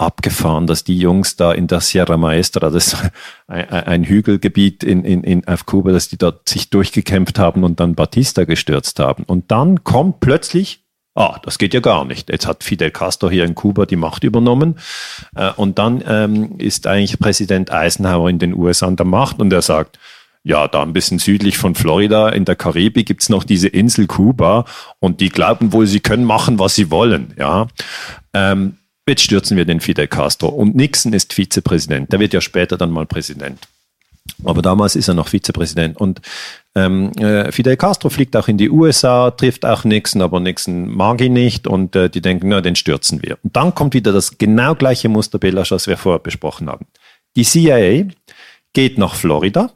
abgefahren, 0.00 0.66
dass 0.66 0.82
die 0.82 0.96
Jungs 0.96 1.36
da 1.36 1.52
in 1.52 1.66
der 1.66 1.80
Sierra 1.80 2.16
Maestra, 2.16 2.70
das 2.70 2.94
ist 2.94 2.96
ein, 3.46 3.68
ein 3.68 4.04
Hügelgebiet 4.04 4.82
in, 4.82 5.04
in, 5.04 5.22
in, 5.22 5.46
auf 5.46 5.66
Kuba, 5.66 5.92
dass 5.92 6.08
die 6.08 6.16
dort 6.16 6.48
sich 6.48 6.70
durchgekämpft 6.70 7.38
haben 7.38 7.64
und 7.64 7.80
dann 7.80 7.94
Batista 7.94 8.44
gestürzt 8.44 8.98
haben. 8.98 9.24
Und 9.24 9.50
dann 9.50 9.84
kommt 9.84 10.20
plötzlich 10.20 10.82
Ah, 11.20 11.38
das 11.42 11.58
geht 11.58 11.74
ja 11.74 11.80
gar 11.80 12.06
nicht. 12.06 12.30
Jetzt 12.30 12.46
hat 12.46 12.64
Fidel 12.64 12.90
Castro 12.90 13.28
hier 13.28 13.44
in 13.44 13.54
Kuba 13.54 13.84
die 13.84 13.96
Macht 13.96 14.24
übernommen. 14.24 14.78
Äh, 15.36 15.50
und 15.54 15.78
dann 15.78 16.02
ähm, 16.08 16.56
ist 16.56 16.86
eigentlich 16.86 17.18
Präsident 17.18 17.70
Eisenhower 17.70 18.30
in 18.30 18.38
den 18.38 18.54
USA 18.54 18.86
an 18.86 18.96
der 18.96 19.04
Macht 19.04 19.38
und 19.38 19.52
er 19.52 19.60
sagt, 19.60 19.98
ja, 20.44 20.66
da 20.66 20.80
ein 20.80 20.94
bisschen 20.94 21.18
südlich 21.18 21.58
von 21.58 21.74
Florida 21.74 22.30
in 22.30 22.46
der 22.46 22.56
Karibik 22.56 23.06
gibt's 23.06 23.28
noch 23.28 23.44
diese 23.44 23.68
Insel 23.68 24.06
Kuba 24.06 24.64
und 24.98 25.20
die 25.20 25.28
glauben 25.28 25.74
wohl, 25.74 25.86
sie 25.86 26.00
können 26.00 26.24
machen, 26.24 26.58
was 26.58 26.74
sie 26.74 26.90
wollen. 26.90 27.34
Ja, 27.36 27.68
ähm, 28.32 28.78
jetzt 29.06 29.22
stürzen 29.22 29.58
wir 29.58 29.66
den 29.66 29.80
Fidel 29.80 30.08
Castro. 30.08 30.48
Und 30.48 30.74
Nixon 30.74 31.12
ist 31.12 31.34
Vizepräsident. 31.34 32.10
Der 32.12 32.20
wird 32.20 32.32
ja 32.32 32.40
später 32.40 32.78
dann 32.78 32.92
mal 32.92 33.04
Präsident. 33.04 33.58
Aber 34.44 34.62
damals 34.62 34.96
ist 34.96 35.08
er 35.08 35.14
noch 35.14 35.28
Vizepräsident. 35.28 35.96
Und 35.96 36.20
ähm, 36.74 37.12
äh, 37.18 37.50
Fidel 37.52 37.76
Castro 37.76 38.10
fliegt 38.10 38.36
auch 38.36 38.48
in 38.48 38.56
die 38.56 38.70
USA, 38.70 39.30
trifft 39.30 39.64
auch 39.64 39.84
Nixon, 39.84 40.22
aber 40.22 40.40
Nixon 40.40 40.88
mag 40.88 41.20
ihn 41.20 41.32
nicht 41.32 41.66
und 41.66 41.96
äh, 41.96 42.08
die 42.08 42.20
denken, 42.20 42.48
na, 42.48 42.60
den 42.60 42.76
stürzen 42.76 43.22
wir. 43.22 43.38
Und 43.42 43.56
dann 43.56 43.74
kommt 43.74 43.94
wieder 43.94 44.12
das 44.12 44.38
genau 44.38 44.74
gleiche 44.74 45.08
Muster, 45.08 45.38
Belasch, 45.38 45.72
was 45.72 45.86
wir 45.86 45.96
vorher 45.96 46.20
besprochen 46.20 46.68
haben. 46.68 46.86
Die 47.36 47.44
CIA 47.44 48.06
geht 48.72 48.98
nach 48.98 49.14
Florida 49.14 49.70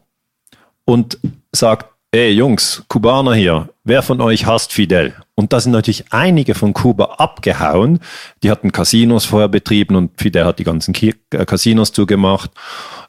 und 0.84 1.18
sagt, 1.52 1.86
ey 2.12 2.30
Jungs, 2.30 2.84
Kubaner 2.88 3.34
hier, 3.34 3.68
wer 3.84 4.02
von 4.02 4.20
euch 4.20 4.46
hasst 4.46 4.72
Fidel? 4.72 5.14
Und 5.34 5.52
da 5.52 5.60
sind 5.60 5.72
natürlich 5.72 6.06
einige 6.10 6.54
von 6.54 6.72
Kuba 6.72 7.16
abgehauen. 7.18 8.00
Die 8.42 8.50
hatten 8.50 8.72
Casinos 8.72 9.24
vorher 9.24 9.48
betrieben 9.48 9.94
und 9.96 10.20
Fidel 10.20 10.44
hat 10.44 10.58
die 10.58 10.64
ganzen 10.64 10.94
äh, 10.94 11.44
Casinos 11.44 11.92
zugemacht 11.92 12.50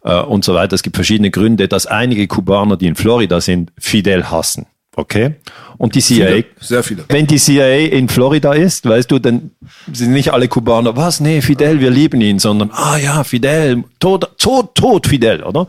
äh, 0.04 0.20
und 0.20 0.44
so 0.44 0.54
weiter. 0.54 0.76
Es 0.76 0.84
gibt 0.84 0.96
verschiedene 0.96 1.32
Gründe, 1.32 1.68
dass 1.68 1.88
einige 1.88 2.28
Kubaner, 2.28 2.78
die 2.78 2.88
in 2.88 2.96
Florida 2.96 3.42
sind, 3.42 3.72
Fidel 3.78 4.30
hassen. 4.30 4.68
Okay? 4.96 5.36
Und 5.78 5.96
die 5.96 6.02
CIA, 6.02 6.28
Viele, 6.28 6.46
sehr 6.60 6.84
viele. 6.84 7.04
wenn 7.10 7.28
die 7.28 7.38
CIA 7.38 7.88
in 7.88 8.08
Florida 8.08 8.54
ist, 8.54 8.88
weißt 8.88 9.12
du, 9.12 9.20
dann 9.20 9.52
sind 9.92 10.14
nicht 10.14 10.32
alle 10.32 10.48
Kubaner, 10.48 10.96
was, 10.96 11.20
nee, 11.20 11.42
Fidel, 11.42 11.82
wir 11.82 11.90
lieben 11.90 12.22
ihn, 12.22 12.40
sondern, 12.40 12.72
ah 12.72 12.98
ja, 12.98 13.26
Fidel, 13.26 13.84
tot, 14.00 14.32
tot, 14.38 14.74
tot 14.76 15.08
Fidel, 15.08 15.44
oder? 15.44 15.68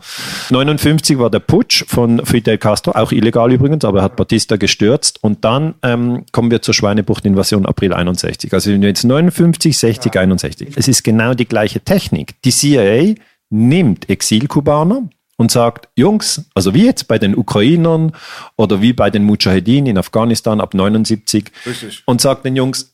59 0.49 1.19
war 1.19 1.29
der 1.29 1.39
Putsch 1.39 1.83
von 1.87 2.25
Fidel 2.25 2.57
Castro, 2.57 2.93
auch 2.93 3.11
illegal 3.11 3.51
übrigens, 3.51 3.83
aber 3.83 3.99
er 3.99 4.03
hat 4.05 4.15
Batista 4.15 4.55
gestürzt 4.55 5.21
und 5.21 5.43
dann 5.43 5.75
ähm, 5.83 6.23
kommen 6.31 6.49
wir 6.49 6.61
zur 6.61 6.73
Schweinebucht-Invasion 6.73 7.65
April 7.65 7.93
61. 7.93 8.53
Also 8.53 8.71
jetzt 8.71 9.03
59, 9.03 9.77
60, 9.77 10.15
ja. 10.15 10.21
61. 10.21 10.69
Es 10.75 10.87
ist 10.87 11.03
genau 11.03 11.33
die 11.33 11.45
gleiche 11.45 11.81
Technik. 11.81 12.41
Die 12.43 12.51
CIA 12.51 13.15
nimmt 13.49 14.09
Exilkubaner, 14.09 15.09
und 15.37 15.51
sagt, 15.51 15.87
Jungs, 15.95 16.49
also 16.53 16.73
wie 16.73 16.85
jetzt 16.85 17.07
bei 17.07 17.19
den 17.19 17.37
Ukrainern 17.37 18.11
oder 18.55 18.81
wie 18.81 18.93
bei 18.93 19.09
den 19.09 19.23
Mujahedin 19.23 19.85
in 19.85 19.97
Afghanistan 19.97 20.59
ab 20.59 20.73
79 20.73 21.51
Richtig. 21.65 22.03
und 22.05 22.19
sagt 22.19 22.43
den 22.43 22.55
Jungs, 22.55 22.93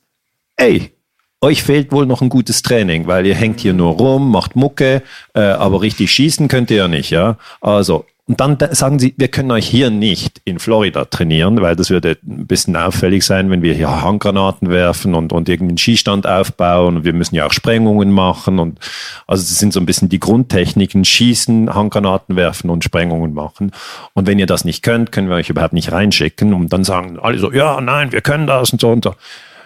ey, 0.58 0.94
euch 1.41 1.64
fehlt 1.64 1.91
wohl 1.91 2.06
noch 2.06 2.22
ein 2.22 2.30
gutes 2.30 2.62
Training, 2.62 3.08
weil 3.08 3.26
ihr 3.26 3.36
hängt 3.36 3.60
hier 3.60 3.74
nur 3.74 3.94
rum, 3.94 4.32
macht 4.32 4.56
Mucke, 4.56 5.04
äh, 5.34 5.41
aber 5.41 5.82
richtig 5.82 6.12
schießen 6.12 6.48
könnt 6.48 6.72
ihr 6.72 6.78
ja 6.78 6.88
nicht, 6.88 7.10
ja. 7.10 7.38
Also 7.60 8.06
und 8.26 8.39
dann 8.39 8.57
sagen 8.71 8.99
sie, 8.99 9.13
wir 9.17 9.28
können 9.28 9.51
euch 9.51 9.67
hier 9.67 9.89
nicht 9.89 10.41
in 10.45 10.57
Florida 10.57 11.03
trainieren, 11.03 11.61
weil 11.61 11.76
das 11.76 11.89
würde 11.89 12.17
ein 12.26 12.47
bisschen 12.47 12.78
auffällig 12.78 13.26
sein, 13.26 13.49
wenn 13.49 13.61
wir 13.61 13.74
hier 13.74 14.01
Handgranaten 14.01 14.69
werfen 14.69 15.13
und, 15.13 15.34
und 15.34 15.49
irgendeinen 15.49 15.78
Skistand 15.78 16.26
aufbauen. 16.26 16.95
Und 16.95 17.03
wir 17.03 17.11
müssen 17.11 17.36
ja 17.36 17.45
auch 17.45 17.51
Sprengungen 17.51 18.11
machen. 18.11 18.59
Und 18.59 18.80
also 19.28 19.41
das 19.41 19.59
sind 19.59 19.74
so 19.74 19.82
ein 19.82 19.86
bisschen 19.86 20.07
die 20.07 20.21
Grundtechniken, 20.21 21.03
schießen, 21.03 21.74
Handgranaten 21.74 22.38
werfen 22.38 22.69
und 22.69 22.86
Sprengungen 22.86 23.34
machen. 23.34 23.71
Und 24.13 24.26
wenn 24.26 24.39
ihr 24.39 24.45
das 24.45 24.63
nicht 24.63 24.84
könnt, 24.84 25.11
können 25.11 25.28
wir 25.28 25.36
euch 25.36 25.49
überhaupt 25.49 25.74
nicht 25.74 25.91
reinschicken. 25.91 26.53
Und 26.53 26.71
dann 26.71 26.86
sagen 26.86 27.19
alle 27.21 27.39
so, 27.39 27.51
ja, 27.51 27.82
nein, 27.82 28.13
wir 28.13 28.21
können 28.21 28.47
das 28.47 28.71
und 28.71 28.80
so 28.80 28.89
und 28.89 29.03
so. 29.03 29.15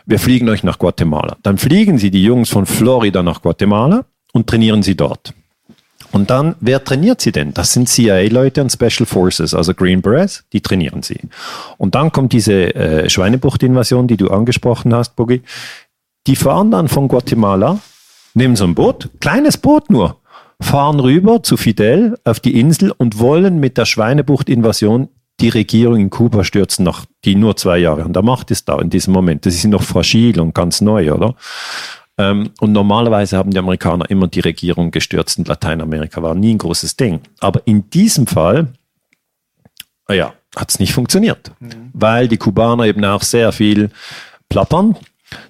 Wir 0.08 0.18
fliegen 0.18 0.50
euch 0.50 0.64
nach 0.64 0.80
Guatemala. 0.80 1.38
Dann 1.44 1.60
fliegen 1.60 2.00
sie 2.00 2.10
die 2.10 2.24
Jungs 2.24 2.50
von 2.50 2.66
Florida 2.66 3.22
nach 3.22 3.44
Guatemala 3.44 4.06
und 4.34 4.48
trainieren 4.48 4.82
sie 4.82 4.96
dort. 4.96 5.36
Und 6.18 6.32
dann, 6.32 6.56
wer 6.62 6.84
trainiert 6.84 7.22
sie 7.22 7.32
denn? 7.32 7.54
Das 7.54 7.74
sind 7.74 7.88
CIA-Leute 7.88 8.64
und 8.64 8.72
Special 8.72 9.06
Forces, 9.06 9.54
also 9.54 9.76
Green 9.76 10.02
Berets, 10.02 10.46
die 10.52 10.62
trainieren 10.62 11.04
sie. 11.04 11.20
Und 11.78 11.94
dann 11.94 12.12
kommt 12.12 12.34
diese 12.34 12.74
äh, 12.74 13.08
Schweinebucht-Invasion, 13.08 14.08
die 14.08 14.18
du 14.18 14.30
angesprochen 14.32 14.96
hast, 14.96 15.16
Boogie. 15.16 15.44
Die 16.26 16.36
fahren 16.36 16.72
dann 16.72 16.88
von 16.88 17.08
Guatemala, 17.08 17.78
nehmen 18.34 18.56
so 18.56 18.64
ein 18.64 18.74
Boot, 18.74 19.12
kleines 19.20 19.58
Boot 19.58 19.92
nur, 19.92 20.18
fahren 20.60 21.00
rüber 21.00 21.44
zu 21.44 21.56
Fidel 21.56 22.18
auf 22.24 22.40
die 22.40 22.60
Insel 22.60 22.92
und 22.98 23.20
wollen 23.20 23.60
mit 23.60 23.78
der 23.78 23.86
Schweinebucht-Invasion 23.86 25.10
die 25.40 25.50
Regierung 25.50 26.00
in 26.00 26.10
Kuba 26.10 26.44
stürzen, 26.44 26.84
nach 26.84 27.06
die 27.26 27.36
nur 27.36 27.58
zwei 27.58 27.78
Jahre 27.78 28.02
an 28.04 28.14
der 28.14 28.24
Macht 28.24 28.50
ist 28.50 28.68
da 28.68 28.80
in 28.80 28.90
diesem 28.90 29.14
Moment. 29.14 29.46
Das 29.46 29.54
ist 29.54 29.66
noch 29.66 29.84
fragil 29.84 30.40
und 30.40 30.56
ganz 30.56 30.82
neu, 30.82 31.14
oder? 31.14 31.36
Ähm, 32.18 32.52
und 32.60 32.72
normalerweise 32.72 33.38
haben 33.38 33.52
die 33.52 33.60
Amerikaner 33.60 34.10
immer 34.10 34.28
die 34.28 34.40
Regierung 34.40 34.92
gestürzt 34.92 35.38
in 35.38 35.46
Lateinamerika, 35.46 36.22
war 36.22 36.36
nie 36.36 36.54
ein 36.54 36.58
großes 36.58 36.96
Ding. 36.96 37.22
Aber 37.40 37.62
in 37.66 37.90
diesem 37.90 38.28
Fall, 38.28 38.68
ah 40.06 40.14
ja, 40.14 40.34
hat 40.56 40.72
es 40.72 40.80
nicht 40.80 40.94
funktioniert, 40.94 41.52
mhm. 41.60 41.92
weil 41.94 42.28
die 42.28 42.38
Kubaner 42.38 42.86
eben 42.86 43.04
auch 43.06 43.22
sehr 43.22 43.52
viel 43.52 43.92
plappern. 44.50 44.96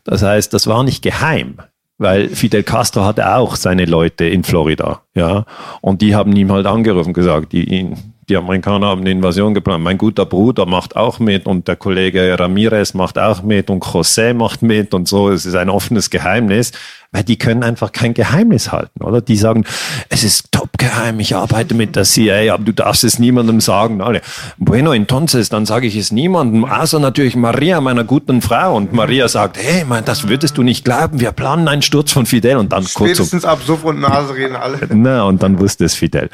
Das 0.03 0.24
heißt, 0.24 0.53
das 0.53 0.68
war 0.68 0.84
nicht 0.84 1.01
geheim 1.01 1.59
weil 1.97 2.30
Fidel 2.30 2.63
Castro 2.63 3.05
hatte 3.05 3.36
auch 3.36 3.55
seine 3.55 3.86
Leute 3.86 4.26
in 4.26 4.43
Florida, 4.43 5.01
ja, 5.15 5.45
und 5.82 6.01
die 6.01 6.15
haben 6.15 6.36
ihm 6.36 6.51
halt 6.51 6.65
angerufen 6.65 7.09
und 7.09 7.13
gesagt, 7.13 7.53
die 7.53 7.63
ihn 7.63 8.13
die 8.30 8.36
Amerikaner 8.36 8.88
haben 8.88 9.01
eine 9.01 9.11
Invasion 9.11 9.53
geplant. 9.53 9.84
Mein 9.84 9.97
guter 9.97 10.25
Bruder 10.25 10.65
macht 10.65 10.97
auch 10.97 11.19
mit 11.19 11.45
und 11.45 11.67
der 11.67 11.78
Kollege 11.78 12.38
Ramirez 12.38 12.93
macht 12.93 13.17
auch 13.17 13.41
mit 13.41 13.69
und 13.69 13.84
José 13.86 14.34
macht 14.34 14.61
mit 14.61 14.93
und 14.93 15.07
so. 15.07 15.30
Es 15.30 15.45
ist 15.45 15.55
ein 15.55 15.69
offenes 15.69 16.09
Geheimnis, 16.09 16.73
weil 17.13 17.23
die 17.23 17.38
können 17.38 17.63
einfach 17.63 17.93
kein 17.93 18.13
Geheimnis 18.13 18.73
halten, 18.73 19.01
oder? 19.01 19.21
Die 19.21 19.38
sagen, 19.38 19.63
es 20.09 20.25
ist 20.25 20.51
top 20.51 20.78
geheim, 20.78 21.21
ich 21.21 21.38
arbeite 21.38 21.73
mit 21.73 21.95
der 21.95 22.03
CIA, 22.03 22.53
aber 22.53 22.65
du 22.65 22.73
darfst 22.73 23.05
es 23.05 23.17
niemandem 23.17 23.61
sagen. 23.61 24.01
Alle, 24.01 24.21
bueno, 24.57 24.91
entonces, 24.91 25.47
dann 25.47 25.65
sage 25.65 25.88
ich 25.88 25.95
es 25.95 26.11
niemandem, 26.11 26.65
außer 26.65 26.99
natürlich 26.99 27.38
Maria, 27.38 27.80
meiner 27.80 28.03
guten 28.03 28.41
Frau. 28.41 28.75
Und 28.75 28.91
Maria 28.91 29.30
sagt, 29.30 29.57
hey, 29.57 29.86
mein, 29.88 30.03
das 30.03 30.28
würdest 30.28 30.57
du 30.57 30.63
nicht 30.63 30.84
glauben, 30.84 31.21
wir 31.21 31.32
planen 31.32 31.69
einen 31.69 31.82
Sturz 31.82 32.11
von 32.11 32.25
Fidel. 32.25 32.57
Und 32.57 32.73
dann 32.73 32.86
Spätestens 32.86 33.30
kurz 33.30 33.43
so, 33.43 33.47
ab 33.47 33.59
Suff 33.65 33.86
und 33.86 34.01
Nase 34.01 34.36
reden 34.36 34.57
alle. 34.57 34.80
Na, 34.93 35.23
und 35.23 35.41
dann 35.41 35.59
wusste 35.59 35.86
es 35.86 35.95
Fidel. 35.95 36.30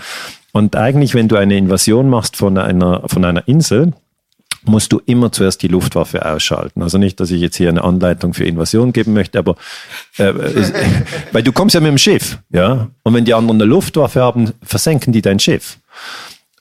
Und 0.54 0.76
eigentlich, 0.76 1.14
wenn 1.16 1.28
du 1.28 1.36
eine 1.36 1.58
Invasion 1.58 2.10
machst 2.10 2.38
von 2.38 2.58
einer, 2.58 3.04
von 3.08 3.26
einer 3.26 3.47
Insel, 3.47 3.91
musst 4.66 4.93
du 4.93 5.01
immer 5.06 5.32
zuerst 5.32 5.62
die 5.62 5.68
Luftwaffe 5.68 6.26
ausschalten. 6.26 6.82
Also 6.82 6.97
nicht, 6.97 7.20
dass 7.20 7.32
ich 7.32 7.41
jetzt 7.41 7.58
hier 7.58 7.70
eine 7.70 7.84
Anleitung 7.84 8.34
für 8.34 8.45
Invasion 8.45 8.93
geben 8.93 9.14
möchte, 9.14 9.39
aber 9.39 9.56
äh, 10.18 10.34
weil 11.32 11.43
du 11.43 11.51
kommst 11.51 11.76
ja 11.76 11.82
mit 11.82 11.89
dem 11.89 11.97
Schiff, 11.97 12.39
ja. 12.49 12.88
Und 13.04 13.14
wenn 13.14 13.26
die 13.26 13.34
anderen 13.34 13.62
eine 13.62 13.70
Luftwaffe 13.70 14.22
haben, 14.22 14.54
versenken 14.64 15.12
die 15.12 15.22
dein 15.22 15.39
Schiff. 15.39 15.80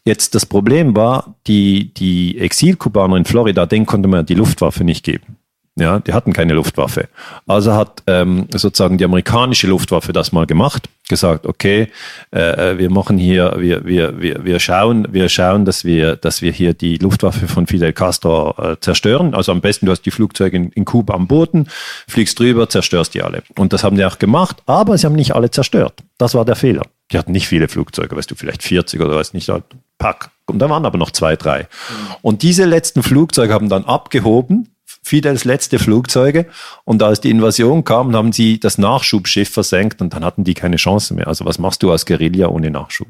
Jetzt 0.05 0.35
das 0.35 0.47
Problem 0.47 0.97
war, 0.97 1.37
die, 1.47 1.95
die 1.95 2.39
Exilkubaner 2.39 3.17
in 3.17 3.25
Florida, 3.25 3.67
denen 3.67 3.87
konnte 3.87 4.09
man 4.09 4.27
die 4.27 4.35
Luftwaffe 4.35 4.83
nicht 4.83 5.05
geben. 5.05 5.37
Ja, 5.77 6.01
die 6.01 6.13
hatten 6.13 6.33
keine 6.33 6.55
Luftwaffe. 6.55 7.09
Also 7.47 7.73
hat 7.73 8.03
ähm, 8.07 8.47
sozusagen 8.53 8.99
die 8.99 9.05
amerikanische 9.05 9.69
Luftwaffe 9.69 10.13
das 10.13 10.33
mal 10.33 10.47
gemacht, 10.47 10.89
gesagt, 11.13 11.47
okay, 11.47 11.89
äh, 12.31 12.79
wir 12.79 12.91
machen 12.91 13.19
hier, 13.19 13.55
wir, 13.59 13.85
wir, 13.85 14.21
wir, 14.21 14.45
wir 14.45 14.59
schauen, 14.59 15.07
wir 15.13 15.29
schauen, 15.29 15.65
dass 15.65 15.85
wir, 15.85 16.17
dass 16.17 16.43
wir 16.43 16.51
hier 16.51 16.75
die 16.75 16.97
Luftwaffe 16.97 17.47
von 17.47 17.67
Fidel 17.67 17.93
Castro 17.93 18.55
äh, 18.59 18.81
zerstören. 18.81 19.35
Also 19.35 19.53
am 19.53 19.61
besten, 19.61 19.87
du 19.87 19.93
hast 19.93 20.03
die 20.03 20.11
Flugzeuge 20.11 20.57
in, 20.57 20.71
in 20.71 20.85
Kuba 20.85 21.15
am 21.15 21.29
Boden, 21.29 21.69
fliegst 22.09 22.41
drüber, 22.41 22.69
zerstörst 22.69 23.15
die 23.15 23.23
alle. 23.23 23.43
Und 23.57 23.73
das 23.73 23.85
haben 23.85 23.97
die 23.97 24.05
auch 24.05 24.19
gemacht, 24.19 24.63
aber 24.67 24.97
sie 24.97 25.07
haben 25.07 25.15
nicht 25.15 25.35
alle 25.35 25.51
zerstört. 25.51 26.03
Das 26.17 26.35
war 26.35 26.45
der 26.45 26.57
Fehler. 26.57 26.83
Die 27.13 27.19
hatten 27.19 27.33
nicht 27.33 27.47
viele 27.47 27.69
Flugzeuge, 27.69 28.17
weißt 28.17 28.31
du, 28.31 28.35
vielleicht 28.35 28.63
40 28.63 29.01
oder 29.01 29.15
weiß 29.15 29.35
nicht, 29.35 29.49
halt, 29.51 29.65
Pack. 29.99 30.31
Und 30.47 30.59
da 30.59 30.69
waren 30.69 30.87
aber 30.87 30.99
noch 30.99 31.11
zwei, 31.11 31.37
drei. 31.37 31.69
Und 32.23 32.43
diese 32.43 32.65
letzten 32.65 33.03
Flugzeuge 33.03 33.53
haben 33.53 33.69
dann 33.69 33.85
abgehoben 33.85 34.72
Fidels 35.05 35.45
letzte 35.45 35.81
Flugzeuge. 35.81 36.47
Und 36.85 37.03
als 37.03 37.21
die 37.21 37.31
Invasion 37.31 37.83
kam, 37.85 38.15
haben 38.15 38.33
sie 38.33 38.61
das 38.61 38.79
Nachschubschiff 38.79 39.51
versenkt 39.51 40.01
und 40.01 40.15
dann 40.15 40.25
hatten 40.25 40.45
die 40.45 40.55
keine 40.55 40.77
Chance 40.77 41.13
mehr. 41.15 41.27
Also 41.27 41.45
was 41.45 41.59
machst 41.59 41.83
du 41.83 41.91
als 41.91 42.07
Guerilla 42.07 42.47
ohne 42.49 42.71
Nachschub? 42.71 43.09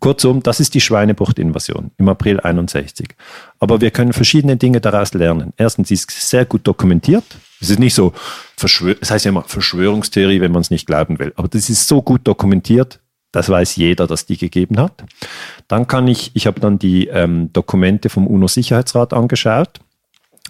Kurzum, 0.00 0.42
das 0.42 0.60
ist 0.60 0.74
die 0.74 0.80
Schweinebucht-Invasion 0.80 1.90
im 1.98 2.08
April 2.08 2.40
61. 2.40 3.14
Aber 3.58 3.80
wir 3.82 3.90
können 3.90 4.14
verschiedene 4.14 4.56
Dinge 4.56 4.80
daraus 4.80 5.12
lernen. 5.12 5.52
Erstens, 5.58 5.88
sie 5.88 5.94
ist 5.94 6.10
sehr 6.10 6.46
gut 6.46 6.66
dokumentiert. 6.66 7.24
Es 7.60 7.70
ist 7.70 7.78
nicht 7.78 7.94
so, 7.94 8.12
es 8.60 9.10
heißt 9.10 9.24
ja 9.26 9.28
immer 9.30 9.44
Verschwörungstheorie, 9.44 10.40
wenn 10.40 10.52
man 10.52 10.62
es 10.62 10.70
nicht 10.70 10.86
glauben 10.86 11.18
will. 11.18 11.32
Aber 11.36 11.48
das 11.48 11.68
ist 11.68 11.86
so 11.86 12.02
gut 12.02 12.22
dokumentiert, 12.24 13.00
das 13.32 13.50
weiß 13.50 13.76
jeder, 13.76 14.06
dass 14.06 14.24
die 14.24 14.38
gegeben 14.38 14.78
hat. 14.78 15.04
Dann 15.68 15.86
kann 15.86 16.08
ich, 16.08 16.30
ich 16.34 16.46
habe 16.46 16.60
dann 16.60 16.78
die 16.78 17.08
ähm, 17.08 17.52
Dokumente 17.52 18.08
vom 18.08 18.26
UNO-Sicherheitsrat 18.26 19.12
angeschaut 19.12 19.80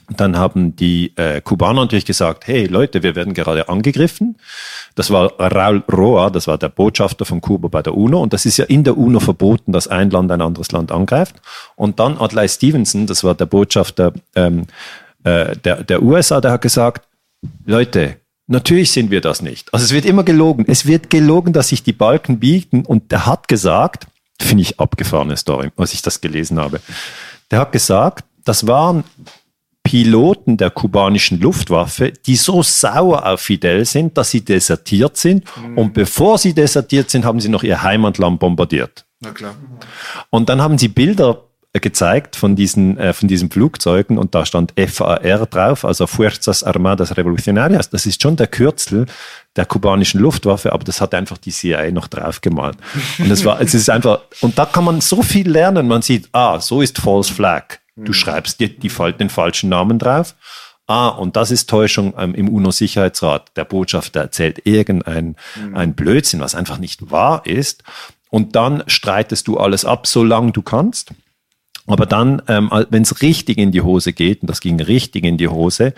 dann 0.09 0.37
haben 0.37 0.77
die 0.77 1.13
äh, 1.17 1.41
Kubaner 1.41 1.83
natürlich 1.83 2.05
gesagt, 2.05 2.47
hey 2.47 2.67
Leute, 2.67 3.03
wir 3.03 3.15
werden 3.15 3.35
gerade 3.35 3.69
angegriffen. 3.69 4.37
Das 4.95 5.11
war 5.11 5.33
Raul 5.39 5.83
Roa, 5.91 6.31
das 6.31 6.47
war 6.47 6.59
der 6.59 6.69
Botschafter 6.69 7.25
von 7.25 7.41
Kuba 7.41 7.69
bei 7.69 7.83
der 7.83 7.97
UNO. 7.97 8.23
Und 8.23 8.33
das 8.33 8.47
ist 8.47 8.57
ja 8.57 8.65
in 8.67 8.85
der 8.85 8.97
UNO 8.97 9.21
verboten, 9.21 9.73
dass 9.73 9.89
ein 9.89 10.11
Land 10.11 10.31
ein 10.31 10.41
anderes 10.41 10.73
Land 10.73 10.93
angreift. 10.93 11.37
Und 11.75 11.99
dann 11.99 12.19
Adlai 12.19 12.49
Stevenson, 12.49 13.07
das 13.07 13.25
war 13.25 13.35
der 13.35 13.47
Botschafter 13.47 14.13
ähm, 14.35 14.67
äh, 15.25 15.57
der, 15.57 15.83
der 15.83 16.03
USA, 16.03 16.41
der 16.41 16.53
hat 16.53 16.63
gesagt, 16.63 17.07
Leute, 17.65 18.17
natürlich 18.47 18.93
sind 18.93 19.11
wir 19.11 19.21
das 19.21 19.43
nicht. 19.43 19.75
Also 19.75 19.85
es 19.85 19.93
wird 19.93 20.05
immer 20.05 20.23
gelogen. 20.23 20.65
Es 20.69 20.87
wird 20.87 21.11
gelogen, 21.11 21.53
dass 21.53 21.69
sich 21.69 21.83
die 21.83 21.93
Balken 21.93 22.39
bieten. 22.39 22.85
Und 22.85 23.11
der 23.11 23.27
hat 23.27 23.49
gesagt, 23.49 24.07
finde 24.41 24.63
ich 24.63 24.79
abgefahrene 24.79 25.37
Story, 25.37 25.71
als 25.77 25.93
ich 25.93 26.03
das 26.03 26.21
gelesen 26.21 26.59
habe. 26.59 26.81
Der 27.51 27.61
hat 27.61 27.73
gesagt, 27.73 28.25
das 28.45 28.67
waren 28.67 29.05
Piloten 29.87 30.57
der 30.57 30.71
kubanischen 30.71 31.41
Luftwaffe, 31.41 32.13
die 32.27 32.35
so 32.35 32.61
sauer 32.65 33.25
auf 33.25 33.41
Fidel 33.41 33.85
sind, 33.85 34.19
dass 34.19 34.33
sie 34.33 34.45
desertiert 34.45 35.17
sind. 35.17 35.45
Mhm. 35.57 35.79
Und 35.79 35.95
bevor 35.95 36.39
sie 36.39 36.55
desertiert 36.55 37.09
sind, 37.09 37.25
haben 37.25 37.39
sie 37.39 37.49
noch 37.49 37.63
ihr 37.63 37.85
Heimatland 37.85 38.41
bombardiert. 38.41 39.05
Na 39.21 39.31
klar. 39.31 39.55
Und 40.31 40.49
dann 40.49 40.61
haben 40.61 40.77
sie 40.77 40.89
Bilder 40.89 41.45
gezeigt 41.73 42.35
von 42.35 42.57
diesen, 42.57 42.99
äh, 42.99 43.13
von 43.13 43.29
diesen 43.29 43.49
Flugzeugen 43.49 44.19
und 44.19 44.35
da 44.35 44.45
stand 44.45 44.73
FAR 44.77 45.21
drauf, 45.47 45.85
also 45.85 46.09
Fuerzas 46.09 46.65
Armadas 46.65 47.17
Revolucionarias. 47.17 47.91
Das 47.91 48.07
ist 48.07 48.21
schon 48.21 48.35
der 48.35 48.49
Kürzel 48.49 49.07
der 49.55 49.67
kubanischen 49.67 50.21
Luftwaffe, 50.21 50.73
aber 50.73 50.83
das 50.83 51.01
hat 51.01 51.15
einfach 51.15 51.39
die 51.39 51.53
CIA 51.53 51.93
noch 51.93 52.09
draufgemalt. 52.09 52.77
Und 53.19 53.31
es 53.31 53.45
war, 53.45 53.61
es 53.61 53.73
ist 53.73 53.89
einfach, 53.89 54.21
und 54.41 54.59
da 54.59 54.67
kann 54.67 54.85
man 54.85 55.01
so 55.01 55.23
viel 55.23 55.49
lernen. 55.49 55.87
Man 55.87 56.03
sieht, 56.03 56.29
ah, 56.33 56.59
so 56.59 56.83
ist 56.83 56.99
False 56.99 57.33
Flag. 57.33 57.79
Du 58.05 58.13
schreibst 58.13 58.61
dir 58.61 58.69
die, 58.69 58.91
den 59.19 59.31
falschen 59.31 59.71
Namen 59.71 59.99
drauf. 59.99 60.35
Ah, 60.87 61.09
und 61.09 61.35
das 61.35 61.51
ist 61.51 61.69
Täuschung 61.69 62.15
ähm, 62.17 62.35
im 62.35 62.49
UNO-Sicherheitsrat. 62.49 63.57
Der 63.57 63.65
Botschafter 63.65 64.21
erzählt 64.21 64.61
irgendein 64.65 65.37
mhm. 65.57 65.77
ein 65.77 65.95
Blödsinn, 65.95 66.41
was 66.41 66.55
einfach 66.55 66.79
nicht 66.79 67.11
wahr 67.11 67.45
ist. 67.45 67.83
Und 68.31 68.55
dann 68.55 68.85
streitest 68.87 69.49
du 69.49 69.59
alles 69.59 69.85
ab, 69.85 70.07
solange 70.07 70.53
du 70.53 70.63
kannst. 70.63 71.13
Aber 71.87 72.07
dann, 72.07 72.43
ähm, 72.49 72.71
wenn 72.91 73.03
es 73.03 73.23
richtig 73.23 73.59
in 73.59 73.73
die 73.73 73.83
Hose 73.83 74.13
geht, 74.13 74.43
und 74.43 74.51
das 74.51 74.61
ging 74.61 74.81
richtig 74.81 75.25
in 75.25 75.39
die 75.39 75.49
Hose, 75.49 75.95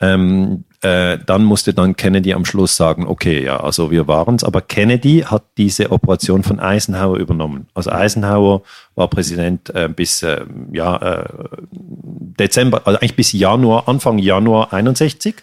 ähm, 0.00 0.64
äh, 0.82 1.18
dann 1.24 1.44
musste 1.44 1.72
dann 1.72 1.94
Kennedy 1.96 2.34
am 2.34 2.44
Schluss 2.44 2.76
sagen, 2.76 3.06
okay, 3.06 3.44
ja, 3.44 3.60
also 3.60 3.90
wir 3.90 4.08
waren's. 4.08 4.42
Aber 4.42 4.60
Kennedy 4.60 5.24
hat 5.24 5.44
diese 5.56 5.92
Operation 5.92 6.42
von 6.42 6.58
Eisenhower 6.58 7.18
übernommen. 7.18 7.68
Also 7.72 7.90
Eisenhower 7.90 8.62
war 8.96 9.08
Präsident 9.08 9.70
äh, 9.74 9.88
bis 9.88 10.22
äh, 10.22 10.44
ja, 10.72 10.96
äh, 10.96 11.28
Dezember, 11.70 12.82
also 12.84 12.98
eigentlich 12.98 13.16
bis 13.16 13.32
Januar, 13.32 13.88
Anfang 13.88 14.18
Januar 14.18 14.72
61. 14.72 15.36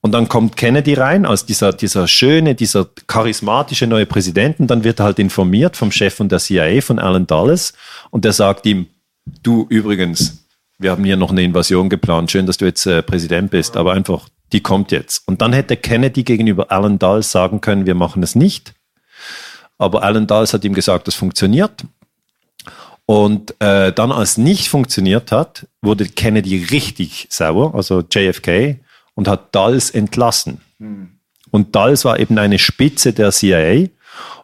Und 0.00 0.12
dann 0.12 0.28
kommt 0.28 0.56
Kennedy 0.56 0.94
rein 0.94 1.26
als 1.26 1.46
dieser, 1.46 1.72
dieser 1.72 2.08
schöne, 2.08 2.54
dieser 2.54 2.88
charismatische 3.06 3.86
neue 3.86 4.06
Präsident. 4.06 4.58
Und 4.58 4.68
dann 4.68 4.82
wird 4.82 4.98
er 4.98 5.04
halt 5.04 5.18
informiert 5.18 5.76
vom 5.76 5.92
Chef 5.92 6.14
von 6.14 6.28
der 6.28 6.38
CIA, 6.38 6.80
von 6.80 6.98
Alan 6.98 7.26
Dulles. 7.26 7.74
Und 8.10 8.24
der 8.24 8.32
sagt 8.32 8.66
ihm, 8.66 8.86
du 9.42 9.66
übrigens, 9.68 10.44
wir 10.78 10.90
haben 10.90 11.04
hier 11.04 11.16
noch 11.16 11.30
eine 11.30 11.42
Invasion 11.42 11.88
geplant. 11.88 12.30
Schön, 12.30 12.46
dass 12.46 12.56
du 12.56 12.64
jetzt 12.64 12.86
äh, 12.86 13.02
Präsident 13.02 13.50
bist, 13.50 13.76
aber 13.76 13.92
einfach, 13.92 14.26
die 14.52 14.60
kommt 14.60 14.92
jetzt. 14.92 15.26
Und 15.26 15.42
dann 15.42 15.52
hätte 15.52 15.76
Kennedy 15.76 16.22
gegenüber 16.22 16.70
Alan 16.70 16.98
Dulles 16.98 17.30
sagen 17.30 17.60
können, 17.60 17.86
wir 17.86 17.94
machen 17.94 18.22
es 18.22 18.34
nicht. 18.34 18.74
Aber 19.78 20.02
Alan 20.02 20.26
Dulles 20.26 20.52
hat 20.52 20.64
ihm 20.64 20.74
gesagt, 20.74 21.06
das 21.06 21.14
funktioniert. 21.14 21.84
Und 23.06 23.60
äh, 23.60 23.92
dann, 23.92 24.12
als 24.12 24.38
nicht 24.38 24.68
funktioniert 24.68 25.32
hat, 25.32 25.66
wurde 25.82 26.06
Kennedy 26.06 26.64
richtig 26.70 27.26
sauer, 27.30 27.74
also 27.74 28.02
JFK, 28.08 28.78
und 29.14 29.26
hat 29.26 29.54
Dulles 29.54 29.90
entlassen. 29.90 30.60
Hm. 30.78 31.18
Und 31.50 31.74
Dulles 31.74 32.04
war 32.04 32.20
eben 32.20 32.38
eine 32.38 32.58
Spitze 32.58 33.12
der 33.12 33.32
CIA 33.32 33.88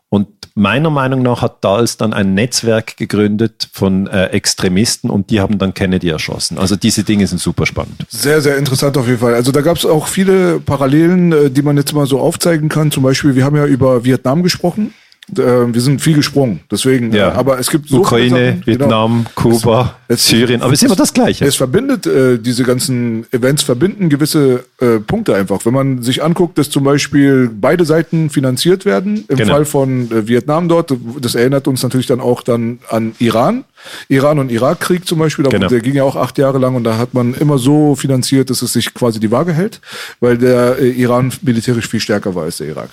und 0.08 0.28
meiner 0.54 0.88
Meinung 0.88 1.22
nach 1.22 1.42
hat 1.42 1.62
Dals 1.64 1.96
dann 1.96 2.12
ein 2.12 2.34
Netzwerk 2.34 2.96
gegründet 2.96 3.68
von 3.72 4.06
äh, 4.06 4.26
Extremisten 4.26 5.10
und 5.10 5.30
die 5.30 5.40
haben 5.40 5.58
dann 5.58 5.74
Kennedy 5.74 6.08
erschossen. 6.08 6.58
Also 6.58 6.76
diese 6.76 7.04
Dinge 7.04 7.26
sind 7.26 7.38
super 7.38 7.66
spannend. 7.66 8.06
Sehr, 8.08 8.40
sehr 8.40 8.56
interessant 8.56 8.96
auf 8.96 9.06
jeden 9.06 9.18
Fall. 9.18 9.34
Also 9.34 9.52
da 9.52 9.60
gab 9.60 9.76
es 9.76 9.84
auch 9.84 10.06
viele 10.06 10.60
Parallelen, 10.60 11.32
äh, 11.32 11.50
die 11.50 11.62
man 11.62 11.76
jetzt 11.76 11.92
mal 11.92 12.06
so 12.06 12.20
aufzeigen 12.20 12.68
kann. 12.68 12.90
Zum 12.90 13.02
Beispiel, 13.02 13.34
wir 13.34 13.44
haben 13.44 13.56
ja 13.56 13.66
über 13.66 14.04
Vietnam 14.04 14.42
gesprochen. 14.42 14.94
Äh, 15.32 15.74
wir 15.74 15.80
sind 15.80 16.00
viel 16.00 16.14
gesprungen, 16.14 16.60
deswegen. 16.70 17.12
Ja. 17.12 17.32
Aber 17.32 17.58
es 17.58 17.68
gibt 17.68 17.88
so 17.88 17.98
Ukraine, 17.98 18.28
Sachen, 18.28 18.62
genau. 18.64 18.66
Vietnam, 18.66 19.26
genau. 19.34 19.56
Kuba, 19.58 19.96
es, 20.06 20.28
Syrien, 20.28 20.62
aber 20.62 20.72
es 20.72 20.82
ist 20.82 20.86
immer 20.86 20.96
das 20.96 21.12
Gleiche. 21.12 21.44
Es 21.44 21.56
verbindet, 21.56 22.06
äh, 22.06 22.38
diese 22.38 22.62
ganzen 22.62 23.26
Events 23.32 23.64
verbinden 23.64 24.08
gewisse 24.08 24.64
äh, 24.80 25.00
Punkte 25.00 25.34
einfach. 25.34 25.66
Wenn 25.66 25.74
man 25.74 26.02
sich 26.02 26.22
anguckt, 26.22 26.58
dass 26.58 26.70
zum 26.70 26.84
Beispiel 26.84 27.50
beide 27.52 27.84
Seiten 27.84 28.30
finanziert 28.30 28.84
werden, 28.84 29.24
im 29.28 29.36
genau. 29.36 29.54
Fall 29.54 29.64
von 29.64 30.10
äh, 30.12 30.28
Vietnam 30.28 30.68
dort, 30.68 30.94
das 31.20 31.34
erinnert 31.34 31.66
uns 31.66 31.82
natürlich 31.82 32.06
dann 32.06 32.20
auch 32.20 32.42
dann 32.42 32.78
an 32.88 33.16
Iran. 33.18 33.64
Iran- 34.08 34.38
und 34.38 34.50
Irakkrieg 34.50 35.06
zum 35.06 35.18
Beispiel, 35.18 35.44
genau. 35.44 35.68
der 35.68 35.80
ging 35.80 35.94
ja 35.94 36.04
auch 36.04 36.16
acht 36.16 36.38
Jahre 36.38 36.58
lang 36.58 36.76
und 36.76 36.84
da 36.84 36.98
hat 36.98 37.14
man 37.14 37.34
immer 37.34 37.58
so 37.58 37.96
finanziert, 37.96 38.50
dass 38.50 38.62
es 38.62 38.72
sich 38.72 38.94
quasi 38.94 39.18
die 39.18 39.30
Waage 39.30 39.52
hält, 39.52 39.80
weil 40.20 40.38
der 40.38 40.78
äh, 40.78 40.88
Iran 40.90 41.32
militärisch 41.42 41.88
viel 41.88 42.00
stärker 42.00 42.34
war 42.34 42.44
als 42.44 42.58
der 42.58 42.68
Irak. 42.68 42.90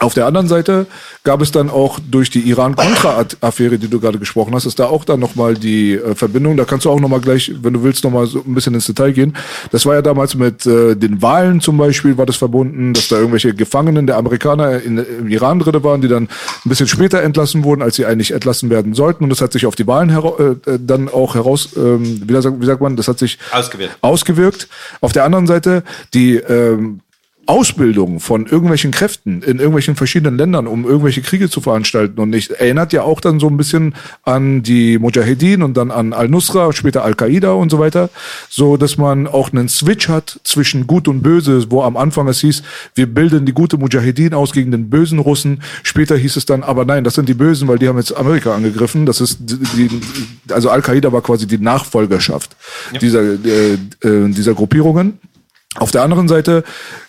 Auf 0.00 0.14
der 0.14 0.24
anderen 0.24 0.48
Seite 0.48 0.86
gab 1.24 1.42
es 1.42 1.52
dann 1.52 1.68
auch 1.68 1.98
durch 2.00 2.30
die 2.30 2.40
Iran-Contra-Affäre, 2.40 3.78
die 3.78 3.88
du 3.88 4.00
gerade 4.00 4.18
gesprochen 4.18 4.54
hast, 4.54 4.64
ist 4.64 4.78
da 4.78 4.86
auch 4.86 5.04
dann 5.04 5.20
nochmal 5.20 5.52
die 5.52 5.92
äh, 5.92 6.14
Verbindung. 6.14 6.56
Da 6.56 6.64
kannst 6.64 6.86
du 6.86 6.90
auch 6.90 6.98
nochmal 6.98 7.20
gleich, 7.20 7.52
wenn 7.60 7.74
du 7.74 7.82
willst, 7.82 8.02
nochmal 8.02 8.26
so 8.26 8.38
ein 8.38 8.54
bisschen 8.54 8.72
ins 8.72 8.86
Detail 8.86 9.12
gehen. 9.12 9.36
Das 9.72 9.84
war 9.84 9.94
ja 9.94 10.00
damals 10.00 10.34
mit 10.34 10.64
äh, 10.64 10.96
den 10.96 11.20
Wahlen 11.20 11.60
zum 11.60 11.76
Beispiel, 11.76 12.16
war 12.16 12.24
das 12.24 12.36
verbunden, 12.36 12.94
dass 12.94 13.08
da 13.08 13.16
irgendwelche 13.16 13.52
Gefangenen 13.52 14.06
der 14.06 14.16
Amerikaner 14.16 14.80
in, 14.80 14.96
im 14.96 15.28
Iran 15.28 15.58
drin 15.58 15.84
waren, 15.84 16.00
die 16.00 16.08
dann 16.08 16.24
ein 16.64 16.68
bisschen 16.70 16.88
später 16.88 17.22
entlassen 17.22 17.62
wurden, 17.62 17.82
als 17.82 17.96
sie 17.96 18.06
eigentlich 18.06 18.30
entlassen 18.30 18.70
werden 18.70 18.94
sollten. 18.94 19.24
Und 19.24 19.30
das 19.30 19.42
hat 19.42 19.52
sich 19.52 19.66
auf 19.66 19.74
die 19.74 19.86
Wahlen 19.86 20.08
äh, 20.08 20.78
dann 20.78 21.10
auch 21.10 21.34
heraus, 21.34 21.76
ähm, 21.76 22.22
wie, 22.26 22.40
sagt, 22.40 22.58
wie 22.58 22.66
sagt 22.66 22.80
man, 22.80 22.96
das 22.96 23.06
hat 23.06 23.18
sich 23.18 23.38
ausgewirkt. 23.52 23.98
ausgewirkt. 24.00 24.68
Auf 25.02 25.12
der 25.12 25.24
anderen 25.24 25.46
Seite, 25.46 25.82
die 26.14 26.36
ähm, 26.36 27.00
Ausbildung 27.46 28.20
von 28.20 28.46
irgendwelchen 28.46 28.90
Kräften 28.90 29.42
in 29.42 29.58
irgendwelchen 29.58 29.96
verschiedenen 29.96 30.36
Ländern, 30.36 30.66
um 30.66 30.84
irgendwelche 30.84 31.20
Kriege 31.20 31.50
zu 31.50 31.60
veranstalten. 31.60 32.20
Und 32.20 32.32
ich 32.32 32.50
erinnert 32.50 32.92
ja 32.92 33.02
auch 33.02 33.20
dann 33.20 33.40
so 33.40 33.48
ein 33.48 33.56
bisschen 33.56 33.94
an 34.22 34.62
die 34.62 34.98
Mujahedin 34.98 35.62
und 35.62 35.76
dann 35.76 35.90
an 35.90 36.12
Al-Nusra, 36.12 36.72
später 36.72 37.04
Al-Qaida 37.04 37.52
und 37.52 37.70
so 37.70 37.78
weiter, 37.78 38.10
so 38.48 38.76
dass 38.76 38.98
man 38.98 39.26
auch 39.26 39.52
einen 39.52 39.68
Switch 39.68 40.08
hat 40.08 40.38
zwischen 40.44 40.86
Gut 40.86 41.08
und 41.08 41.22
Böse, 41.22 41.70
wo 41.70 41.82
am 41.82 41.96
Anfang 41.96 42.28
es 42.28 42.40
hieß, 42.40 42.62
wir 42.94 43.06
bilden 43.06 43.46
die 43.46 43.52
gute 43.52 43.78
Mujahedin 43.78 44.34
aus 44.34 44.52
gegen 44.52 44.70
den 44.70 44.88
bösen 44.88 45.18
Russen. 45.18 45.62
Später 45.82 46.16
hieß 46.16 46.36
es 46.36 46.46
dann, 46.46 46.62
aber 46.62 46.84
nein, 46.84 47.04
das 47.04 47.14
sind 47.14 47.28
die 47.28 47.34
Bösen, 47.34 47.66
weil 47.68 47.78
die 47.78 47.88
haben 47.88 47.98
jetzt 47.98 48.16
Amerika 48.16 48.54
angegriffen. 48.54 49.06
Das 49.06 49.20
ist 49.20 49.38
die, 49.40 49.90
also 50.52 50.70
Al-Qaida 50.70 51.12
war 51.12 51.22
quasi 51.22 51.46
die 51.46 51.58
Nachfolgerschaft 51.58 52.54
ja. 52.92 52.98
dieser, 52.98 53.22
äh, 53.22 53.72
äh, 54.02 54.28
dieser 54.28 54.54
Gruppierungen. 54.54 55.18
Auf 55.76 55.92
der 55.92 56.02
anderen 56.02 56.26
Seite 56.26 56.64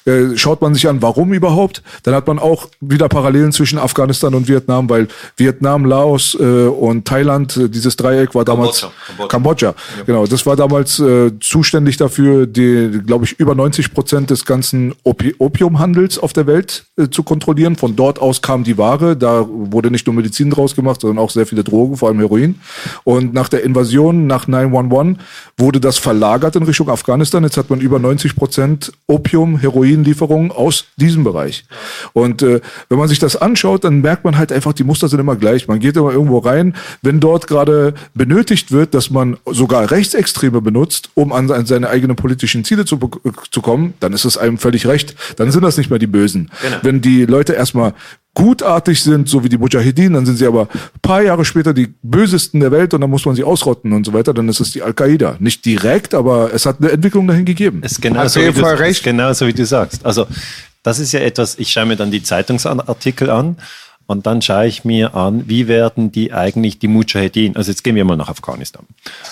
äh, 0.06 0.38
schaut 0.38 0.62
man 0.62 0.76
sich 0.76 0.88
an, 0.88 1.02
warum 1.02 1.34
überhaupt. 1.34 1.82
Dann 2.04 2.14
hat 2.14 2.28
man 2.28 2.38
auch 2.38 2.68
wieder 2.80 3.10
Parallelen 3.10 3.52
zwischen 3.52 3.80
Afghanistan 3.80 4.36
und 4.36 4.48
Vietnam, 4.48 4.88
weil 4.88 5.08
Vietnam, 5.36 5.84
Laos 5.84 6.38
äh, 6.40 6.68
und 6.68 7.08
Thailand, 7.08 7.58
äh, 7.58 7.70
dieses 7.70 7.96
Dreieck 7.96 8.36
war 8.36 8.46
damals 8.46 8.82
Kambodscha. 8.82 9.28
Kambodscha. 9.28 9.68
Ja. 9.98 10.04
Genau, 10.06 10.28
das 10.28 10.46
war 10.46 10.56
damals 10.56 11.00
äh, 11.00 11.32
zuständig 11.40 11.98
dafür, 11.98 12.46
die, 12.46 13.02
glaube 13.04 13.26
ich, 13.26 13.40
über 13.40 13.56
90 13.56 13.96
Prozent 13.96 14.30
des 14.30 14.46
ganzen 14.46 14.94
Opi 15.04 15.34
Opiumhandels 15.40 16.20
auf 16.20 16.32
der 16.32 16.46
Welt 16.46 16.86
äh, 16.98 17.10
zu 17.10 17.24
kontrollieren. 17.24 17.78
Von 17.78 17.96
dort 17.96 18.22
aus 18.22 18.44
kam 18.44 18.64
die 18.64 18.78
Ware. 18.78 19.18
Da 19.18 19.44
wurde 19.50 19.90
nicht 19.90 20.06
nur 20.06 20.16
Medizin 20.16 20.52
draus 20.52 20.76
gemacht, 20.76 21.02
sondern 21.02 21.18
auch 21.18 21.32
sehr 21.32 21.48
viele 21.48 21.64
Drogen, 21.64 21.98
vor 21.98 22.10
allem 22.10 22.20
Heroin. 22.20 22.62
Und 23.06 23.34
nach 23.34 23.50
der 23.50 23.64
Invasion, 23.64 24.28
nach 24.28 24.48
911, 24.48 25.18
wurde 25.58 25.80
das 25.80 25.98
verlagert 25.98 26.56
in 26.56 26.62
Richtung 26.62 26.90
Afghanistan. 26.90 27.44
Jetzt 27.44 27.58
hat 27.58 27.72
man 27.72 27.80
über 27.80 27.98
90 27.98 28.36
Prozent 28.36 28.51
Prozent 28.52 28.92
Opium, 29.08 29.58
Heroinlieferungen 29.58 30.52
aus 30.52 30.88
diesem 30.98 31.24
Bereich. 31.24 31.64
Und 32.12 32.42
äh, 32.42 32.60
wenn 32.90 32.98
man 32.98 33.08
sich 33.08 33.18
das 33.18 33.38
anschaut, 33.38 33.86
dann 33.86 34.02
merkt 34.02 34.26
man 34.26 34.38
halt 34.38 34.52
einfach, 34.52 34.74
die 34.74 34.84
Muster 34.84 35.08
sind 35.08 35.22
immer 35.22 35.38
gleich. 35.38 35.70
Man 35.70 35.80
geht 35.80 35.96
immer 35.96 36.12
irgendwo 36.12 36.40
rein, 36.40 36.76
wenn 37.02 37.22
dort 37.22 37.48
gerade 37.48 37.94
benötigt 38.14 38.74
wird, 38.74 38.94
dass 38.94 39.10
man 39.10 39.38
sogar 39.46 39.90
Rechtsextreme 39.90 40.60
benutzt, 40.60 41.12
um 41.14 41.32
an 41.32 41.66
seine 41.66 41.88
eigenen 41.88 42.18
politischen 42.18 42.66
Ziele 42.66 42.84
zu, 42.84 43.00
zu 43.52 43.62
kommen, 43.62 43.94
dann 44.02 44.12
ist 44.12 44.26
es 44.26 44.38
einem 44.38 44.58
völlig 44.58 44.86
recht. 44.86 45.16
Dann 45.38 45.50
sind 45.50 45.64
das 45.64 45.78
nicht 45.78 45.90
mehr 45.90 46.00
die 46.00 46.08
Bösen. 46.08 46.52
Genau. 46.62 46.78
Wenn 46.82 47.00
die 47.00 47.26
Leute 47.26 47.54
erstmal 47.54 47.94
gutartig 48.34 49.02
sind, 49.02 49.28
so 49.28 49.44
wie 49.44 49.50
die 49.50 49.58
Mujahideen, 49.58 50.14
dann 50.14 50.26
sind 50.26 50.38
sie 50.38 50.48
aber 50.48 50.68
paar 51.02 51.22
Jahre 51.22 51.44
später 51.44 51.74
die 51.74 51.94
bösesten 52.02 52.60
der 52.62 52.72
Welt 52.72 52.94
und 52.94 53.02
dann 53.02 53.10
muss 53.10 53.26
man 53.26 53.36
sie 53.36 53.44
ausrotten 53.44 53.92
und 53.92 54.06
so 54.06 54.14
weiter, 54.14 54.34
dann 54.34 54.48
ist 54.48 54.60
es 54.60 54.72
die 54.72 54.82
Al-Qaida. 54.82 55.36
Nicht 55.40 55.66
direkt, 55.66 56.14
aber 56.14 56.54
es 56.54 56.66
hat 56.66 56.78
eine 56.80 56.92
Entwicklung 56.92 57.28
dahin 57.28 57.46
gegeben. 57.46 57.84
Ist 57.84 58.02
genau, 58.02 58.26
so, 58.28 58.40
wie 58.40 58.52
du, 58.52 58.66
ist 58.86 59.04
genau 59.04 59.34
so, 59.34 59.48
wie 59.48 59.54
du 59.54 59.66
sagst. 59.66 60.06
Also 60.06 60.28
das 60.84 61.00
ist 61.00 61.12
ja 61.12 61.20
etwas, 61.20 61.60
ich 61.60 61.72
schaue 61.72 61.86
mir 61.86 61.96
dann 61.96 62.12
die 62.12 62.24
Zeitungsartikel 62.24 63.30
an 63.30 63.58
und 64.12 64.26
dann 64.26 64.42
schaue 64.42 64.68
ich 64.68 64.84
mir 64.84 65.16
an, 65.16 65.48
wie 65.48 65.68
werden 65.70 66.12
die 66.12 66.34
eigentlich 66.34 66.80
die 66.80 66.90
Mujahedin, 66.90 67.56
also 67.56 67.72
jetzt 67.72 67.84
gehen 67.84 67.96
wir 67.96 68.04
mal 68.04 68.18
nach 68.18 68.28
Afghanistan. 68.28 68.86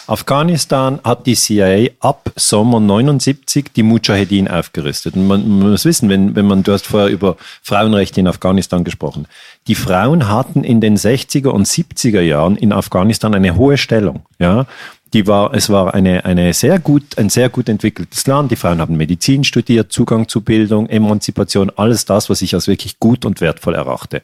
Afghanistan 0.07 0.99
hat 1.03 1.27
die 1.27 1.35
CIA 1.35 1.89
ab 1.99 2.31
Sommer 2.37 2.79
79 2.79 3.73
die 3.75 3.83
Mujahedin 3.83 4.47
aufgerüstet. 4.47 5.15
Und 5.15 5.27
man, 5.27 5.47
man 5.47 5.71
muss 5.71 5.83
wissen, 5.83 6.07
wenn, 6.07 6.35
wenn 6.35 6.45
man, 6.47 6.63
du 6.63 6.71
hast 6.71 6.87
vorher 6.87 7.09
über 7.09 7.35
Frauenrechte 7.61 8.21
in 8.21 8.27
Afghanistan 8.27 8.85
gesprochen. 8.85 9.27
Die 9.67 9.75
Frauen 9.75 10.29
hatten 10.29 10.63
in 10.63 10.79
den 10.79 10.97
60er 10.97 11.49
und 11.49 11.67
70er 11.67 12.21
Jahren 12.21 12.55
in 12.55 12.71
Afghanistan 12.71 13.35
eine 13.35 13.55
hohe 13.55 13.77
Stellung, 13.77 14.21
ja. 14.39 14.65
Die 15.13 15.27
war, 15.27 15.53
es 15.53 15.69
war 15.69 15.93
eine, 15.93 16.25
eine 16.25 16.53
sehr 16.53 16.79
gut, 16.79 17.17
ein 17.17 17.29
sehr 17.29 17.49
gut 17.49 17.69
entwickeltes 17.69 18.27
Land. 18.27 18.51
Die 18.51 18.55
Frauen 18.55 18.79
haben 18.79 18.97
Medizin 18.97 19.43
studiert, 19.43 19.91
Zugang 19.91 20.27
zu 20.27 20.41
Bildung, 20.41 20.87
Emanzipation, 20.87 21.71
alles 21.75 22.05
das, 22.05 22.29
was 22.29 22.41
ich 22.41 22.53
als 22.53 22.67
wirklich 22.67 22.99
gut 22.99 23.25
und 23.25 23.41
wertvoll 23.41 23.75
erachte. 23.75 24.21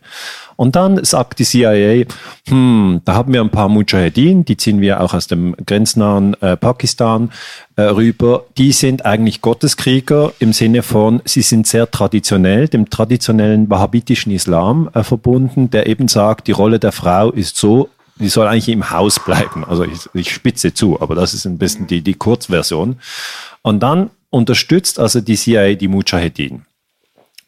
Und 0.56 0.76
dann 0.76 1.04
sagt 1.04 1.40
die 1.40 1.44
CIA, 1.44 2.06
hm, 2.48 3.02
da 3.04 3.14
haben 3.14 3.34
wir 3.34 3.42
ein 3.42 3.50
paar 3.50 3.68
Mujahedin, 3.68 4.46
die 4.46 4.58
ziehen 4.58 4.80
wir 4.80 5.02
auch 5.02 5.14
aus 5.14 5.28
dem 5.28 5.56
grenznahen 5.66 6.40
äh, 6.42 6.56
Pakistan 6.56 7.32
äh, 7.76 7.82
rüber. 7.84 8.46
Die 8.58 8.72
sind 8.72 9.06
eigentlich 9.06 9.42
Gotteskrieger 9.42 10.34
im 10.40 10.54
Sinne 10.54 10.82
von, 10.82 11.22
sie 11.26 11.42
sind 11.42 11.68
sehr 11.68 11.90
traditionell, 11.92 12.68
dem 12.68 12.90
traditionellen 12.90 13.70
wahhabitischen 13.70 14.32
Islam 14.32 14.90
äh, 14.94 15.04
verbunden, 15.04 15.70
der 15.72 15.88
eben 15.88 16.08
sagt, 16.08 16.48
die 16.48 16.54
Rolle 16.54 16.80
der 16.80 16.92
Frau 16.92 17.32
ist 17.32 17.58
so, 17.58 17.90
die 18.18 18.30
soll 18.30 18.48
eigentlich 18.48 18.70
im 18.70 18.90
Haus 18.90 19.24
bleiben. 19.24 19.66
Also 19.66 19.84
ich, 19.84 20.10
ich 20.14 20.32
spitze 20.32 20.74
zu, 20.74 21.02
aber 21.02 21.16
das 21.16 21.34
ist 21.34 21.46
ein 21.46 21.58
bisschen 21.58 21.88
die, 21.88 22.02
die 22.02 22.14
Kurzversion. 22.14 22.98
Und 23.62 23.82
dann 23.82 24.10
unterstützt 24.30 25.00
also 25.00 25.22
die 25.22 25.36
CIA 25.36 25.74
die 25.74 25.88
Mujahedin. 25.88 26.66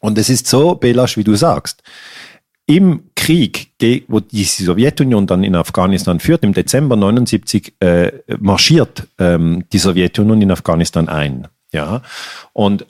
Und 0.00 0.18
es 0.18 0.28
ist 0.28 0.46
so, 0.46 0.74
Belasch, 0.74 1.16
wie 1.16 1.24
du 1.24 1.34
sagst, 1.34 1.82
im 2.66 3.04
Krieg, 3.16 3.70
wo 4.08 4.20
die 4.20 4.44
Sowjetunion 4.44 5.26
dann 5.26 5.42
in 5.42 5.56
Afghanistan 5.56 6.20
führt, 6.20 6.44
im 6.44 6.52
Dezember 6.52 6.96
79 6.96 7.72
äh, 7.80 8.12
marschiert 8.38 9.08
ähm, 9.18 9.64
die 9.72 9.78
Sowjetunion 9.78 10.42
in 10.42 10.50
Afghanistan 10.50 11.08
ein. 11.08 11.48
Ja, 11.72 12.02
und 12.52 12.86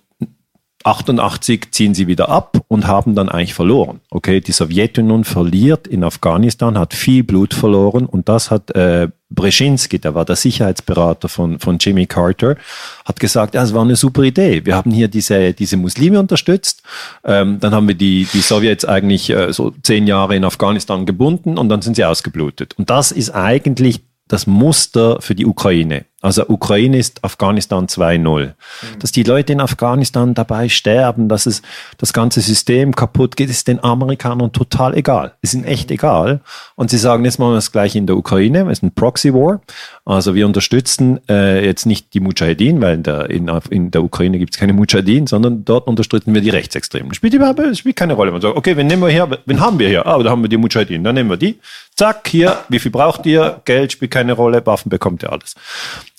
88 0.89 1.71
ziehen 1.71 1.95
sie 1.95 2.07
wieder 2.07 2.31
ab 2.31 2.63
und 2.69 2.87
haben 2.87 3.15
dann 3.15 3.29
eigentlich 3.29 3.55
verloren. 3.55 4.01
Okay, 4.11 4.41
die 4.41 4.53
Sowjetunion 4.53 5.25
verliert 5.25 5.87
in 5.87 6.03
Afghanistan, 6.03 6.79
hat 6.79 6.95
viel 6.95 7.25
Blut 7.25 7.53
verloren 7.53 8.07
und 8.07 8.29
das 8.29 8.51
hat 8.51 8.75
äh, 8.75 9.09
Brzezinski, 9.31 9.99
der 9.99 10.15
war 10.15 10.25
der 10.25 10.37
Sicherheitsberater 10.37 11.29
von, 11.29 11.59
von 11.59 11.77
Jimmy 11.79 12.07
Carter, 12.07 12.57
hat 13.05 13.21
gesagt, 13.21 13.55
es 13.55 13.75
war 13.75 13.83
eine 13.83 13.97
super 13.97 14.23
Idee. 14.23 14.65
Wir 14.65 14.75
haben 14.75 14.91
hier 14.91 15.09
diese, 15.09 15.53
diese 15.53 15.77
Muslime 15.77 16.19
unterstützt, 16.19 16.83
ähm, 17.25 17.61
dann 17.61 17.75
haben 17.75 17.87
wir 17.87 17.95
die, 17.95 18.27
die 18.33 18.41
Sowjets 18.41 18.87
eigentlich 18.87 19.29
äh, 19.29 19.53
so 19.53 19.73
zehn 19.83 20.07
Jahre 20.07 20.37
in 20.37 20.45
Afghanistan 20.45 21.05
gebunden 21.05 21.59
und 21.59 21.69
dann 21.69 21.83
sind 21.83 21.97
sie 21.97 22.05
ausgeblutet. 22.05 22.75
Und 22.79 22.89
das 22.89 23.13
ist 23.13 23.31
eigentlich 23.31 24.01
das 24.27 24.47
Muster 24.47 25.21
für 25.21 25.35
die 25.35 25.47
Ukraine. 25.47 26.05
Also 26.21 26.49
Ukraine 26.49 26.99
ist 26.99 27.23
Afghanistan 27.23 27.87
2.0. 27.87 28.47
Mhm. 28.47 28.53
Dass 28.99 29.13
die 29.13 29.23
Leute 29.23 29.53
in 29.53 29.61
Afghanistan 29.61 30.35
dabei 30.35 30.69
sterben, 30.69 31.29
dass 31.29 31.47
es 31.47 31.63
das 31.99 32.13
ganze 32.13 32.41
System 32.41 32.97
kaputt 32.97 33.37
geht, 33.37 33.51
ist 33.51 33.69
den 33.69 33.83
Amerikanern 33.85 34.53
total 34.53 34.97
egal. 34.97 35.35
Ist 35.43 35.55
ihnen 35.55 35.65
echt 35.65 35.93
egal. 35.93 36.41
Und 36.75 36.91
sie 36.91 36.99
sagen, 36.99 37.25
jetzt 37.25 37.39
machen 37.39 37.53
wir 37.53 37.57
das 37.57 37.71
gleich 37.71 37.95
in 37.95 38.07
der 38.07 38.17
Ukraine. 38.17 38.63
Es 38.63 38.79
ist 38.79 38.83
ein 38.83 38.95
Proxy 38.95 39.33
War. 39.33 39.61
Also 40.05 40.35
wir 40.35 40.45
unterstützen 40.47 41.21
äh, 41.29 41.65
jetzt 41.65 41.87
nicht 41.87 42.13
die 42.15 42.21
Mujahedin, 42.21 42.81
weil 42.81 42.97
in 42.97 43.03
der, 43.05 43.31
in, 43.31 43.49
in 43.71 43.91
der 43.93 44.03
Ukraine 44.03 44.39
gibt 44.39 44.55
es 44.55 44.59
keine 44.59 44.73
Mujahedin, 44.73 45.29
sondern 45.29 45.65
dort 45.65 45.87
unterstützen 45.87 46.35
wir 46.35 46.41
die 46.41 46.51
Rechtsextremen. 46.51 47.15
Spielt 47.15 47.35
überhaupt 47.35 47.61
spielt 47.77 47.95
keine 47.95 48.15
Rolle. 48.15 48.33
Man 48.33 48.41
sagt, 48.41 48.57
okay, 48.57 48.77
wen 48.77 48.89
nehmen 48.89 49.03
wir 49.03 49.11
hier? 49.11 49.39
Wen 49.47 49.61
haben 49.61 49.79
wir 49.79 49.89
hier? 49.89 50.05
Ah, 50.05 50.21
da 50.21 50.31
haben 50.31 50.43
wir 50.43 50.49
die 50.49 50.57
Mujahedin. 50.57 51.05
Dann 51.05 51.15
nehmen 51.15 51.31
wir 51.31 51.37
die. 51.37 51.61
Zack, 51.99 52.29
hier, 52.29 52.61
wie 52.69 52.79
viel 52.79 52.93
braucht 52.93 53.27
ihr? 53.27 53.61
Geld 53.65 53.91
spielt 53.91 54.13
keine 54.13 54.35
Rolle, 54.35 54.65
Waffen 54.65 54.89
bekommt 54.89 55.25
ihr 55.25 55.33
alles. 55.33 55.57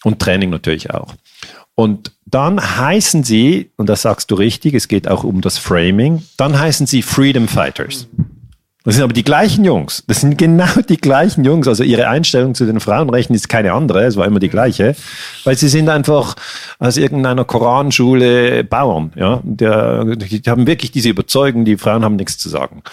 Und 0.03 0.19
Training 0.19 0.49
natürlich 0.49 0.91
auch. 0.91 1.13
Und 1.73 2.11
dann 2.25 2.59
heißen 2.59 3.23
sie, 3.23 3.71
und 3.77 3.87
das 3.87 4.01
sagst 4.01 4.29
du 4.29 4.35
richtig, 4.35 4.73
es 4.73 4.89
geht 4.89 5.07
auch 5.07 5.23
um 5.23 5.39
das 5.39 5.57
Framing, 5.57 6.23
dann 6.35 6.59
heißen 6.59 6.85
sie 6.85 7.01
Freedom 7.01 7.47
Fighters. 7.47 8.09
Das 8.83 8.95
sind 8.95 9.05
aber 9.05 9.13
die 9.13 9.23
gleichen 9.23 9.63
Jungs. 9.63 10.03
Das 10.05 10.19
sind 10.19 10.37
genau 10.37 10.81
die 10.89 10.97
gleichen 10.97 11.45
Jungs. 11.45 11.65
Also 11.69 11.83
ihre 11.83 12.09
Einstellung 12.09 12.55
zu 12.55 12.65
den 12.65 12.81
Frauenrechten 12.81 13.33
ist 13.33 13.47
keine 13.47 13.71
andere. 13.71 14.03
Es 14.03 14.17
war 14.17 14.25
immer 14.25 14.39
die 14.39 14.49
gleiche. 14.49 14.97
Weil 15.45 15.57
sie 15.57 15.69
sind 15.69 15.87
einfach 15.87 16.35
aus 16.79 16.97
irgendeiner 16.97 17.45
Koranschule 17.45 18.65
Bauern. 18.65 19.13
Ja, 19.15 19.39
der, 19.43 20.03
die 20.17 20.41
haben 20.45 20.67
wirklich 20.67 20.91
diese 20.91 21.07
Überzeugung, 21.07 21.63
die 21.63 21.77
Frauen 21.77 22.03
haben 22.03 22.17
nichts 22.17 22.37
zu 22.37 22.49
sagen. 22.49 22.83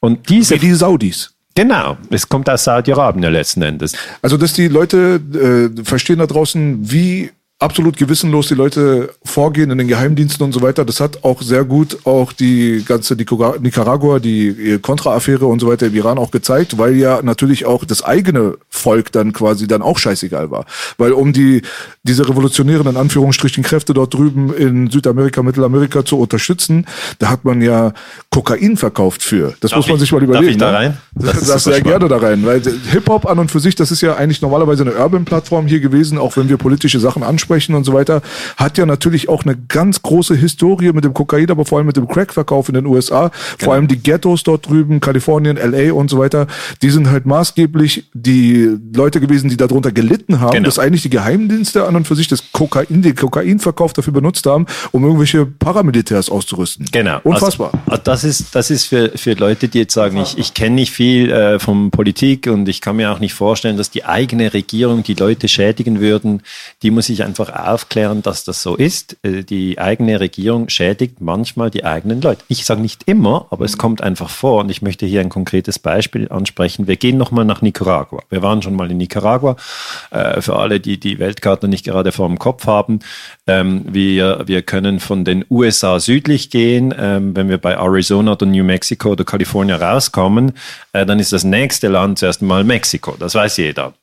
Und 0.00 0.30
diese. 0.30 0.54
Wie 0.54 0.66
die 0.66 0.74
Saudis. 0.74 1.34
Genau, 1.54 1.98
es 2.10 2.28
kommt 2.28 2.48
aus 2.48 2.64
Saudi-Arabien 2.64 3.30
letzten 3.30 3.62
Endes. 3.62 3.94
Also, 4.22 4.36
dass 4.36 4.54
die 4.54 4.68
Leute 4.68 5.20
äh, 5.76 5.84
verstehen 5.84 6.18
da 6.18 6.26
draußen, 6.26 6.90
wie 6.90 7.30
absolut 7.62 7.96
gewissenlos 7.96 8.48
die 8.48 8.54
Leute 8.54 9.14
vorgehen 9.24 9.70
in 9.70 9.78
den 9.78 9.88
Geheimdiensten 9.88 10.44
und 10.44 10.52
so 10.52 10.60
weiter. 10.60 10.84
Das 10.84 11.00
hat 11.00 11.24
auch 11.24 11.40
sehr 11.40 11.64
gut 11.64 11.98
auch 12.04 12.32
die 12.32 12.84
ganze 12.84 13.14
Nicaragua, 13.14 14.18
die 14.18 14.78
Contra-Affäre 14.82 15.46
und 15.46 15.60
so 15.60 15.68
weiter 15.68 15.86
im 15.86 15.94
Iran 15.94 16.18
auch 16.18 16.30
gezeigt, 16.30 16.76
weil 16.76 16.96
ja 16.96 17.22
natürlich 17.22 17.64
auch 17.64 17.84
das 17.84 18.02
eigene 18.02 18.56
Volk 18.68 19.12
dann 19.12 19.32
quasi 19.32 19.68
dann 19.68 19.80
auch 19.80 19.98
scheißegal 19.98 20.50
war. 20.50 20.66
Weil 20.98 21.12
um 21.12 21.32
die, 21.32 21.62
diese 22.02 22.28
revolutionären, 22.28 22.86
in 22.88 22.96
Anführungsstrichen, 22.96 23.62
Kräfte 23.62 23.94
dort 23.94 24.12
drüben 24.12 24.52
in 24.54 24.90
Südamerika, 24.90 25.42
Mittelamerika 25.42 26.04
zu 26.04 26.18
unterstützen, 26.18 26.86
da 27.20 27.30
hat 27.30 27.44
man 27.44 27.62
ja 27.62 27.92
Kokain 28.30 28.76
verkauft 28.76 29.22
für. 29.22 29.54
Das 29.60 29.70
darf 29.70 29.78
muss 29.78 29.86
man 29.86 29.96
ich, 29.96 30.00
sich 30.00 30.12
mal 30.12 30.22
überlegen. 30.22 30.44
Darf 30.44 30.52
ich 30.52 30.58
da 30.58 30.70
ne? 30.72 30.76
rein? 30.76 30.98
Das, 31.14 31.24
das, 31.24 31.46
das 31.46 31.64
sehr 31.64 31.74
spannend. 31.76 31.86
gerne 32.00 32.08
da 32.08 32.16
rein. 32.26 32.44
Weil 32.44 32.60
Hip-Hop 32.90 33.26
an 33.26 33.38
und 33.38 33.50
für 33.50 33.60
sich, 33.60 33.76
das 33.76 33.92
ist 33.92 34.00
ja 34.00 34.16
eigentlich 34.16 34.42
normalerweise 34.42 34.82
eine 34.82 34.94
Urban-Plattform 34.94 35.66
hier 35.66 35.80
gewesen, 35.80 36.18
auch 36.18 36.36
wenn 36.36 36.48
wir 36.48 36.56
politische 36.56 36.98
Sachen 36.98 37.22
ansprechen 37.22 37.51
sprechen 37.52 37.74
und 37.74 37.84
so 37.84 37.92
weiter, 37.92 38.22
hat 38.56 38.78
ja 38.78 38.86
natürlich 38.86 39.28
auch 39.28 39.44
eine 39.44 39.56
ganz 39.68 40.00
große 40.00 40.34
Historie 40.34 40.92
mit 40.92 41.04
dem 41.04 41.12
Kokain, 41.12 41.50
aber 41.50 41.66
vor 41.66 41.78
allem 41.78 41.86
mit 41.86 41.96
dem 41.96 42.08
Crackverkauf 42.08 42.68
in 42.68 42.74
den 42.74 42.86
USA. 42.86 43.28
Genau. 43.28 43.32
Vor 43.58 43.74
allem 43.74 43.88
die 43.88 43.98
Ghettos 43.98 44.42
dort 44.42 44.68
drüben, 44.68 45.00
Kalifornien, 45.00 45.56
LA 45.56 45.92
und 45.92 46.08
so 46.08 46.18
weiter, 46.18 46.46
die 46.80 46.88
sind 46.88 47.10
halt 47.10 47.26
maßgeblich 47.26 48.08
die 48.14 48.70
Leute 48.94 49.20
gewesen, 49.20 49.50
die 49.50 49.56
darunter 49.56 49.92
gelitten 49.92 50.40
haben, 50.40 50.52
genau. 50.52 50.64
dass 50.64 50.78
eigentlich 50.78 51.02
die 51.02 51.10
Geheimdienste 51.10 51.84
an 51.84 51.96
und 51.96 52.06
für 52.06 52.16
sich 52.16 52.28
das 52.28 52.52
Kokain, 52.52 52.86
den 53.02 53.14
Kokainverkauf 53.14 53.92
dafür 53.92 54.14
benutzt 54.14 54.46
haben, 54.46 54.66
um 54.92 55.04
irgendwelche 55.04 55.44
Paramilitärs 55.44 56.30
auszurüsten. 56.30 56.86
Genau. 56.90 57.20
Unfassbar. 57.22 57.70
Also, 57.72 57.90
also 57.90 58.02
das 58.04 58.24
ist, 58.24 58.54
das 58.54 58.70
ist 58.70 58.86
für, 58.86 59.10
für 59.14 59.34
Leute, 59.34 59.68
die 59.68 59.78
jetzt 59.78 59.94
sagen, 59.94 60.16
ich, 60.16 60.38
ich 60.38 60.54
kenne 60.54 60.76
nicht 60.76 60.92
viel 60.92 61.30
äh, 61.30 61.58
von 61.58 61.90
Politik 61.90 62.46
und 62.46 62.68
ich 62.68 62.80
kann 62.80 62.96
mir 62.96 63.12
auch 63.12 63.18
nicht 63.18 63.34
vorstellen, 63.34 63.76
dass 63.76 63.90
die 63.90 64.04
eigene 64.04 64.54
Regierung 64.54 65.02
die 65.02 65.14
Leute 65.14 65.48
schädigen 65.48 66.00
würden, 66.00 66.42
die 66.82 66.90
muss 66.90 67.08
ich 67.08 67.22
einfach 67.22 67.41
einfach 67.42 67.72
aufklären, 67.72 68.22
dass 68.22 68.44
das 68.44 68.62
so 68.62 68.76
ist. 68.76 69.16
Äh, 69.22 69.42
die 69.42 69.78
eigene 69.78 70.20
Regierung 70.20 70.68
schädigt 70.68 71.20
manchmal 71.20 71.70
die 71.70 71.84
eigenen 71.84 72.20
Leute. 72.20 72.44
Ich 72.48 72.64
sage 72.64 72.80
nicht 72.80 73.02
immer, 73.06 73.46
aber 73.50 73.64
es 73.64 73.78
kommt 73.78 74.02
einfach 74.02 74.30
vor. 74.30 74.60
Und 74.60 74.70
ich 74.70 74.82
möchte 74.82 75.06
hier 75.06 75.20
ein 75.20 75.28
konkretes 75.28 75.78
Beispiel 75.78 76.28
ansprechen. 76.28 76.86
Wir 76.86 76.96
gehen 76.96 77.16
nochmal 77.16 77.44
nach 77.44 77.62
Nicaragua. 77.62 78.22
Wir 78.30 78.42
waren 78.42 78.62
schon 78.62 78.74
mal 78.74 78.90
in 78.90 78.96
Nicaragua. 78.96 79.56
Äh, 80.10 80.40
für 80.40 80.56
alle, 80.56 80.80
die 80.80 80.98
die 80.98 81.18
Weltkarte 81.18 81.68
nicht 81.68 81.84
gerade 81.84 82.12
vor 82.12 82.28
dem 82.28 82.38
Kopf 82.38 82.66
haben. 82.66 83.00
Ähm, 83.46 83.84
wir, 83.88 84.42
wir 84.46 84.62
können 84.62 85.00
von 85.00 85.24
den 85.24 85.44
USA 85.50 86.00
südlich 86.00 86.50
gehen. 86.50 86.94
Ähm, 86.98 87.34
wenn 87.36 87.48
wir 87.48 87.58
bei 87.58 87.74
Arizona 87.74 88.32
oder 88.32 88.46
New 88.46 88.64
Mexico 88.64 89.10
oder 89.10 89.24
Kalifornien 89.24 89.80
rauskommen, 89.80 90.52
äh, 90.92 91.06
dann 91.06 91.18
ist 91.18 91.32
das 91.32 91.44
nächste 91.44 91.88
Land 91.88 92.18
zuerst 92.18 92.42
mal 92.42 92.64
Mexiko. 92.64 93.16
Das 93.18 93.34
weiß 93.34 93.56
jeder. 93.56 93.94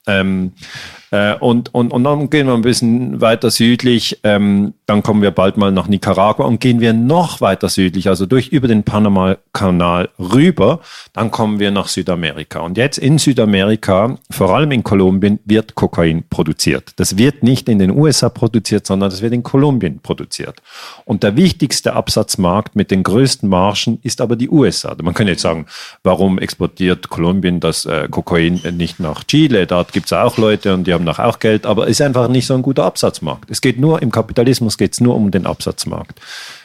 Äh, 1.11 1.35
und, 1.35 1.73
und, 1.73 1.91
und 1.91 2.03
dann 2.03 2.29
gehen 2.29 2.47
wir 2.47 2.53
ein 2.53 2.61
bisschen 2.61 3.21
weiter 3.21 3.49
südlich, 3.49 4.19
ähm, 4.23 4.73
dann 4.85 5.03
kommen 5.03 5.21
wir 5.21 5.31
bald 5.31 5.57
mal 5.57 5.71
nach 5.71 5.87
Nicaragua 5.87 6.45
und 6.45 6.59
gehen 6.59 6.79
wir 6.79 6.93
noch 6.93 7.41
weiter 7.41 7.69
südlich, 7.69 8.07
also 8.07 8.25
durch 8.25 8.49
über 8.49 8.67
den 8.67 8.83
Panama-Kanal 8.83 10.09
rüber, 10.19 10.81
dann 11.13 11.31
kommen 11.31 11.59
wir 11.59 11.71
nach 11.71 11.87
Südamerika. 11.87 12.59
Und 12.59 12.77
jetzt 12.77 12.97
in 12.97 13.17
Südamerika, 13.17 14.17
vor 14.29 14.55
allem 14.55 14.71
in 14.71 14.83
Kolumbien, 14.83 15.39
wird 15.45 15.75
Kokain 15.75 16.23
produziert. 16.29 16.93
Das 16.97 17.17
wird 17.17 17.43
nicht 17.43 17.69
in 17.69 17.79
den 17.79 17.91
USA 17.91 18.29
produziert, 18.29 18.85
sondern 18.85 19.09
das 19.09 19.21
wird 19.21 19.33
in 19.33 19.43
Kolumbien 19.43 19.99
produziert. 19.99 20.61
Und 21.05 21.23
der 21.23 21.35
wichtigste 21.35 21.93
Absatzmarkt 21.93 22.75
mit 22.75 22.91
den 22.91 23.03
größten 23.03 23.49
Margen 23.49 23.99
ist 24.03 24.21
aber 24.21 24.35
die 24.35 24.49
USA. 24.49 24.95
Man 25.01 25.13
kann 25.13 25.27
jetzt 25.27 25.41
sagen, 25.41 25.65
warum 26.03 26.39
exportiert 26.39 27.09
Kolumbien 27.09 27.59
das 27.59 27.85
äh, 27.85 28.07
Kokain 28.09 28.61
nicht 28.77 28.99
nach 28.99 29.23
Chile? 29.23 29.65
Dort 29.67 29.93
gibt 29.93 30.07
es 30.07 30.13
auch 30.13 30.37
Leute 30.37 30.73
und 30.73 30.85
die 30.85 30.98
haben 30.99 31.05
noch 31.05 31.19
auch 31.19 31.39
Geld, 31.39 31.65
aber 31.65 31.87
ist 31.87 32.01
einfach 32.01 32.27
nicht 32.27 32.45
so 32.45 32.53
ein 32.53 32.61
guter 32.61 32.83
Absatzmarkt. 32.83 33.49
Es 33.49 33.61
geht 33.61 33.79
nur, 33.79 34.01
im 34.01 34.11
Kapitalismus 34.11 34.77
geht 34.77 34.93
es 34.93 35.01
nur 35.01 35.15
um 35.15 35.31
den 35.31 35.45
Absatzmarkt. 35.45 36.19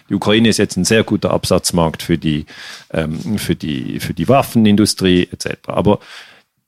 Die 0.08 0.14
Ukraine 0.14 0.48
ist 0.48 0.58
jetzt 0.58 0.76
ein 0.76 0.84
sehr 0.84 1.04
guter 1.04 1.30
Absatzmarkt 1.30 2.02
für 2.02 2.18
die, 2.18 2.46
ähm, 2.92 3.38
für 3.38 3.54
die, 3.54 4.00
für 4.00 4.12
die 4.12 4.28
Waffenindustrie 4.28 5.28
etc. 5.30 5.68
Aber 5.68 6.00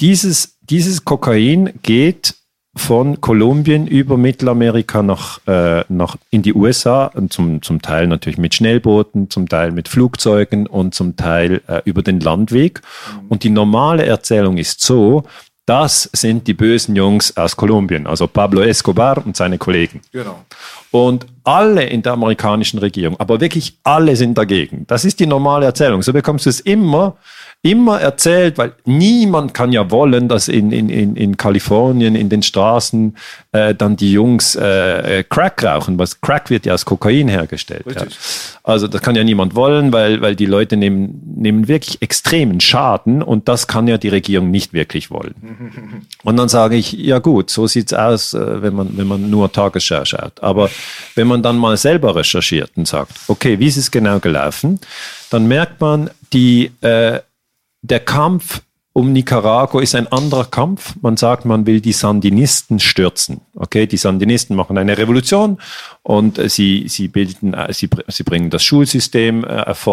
dieses, 0.01 0.56
dieses 0.62 1.05
Kokain 1.05 1.72
geht 1.82 2.34
von 2.76 3.22
Kolumbien 3.22 3.86
über 3.86 4.18
Mittelamerika 4.18 5.02
nach, 5.02 5.40
äh, 5.47 5.84
nach 5.88 6.16
in 6.30 6.43
die 6.43 6.52
USA, 6.55 7.06
und 7.06 7.32
zum, 7.32 7.62
zum 7.62 7.80
Teil 7.80 8.06
natürlich 8.06 8.38
mit 8.38 8.55
Schnellbooten, 8.55 9.30
zum 9.30 9.48
Teil 9.48 9.72
mit 9.72 9.88
Flugzeugen 9.88 10.66
und 10.66 10.94
zum 10.94 11.16
Teil 11.16 11.62
äh, 11.68 11.80
über 11.86 12.02
den 12.02 12.20
Landweg. 12.20 12.82
Und 13.28 13.44
die 13.44 13.51
normale 13.51 14.05
Erzählung 14.05 14.59
ist 14.59 14.82
so, 14.82 15.24
das 15.66 16.09
sind 16.12 16.47
die 16.47 16.55
bösen 16.55 16.94
Jungs 16.94 17.36
aus 17.36 17.56
Kolumbien, 17.56 18.06
also 18.06 18.28
Pablo 18.28 18.62
Escobar 18.62 19.24
und 19.26 19.36
seine 19.36 19.59
Kollegen. 19.59 20.01
Genau. 20.12 20.44
Und 20.93 21.26
alle 21.43 21.84
in 21.84 22.02
der 22.02 22.12
amerikanischen 22.12 22.78
Regierung, 22.78 23.18
aber 23.18 23.40
wirklich 23.40 23.76
alle 23.82 24.14
sind 24.14 24.38
dagegen. 24.38 24.86
Das 24.86 25.05
ist 25.05 25.18
die 25.18 25.26
normale 25.26 25.66
Erzählung. 25.66 26.02
So 26.02 26.12
bekommst 26.12 26.47
du 26.47 26.51
es 26.51 26.60
immer 26.60 27.16
immer 27.70 28.01
erzählt, 28.01 28.59
weil 28.59 28.72
niemand 28.84 29.55
kann 29.55 29.72
ja 29.72 29.90
wollen, 29.90 30.28
dass 30.28 30.48
in, 30.48 30.70
in, 30.72 30.88
in, 30.88 31.16
in 31.16 31.36
Kalifornien, 31.36 32.14
in 32.14 32.28
den 32.28 32.43
Straßen 32.43 33.16
äh, 33.52 33.74
dann 33.74 33.97
die 33.97 34.12
Jungs 34.12 34.55
äh, 34.55 35.24
Crack 35.28 35.64
rauchen, 35.64 35.98
was 35.98 36.20
Crack 36.20 36.51
wird 36.51 36.66
ja 36.66 36.74
aus 36.74 36.84
Kokain 36.84 37.28
hergestellt. 37.28 37.84
Ja. 37.94 38.06
Also 38.62 38.88
das 38.88 39.01
kann 39.02 39.16
ja 39.16 39.24
niemand 39.24 39.55
wollen, 39.55 39.93
weil, 39.93 40.20
weil 40.20 40.36
die 40.36 40.47
Leute 40.47 40.76
nehmen, 40.76 41.22
nehmen 41.36 41.68
wirklich 41.68 42.02
extremen 42.02 42.60
Schaden 42.60 43.22
und 43.22 43.48
das 43.48 43.66
kann 43.66 43.88
ja 43.88 43.98
die 43.98 44.09
Regierung 44.09 44.51
nicht 44.51 44.72
wirklich 44.72 45.10
wollen. 45.10 45.34
Und 46.24 46.36
dann 46.36 46.48
sage 46.48 46.76
ich, 46.76 46.93
ja 46.93 47.20
gut, 47.20 47.51
so 47.51 47.66
sieht's 47.66 47.93
aus, 47.93 48.34
äh, 48.34 48.62
wenn 48.62 48.74
man, 48.74 48.97
wenn 48.97 49.06
man 49.06 49.30
nur 49.30 49.52
Tagesschau 49.52 50.05
schaut. 50.05 50.43
Aber 50.43 50.70
wenn 51.14 51.26
man 51.26 51.43
dann 51.43 51.56
mal 51.56 51.76
selber 51.76 52.16
recherchiert 52.16 52.72
und 52.76 52.88
sagt, 52.88 53.12
okay, 53.28 53.59
wie 53.59 53.66
ist 53.66 53.76
es 53.76 53.90
genau 53.90 54.18
gelaufen, 54.18 54.80
dann 55.30 55.47
merkt 55.47 55.80
man, 55.80 56.10
die 56.32 56.72
äh, 56.80 57.20
der 57.86 58.00
Kampf 58.00 58.62
um 58.96 59.12
Nicaragua 59.12 59.82
ist 59.82 59.94
ein 59.94 60.10
anderer 60.10 60.46
Kampf. 60.46 60.94
Man 61.02 61.18
sagt, 61.18 61.44
man 61.44 61.66
will 61.66 61.82
die 61.82 61.92
Sandinisten 61.92 62.80
stürzen. 62.80 63.42
Okay, 63.54 63.86
die 63.86 63.98
Sandinisten 63.98 64.56
machen 64.56 64.78
eine 64.78 64.96
Revolution 64.96 65.58
und 66.02 66.38
äh, 66.38 66.48
sie, 66.48 66.86
sie 66.88 67.08
bilden, 67.08 67.52
äh, 67.52 67.70
sie, 67.74 67.90
sie 68.08 68.22
bringen 68.22 68.48
das 68.48 68.64
Schulsystem 68.64 69.44
äh, 69.44 69.48
auf 69.48 69.86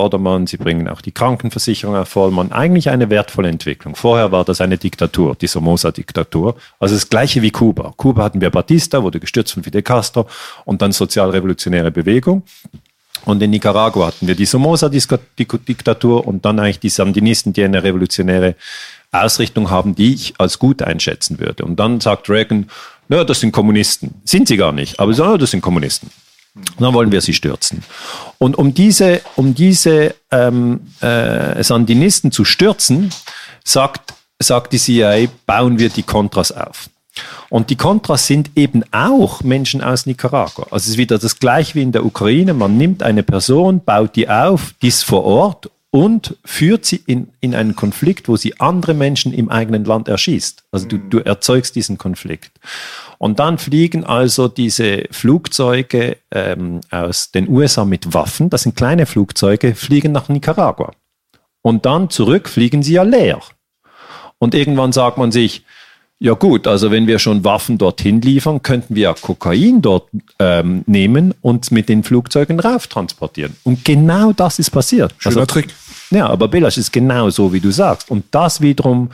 sie 0.46 0.56
bringen 0.56 0.88
auch 0.88 1.02
die 1.02 1.12
Krankenversicherung 1.12 1.98
auf. 1.98 2.16
Eigentlich 2.16 2.92
eine 2.92 3.10
wertvolle 3.10 3.50
Entwicklung. 3.50 3.98
Vorher 3.98 4.32
war 4.32 4.46
das 4.46 4.62
eine 4.62 4.78
Diktatur, 4.78 5.36
die 5.36 5.48
Somoza-Diktatur. 5.48 6.56
Also 6.80 6.96
das 6.96 7.10
gleiche 7.10 7.42
wie 7.42 7.52
Kuba. 7.52 7.94
Kuba 7.98 8.24
hatten 8.24 8.40
wir 8.40 8.52
Batista, 8.52 9.04
wurde 9.04 9.20
gestürzt 9.20 9.52
von 9.52 9.64
Fidel 9.64 9.82
Castro 9.82 10.28
und 10.64 10.82
dann 10.82 10.94
sozialrevolutionäre 10.94 11.92
Bewegung. 11.92 12.44
Und 13.26 13.42
in 13.42 13.52
Nicaragua 13.52 14.08
hatten 14.08 14.28
wir 14.28 14.36
die 14.36 14.46
Somoza-Diktatur 14.46 16.28
und 16.28 16.46
dann 16.46 16.60
eigentlich 16.60 16.80
die 16.80 16.90
Sandinisten, 16.90 17.54
die 17.54 17.64
eine 17.64 17.84
revolutionäre 17.84 18.56
Ausrichtung 19.12 19.70
haben, 19.70 19.96
die 19.96 20.14
ich 20.14 20.34
als 20.40 20.60
gut 20.60 20.82
einschätzen 20.82 21.40
würde. 21.40 21.64
Und 21.64 21.80
dann 21.80 22.02
sagt 22.02 22.30
Reagan, 22.30 22.70
naja, 23.08 23.24
das 23.24 23.40
sind 23.40 23.52
Kommunisten. 23.52 24.16
Sind 24.26 24.48
sie 24.48 24.58
gar 24.58 24.72
nicht, 24.72 25.00
aber 25.00 25.14
so, 25.14 25.38
das 25.38 25.52
sind 25.52 25.62
Kommunisten. 25.62 26.10
Und 26.56 26.82
dann 26.82 26.94
wollen 26.94 27.12
wir 27.12 27.22
sie 27.22 27.34
stürzen. 27.34 27.84
Und 28.38 28.58
um 28.58 28.74
diese, 28.74 29.22
um 29.36 29.56
diese 29.56 30.16
ähm, 30.32 30.82
äh, 31.02 31.64
Sandinisten 31.64 32.32
zu 32.32 32.46
stürzen, 32.46 33.12
sagt, 33.64 34.14
sagt 34.40 34.74
die 34.74 34.78
CIA, 34.78 35.28
bauen 35.46 35.80
wir 35.80 35.90
die 35.90 36.04
Contras 36.04 36.52
auf. 36.52 36.90
Und 37.50 37.70
die 37.70 37.76
Contras 37.76 38.28
sind 38.28 38.52
eben 38.56 38.84
auch 38.92 39.44
Menschen 39.44 39.82
aus 39.82 40.06
Nicaragua. 40.06 40.66
Also 40.72 40.86
es 40.86 40.88
ist 40.90 40.98
wieder 40.98 41.20
das 41.20 41.40
gleiche 41.40 41.76
wie 41.76 41.84
in 41.84 41.92
der 41.92 42.06
Ukraine. 42.06 42.54
Man 42.54 42.78
nimmt 42.78 43.04
eine 43.04 43.24
Person, 43.24 43.84
baut 43.84 44.16
die 44.16 44.30
auf, 44.30 44.74
die 44.82 44.88
ist 44.88 45.04
vor 45.04 45.24
Ort 45.24 45.70
und 45.92 46.38
führt 46.44 46.86
sie 46.86 47.04
in, 47.06 47.28
in 47.40 47.54
einen 47.54 47.76
Konflikt, 47.76 48.28
wo 48.28 48.36
sie 48.36 48.60
andere 48.60 48.96
Menschen 48.96 49.32
im 49.32 49.50
eigenen 49.50 49.86
Land 49.86 50.08
erschießt. 50.08 50.64
Also 50.72 50.88
du, 50.88 50.98
du 50.98 51.20
erzeugst 51.20 51.76
diesen 51.76 52.00
Konflikt. 52.00 52.52
Und 53.20 53.38
dann 53.38 53.60
fliegen 53.60 54.04
also 54.04 54.48
diese 54.48 55.04
Flugzeuge 55.12 56.18
ähm, 56.32 56.82
aus 56.90 57.30
den 57.30 57.48
USA 57.48 57.86
mit 57.86 58.12
Waffen, 58.16 58.50
das 58.50 58.64
sind 58.64 58.76
kleine 58.76 59.06
Flugzeuge, 59.06 59.76
fliegen 59.76 60.12
nach 60.12 60.30
Nicaragua. 60.30 60.94
Und 61.62 61.86
dann 61.86 62.10
zurück 62.10 62.50
fliegen 62.50 62.82
sie 62.82 62.94
ja 62.94 63.04
leer. 63.04 63.40
Und 64.40 64.56
irgendwann 64.56 64.92
sagt 64.92 65.20
man 65.20 65.32
sich, 65.32 65.64
ja 66.24 66.36
gut, 66.36 66.68
also 66.68 66.90
wenn 66.90 67.06
wir 67.06 67.20
schon 67.20 67.44
Waffen 67.44 67.78
dorthin 67.78 68.22
liefern, 68.22 68.64
könnten 68.64 68.96
wir 68.96 69.04
ja 69.04 69.14
Kokain 69.14 69.82
dort 69.82 70.08
ähm, 70.40 70.84
nehmen 70.86 71.34
und 71.42 71.70
mit 71.72 71.90
den 71.90 72.02
Flugzeugen 72.02 72.62
rauf 72.62 72.88
transportieren. 72.88 73.58
Und 73.64 73.84
genau 73.84 74.32
das 74.32 74.58
ist 74.58 74.70
passiert. 74.70 75.14
Schöner 75.18 75.42
also, 75.42 75.46
Trick. 75.48 75.68
Ja, 76.12 76.30
aber 76.30 76.48
Belasch 76.48 76.78
ist 76.78 76.94
genau 76.94 77.30
so, 77.30 77.52
wie 77.52 77.60
du 77.60 77.72
sagst. 77.72 78.10
Und 78.10 78.24
das 78.32 78.62
wiederum 78.62 79.10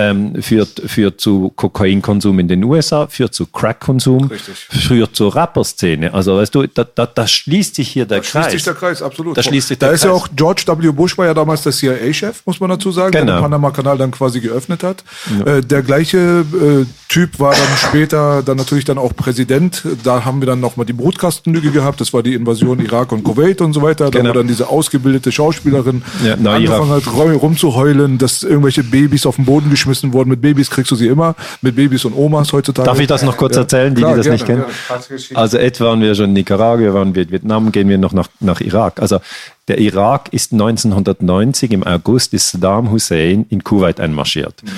ähm, 0.00 0.42
führt, 0.42 0.82
führt 0.86 1.20
zu 1.20 1.52
Kokainkonsum 1.54 2.38
in 2.38 2.48
den 2.48 2.64
USA, 2.64 3.06
führt 3.06 3.34
zu 3.34 3.46
Crack-Konsum, 3.46 4.30
führt 4.30 5.14
zur 5.14 5.34
Rapper-Szene. 5.34 6.14
Also 6.14 6.36
weißt 6.36 6.54
du, 6.54 6.66
da, 6.66 6.84
da, 6.84 7.06
da 7.06 7.26
schließt 7.26 7.74
sich 7.74 7.88
hier 7.88 8.06
der 8.06 8.18
da 8.18 8.24
Kreis. 8.24 8.32
Da 8.32 8.42
schließt 8.42 8.52
sich 8.52 8.64
der 8.64 8.74
Kreis, 8.74 9.02
absolut. 9.02 9.36
Da, 9.36 9.42
schließt 9.42 9.68
sich 9.68 9.78
da 9.78 9.86
der 9.86 9.94
ist 9.94 10.02
Kreis. 10.02 10.10
ja 10.10 10.16
auch 10.16 10.28
George 10.34 10.64
W. 10.66 10.92
Bush 10.92 11.18
war 11.18 11.26
ja 11.26 11.34
damals 11.34 11.62
der 11.62 11.72
CIA-Chef, 11.72 12.42
muss 12.46 12.60
man 12.60 12.70
dazu 12.70 12.90
sagen, 12.90 13.12
genau. 13.12 13.26
der 13.26 13.34
den 13.36 13.42
Panama-Kanal 13.42 13.98
dann 13.98 14.10
quasi 14.10 14.40
geöffnet 14.40 14.82
hat. 14.82 15.04
Ja. 15.38 15.56
Äh, 15.56 15.60
der 15.62 15.82
gleiche 15.82 16.18
äh, 16.18 16.86
Typ 17.08 17.40
war 17.40 17.52
dann 17.52 17.76
später 17.76 18.42
dann 18.42 18.56
natürlich 18.56 18.84
dann 18.84 18.96
auch 18.96 19.14
Präsident. 19.16 19.82
Da 20.04 20.24
haben 20.24 20.40
wir 20.40 20.46
dann 20.46 20.60
nochmal 20.60 20.86
die 20.86 20.92
Brutkastenlüge 20.92 21.72
gehabt. 21.72 22.00
Das 22.00 22.12
war 22.12 22.22
die 22.22 22.34
Invasion 22.34 22.78
Irak 22.78 23.10
und 23.10 23.24
Kuwait 23.24 23.60
und 23.60 23.72
so 23.72 23.82
weiter. 23.82 24.10
Da 24.10 24.18
genau. 24.18 24.30
wo 24.30 24.34
dann 24.34 24.46
diese 24.46 24.68
ausgebildete 24.68 25.32
Schauspielerin 25.32 26.02
ja, 26.24 26.34
angefangen 26.34 26.90
hat, 26.90 27.02
rumzuheulen, 27.08 28.18
dass 28.18 28.44
irgendwelche 28.44 28.84
Babys 28.84 29.26
auf 29.26 29.36
den 29.36 29.44
Boden 29.44 29.70
geschmissen 29.70 29.89
wurden. 30.12 30.30
Mit 30.30 30.40
Babys 30.40 30.70
kriegst 30.70 30.90
du 30.90 30.96
sie 30.96 31.08
immer, 31.08 31.34
mit 31.60 31.76
Babys 31.76 32.04
und 32.04 32.14
Omas 32.14 32.52
heutzutage. 32.52 32.86
Darf 32.86 33.00
ich 33.00 33.06
das 33.06 33.22
noch 33.22 33.36
kurz 33.36 33.56
ja. 33.56 33.62
erzählen, 33.62 33.94
die, 33.94 34.00
Klar, 34.00 34.12
die 34.12 34.16
das 34.18 34.26
gerne, 34.26 34.36
nicht 34.36 34.46
kennen? 34.46 35.36
Also 35.36 35.58
etwa 35.58 35.86
waren 35.86 36.00
wir 36.00 36.14
schon 36.14 36.26
in 36.26 36.32
Nicaragua, 36.34 36.94
waren 36.94 37.14
wir 37.14 37.22
in 37.22 37.30
Vietnam, 37.30 37.72
gehen 37.72 37.88
wir 37.88 37.98
noch 37.98 38.12
nach, 38.12 38.28
nach 38.40 38.60
Irak. 38.60 39.00
Also 39.00 39.20
der 39.68 39.78
Irak 39.78 40.32
ist 40.32 40.52
1990 40.52 41.72
im 41.72 41.84
August 41.84 42.34
ist 42.34 42.50
Saddam 42.50 42.90
Hussein 42.90 43.46
in 43.48 43.62
Kuwait 43.62 44.00
einmarschiert. 44.00 44.62
Mhm. 44.62 44.70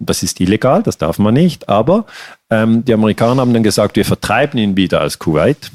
Das 0.00 0.22
ist 0.22 0.40
illegal, 0.40 0.82
das 0.82 0.96
darf 0.96 1.18
man 1.18 1.34
nicht, 1.34 1.68
aber 1.68 2.06
ähm, 2.48 2.84
die 2.84 2.94
Amerikaner 2.94 3.42
haben 3.42 3.52
dann 3.52 3.62
gesagt, 3.62 3.96
wir 3.96 4.04
vertreiben 4.04 4.58
ihn 4.58 4.76
wieder 4.76 5.02
aus 5.02 5.18
Kuwait. 5.18 5.70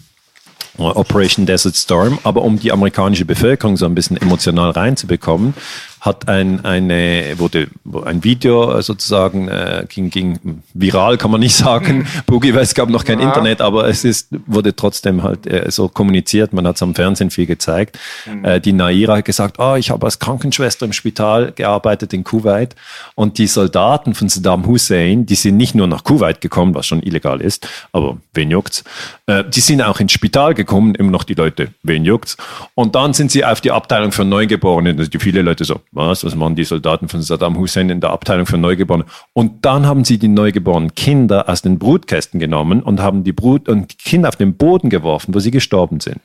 Operation 0.77 1.45
Desert 1.45 1.75
Storm, 1.75 2.19
aber 2.23 2.41
um 2.41 2.59
die 2.59 2.71
amerikanische 2.71 3.23
Bevölkerung 3.23 3.77
so 3.77 3.85
ein 3.85 3.95
bisschen 3.95 4.17
emotional 4.17 4.71
reinzubekommen, 4.71 5.53
hat 6.01 6.27
ein, 6.27 6.63
eine, 6.63 7.33
wurde 7.37 7.67
ein 8.05 8.23
Video 8.23 8.79
sozusagen, 8.81 9.47
äh, 9.47 9.85
ging, 9.89 10.09
ging 10.09 10.61
viral, 10.73 11.17
kann 11.17 11.31
man 11.31 11.39
nicht 11.39 11.55
sagen, 11.55 12.07
Boogie, 12.27 12.53
weil 12.53 12.61
es 12.61 12.75
gab 12.75 12.89
noch 12.89 13.03
kein 13.03 13.19
ja. 13.19 13.27
Internet, 13.27 13.61
aber 13.61 13.87
es 13.87 14.03
ist, 14.03 14.27
wurde 14.45 14.75
trotzdem 14.75 15.23
halt 15.23 15.47
äh, 15.47 15.69
so 15.71 15.87
kommuniziert, 15.87 16.53
man 16.53 16.67
hat 16.67 16.75
es 16.75 16.83
am 16.83 16.93
Fernsehen 16.93 17.31
viel 17.31 17.45
gezeigt. 17.47 17.97
Mhm. 18.25 18.45
Äh, 18.45 18.61
die 18.61 18.73
Naira 18.73 19.17
hat 19.17 19.25
gesagt, 19.25 19.57
oh, 19.59 19.75
ich 19.75 19.89
habe 19.89 20.05
als 20.05 20.19
Krankenschwester 20.19 20.85
im 20.85 20.93
Spital 20.93 21.51
gearbeitet 21.53 22.13
in 22.13 22.23
Kuwait 22.23 22.75
und 23.15 23.37
die 23.37 23.47
Soldaten 23.47 24.13
von 24.13 24.29
Saddam 24.29 24.67
Hussein, 24.67 25.25
die 25.25 25.35
sind 25.35 25.57
nicht 25.57 25.75
nur 25.75 25.87
nach 25.87 26.03
Kuwait 26.03 26.39
gekommen, 26.41 26.75
was 26.75 26.85
schon 26.85 27.01
illegal 27.01 27.41
ist, 27.41 27.67
aber 27.91 28.17
wen 28.33 28.51
juckt's, 28.51 28.83
äh, 29.25 29.43
die 29.43 29.61
sind 29.61 29.81
auch 29.81 29.99
ins 29.99 30.11
Spital 30.11 30.53
gekommen, 30.53 30.93
immer 30.95 31.11
noch 31.11 31.23
die 31.23 31.33
Leute, 31.33 31.69
wen 31.81 32.05
juckt's, 32.05 32.37
und 32.75 32.95
dann 32.95 33.13
sind 33.13 33.31
sie 33.31 33.43
auf 33.43 33.61
die 33.61 33.71
Abteilung 33.71 34.11
für 34.11 34.25
Neugeborene, 34.25 34.95
also 34.97 35.09
die 35.09 35.19
viele 35.19 35.41
Leute 35.41 35.65
so, 35.65 35.79
was, 35.95 36.23
was 36.23 36.35
machen 36.35 36.55
die 36.55 36.63
Soldaten 36.63 37.07
von 37.07 37.21
Saddam 37.21 37.57
Hussein 37.57 37.89
in 37.89 38.01
der 38.01 38.11
Abteilung 38.11 38.45
für 38.45 38.57
Neugeborene? 38.57 39.05
Und 39.33 39.65
dann 39.65 39.85
haben 39.87 40.05
sie 40.05 40.17
die 40.17 40.27
neugeborenen 40.27 40.93
Kinder 40.93 41.49
aus 41.49 41.61
den 41.61 41.79
Brutkästen 41.79 42.39
genommen 42.39 42.81
und 42.83 43.01
haben 43.01 43.23
die 43.23 43.33
Brut 43.33 43.69
und 43.69 43.97
Kinder 43.97 44.29
auf 44.29 44.35
den 44.35 44.55
Boden 44.55 44.89
geworfen, 44.89 45.33
wo 45.33 45.39
sie 45.39 45.51
gestorben 45.51 45.99
sind. 45.99 46.21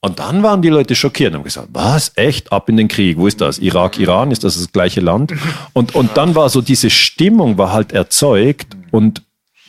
Und 0.00 0.18
dann 0.18 0.42
waren 0.42 0.60
die 0.60 0.68
Leute 0.68 0.94
schockiert 0.94 1.30
und 1.30 1.38
haben 1.38 1.44
gesagt, 1.44 1.68
was, 1.72 2.12
echt, 2.16 2.52
ab 2.52 2.68
in 2.68 2.76
den 2.76 2.88
Krieg, 2.88 3.16
wo 3.16 3.26
ist 3.26 3.40
das? 3.40 3.58
Irak, 3.58 3.98
Iran, 3.98 4.30
ist 4.30 4.44
das 4.44 4.54
das 4.56 4.70
gleiche 4.70 5.00
Land? 5.00 5.32
Und, 5.72 5.94
und 5.94 6.16
dann 6.16 6.34
war 6.34 6.50
so 6.50 6.60
diese 6.60 6.90
Stimmung 6.90 7.56
war 7.56 7.72
halt 7.72 7.92
erzeugt 7.92 8.76
und 8.90 9.22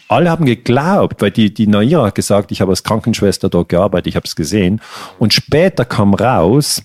alle 0.07 0.29
haben 0.29 0.45
geglaubt, 0.45 1.21
weil 1.21 1.31
die, 1.31 1.53
die 1.53 1.67
Naira 1.67 2.07
hat 2.07 2.15
gesagt, 2.15 2.51
ich 2.51 2.61
habe 2.61 2.71
als 2.71 2.83
Krankenschwester 2.83 3.49
dort 3.49 3.69
gearbeitet, 3.69 4.07
ich 4.07 4.15
habe 4.15 4.25
es 4.25 4.35
gesehen. 4.35 4.81
Und 5.19 5.33
später 5.33 5.85
kam 5.85 6.13
raus, 6.13 6.83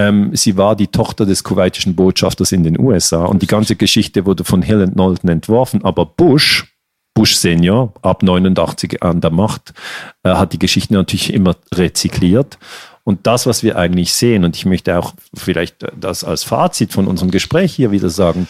ähm, 0.00 0.30
sie 0.34 0.56
war 0.56 0.76
die 0.76 0.86
Tochter 0.86 1.26
des 1.26 1.44
kuwaitischen 1.44 1.94
Botschafters 1.94 2.52
in 2.52 2.64
den 2.64 2.80
USA 2.80 3.24
und 3.24 3.42
die 3.42 3.46
ganze 3.46 3.76
Geschichte 3.76 4.24
wurde 4.24 4.44
von 4.44 4.62
Hill 4.62 4.82
und 4.82 4.94
Knowlton 4.94 5.28
entworfen. 5.28 5.84
Aber 5.84 6.06
Bush, 6.06 6.74
Bush 7.14 7.36
Senior, 7.36 7.92
ab 8.00 8.22
89 8.22 9.02
an 9.02 9.20
der 9.20 9.30
Macht, 9.30 9.74
äh, 10.22 10.30
hat 10.30 10.54
die 10.54 10.58
Geschichte 10.58 10.94
natürlich 10.94 11.34
immer 11.34 11.54
rezykliert. 11.74 12.58
Und 13.04 13.26
das, 13.26 13.46
was 13.46 13.62
wir 13.62 13.76
eigentlich 13.76 14.14
sehen, 14.14 14.44
und 14.44 14.56
ich 14.56 14.64
möchte 14.64 14.98
auch 14.98 15.12
vielleicht 15.34 15.86
das 15.98 16.24
als 16.24 16.44
Fazit 16.44 16.92
von 16.92 17.06
unserem 17.06 17.30
Gespräch 17.30 17.74
hier 17.74 17.90
wieder 17.90 18.08
sagen, 18.08 18.46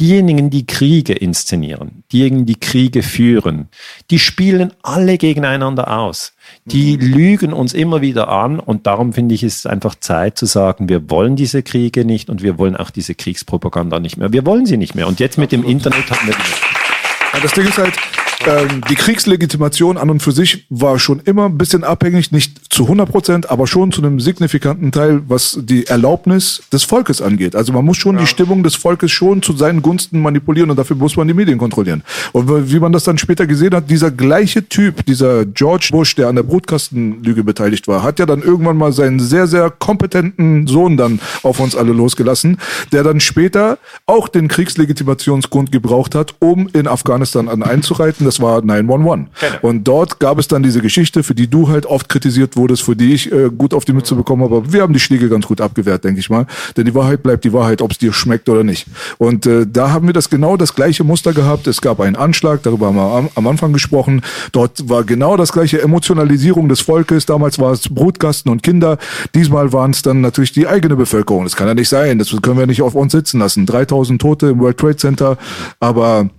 diejenigen, 0.00 0.50
die 0.50 0.66
Kriege 0.66 1.12
inszenieren, 1.12 2.02
diejenigen, 2.10 2.46
die 2.46 2.58
Kriege 2.58 3.02
führen, 3.02 3.68
die 4.10 4.18
spielen 4.18 4.72
alle 4.82 5.18
gegeneinander 5.18 5.98
aus. 5.98 6.32
Die 6.64 6.96
mhm. 6.96 7.12
lügen 7.12 7.52
uns 7.52 7.74
immer 7.74 8.00
wieder 8.00 8.28
an 8.28 8.58
und 8.58 8.86
darum 8.86 9.12
finde 9.12 9.34
ich, 9.34 9.42
ist 9.42 9.58
es 9.58 9.66
einfach 9.66 9.94
Zeit 9.94 10.38
zu 10.38 10.46
sagen, 10.46 10.88
wir 10.88 11.10
wollen 11.10 11.36
diese 11.36 11.62
Kriege 11.62 12.04
nicht 12.04 12.30
und 12.30 12.42
wir 12.42 12.58
wollen 12.58 12.76
auch 12.76 12.90
diese 12.90 13.14
Kriegspropaganda 13.14 14.00
nicht 14.00 14.16
mehr. 14.16 14.32
Wir 14.32 14.46
wollen 14.46 14.66
sie 14.66 14.78
nicht 14.78 14.94
mehr. 14.94 15.06
Und 15.06 15.20
jetzt 15.20 15.38
mit 15.38 15.52
dem 15.52 15.64
Internet 15.64 16.10
haben 16.10 16.26
wir 16.26 16.34
die. 16.34 17.34
Ja, 17.34 17.40
das 17.40 17.52
Ding 17.52 17.66
ist 17.66 17.78
halt, 17.78 17.94
ähm, 18.46 18.82
die 18.88 18.94
Kriegslegitimation 18.94 19.98
an 19.98 20.10
und 20.10 20.22
für 20.22 20.32
sich 20.32 20.66
war 20.70 20.98
schon 20.98 21.20
immer 21.20 21.46
ein 21.46 21.58
bisschen 21.58 21.84
abhängig, 21.84 22.32
nicht 22.32 22.72
zu 22.72 22.84
100 22.84 23.10
Prozent, 23.10 23.50
aber 23.50 23.66
schon 23.66 23.92
zu 23.92 24.00
einem 24.02 24.20
signifikanten 24.20 24.92
Teil, 24.92 25.22
was 25.28 25.58
die 25.60 25.86
Erlaubnis 25.86 26.62
des 26.72 26.84
Volkes 26.84 27.20
angeht. 27.20 27.54
Also 27.54 27.72
man 27.72 27.84
muss 27.84 27.98
schon 27.98 28.16
ja. 28.16 28.22
die 28.22 28.26
Stimmung 28.26 28.62
des 28.62 28.76
Volkes 28.76 29.10
schon 29.10 29.42
zu 29.42 29.52
seinen 29.54 29.82
Gunsten 29.82 30.22
manipulieren 30.22 30.70
und 30.70 30.76
dafür 30.76 30.96
muss 30.96 31.16
man 31.16 31.28
die 31.28 31.34
Medien 31.34 31.58
kontrollieren. 31.58 32.02
Und 32.32 32.72
wie 32.72 32.80
man 32.80 32.92
das 32.92 33.04
dann 33.04 33.18
später 33.18 33.46
gesehen 33.46 33.74
hat, 33.74 33.90
dieser 33.90 34.10
gleiche 34.10 34.68
Typ, 34.68 35.04
dieser 35.04 35.44
George 35.44 35.88
Bush, 35.90 36.14
der 36.14 36.28
an 36.28 36.36
der 36.36 36.42
Brutkastenlüge 36.42 37.44
beteiligt 37.44 37.88
war, 37.88 38.02
hat 38.02 38.18
ja 38.18 38.26
dann 38.26 38.42
irgendwann 38.42 38.76
mal 38.76 38.92
seinen 38.92 39.20
sehr, 39.20 39.46
sehr 39.46 39.70
kompetenten 39.70 40.66
Sohn 40.66 40.96
dann 40.96 41.20
auf 41.42 41.60
uns 41.60 41.76
alle 41.76 41.92
losgelassen, 41.92 42.58
der 42.92 43.02
dann 43.02 43.20
später 43.20 43.78
auch 44.06 44.28
den 44.28 44.48
Kriegslegitimationsgrund 44.48 45.72
gebraucht 45.72 46.14
hat, 46.14 46.34
um 46.38 46.68
in 46.72 46.86
Afghanistan 46.86 47.48
an 47.48 47.62
einzureiten. 47.62 48.29
Das 48.30 48.38
war 48.38 48.62
911. 48.62 49.26
Genau. 49.40 49.54
Und 49.62 49.82
dort 49.82 50.20
gab 50.20 50.38
es 50.38 50.46
dann 50.46 50.62
diese 50.62 50.80
Geschichte, 50.80 51.24
für 51.24 51.34
die 51.34 51.50
du 51.50 51.66
halt 51.66 51.84
oft 51.84 52.08
kritisiert 52.08 52.56
wurdest, 52.56 52.82
für 52.82 52.94
die 52.94 53.12
ich 53.12 53.32
äh, 53.32 53.50
gut 53.50 53.74
auf 53.74 53.84
die 53.84 53.92
Mütze 53.92 54.14
bekommen 54.14 54.44
habe. 54.44 54.58
Aber 54.58 54.72
wir 54.72 54.82
haben 54.82 54.92
die 54.92 55.00
Schläge 55.00 55.28
ganz 55.28 55.48
gut 55.48 55.60
abgewehrt, 55.60 56.04
denke 56.04 56.20
ich 56.20 56.30
mal. 56.30 56.46
Denn 56.76 56.84
die 56.84 56.94
Wahrheit 56.94 57.24
bleibt 57.24 57.42
die 57.42 57.52
Wahrheit, 57.52 57.82
ob 57.82 57.90
es 57.90 57.98
dir 57.98 58.12
schmeckt 58.12 58.48
oder 58.48 58.62
nicht. 58.62 58.86
Und 59.18 59.46
äh, 59.46 59.66
da 59.66 59.90
haben 59.90 60.06
wir 60.06 60.12
das 60.12 60.30
genau 60.30 60.56
das 60.56 60.76
gleiche 60.76 61.02
Muster 61.02 61.32
gehabt. 61.32 61.66
Es 61.66 61.80
gab 61.80 61.98
einen 61.98 62.14
Anschlag, 62.14 62.62
darüber 62.62 62.86
haben 62.86 62.96
wir 62.96 63.16
am, 63.16 63.28
am 63.34 63.46
Anfang 63.48 63.72
gesprochen. 63.72 64.22
Dort 64.52 64.88
war 64.88 65.02
genau 65.02 65.36
das 65.36 65.50
gleiche 65.50 65.82
Emotionalisierung 65.82 66.68
des 66.68 66.82
Volkes. 66.82 67.26
Damals 67.26 67.58
war 67.58 67.72
es 67.72 67.88
Brutgasten 67.88 68.52
und 68.52 68.62
Kinder. 68.62 68.98
Diesmal 69.34 69.72
waren 69.72 69.90
es 69.90 70.02
dann 70.02 70.20
natürlich 70.20 70.52
die 70.52 70.68
eigene 70.68 70.94
Bevölkerung. 70.94 71.42
Das 71.42 71.56
kann 71.56 71.66
ja 71.66 71.74
nicht 71.74 71.88
sein. 71.88 72.20
Das 72.20 72.30
können 72.42 72.60
wir 72.60 72.68
nicht 72.68 72.82
auf 72.82 72.94
uns 72.94 73.10
sitzen 73.10 73.40
lassen. 73.40 73.66
3000 73.66 74.22
Tote 74.22 74.50
im 74.50 74.60
World 74.60 74.78
Trade 74.78 74.96
Center. 74.96 75.36
Aber 75.80 76.30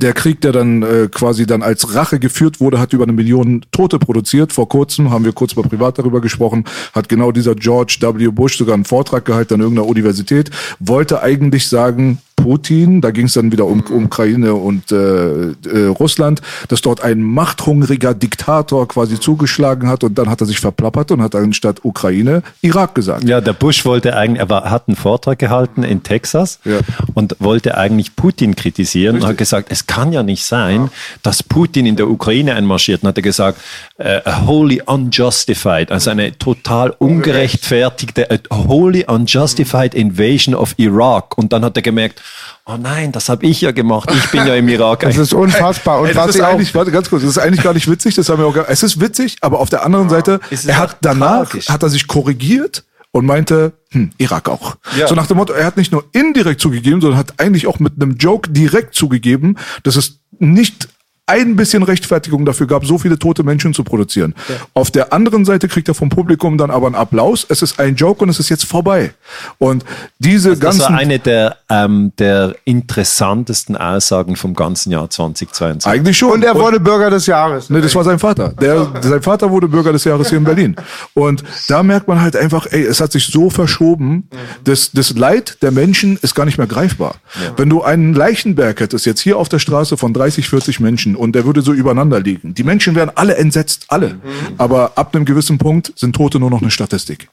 der 0.00 0.12
Krieg, 0.12 0.40
der 0.40 0.52
dann 0.52 0.82
äh, 0.82 1.08
quasi 1.10 1.46
dann 1.46 1.62
als 1.62 1.94
Rache 1.94 2.18
geführt 2.18 2.60
wurde, 2.60 2.78
hat 2.78 2.92
über 2.92 3.04
eine 3.04 3.12
Million 3.12 3.64
Tote 3.72 3.98
produziert. 3.98 4.52
Vor 4.52 4.68
kurzem 4.68 5.10
haben 5.10 5.24
wir 5.24 5.32
kurz 5.32 5.56
mal 5.56 5.62
privat 5.62 5.98
darüber 5.98 6.20
gesprochen, 6.20 6.64
hat 6.92 7.08
genau 7.08 7.32
dieser 7.32 7.54
George 7.54 7.98
W. 8.00 8.28
Bush 8.28 8.58
sogar 8.58 8.74
einen 8.74 8.84
Vortrag 8.84 9.24
gehalten 9.24 9.54
an 9.54 9.60
irgendeiner 9.60 9.88
Universität, 9.88 10.50
wollte 10.78 11.22
eigentlich 11.22 11.68
sagen, 11.68 12.18
Putin, 12.38 13.00
da 13.00 13.10
ging 13.10 13.26
es 13.26 13.32
dann 13.34 13.50
wieder 13.50 13.66
um, 13.66 13.82
um 13.90 14.04
Ukraine 14.04 14.54
und 14.54 14.92
äh, 14.92 14.96
äh, 14.96 15.86
Russland, 15.88 16.40
dass 16.68 16.80
dort 16.80 17.02
ein 17.02 17.20
machthungriger 17.20 18.14
Diktator 18.14 18.86
quasi 18.86 19.18
zugeschlagen 19.18 19.88
hat 19.88 20.04
und 20.04 20.16
dann 20.16 20.30
hat 20.30 20.40
er 20.40 20.46
sich 20.46 20.60
verplappert 20.60 21.10
und 21.10 21.20
hat 21.20 21.34
dann 21.34 21.52
statt 21.52 21.80
Ukraine 21.82 22.42
Irak 22.62 22.94
gesagt. 22.94 23.24
Ja, 23.24 23.40
der 23.40 23.52
Bush 23.52 23.84
wollte 23.84 24.16
eigentlich, 24.16 24.40
er 24.40 24.48
war, 24.48 24.70
hat 24.70 24.84
einen 24.86 24.96
Vortrag 24.96 25.38
gehalten 25.38 25.82
in 25.82 26.02
Texas 26.04 26.60
ja. 26.64 26.78
und 27.14 27.36
wollte 27.40 27.76
eigentlich 27.76 28.14
Putin 28.14 28.54
kritisieren 28.54 29.16
Richtig. 29.16 29.24
und 29.24 29.30
hat 29.30 29.38
gesagt, 29.38 29.68
es 29.70 29.86
kann 29.86 30.12
ja 30.12 30.22
nicht 30.22 30.44
sein, 30.44 30.84
ja. 30.84 30.90
dass 31.22 31.42
Putin 31.42 31.86
in 31.86 31.96
der 31.96 32.08
Ukraine 32.08 32.54
einmarschiert. 32.54 33.02
Und 33.02 33.08
hat 33.08 33.16
er 33.16 33.22
gesagt, 33.22 33.60
uh, 33.98 34.20
a 34.24 34.46
wholly 34.46 34.80
unjustified, 34.86 35.90
also 35.90 36.10
eine 36.10 36.38
total 36.38 36.90
ungerechtfertigte, 36.90 38.30
a 38.30 38.68
wholly 38.68 39.04
unjustified 39.06 39.94
invasion 39.94 40.54
of 40.54 40.74
Iraq. 40.78 41.36
Und 41.36 41.52
dann 41.52 41.64
hat 41.64 41.76
er 41.76 41.82
gemerkt, 41.82 42.22
oh 42.66 42.76
nein, 42.76 43.12
das 43.12 43.28
habe 43.28 43.46
ich 43.46 43.60
ja 43.60 43.72
gemacht. 43.72 44.10
Ich 44.14 44.30
bin 44.30 44.46
ja 44.46 44.54
im 44.54 44.68
Irak. 44.68 45.00
Das 45.08 45.16
ist 45.16 45.32
unfassbar. 45.32 46.00
Und 46.00 46.08
Ey, 46.08 46.16
was 46.16 46.34
ist 46.34 46.40
eigentlich, 46.40 46.74
warte, 46.74 46.90
ganz 46.90 47.08
kurz, 47.08 47.22
das 47.22 47.30
ist 47.30 47.38
eigentlich 47.38 47.62
gar 47.62 47.74
nicht 47.74 47.90
witzig. 47.90 48.14
Das 48.14 48.28
haben 48.28 48.40
wir 48.40 48.46
auch, 48.46 48.68
es 48.68 48.82
ist 48.82 49.00
witzig, 49.00 49.36
aber 49.40 49.60
auf 49.60 49.70
der 49.70 49.84
anderen 49.84 50.08
Seite, 50.08 50.40
er 50.66 50.78
hat 50.78 50.98
danach, 51.00 51.48
tragisch. 51.48 51.68
hat 51.68 51.82
er 51.82 51.88
sich 51.88 52.06
korrigiert 52.06 52.84
und 53.10 53.26
meinte, 53.26 53.72
hm, 53.90 54.10
Irak 54.18 54.48
auch. 54.48 54.76
Ja. 54.96 55.08
So 55.08 55.14
nach 55.14 55.26
dem 55.26 55.38
Motto, 55.38 55.52
er 55.52 55.64
hat 55.64 55.76
nicht 55.76 55.92
nur 55.92 56.04
indirekt 56.12 56.60
zugegeben, 56.60 57.00
sondern 57.00 57.18
hat 57.18 57.40
eigentlich 57.40 57.66
auch 57.66 57.78
mit 57.78 57.94
einem 57.96 58.16
Joke 58.16 58.50
direkt 58.50 58.94
zugegeben, 58.94 59.56
dass 59.82 59.96
es 59.96 60.20
nicht 60.38 60.88
ein 61.28 61.56
bisschen 61.56 61.82
Rechtfertigung 61.82 62.44
dafür 62.44 62.66
gab, 62.66 62.86
so 62.86 62.98
viele 62.98 63.18
tote 63.18 63.42
Menschen 63.42 63.74
zu 63.74 63.84
produzieren. 63.84 64.34
Ja. 64.48 64.54
Auf 64.74 64.90
der 64.90 65.12
anderen 65.12 65.44
Seite 65.44 65.68
kriegt 65.68 65.88
er 65.88 65.94
vom 65.94 66.08
Publikum 66.08 66.56
dann 66.58 66.70
aber 66.70 66.86
einen 66.86 66.94
Applaus. 66.94 67.46
Es 67.48 67.62
ist 67.62 67.78
ein 67.78 67.96
Joke 67.96 68.22
und 68.22 68.30
es 68.30 68.40
ist 68.40 68.48
jetzt 68.48 68.64
vorbei. 68.64 69.12
Und 69.58 69.84
diese 70.18 70.50
also 70.50 70.60
ganzen. 70.60 70.80
Das 70.80 70.90
war 70.90 70.98
eine 70.98 71.18
der, 71.18 71.56
ähm, 71.68 72.12
der 72.18 72.56
interessantesten 72.64 73.76
Aussagen 73.76 74.36
vom 74.36 74.54
ganzen 74.54 74.90
Jahr 74.90 75.10
2022. 75.10 75.90
Eigentlich 75.90 76.16
schon. 76.16 76.32
Und 76.32 76.44
er 76.44 76.54
wurde 76.54 76.80
Bürger 76.80 77.10
des 77.10 77.26
Jahres. 77.26 77.68
Nee, 77.68 77.80
das 77.80 77.94
war 77.94 78.04
sein 78.04 78.18
Vater. 78.18 78.50
Der, 78.50 78.90
sein 79.02 79.22
Vater 79.22 79.50
wurde 79.50 79.68
Bürger 79.68 79.92
des 79.92 80.04
Jahres 80.04 80.30
hier 80.30 80.38
in 80.38 80.44
Berlin. 80.44 80.76
Und 81.14 81.44
da 81.68 81.82
merkt 81.82 82.08
man 82.08 82.22
halt 82.22 82.36
einfach, 82.36 82.66
ey, 82.70 82.82
es 82.84 83.00
hat 83.00 83.12
sich 83.12 83.26
so 83.26 83.50
verschoben. 83.50 84.08
Mhm. 84.08 84.24
Das, 84.64 84.92
das 84.92 85.16
Leid 85.16 85.58
der 85.62 85.72
Menschen 85.72 86.18
ist 86.22 86.34
gar 86.34 86.46
nicht 86.46 86.56
mehr 86.56 86.66
greifbar. 86.66 87.16
Ja. 87.34 87.52
Wenn 87.56 87.68
du 87.68 87.82
einen 87.82 88.14
Leichenberg 88.14 88.80
hättest, 88.80 89.04
jetzt 89.04 89.20
hier 89.20 89.36
auf 89.36 89.48
der 89.48 89.58
Straße 89.58 89.96
von 89.96 90.14
30, 90.14 90.48
40 90.48 90.80
Menschen 90.80 91.16
und 91.18 91.32
der 91.32 91.44
würde 91.44 91.60
so 91.62 91.72
übereinander 91.72 92.20
liegen. 92.20 92.54
Die 92.54 92.62
Menschen 92.62 92.94
wären 92.94 93.10
alle 93.14 93.36
entsetzt, 93.36 93.86
alle. 93.88 94.14
Mhm. 94.14 94.20
Aber 94.56 94.92
ab 94.94 95.14
einem 95.14 95.24
gewissen 95.24 95.58
Punkt 95.58 95.92
sind 95.96 96.14
Tote 96.14 96.38
nur 96.38 96.50
noch 96.50 96.62
eine 96.62 96.70
Statistik. 96.70 97.28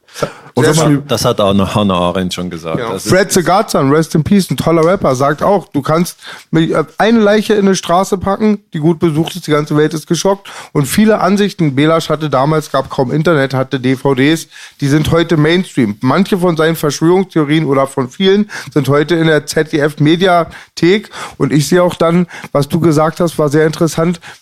Und 0.54 0.66
das, 0.66 0.82
hat, 0.82 0.92
das 1.10 1.26
hat 1.26 1.42
auch 1.42 1.54
noch 1.54 1.76
Hannah 1.76 1.96
Arendt 1.96 2.34
schon 2.34 2.50
gesagt. 2.50 2.80
Ja. 2.80 2.98
Fred 2.98 3.32
Segatsan, 3.32 3.92
Rest 3.92 4.16
in 4.16 4.24
Peace, 4.24 4.50
ein 4.50 4.58
toller 4.58 4.86
Rapper, 4.86 5.14
sagt 5.14 5.44
auch, 5.44 5.68
du 5.68 5.82
kannst 5.82 6.18
eine 6.52 7.20
Leiche 7.20 7.54
in 7.54 7.66
eine 7.66 7.76
Straße 7.76 8.18
packen, 8.18 8.60
die 8.74 8.80
gut 8.80 9.00
besucht 9.00 9.36
ist, 9.36 9.48
die 9.48 9.52
ganze 9.52 9.76
Welt 9.76 9.94
ist 9.94 10.08
geschockt. 10.08 10.50
Und 10.72 10.86
viele 10.86 11.20
Ansichten, 11.20 11.76
Belasch 11.76 12.10
hatte 12.10 12.30
damals, 12.30 12.72
gab 12.72 12.90
kaum 12.90 13.12
Internet, 13.12 13.54
hatte 13.54 13.82
DVDs, 13.82 14.48
die 14.80 14.88
sind 14.88 15.12
heute 15.12 15.36
Mainstream. 15.36 15.98
Manche 16.00 16.38
von 16.38 16.56
seinen 16.56 16.78
Verschwörungstheorien 16.78 17.66
oder 17.66 17.86
von 17.86 18.10
vielen 18.10 18.50
sind 18.74 18.88
heute 18.88 19.16
in 19.16 19.28
der 19.28 19.46
ZDF-Mediathek. 19.46 21.10
Und 21.38 21.52
ich 21.52 21.68
sehe 21.68 21.84
auch 21.84 21.96
dann, 21.96 22.28
was 22.54 22.70
du 22.70 22.80
gesagt 22.80 23.20
hast, 23.20 23.38
war 23.38 23.50
sehr 23.50 23.66
interessant 23.66 23.75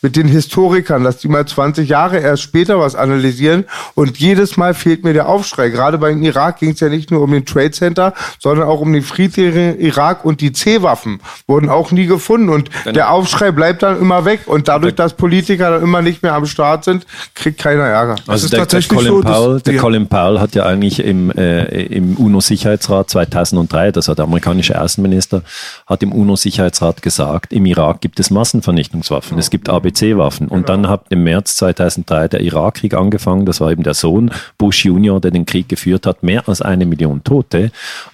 mit 0.01 0.15
den 0.15 0.27
Historikern, 0.27 1.03
dass 1.03 1.18
die 1.18 1.27
mal 1.27 1.45
20 1.45 1.88
Jahre 1.89 2.19
erst 2.19 2.43
später 2.43 2.80
was 2.80 2.95
analysieren. 2.95 3.65
Und 3.95 4.18
jedes 4.19 4.57
Mal 4.57 4.73
fehlt 4.73 5.03
mir 5.03 5.14
der 5.14 5.27
Aufschrei. 5.27 5.69
Gerade 5.69 5.97
beim 5.97 6.22
Irak 6.23 6.60
ging 6.60 6.72
es 6.72 6.80
ja 6.80 6.89
nicht 6.89 7.11
nur 7.11 7.22
um 7.22 7.31
den 7.31 7.45
Trade 7.45 7.72
Center, 7.72 8.14
sondern 8.39 8.68
auch 8.68 8.81
um 8.81 8.93
den 8.93 9.03
friedlichen 9.03 9.80
Irak 9.80 10.26
und 10.26 10.41
die 10.41 10.51
C-Waffen 10.51 11.19
wurden 11.47 11.69
auch 11.69 11.91
nie 11.91 12.05
gefunden. 12.05 12.49
Und 12.49 12.69
genau. 12.84 12.93
der 12.93 13.11
Aufschrei 13.11 13.51
bleibt 13.51 13.84
dann 13.84 13.99
immer 13.99 14.26
weg. 14.26 14.41
Und 14.45 14.68
dadurch, 14.68 14.95
dass 14.95 15.14
Politiker 15.14 15.72
dann 15.72 15.84
immer 15.84 16.01
nicht 16.01 16.23
mehr 16.23 16.34
am 16.34 16.45
Start 16.45 16.84
sind, 16.84 17.05
kriegt 17.35 17.60
keiner 17.60 17.84
Ärger. 17.84 18.15
Also 18.27 18.47
der, 18.49 18.65
der, 18.65 18.81
Colin 18.84 19.07
so, 19.07 19.22
Powell, 19.22 19.61
der 19.61 19.77
Colin 19.77 20.07
Powell 20.07 20.39
hat 20.39 20.55
ja 20.55 20.65
eigentlich 20.65 20.99
im, 20.99 21.31
äh, 21.31 21.84
im 21.85 22.15
UNO-Sicherheitsrat 22.18 23.10
2003, 23.10 23.91
das 23.91 24.07
hat 24.07 24.18
der 24.18 24.26
amerikanische 24.26 24.80
Außenminister, 24.80 25.43
hat 25.85 26.03
im 26.03 26.11
UNO-Sicherheitsrat 26.11 27.01
gesagt, 27.01 27.53
im 27.53 27.65
Irak 27.65 28.01
gibt 28.01 28.19
es 28.19 28.30
Massenvernichtungswaffen, 28.30 29.23
es 29.38 29.50
gibt 29.50 29.70
ABC-Waffen. 29.70 30.48
Und 30.48 30.70
dann 30.70 30.88
hat 30.90 31.06
im 31.10 31.24
März 31.24 31.56
2003 31.58 32.28
der 32.28 32.41
Irakkrieg 32.41 32.94
angefangen, 32.94 33.45
das 33.45 33.62
war 33.62 33.72
eben 33.72 33.84
der 33.84 33.94
Sohn 33.94 34.32
Bush 34.58 34.86
Junior, 34.86 35.20
der 35.20 35.32
den 35.32 35.45
Krieg 35.45 35.70
geführt 35.70 36.06
hat, 36.06 36.24
mehr 36.24 36.48
als 36.48 36.62
eine 36.62 36.86
Million 36.86 37.24
Tote. 37.24 37.72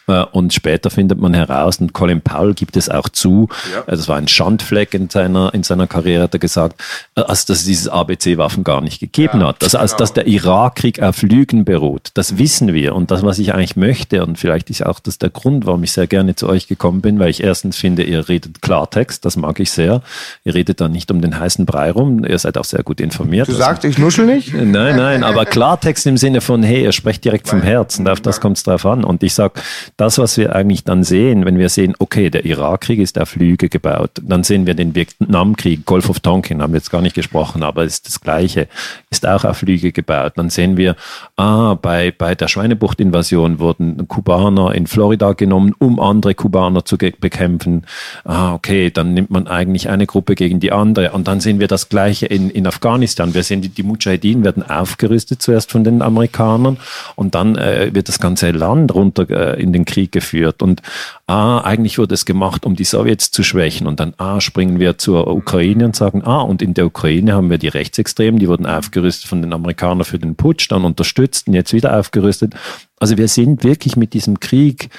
Äh, 0.07 0.25
und 0.31 0.53
später 0.53 0.89
findet 0.89 1.19
man 1.19 1.33
heraus, 1.33 1.77
und 1.77 1.93
Colin 1.93 2.21
Powell 2.21 2.53
gibt 2.53 2.77
es 2.77 2.89
auch 2.89 3.09
zu, 3.09 3.47
ja. 3.73 3.81
Äh, 3.81 3.97
das 3.97 4.07
war 4.07 4.17
ein 4.17 4.27
Schandfleck 4.27 4.93
in 4.93 5.09
seiner, 5.09 5.53
in 5.53 5.63
seiner 5.63 5.87
Karriere, 5.87 6.23
hat 6.23 6.33
er 6.33 6.39
gesagt, 6.39 6.81
äh, 7.15 7.21
als 7.21 7.45
dass 7.45 7.59
es 7.59 7.65
dieses 7.65 7.87
ABC-Waffen 7.87 8.63
gar 8.63 8.81
nicht 8.81 8.99
gegeben 8.99 9.41
ja, 9.41 9.47
hat. 9.47 9.63
Also, 9.63 9.77
als 9.77 9.91
genau. 9.91 9.99
dass 9.99 10.13
der 10.13 10.27
Irakkrieg 10.27 11.01
auf 11.01 11.21
Lügen 11.21 11.65
beruht. 11.65 12.11
Das 12.13 12.37
wissen 12.37 12.73
wir. 12.73 12.95
Und 12.95 13.11
das, 13.11 13.23
was 13.23 13.39
ich 13.39 13.53
eigentlich 13.53 13.75
möchte, 13.75 14.25
und 14.25 14.37
vielleicht 14.37 14.69
ist 14.69 14.85
auch 14.85 14.99
das 14.99 15.17
der 15.17 15.29
Grund, 15.29 15.65
warum 15.65 15.83
ich 15.83 15.91
sehr 15.91 16.07
gerne 16.07 16.35
zu 16.35 16.47
euch 16.47 16.67
gekommen 16.67 17.01
bin, 17.01 17.19
weil 17.19 17.29
ich 17.29 17.43
erstens 17.43 17.77
finde, 17.77 18.03
ihr 18.03 18.27
redet 18.29 18.61
Klartext, 18.61 19.25
das 19.25 19.35
mag 19.35 19.59
ich 19.59 19.71
sehr. 19.71 20.01
Ihr 20.43 20.55
redet 20.55 20.81
dann 20.81 20.88
nicht 20.91 21.11
um 21.11 21.21
den 21.21 21.39
heißen 21.39 21.65
Brei 21.65 21.91
rum, 21.91 22.25
ihr 22.25 22.37
seid 22.37 22.57
auch 22.57 22.65
sehr 22.65 22.83
gut 22.83 22.99
informiert. 23.01 23.47
Du 23.47 23.53
sagst, 23.53 23.85
ich 23.85 23.97
nuschel 23.97 24.25
nicht? 24.25 24.53
Nein, 24.69 24.95
nein, 24.95 25.23
aber 25.23 25.45
Klartext 25.45 26.05
im 26.07 26.17
Sinne 26.17 26.41
von, 26.41 26.63
hey, 26.63 26.83
ihr 26.83 26.91
sprecht 26.91 27.25
direkt 27.25 27.47
vom 27.47 27.61
Herzen, 27.61 28.07
auf 28.07 28.21
das 28.21 28.39
kommt 28.39 28.57
es 28.57 28.63
drauf 28.63 28.85
an. 28.85 29.03
Und 29.03 29.23
ich 29.23 29.33
sage, 29.33 29.53
das, 29.97 30.17
was 30.17 30.37
wir 30.37 30.55
eigentlich 30.55 30.83
dann 30.83 31.03
sehen, 31.03 31.45
wenn 31.45 31.57
wir 31.57 31.69
sehen, 31.69 31.95
okay, 31.99 32.29
der 32.29 32.45
Irakkrieg 32.45 32.99
ist 32.99 33.19
auf 33.19 33.35
Lüge 33.35 33.69
gebaut, 33.69 34.11
dann 34.21 34.43
sehen 34.43 34.65
wir 34.65 34.73
den 34.73 34.95
Vietnamkrieg, 34.95 35.85
Golf 35.85 36.09
of 36.09 36.19
Tonkin, 36.19 36.61
haben 36.61 36.73
wir 36.73 36.77
jetzt 36.77 36.91
gar 36.91 37.01
nicht 37.01 37.15
gesprochen, 37.15 37.63
aber 37.63 37.83
ist 37.83 38.07
das 38.07 38.21
Gleiche, 38.21 38.67
ist 39.09 39.27
auch 39.27 39.43
auf 39.43 39.61
Lüge 39.61 39.91
gebaut. 39.91 40.33
Dann 40.35 40.49
sehen 40.49 40.77
wir, 40.77 40.95
ah, 41.35 41.75
bei, 41.75 42.13
bei 42.15 42.35
der 42.35 42.47
Schweinebucht-Invasion 42.47 43.59
wurden 43.59 44.07
Kubaner 44.07 44.73
in 44.75 44.87
Florida 44.87 45.33
genommen, 45.33 45.73
um 45.79 45.99
andere 45.99 46.35
Kubaner 46.35 46.85
zu 46.85 46.97
bekämpfen. 46.97 47.85
Ah, 48.23 48.53
okay, 48.53 48.91
dann 48.91 49.13
nimmt 49.13 49.29
man 49.29 49.47
eigentlich 49.47 49.89
eine 49.89 50.05
Gruppe 50.05 50.35
gegen 50.35 50.59
die 50.59 50.71
andere. 50.71 50.78
Und 50.79 51.27
dann 51.27 51.39
sehen 51.39 51.59
wir 51.59 51.67
das 51.67 51.89
Gleiche 51.89 52.25
in, 52.25 52.49
in 52.49 52.65
Afghanistan. 52.67 53.33
Wir 53.33 53.43
sehen, 53.43 53.61
die, 53.61 53.69
die 53.69 53.83
Mujahideen 53.83 54.43
werden 54.43 54.67
aufgerüstet 54.67 55.41
zuerst 55.41 55.71
von 55.71 55.83
den 55.83 56.01
Amerikanern 56.01 56.77
und 57.15 57.35
dann 57.35 57.55
äh, 57.55 57.89
wird 57.93 58.07
das 58.07 58.19
ganze 58.19 58.51
Land 58.51 58.93
runter 58.93 59.29
äh, 59.29 59.61
in 59.61 59.73
den 59.73 59.85
Krieg 59.85 60.11
geführt. 60.11 60.61
Und 60.61 60.81
ah, 61.27 61.59
eigentlich 61.59 61.97
wurde 61.97 62.13
es 62.13 62.25
gemacht, 62.25 62.65
um 62.65 62.75
die 62.75 62.83
Sowjets 62.83 63.31
zu 63.31 63.43
schwächen. 63.43 63.87
Und 63.87 63.99
dann 63.99 64.13
ah, 64.17 64.41
springen 64.41 64.79
wir 64.79 64.97
zur 64.97 65.27
Ukraine 65.27 65.85
und 65.85 65.95
sagen, 65.95 66.23
ah, 66.23 66.41
und 66.41 66.61
in 66.61 66.73
der 66.73 66.85
Ukraine 66.85 67.33
haben 67.33 67.49
wir 67.49 67.57
die 67.57 67.67
Rechtsextremen, 67.67 68.39
die 68.39 68.47
wurden 68.47 68.65
aufgerüstet 68.65 69.29
von 69.29 69.41
den 69.41 69.53
Amerikanern 69.53 70.05
für 70.05 70.19
den 70.19 70.35
Putsch, 70.35 70.69
dann 70.69 70.85
unterstützt 70.85 71.47
und 71.47 71.53
jetzt 71.53 71.73
wieder 71.73 71.97
aufgerüstet. 71.97 72.53
Also 72.99 73.17
wir 73.17 73.27
sind 73.27 73.63
wirklich 73.63 73.95
mit 73.95 74.13
diesem 74.13 74.39
Krieg 74.39 74.89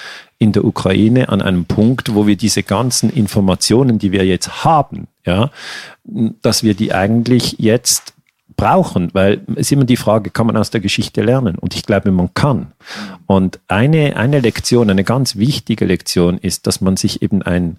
in 0.41 0.53
der 0.53 0.65
Ukraine 0.65 1.29
an 1.29 1.39
einem 1.39 1.65
Punkt, 1.65 2.15
wo 2.15 2.25
wir 2.25 2.35
diese 2.35 2.63
ganzen 2.63 3.11
Informationen, 3.11 3.99
die 3.99 4.11
wir 4.11 4.25
jetzt 4.25 4.65
haben, 4.65 5.07
ja, 5.23 5.51
dass 6.03 6.63
wir 6.63 6.73
die 6.73 6.95
eigentlich 6.95 7.57
jetzt 7.59 8.15
brauchen, 8.57 9.13
weil 9.13 9.41
es 9.51 9.67
ist 9.67 9.71
immer 9.73 9.85
die 9.85 9.97
Frage, 9.97 10.31
kann 10.31 10.47
man 10.47 10.57
aus 10.57 10.71
der 10.71 10.81
Geschichte 10.81 11.21
lernen? 11.21 11.57
Und 11.57 11.75
ich 11.75 11.83
glaube, 11.83 12.11
man 12.11 12.33
kann. 12.33 12.71
Und 13.27 13.59
eine, 13.67 14.17
eine 14.17 14.39
Lektion, 14.39 14.89
eine 14.89 15.03
ganz 15.03 15.35
wichtige 15.35 15.85
Lektion 15.85 16.39
ist, 16.39 16.65
dass 16.65 16.81
man 16.81 16.97
sich 16.97 17.21
eben 17.21 17.43
ein, 17.43 17.77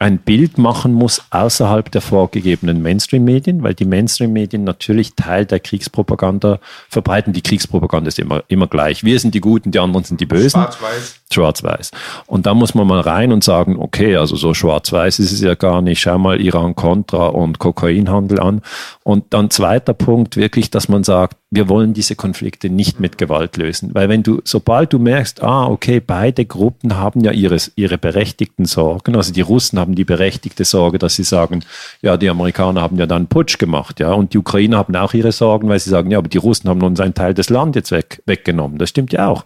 ein 0.00 0.16
Bild 0.16 0.56
machen 0.56 0.94
muss 0.94 1.22
außerhalb 1.28 1.90
der 1.90 2.00
vorgegebenen 2.00 2.80
Mainstream-Medien, 2.80 3.62
weil 3.62 3.74
die 3.74 3.84
Mainstream-Medien 3.84 4.64
natürlich 4.64 5.14
Teil 5.14 5.44
der 5.44 5.60
Kriegspropaganda 5.60 6.58
verbreiten. 6.88 7.34
Die 7.34 7.42
Kriegspropaganda 7.42 8.08
ist 8.08 8.18
immer, 8.18 8.42
immer 8.48 8.66
gleich. 8.66 9.04
Wir 9.04 9.20
sind 9.20 9.34
die 9.34 9.42
Guten, 9.42 9.72
die 9.72 9.78
anderen 9.78 10.04
sind 10.04 10.18
die 10.18 10.26
Bösen. 10.26 10.62
Schwarz-Weiß. 10.62 11.20
Schwarz-Weiß. 11.30 11.90
Und 12.26 12.46
da 12.46 12.54
muss 12.54 12.74
man 12.74 12.86
mal 12.86 13.00
rein 13.00 13.30
und 13.30 13.44
sagen, 13.44 13.76
okay, 13.78 14.16
also 14.16 14.36
so 14.36 14.54
schwarz-weiß 14.54 15.18
ist 15.18 15.32
es 15.32 15.42
ja 15.42 15.54
gar 15.54 15.82
nicht. 15.82 16.00
Schau 16.00 16.16
mal 16.16 16.40
Iran-Contra 16.40 17.26
und 17.26 17.58
Kokainhandel 17.58 18.40
an. 18.40 18.62
Und 19.04 19.34
dann 19.34 19.50
zweiter 19.50 19.92
Punkt 19.92 20.38
wirklich, 20.38 20.70
dass 20.70 20.88
man 20.88 21.04
sagt, 21.04 21.36
wir 21.52 21.68
wollen 21.68 21.94
diese 21.94 22.14
Konflikte 22.14 22.70
nicht 22.70 23.00
mit 23.00 23.18
Gewalt 23.18 23.56
lösen. 23.56 23.90
Weil 23.92 24.08
wenn 24.08 24.22
du, 24.22 24.40
sobald 24.44 24.92
du 24.92 25.00
merkst, 25.00 25.42
ah, 25.42 25.66
okay, 25.66 25.98
beide 25.98 26.44
Gruppen 26.44 26.96
haben 26.96 27.22
ja 27.22 27.32
ihre, 27.32 27.56
ihre 27.74 27.98
berechtigten 27.98 28.66
Sorgen, 28.66 29.16
also 29.16 29.32
die 29.32 29.40
Russen 29.40 29.80
haben 29.80 29.96
die 29.96 30.04
berechtigte 30.04 30.64
Sorge, 30.64 30.98
dass 30.98 31.16
sie 31.16 31.24
sagen, 31.24 31.64
ja, 32.02 32.16
die 32.16 32.30
Amerikaner 32.30 32.82
haben 32.82 32.98
ja 32.98 33.06
dann 33.06 33.26
Putsch 33.26 33.58
gemacht, 33.58 33.98
ja, 33.98 34.12
und 34.12 34.32
die 34.32 34.38
Ukrainer 34.38 34.78
haben 34.78 34.94
auch 34.94 35.12
ihre 35.12 35.32
Sorgen, 35.32 35.68
weil 35.68 35.80
sie 35.80 35.90
sagen, 35.90 36.12
ja, 36.12 36.18
aber 36.18 36.28
die 36.28 36.38
Russen 36.38 36.70
haben 36.70 36.82
uns 36.82 37.00
einen 37.00 37.14
Teil 37.14 37.34
des 37.34 37.50
Landes 37.50 37.90
weg, 37.90 38.22
weggenommen. 38.26 38.78
Das 38.78 38.90
stimmt 38.90 39.12
ja 39.12 39.26
auch. 39.26 39.44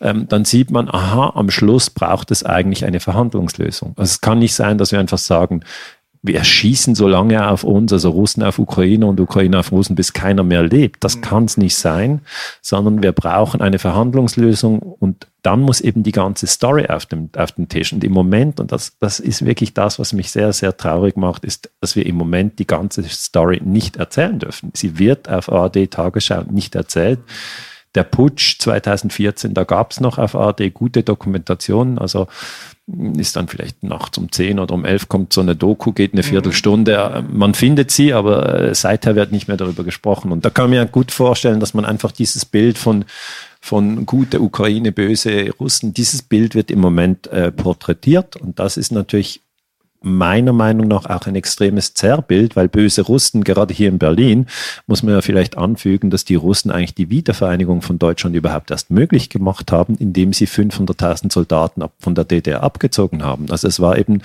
Ähm, 0.00 0.26
dann 0.28 0.44
sieht 0.44 0.72
man, 0.72 0.88
aha, 0.88 1.32
am 1.36 1.50
Schluss 1.50 1.90
braucht 1.90 2.32
es 2.32 2.42
eigentlich 2.42 2.84
eine 2.84 2.98
Verhandlungslösung. 2.98 3.94
Also 3.96 4.10
es 4.10 4.20
kann 4.20 4.40
nicht 4.40 4.54
sein, 4.54 4.78
dass 4.78 4.90
wir 4.90 4.98
einfach 4.98 5.18
sagen, 5.18 5.62
wir 6.22 6.44
schießen 6.44 6.94
so 6.94 7.08
lange 7.08 7.48
auf 7.48 7.64
uns, 7.64 7.92
also 7.92 8.10
Russen 8.10 8.42
auf 8.42 8.58
Ukraine 8.58 9.06
und 9.06 9.20
Ukraine 9.20 9.58
auf 9.58 9.72
Russen, 9.72 9.96
bis 9.96 10.12
keiner 10.12 10.42
mehr 10.42 10.62
lebt. 10.62 11.04
Das 11.04 11.16
mhm. 11.16 11.20
kann 11.20 11.44
es 11.44 11.56
nicht 11.56 11.76
sein, 11.76 12.20
sondern 12.62 13.02
wir 13.02 13.12
brauchen 13.12 13.60
eine 13.60 13.78
Verhandlungslösung 13.78 14.80
und 14.80 15.26
dann 15.42 15.60
muss 15.60 15.80
eben 15.80 16.02
die 16.02 16.12
ganze 16.12 16.48
Story 16.48 16.86
auf 16.86 17.06
dem, 17.06 17.30
auf 17.36 17.52
dem 17.52 17.68
Tisch. 17.68 17.92
Und 17.92 18.02
im 18.02 18.12
Moment, 18.12 18.58
und 18.58 18.72
das, 18.72 18.98
das 18.98 19.20
ist 19.20 19.44
wirklich 19.44 19.74
das, 19.74 19.98
was 19.98 20.12
mich 20.12 20.32
sehr, 20.32 20.52
sehr 20.52 20.76
traurig 20.76 21.16
macht, 21.16 21.44
ist, 21.44 21.70
dass 21.80 21.94
wir 21.94 22.04
im 22.04 22.16
Moment 22.16 22.58
die 22.58 22.66
ganze 22.66 23.04
Story 23.04 23.62
nicht 23.64 23.96
erzählen 23.96 24.38
dürfen. 24.40 24.72
Sie 24.74 24.98
wird 24.98 25.28
auf 25.28 25.50
ARD 25.50 25.90
Tagesschau 25.90 26.42
nicht 26.50 26.74
erzählt. 26.74 27.20
Der 27.94 28.02
Putsch 28.02 28.58
2014, 28.58 29.54
da 29.54 29.64
gab 29.64 29.92
es 29.92 30.00
noch 30.00 30.18
auf 30.18 30.34
ARD 30.34 30.74
gute 30.74 31.02
Dokumentationen. 31.02 31.98
Also 31.98 32.26
ist 33.16 33.34
dann 33.34 33.48
vielleicht 33.48 33.82
nachts 33.82 34.16
um 34.16 34.30
10 34.30 34.60
oder 34.60 34.74
um 34.74 34.84
11 34.84 35.08
kommt 35.08 35.32
so 35.32 35.40
eine 35.40 35.56
Doku, 35.56 35.92
geht 35.92 36.12
eine 36.12 36.22
Viertelstunde. 36.22 37.24
Man 37.28 37.54
findet 37.54 37.90
sie, 37.90 38.12
aber 38.12 38.60
äh, 38.60 38.74
seither 38.74 39.16
wird 39.16 39.32
nicht 39.32 39.48
mehr 39.48 39.56
darüber 39.56 39.82
gesprochen. 39.82 40.30
Und 40.30 40.44
da 40.44 40.50
kann 40.50 40.70
man 40.70 40.76
ja 40.76 40.84
gut 40.84 41.10
vorstellen, 41.10 41.58
dass 41.58 41.74
man 41.74 41.84
einfach 41.84 42.12
dieses 42.12 42.44
Bild 42.44 42.78
von 42.78 43.04
von 43.60 44.06
gute 44.06 44.40
Ukraine, 44.40 44.92
böse 44.92 45.50
Russen, 45.58 45.92
dieses 45.92 46.22
Bild 46.22 46.54
wird 46.54 46.70
im 46.70 46.78
Moment 46.78 47.26
äh, 47.26 47.50
porträtiert 47.50 48.36
und 48.36 48.60
das 48.60 48.76
ist 48.76 48.92
natürlich 48.92 49.42
meiner 50.06 50.52
Meinung 50.52 50.86
nach 50.86 51.06
auch 51.06 51.26
ein 51.26 51.34
extremes 51.34 51.94
Zerrbild, 51.94 52.54
weil 52.54 52.68
böse 52.68 53.02
Russen, 53.02 53.42
gerade 53.42 53.74
hier 53.74 53.88
in 53.88 53.98
Berlin, 53.98 54.46
muss 54.86 55.02
man 55.02 55.14
ja 55.14 55.20
vielleicht 55.20 55.58
anfügen, 55.58 56.10
dass 56.10 56.24
die 56.24 56.36
Russen 56.36 56.70
eigentlich 56.70 56.94
die 56.94 57.10
Wiedervereinigung 57.10 57.82
von 57.82 57.98
Deutschland 57.98 58.36
überhaupt 58.36 58.70
erst 58.70 58.90
möglich 58.90 59.30
gemacht 59.30 59.72
haben, 59.72 59.96
indem 59.96 60.32
sie 60.32 60.46
500.000 60.46 61.32
Soldaten 61.32 61.82
von 61.98 62.14
der 62.14 62.24
DDR 62.24 62.62
abgezogen 62.62 63.24
haben. 63.24 63.46
Also 63.50 63.66
es 63.66 63.80
war 63.80 63.98
eben 63.98 64.22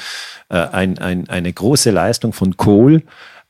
äh, 0.50 0.58
ein, 0.58 1.00
ein, 1.00 1.28
eine 1.30 1.52
große 1.52 1.90
Leistung 1.90 2.32
von 2.32 2.58
Kohl, 2.58 3.02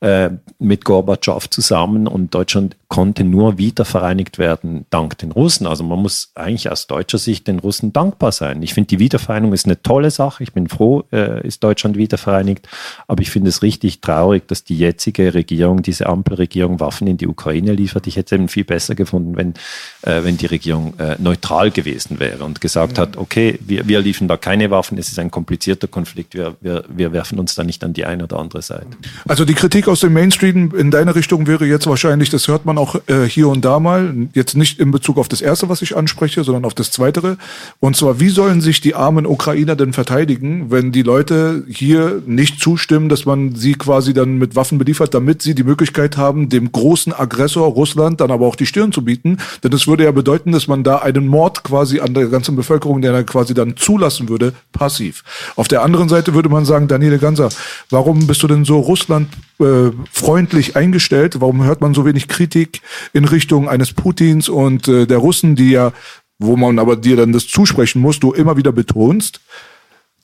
äh, 0.02 0.32
mit 0.60 0.84
Gorbatschow 0.84 1.49
zusammen 1.49 2.07
und 2.07 2.34
Deutschland 2.34 2.76
konnte 2.88 3.23
nur 3.23 3.57
wieder 3.57 3.86
vereinigt 3.86 4.38
werden 4.38 4.86
dank 4.90 5.18
den 5.19 5.32
Russen. 5.32 5.65
Also 5.68 5.84
man 5.84 5.99
muss 5.99 6.32
eigentlich 6.36 6.69
aus 6.69 6.88
deutscher 6.88 7.19
Sicht 7.19 7.48
den 7.48 7.60
Russen 7.60 7.94
dankbar 7.94 8.32
sein. 8.32 8.61
Ich 8.64 8.73
finde, 8.73 8.88
die 8.88 8.99
Wiedervereinigung 8.99 9.53
ist 9.53 9.65
eine 9.65 9.82
tolle 9.82 10.11
Sache. 10.11 10.44
Ich 10.44 10.53
bin 10.53 10.68
froh, 10.68 11.03
äh, 11.11 11.48
ist 11.48 11.64
Deutschland 11.64 11.98
wieder 11.98 12.18
vereinigt. 12.18 12.68
Aber 13.07 13.22
ich 13.22 13.30
finde 13.30 13.49
es 13.49 13.61
richtig 13.61 14.02
traurig, 14.02 14.48
dass 14.48 14.64
die 14.64 14.78
jetzige 14.78 15.34
Regierung, 15.34 15.84
diese 15.84 16.07
Ampelregierung, 16.07 16.80
Waffen 16.80 17.07
in 17.07 17.18
die 17.18 17.28
Ukraine 17.28 17.73
liefert. 17.73 18.07
Ich 18.07 18.15
hätte 18.15 18.36
es 18.36 18.40
eben 18.40 18.48
viel 18.49 18.65
besser 18.65 18.95
gefunden, 18.95 19.38
wenn, 19.38 19.53
äh, 20.02 20.23
wenn 20.23 20.38
die 20.38 20.48
Regierung 20.48 20.99
äh, 20.99 21.15
neutral 21.19 21.72
gewesen 21.72 22.19
wäre 22.19 22.44
und 22.44 22.60
gesagt 22.60 22.98
mhm. 22.98 23.02
hat, 23.02 23.18
okay, 23.18 23.60
wir, 23.61 23.88
wir 23.88 24.02
liefern 24.02 24.28
da 24.28 24.36
keine 24.36 24.72
Waffen, 24.72 24.98
es 24.98 25.10
ist 25.10 25.19
ein 25.19 25.32
komplizierter 25.32 25.88
Konflikt, 25.88 26.34
wir, 26.34 26.57
wir, 26.60 26.84
wir 26.90 27.14
werfen 27.14 27.40
uns 27.40 27.56
da 27.56 27.64
nicht 27.64 27.84
an 27.84 27.94
die 27.94 28.06
eine 28.06 28.23
oder 28.23 28.40
andere 28.40 28.64
Seite. 28.64 28.88
Also 29.28 29.45
die 29.45 29.53
Kritik 29.53 29.88
aus 29.91 29.99
dem 29.99 30.13
Mainstream 30.13 30.73
in 30.76 30.89
deine 30.89 31.15
Richtung 31.15 31.47
wäre 31.47 31.65
jetzt 31.65 31.85
wahrscheinlich, 31.85 32.30
das 32.30 32.47
hört 32.47 32.65
man 32.65 32.77
auch 32.77 32.95
äh, 33.07 33.26
hier 33.27 33.49
und 33.49 33.65
da 33.65 33.80
mal, 33.80 34.13
jetzt 34.34 34.55
nicht 34.55 34.80
in 34.80 34.89
Bezug 34.89 35.18
auf 35.18 35.27
das 35.27 35.41
erste, 35.41 35.68
was 35.68 35.81
ich 35.81 35.97
anspreche, 35.97 36.45
sondern 36.45 36.63
auf 36.63 36.73
das 36.73 36.91
zweitere. 36.91 37.38
Und 37.81 37.97
zwar, 37.97 38.19
wie 38.22 38.30
sollen 38.30 38.61
sich 38.61 38.80
die 38.80 38.95
armen 38.95 39.26
Ukrainer 39.26 39.76
denn 39.76 39.91
verteidigen, 39.91 40.72
wenn 40.72 40.93
die 40.93 41.01
Leute 41.01 41.65
hier 41.68 42.23
nicht 42.26 42.61
zustimmen, 42.61 43.09
dass 43.09 43.26
man 43.26 43.53
sie 43.55 43.73
quasi 43.73 44.13
dann 44.13 44.38
mit 44.38 44.55
Waffen 44.55 44.77
beliefert, 44.77 45.13
damit 45.13 45.41
sie 45.41 45.55
die 45.55 45.65
Möglichkeit 45.65 46.15
haben, 46.15 46.47
dem 46.47 46.72
großen 46.72 47.11
Aggressor 47.11 47.68
Russland 47.68 48.22
dann 48.22 48.31
aber 48.31 48.47
auch 48.47 48.55
die 48.55 48.65
Stirn 48.65 48.93
zu 48.93 49.03
bieten? 49.03 49.38
Denn 49.61 49.72
das 49.72 49.88
würde 49.88 50.05
ja 50.05 50.11
bedeuten, 50.11 50.53
dass 50.53 50.69
man 50.69 50.85
da 50.85 50.99
einen 50.99 51.27
Mord 51.27 51.65
quasi 51.65 51.99
an 51.99 52.13
der 52.13 52.27
ganzen 52.27 52.55
Bevölkerung, 52.55 53.01
der 53.01 53.11
dann 53.11 53.26
quasi 53.26 53.53
dann 53.53 53.76
zulassen 53.76 54.30
würde, 54.30 54.53
passiv. 54.72 55.26
Auf 55.57 55.68
der 55.68 55.84
anderen 55.84 56.07
Seite 56.07 56.34
würde 56.34 56.47
man 56.47 56.63
sagen, 56.63 56.88
Daniele 56.88 57.19
Ganser, 57.19 57.49
warum 57.89 58.26
bist 58.26 58.41
du 58.41 58.47
denn 58.47 58.63
so 58.63 58.80
Russland 58.80 59.27
äh, 59.61 59.91
freundlich 60.11 60.75
eingestellt? 60.75 61.39
Warum 61.39 61.63
hört 61.63 61.81
man 61.81 61.93
so 61.93 62.05
wenig 62.05 62.27
Kritik 62.27 62.81
in 63.13 63.25
Richtung 63.25 63.69
eines 63.69 63.93
Putins 63.93 64.49
und 64.49 64.88
äh, 64.88 65.05
der 65.05 65.17
Russen, 65.17 65.55
die 65.55 65.71
ja, 65.71 65.93
wo 66.39 66.57
man 66.57 66.79
aber 66.79 66.95
dir 66.95 67.15
dann 67.15 67.31
das 67.31 67.47
zusprechen 67.47 68.01
muss, 68.01 68.19
du 68.19 68.33
immer 68.33 68.57
wieder 68.57 68.71
betonst, 68.71 69.41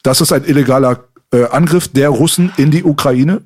das 0.04 0.22
ist 0.22 0.32
ein 0.32 0.46
illegaler 0.46 1.06
äh, 1.32 1.46
Angriff 1.46 1.88
der 1.88 2.10
Russen 2.10 2.52
in 2.58 2.72
die 2.72 2.84
Ukraine? 2.84 3.42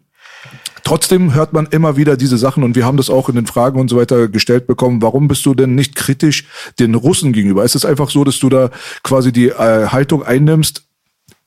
Trotzdem 0.83 1.33
hört 1.33 1.53
man 1.53 1.67
immer 1.67 1.95
wieder 1.95 2.17
diese 2.17 2.37
Sachen 2.37 2.63
und 2.63 2.75
wir 2.75 2.85
haben 2.85 2.97
das 2.97 3.09
auch 3.09 3.29
in 3.29 3.35
den 3.35 3.45
Fragen 3.45 3.79
und 3.79 3.89
so 3.89 3.97
weiter 3.97 4.27
gestellt 4.27 4.67
bekommen. 4.67 5.01
Warum 5.01 5.27
bist 5.27 5.45
du 5.45 5.53
denn 5.53 5.75
nicht 5.75 5.95
kritisch 5.95 6.47
den 6.79 6.95
Russen 6.95 7.33
gegenüber? 7.33 7.63
Ist 7.63 7.75
es 7.75 7.85
einfach 7.85 8.09
so, 8.09 8.23
dass 8.23 8.39
du 8.39 8.49
da 8.49 8.71
quasi 9.03 9.31
die 9.31 9.49
äh, 9.49 9.87
Haltung 9.87 10.23
einnimmst? 10.23 10.83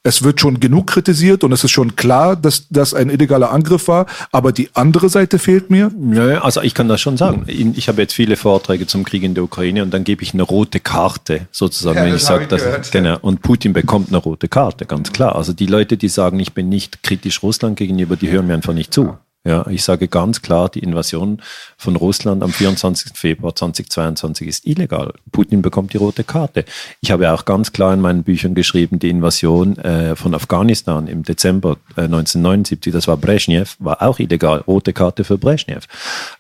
Es 0.07 0.23
wird 0.23 0.39
schon 0.39 0.61
genug 0.61 0.87
kritisiert 0.87 1.43
und 1.45 1.53
es 1.53 1.65
ist 1.65 1.71
schon 1.71 1.97
klar, 1.97 2.37
dass 2.37 2.67
das 2.69 2.93
ein 2.93 3.09
illegaler 3.09 3.51
Angriff 3.51 3.89
war, 3.89 4.07
aber 4.33 4.53
die 4.53 4.69
andere 4.75 5.09
Seite 5.09 5.39
fehlt 5.39 5.71
mir. 5.71 5.91
Ja, 6.13 6.43
also 6.43 6.61
ich 6.61 6.75
kann 6.75 6.89
das 6.89 7.01
schon 7.01 7.17
sagen. 7.17 7.45
Ich 7.47 7.89
habe 7.89 8.03
jetzt 8.03 8.13
viele 8.13 8.37
Vorträge 8.37 8.87
zum 8.87 9.05
Krieg 9.05 9.23
in 9.23 9.35
der 9.35 9.43
Ukraine 9.43 9.83
und 9.83 9.93
dann 9.93 10.05
gebe 10.05 10.23
ich 10.23 10.35
eine 10.35 10.43
rote 10.43 10.79
Karte 10.79 11.49
sozusagen, 11.51 11.97
ja, 11.97 12.05
wenn 12.05 12.15
ich 12.15 12.23
sage, 12.23 12.47
dass 12.47 12.91
genau 12.91 13.19
und 13.23 13.41
Putin 13.41 13.73
bekommt 13.73 14.09
eine 14.09 14.19
rote 14.19 14.47
Karte, 14.47 14.85
ganz 14.85 15.11
klar. 15.11 15.35
Also 15.37 15.55
die 15.55 15.67
Leute, 15.67 15.97
die 15.97 16.09
sagen, 16.09 16.39
ich 16.39 16.53
bin 16.53 16.69
nicht 16.69 17.03
kritisch 17.03 17.43
Russland 17.43 17.77
gegenüber, 17.77 18.17
die 18.17 18.31
hören 18.31 18.47
mir 18.47 18.55
einfach 18.55 18.75
nicht 18.75 18.93
zu. 18.93 19.17
Ja, 19.47 19.67
ich 19.69 19.85
sage 19.85 20.09
ganz 20.09 20.41
klar, 20.41 20.71
die 20.71 20.79
Invasion 20.79 21.43
von 21.77 21.97
Russland 21.97 22.43
am 22.43 22.51
24. 22.51 23.13
Februar 23.15 23.55
2022 23.55 24.49
ist 24.49 24.67
illegal. 24.67 25.13
Putin 25.33 25.61
bekommt 25.61 25.93
die 25.93 25.99
rote 25.99 26.25
Karte. 26.25 26.65
Ich 27.03 27.11
habe 27.11 27.31
auch 27.31 27.45
ganz 27.45 27.73
klar 27.73 27.93
in 27.93 28.01
meinen 28.01 28.23
Büchern 28.23 28.55
geschrieben, 28.55 28.99
die 28.99 29.11
Invasion 29.11 29.77
äh, 29.77 30.17
von 30.17 30.35
Afghanistan 30.35 31.09
im 31.09 31.25
Dezember 31.25 31.77
äh, 31.97 32.03
1979, 32.03 32.91
das 32.91 33.07
war 33.07 33.19
Brezhnev, 33.19 33.77
war 33.81 34.01
auch 34.01 34.19
illegal. 34.19 34.61
Rote 34.61 34.95
Karte 34.95 35.25
für 35.25 35.37
Brezhnev. 35.37 35.87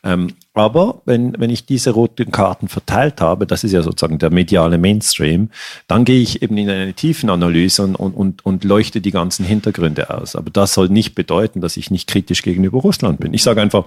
Ähm, 0.03 0.33
aber 0.55 1.03
wenn, 1.05 1.39
wenn 1.39 1.51
ich 1.51 1.67
diese 1.67 1.91
roten 1.91 2.31
Karten 2.31 2.69
verteilt 2.69 3.21
habe, 3.21 3.45
das 3.45 3.65
ist 3.65 3.73
ja 3.73 3.83
sozusagen 3.83 4.21
der 4.21 4.31
mediale 4.31 4.79
Mainstream, 4.79 5.51
dann 5.89 6.05
gehe 6.05 6.21
ich 6.21 6.43
eben 6.43 6.57
in 6.57 6.71
eine 6.71 6.95
Tiefenanalyse 6.95 7.83
und, 7.83 7.97
und, 7.97 8.47
und 8.47 8.63
leuchte 8.63 9.01
die 9.01 9.11
ganzen 9.11 9.45
Hintergründe 9.45 10.11
aus. 10.11 10.37
Aber 10.37 10.51
das 10.51 10.73
soll 10.73 10.89
nicht 10.89 11.17
bedeuten, 11.17 11.61
dass 11.61 11.77
ich 11.77 11.91
nicht 11.91 12.09
kritisch 12.09 12.43
gegenüber 12.43 12.79
Russland 12.79 13.19
bin. 13.19 13.35
Ich 13.35 13.43
sage 13.43 13.61
einfach, 13.61 13.87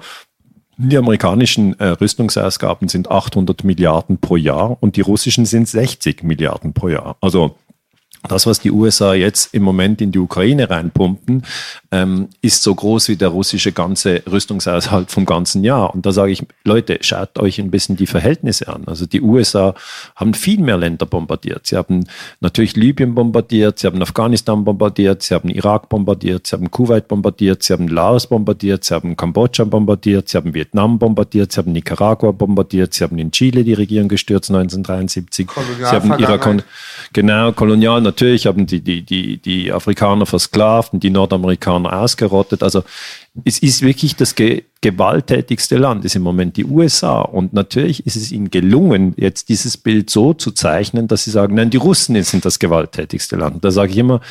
die 0.76 0.98
amerikanischen 0.98 1.80
äh, 1.80 1.88
Rüstungsausgaben 1.88 2.90
sind 2.90 3.10
800 3.10 3.64
Milliarden 3.64 4.20
pro 4.20 4.36
Jahr 4.36 4.78
und 4.82 4.98
die 4.98 5.02
russischen 5.02 5.46
sind 5.46 5.70
60 5.70 6.24
Milliarden 6.24 6.74
pro 6.74 6.90
Jahr. 6.90 7.16
Also 7.22 7.56
das, 8.28 8.46
was 8.46 8.60
die 8.60 8.72
USA 8.72 9.14
jetzt 9.14 9.54
im 9.54 9.64
Moment 9.64 10.02
in 10.02 10.12
die 10.12 10.20
Ukraine 10.20 10.70
reinpumpen, 10.70 11.44
ähm, 11.92 12.28
ist 12.42 12.64
so 12.64 12.76
groß 12.76 13.08
wie 13.10 13.16
der 13.16 13.30
russische 13.30 13.72
ganze 13.72 14.22
Rüstungshaushalt 14.30 15.10
vom 15.10 15.26
ganzen 15.26 15.64
Jahr. 15.64 15.94
Und 15.94 16.06
da 16.06 16.12
sage 16.12 16.32
ich, 16.32 16.46
Leute, 16.64 16.98
schaut 17.02 17.40
euch 17.40 17.60
ein 17.60 17.72
bisschen 17.72 17.96
die 17.96 18.08
Verhältnisse 18.08 18.68
an. 18.68 18.84
Also 18.88 19.06
die 19.06 19.22
USA 19.22 19.74
haben 20.16 20.34
viel 20.34 20.60
mehr 20.60 20.78
Länder 20.78 21.06
bombardiert. 21.06 21.68
Sie 21.68 21.78
haben 21.78 22.06
natürlich 22.42 22.76
Libyen 22.76 23.16
bombardiert, 23.16 23.80
sie 23.80 23.88
haben 23.88 24.02
Afghanistan 24.02 24.66
bombardiert, 24.66 25.24
sie 25.24 25.34
haben 25.34 25.50
Irak 25.50 25.88
bombardiert, 25.88 26.48
sie 26.48 26.56
haben 26.56 26.70
Kuwait 26.72 27.08
bombardiert, 27.08 27.64
sie 27.64 27.74
haben 27.74 27.88
Laos 27.88 28.28
bombardiert, 28.28 28.84
sie 28.84 28.94
haben 28.94 29.16
Kambodscha 29.16 29.64
bombardiert, 29.64 30.28
sie 30.28 30.38
haben 30.38 30.54
Vietnam 30.54 31.00
bombardiert, 31.00 31.54
sie 31.54 31.60
haben 31.60 31.72
Nicaragua 31.72 32.32
bombardiert, 32.32 32.94
sie 32.94 33.04
haben 33.04 33.18
in 33.18 33.32
Chile 33.32 33.64
die 33.64 33.74
Regierung 33.74 34.10
gestürzt 34.10 34.50
1973, 34.50 35.48
sie 35.52 35.86
haben 35.86 36.20
Irak, 36.20 36.66
genau, 37.14 37.52
kolonial 37.54 38.02
natürlich 38.02 38.46
haben 38.46 38.66
die, 38.66 38.82
die, 38.82 39.04
die, 39.04 39.38
die 39.38 39.72
Afrikaner 39.72 40.26
versklavt 40.26 40.94
und 40.94 41.04
die 41.04 41.10
Nordamerikaner 41.10 41.77
ausgerottet. 41.86 42.64
Also 42.64 42.84
es 43.46 43.60
ist 43.60 43.82
wirklich 43.82 44.16
das 44.16 44.36
ge 44.36 44.64
gewalttätigste 44.80 45.76
Land, 45.76 46.06
ist 46.06 46.16
im 46.16 46.22
Moment 46.22 46.56
die 46.56 46.64
USA. 46.64 47.22
Und 47.22 47.52
natürlich 47.52 48.06
ist 48.06 48.16
es 48.16 48.32
ihnen 48.32 48.52
gelungen, 48.52 49.16
jetzt 49.18 49.50
dieses 49.50 49.76
Bild 49.76 50.10
so 50.10 50.34
zu 50.34 50.52
zeichnen, 50.52 51.08
dass 51.08 51.24
sie 51.24 51.32
sagen, 51.32 51.56
nein, 51.56 51.72
die 51.72 51.78
Russen 51.78 52.22
sind 52.24 52.46
das 52.46 52.60
gewalttätigste 52.60 53.36
Land. 53.38 53.66
Da 53.66 53.72
sage 53.72 53.92
ich 53.92 53.98
immer, 53.98 54.22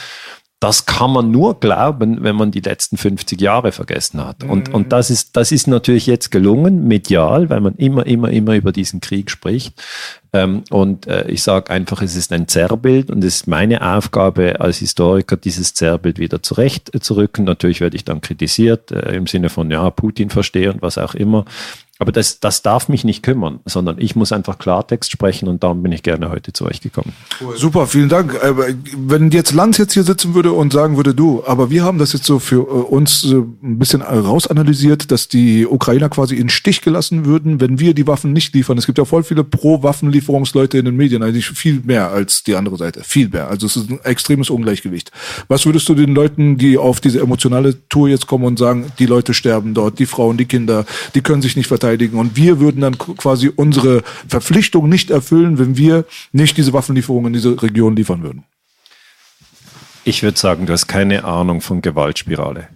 das 0.66 0.84
kann 0.84 1.12
man 1.12 1.30
nur 1.30 1.60
glauben, 1.60 2.24
wenn 2.24 2.34
man 2.34 2.51
die 2.51 2.60
letzten 2.60 2.97
50 2.97 3.40
Jahre 3.40 3.70
vergessen 3.70 4.26
hat. 4.26 4.43
Und, 4.43 4.74
und 4.74 4.90
das, 4.90 5.10
ist, 5.10 5.36
das 5.36 5.52
ist 5.52 5.68
natürlich 5.68 6.09
jetzt 6.09 6.32
gelungen, 6.32 6.88
medial, 6.88 7.48
weil 7.51 7.60
man 7.60 7.76
immer, 7.76 8.05
immer, 8.05 8.30
immer 8.30 8.56
über 8.56 8.72
diesen 8.72 9.01
Krieg 9.01 9.30
spricht. 9.30 9.80
Ähm, 10.32 10.64
und 10.70 11.06
äh, 11.06 11.28
ich 11.28 11.44
sage 11.44 11.70
einfach, 11.70 12.02
es 12.02 12.16
ist 12.16 12.32
ein 12.32 12.48
Zerrbild 12.48 13.12
und 13.12 13.22
es 13.22 13.36
ist 13.36 13.47
meine 13.47 13.94
Aufgabe 13.94 14.60
als 14.60 14.78
Historiker, 14.78 15.36
dieses 15.36 15.72
Zerrbild 15.74 16.18
wieder 16.18 16.43
zurechtzurücken. 16.43 17.44
Natürlich 17.44 17.80
werde 17.80 17.94
ich 17.94 18.05
dann 18.05 18.20
kritisiert 18.20 18.90
äh, 18.90 19.14
im 19.14 19.28
Sinne 19.28 19.51
von, 19.51 19.70
ja, 19.70 19.88
Putin 19.90 20.30
verstehe 20.30 20.72
und 20.72 20.82
was 20.82 20.98
auch 20.98 21.14
immer. 21.14 21.44
Aber 21.98 22.12
das, 22.12 22.40
das 22.40 22.60
darf 22.60 22.90
mich 22.90 23.05
nicht 23.05 23.23
kümmern, 23.23 23.60
sondern 23.64 23.97
ich 23.98 24.16
muss 24.16 24.31
einfach 24.31 24.59
Klartext 24.59 25.10
sprechen 25.10 25.48
und 25.48 25.62
darum 25.62 25.82
bin 25.82 25.93
ich 25.93 26.02
gerne 26.02 26.31
heute 26.31 26.52
zu 26.52 26.66
euch 26.66 26.82
gekommen. 26.82 27.14
Cool. 27.40 27.56
Super, 27.56 27.86
vielen 27.86 28.10
Dank. 28.10 28.39
Wenn 28.97 29.31
jetzt 29.31 29.55
Lanz 29.55 29.78
jetzt 29.78 29.94
hier 29.94 30.02
sitzen 30.02 30.35
würde 30.35 30.52
und 30.52 30.74
sagen 30.74 30.98
würde, 30.98 31.14
du, 31.14 31.43
aber 31.47 31.70
wir 31.70 31.85
haben 31.85 31.97
das 31.97 32.12
jetzt 32.12 32.27
so 32.27 32.39
für 32.39 32.56
äh, 32.56 32.59
uns 32.60 33.24
ein 33.24 33.78
bisschen 33.78 34.02
rausanalysiert, 34.02 35.10
dass 35.10 35.28
die 35.28 35.66
Ukrainer 35.66 36.10
quasi 36.10 36.36
in 36.36 36.51
Stich 36.51 36.82
gelassen 36.82 37.24
würden, 37.24 37.62
wenn 37.62 37.81
wir 37.81 37.94
die 37.94 38.06
Waffen 38.06 38.35
nicht 38.35 38.55
liefern. 38.55 38.77
Es 38.77 38.85
gibt 38.85 38.98
ja 38.98 39.06
voll 39.06 39.23
viele 39.23 39.43
Pro-Waffenlieferungsleute 39.43 40.77
in 40.77 40.85
den 40.85 40.97
Medien, 40.97 41.23
eigentlich 41.23 41.48
viel 41.48 41.81
mehr 41.82 42.10
als 42.10 42.44
die 42.44 42.56
andere 42.56 42.77
Seite. 42.77 43.05
Viel 43.05 43.31
mehr. 43.31 43.48
Also 43.48 43.66
es 43.66 43.77
ist 43.77 43.89
ein 43.89 44.01
extremes 44.05 44.51
Ungleichgewicht. 44.51 45.12
Was 45.48 45.64
würdest 45.64 45.89
du 45.89 45.94
den 45.94 46.14
Leuten, 46.14 46.59
die 46.59 46.77
auf 46.77 47.01
diese 47.01 47.20
emotionale 47.20 47.89
Tour 47.89 48.10
jetzt 48.10 48.27
kommen 48.27 48.44
und 48.44 48.59
sagen, 48.59 48.93
die 48.98 49.06
Leute 49.06 49.32
sterben 49.32 49.73
dort, 49.73 49.98
die 49.98 50.06
Frauen, 50.06 50.36
die 50.36 50.44
Kinder, 50.44 50.85
die 51.14 51.23
können 51.23 51.40
sich 51.40 51.56
nicht 51.56 51.68
verteidigen, 51.68 51.85
verteidigen. 51.86 52.18
Und 52.18 52.36
wir 52.36 52.60
würden 52.60 52.80
dann 52.80 52.98
quasi 52.98 53.50
unsere 53.54 54.02
Verpflichtung 54.28 54.88
nicht 54.88 55.10
erfüllen, 55.10 55.58
wenn 55.58 55.76
wir 55.76 56.04
nicht 56.32 56.56
diese 56.56 56.72
Waffenlieferungen 56.72 57.28
in 57.28 57.32
diese 57.34 57.62
Region 57.62 57.96
liefern 57.96 58.22
würden. 58.22 58.44
Ich 60.04 60.22
würde 60.22 60.38
sagen, 60.38 60.66
du 60.66 60.72
hast 60.72 60.86
keine 60.86 61.24
Ahnung 61.24 61.60
von 61.60 61.82
Gewaltspirale. 61.82 62.68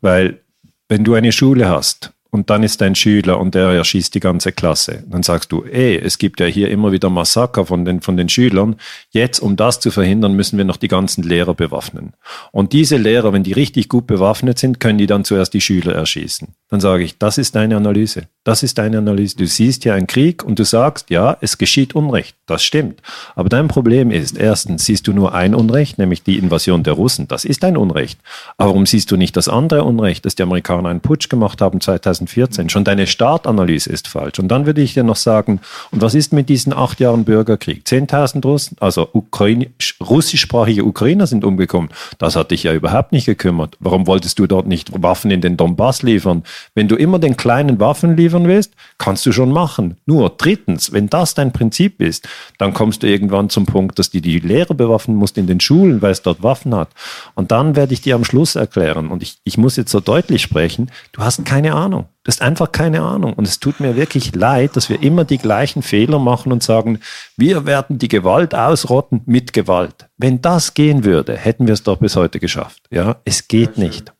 Weil 0.00 0.40
wenn 0.88 1.04
du 1.04 1.14
eine 1.14 1.32
Schule 1.32 1.68
hast 1.68 2.12
und 2.30 2.50
dann 2.50 2.62
ist 2.62 2.82
ein 2.82 2.94
Schüler 2.94 3.38
und 3.38 3.54
der 3.54 3.68
erschießt 3.68 4.14
die 4.14 4.20
ganze 4.20 4.52
Klasse. 4.52 5.04
Dann 5.06 5.22
sagst 5.22 5.52
du, 5.52 5.64
ey, 5.64 5.96
es 5.96 6.18
gibt 6.18 6.40
ja 6.40 6.46
hier 6.46 6.70
immer 6.70 6.92
wieder 6.92 7.10
Massaker 7.10 7.66
von 7.66 7.84
den, 7.84 8.00
von 8.00 8.16
den 8.16 8.28
Schülern. 8.28 8.76
Jetzt, 9.10 9.40
um 9.40 9.56
das 9.56 9.80
zu 9.80 9.90
verhindern, 9.90 10.34
müssen 10.34 10.58
wir 10.58 10.64
noch 10.64 10.76
die 10.76 10.88
ganzen 10.88 11.22
Lehrer 11.22 11.54
bewaffnen. 11.54 12.12
Und 12.52 12.72
diese 12.72 12.96
Lehrer, 12.96 13.32
wenn 13.32 13.42
die 13.42 13.52
richtig 13.52 13.88
gut 13.88 14.06
bewaffnet 14.06 14.58
sind, 14.58 14.80
können 14.80 14.98
die 14.98 15.06
dann 15.06 15.24
zuerst 15.24 15.54
die 15.54 15.60
Schüler 15.60 15.94
erschießen. 15.94 16.48
Dann 16.68 16.80
sage 16.80 17.04
ich, 17.04 17.18
das 17.18 17.38
ist 17.38 17.54
deine 17.54 17.76
Analyse. 17.76 18.28
Das 18.44 18.62
ist 18.62 18.78
deine 18.78 18.98
Analyse. 18.98 19.36
Du 19.36 19.46
siehst 19.46 19.84
hier 19.84 19.94
einen 19.94 20.06
Krieg 20.06 20.44
und 20.44 20.58
du 20.58 20.64
sagst, 20.64 21.10
ja, 21.10 21.36
es 21.40 21.58
geschieht 21.58 21.94
Unrecht. 21.94 22.36
Das 22.46 22.62
stimmt. 22.62 23.00
Aber 23.34 23.48
dein 23.48 23.68
Problem 23.68 24.10
ist, 24.10 24.36
erstens 24.36 24.84
siehst 24.84 25.06
du 25.06 25.12
nur 25.12 25.34
ein 25.34 25.54
Unrecht, 25.54 25.98
nämlich 25.98 26.22
die 26.22 26.38
Invasion 26.38 26.82
der 26.82 26.94
Russen. 26.94 27.28
Das 27.28 27.44
ist 27.44 27.64
ein 27.64 27.76
Unrecht. 27.76 28.20
Aber 28.56 28.70
warum 28.70 28.86
siehst 28.86 29.10
du 29.10 29.16
nicht 29.16 29.36
das 29.36 29.48
andere 29.48 29.84
Unrecht, 29.84 30.26
dass 30.26 30.34
die 30.34 30.42
Amerikaner 30.42 30.88
einen 30.88 31.00
Putsch 31.00 31.28
gemacht 31.28 31.60
haben 31.60 31.80
2014? 32.24 32.68
Schon 32.68 32.84
deine 32.84 33.06
Startanalyse 33.06 33.90
ist 33.90 34.08
falsch. 34.08 34.38
Und 34.38 34.48
dann 34.48 34.66
würde 34.66 34.80
ich 34.80 34.94
dir 34.94 35.02
noch 35.02 35.16
sagen, 35.16 35.60
und 35.90 36.00
was 36.00 36.14
ist 36.14 36.32
mit 36.32 36.48
diesen 36.48 36.72
acht 36.72 37.00
Jahren 37.00 37.24
Bürgerkrieg? 37.24 37.82
10.000 37.86 38.44
Russen, 38.44 38.76
also 38.80 39.08
Ukrainisch, 39.12 39.96
russischsprachige 40.00 40.84
Ukrainer 40.84 41.26
sind 41.26 41.44
umgekommen. 41.44 41.90
Das 42.18 42.36
hat 42.36 42.50
dich 42.50 42.62
ja 42.62 42.72
überhaupt 42.72 43.12
nicht 43.12 43.26
gekümmert. 43.26 43.76
Warum 43.80 44.06
wolltest 44.06 44.38
du 44.38 44.46
dort 44.46 44.66
nicht 44.66 44.90
Waffen 45.02 45.30
in 45.30 45.40
den 45.40 45.56
Donbass 45.56 46.02
liefern? 46.02 46.44
Wenn 46.74 46.88
du 46.88 46.96
immer 46.96 47.18
den 47.18 47.36
kleinen 47.36 47.80
Waffen 47.80 48.16
liefern 48.16 48.48
willst, 48.48 48.72
kannst 48.98 49.26
du 49.26 49.32
schon 49.32 49.52
machen. 49.52 49.96
Nur 50.06 50.30
drittens, 50.36 50.92
wenn 50.92 51.08
das 51.08 51.34
dein 51.34 51.52
Prinzip 51.52 52.00
ist, 52.00 52.28
dann 52.58 52.72
kommst 52.74 53.02
du 53.02 53.06
irgendwann 53.06 53.50
zum 53.50 53.66
Punkt, 53.66 53.98
dass 53.98 54.10
du 54.10 54.20
die 54.20 54.38
Lehrer 54.38 54.74
bewaffnen 54.74 55.16
musst 55.16 55.38
in 55.38 55.46
den 55.46 55.60
Schulen, 55.60 56.02
weil 56.02 56.12
es 56.12 56.22
dort 56.22 56.42
Waffen 56.42 56.74
hat. 56.74 56.88
Und 57.34 57.50
dann 57.50 57.76
werde 57.76 57.92
ich 57.92 58.00
dir 58.00 58.14
am 58.14 58.24
Schluss 58.24 58.56
erklären, 58.56 59.08
und 59.08 59.22
ich, 59.22 59.38
ich 59.44 59.58
muss 59.58 59.76
jetzt 59.76 59.90
so 59.90 60.00
deutlich 60.00 60.42
sprechen, 60.42 60.90
du 61.12 61.22
hast 61.22 61.44
keine 61.44 61.74
Ahnung. 61.74 62.05
Du 62.26 62.30
hast 62.32 62.42
einfach 62.42 62.72
keine 62.72 63.02
Ahnung. 63.02 63.34
Und 63.34 63.46
es 63.46 63.60
tut 63.60 63.78
mir 63.78 63.94
wirklich 63.94 64.34
leid, 64.34 64.74
dass 64.74 64.88
wir 64.88 65.00
immer 65.00 65.24
die 65.24 65.38
gleichen 65.38 65.80
Fehler 65.80 66.18
machen 66.18 66.50
und 66.50 66.60
sagen, 66.60 66.98
wir 67.36 67.66
werden 67.66 67.98
die 67.98 68.08
Gewalt 68.08 68.52
ausrotten 68.52 69.20
mit 69.26 69.52
Gewalt. 69.52 70.08
Wenn 70.16 70.42
das 70.42 70.74
gehen 70.74 71.04
würde, 71.04 71.36
hätten 71.36 71.68
wir 71.68 71.74
es 71.74 71.84
doch 71.84 71.98
bis 71.98 72.16
heute 72.16 72.40
geschafft. 72.40 72.82
Ja, 72.90 73.18
es 73.24 73.46
geht 73.46 73.78
nicht. 73.78 74.12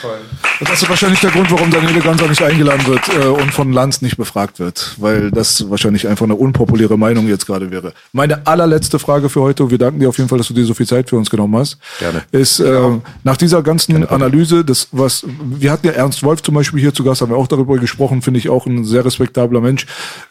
Toll. 0.00 0.18
Das 0.60 0.82
ist 0.82 0.88
wahrscheinlich 0.88 1.20
der 1.20 1.30
Grund, 1.30 1.50
warum 1.50 1.70
Daniele 1.70 2.00
Ganser 2.00 2.28
nicht 2.28 2.42
eingeladen 2.42 2.86
wird 2.86 3.08
äh, 3.08 3.26
und 3.26 3.52
von 3.52 3.72
Lanz 3.72 4.02
nicht 4.02 4.16
befragt 4.16 4.58
wird, 4.58 4.94
weil 4.98 5.30
das 5.30 5.68
wahrscheinlich 5.70 6.06
einfach 6.08 6.24
eine 6.24 6.34
unpopuläre 6.34 6.98
Meinung 6.98 7.28
jetzt 7.28 7.46
gerade 7.46 7.70
wäre. 7.70 7.92
Meine 8.12 8.46
allerletzte 8.46 8.98
Frage 8.98 9.28
für 9.28 9.40
heute, 9.40 9.70
wir 9.70 9.78
danken 9.78 10.00
dir 10.00 10.08
auf 10.08 10.16
jeden 10.18 10.28
Fall, 10.28 10.38
dass 10.38 10.48
du 10.48 10.54
dir 10.54 10.64
so 10.64 10.74
viel 10.74 10.86
Zeit 10.86 11.10
für 11.10 11.16
uns 11.16 11.30
genommen 11.30 11.56
hast, 11.56 11.78
Gerne. 11.98 12.22
ist 12.32 12.60
äh, 12.60 12.80
nach 13.22 13.36
dieser 13.36 13.62
ganzen 13.62 13.92
Gerne. 13.92 14.10
Analyse, 14.10 14.64
das 14.64 14.88
was 14.92 15.24
wir 15.44 15.70
hatten 15.70 15.86
ja 15.86 15.92
Ernst 15.92 16.22
Wolf 16.22 16.42
zum 16.42 16.54
Beispiel 16.54 16.80
hier 16.80 16.94
zu 16.94 17.04
Gast, 17.04 17.20
haben 17.20 17.30
wir 17.30 17.36
auch 17.36 17.48
darüber 17.48 17.78
gesprochen, 17.78 18.22
finde 18.22 18.38
ich 18.38 18.48
auch 18.48 18.66
ein 18.66 18.84
sehr 18.84 19.04
respektabler 19.04 19.60
Mensch. 19.60 19.86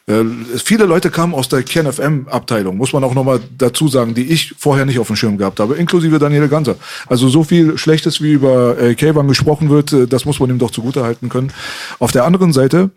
Äh, 0.07 0.23
viele 0.57 0.85
Leute 0.85 1.09
kamen 1.09 1.33
aus 1.33 1.49
der 1.49 1.63
KernFM-Abteilung, 1.63 2.77
muss 2.77 2.93
man 2.93 3.03
auch 3.03 3.13
nochmal 3.13 3.39
dazu 3.57 3.87
sagen, 3.87 4.13
die 4.13 4.23
ich 4.23 4.53
vorher 4.57 4.85
nicht 4.85 4.99
auf 4.99 5.07
dem 5.07 5.15
Schirm 5.15 5.37
gehabt 5.37 5.59
habe, 5.59 5.75
inklusive 5.75 6.19
Daniele 6.19 6.49
Ganser. 6.49 6.75
Also 7.07 7.29
so 7.29 7.43
viel 7.43 7.77
Schlechtes 7.77 8.21
wie 8.21 8.33
über 8.33 8.77
äh, 8.79 8.95
K-One 8.95 9.27
gesprochen 9.27 9.52
wird, 9.69 9.93
äh, 9.93 10.07
das 10.07 10.25
muss 10.25 10.39
man 10.39 10.49
ihm 10.49 10.59
doch 10.59 10.71
zugutehalten 10.71 11.29
können. 11.29 11.51
Auf 11.99 12.11
der 12.11 12.25
anderen 12.25 12.53
Seite, 12.53 12.91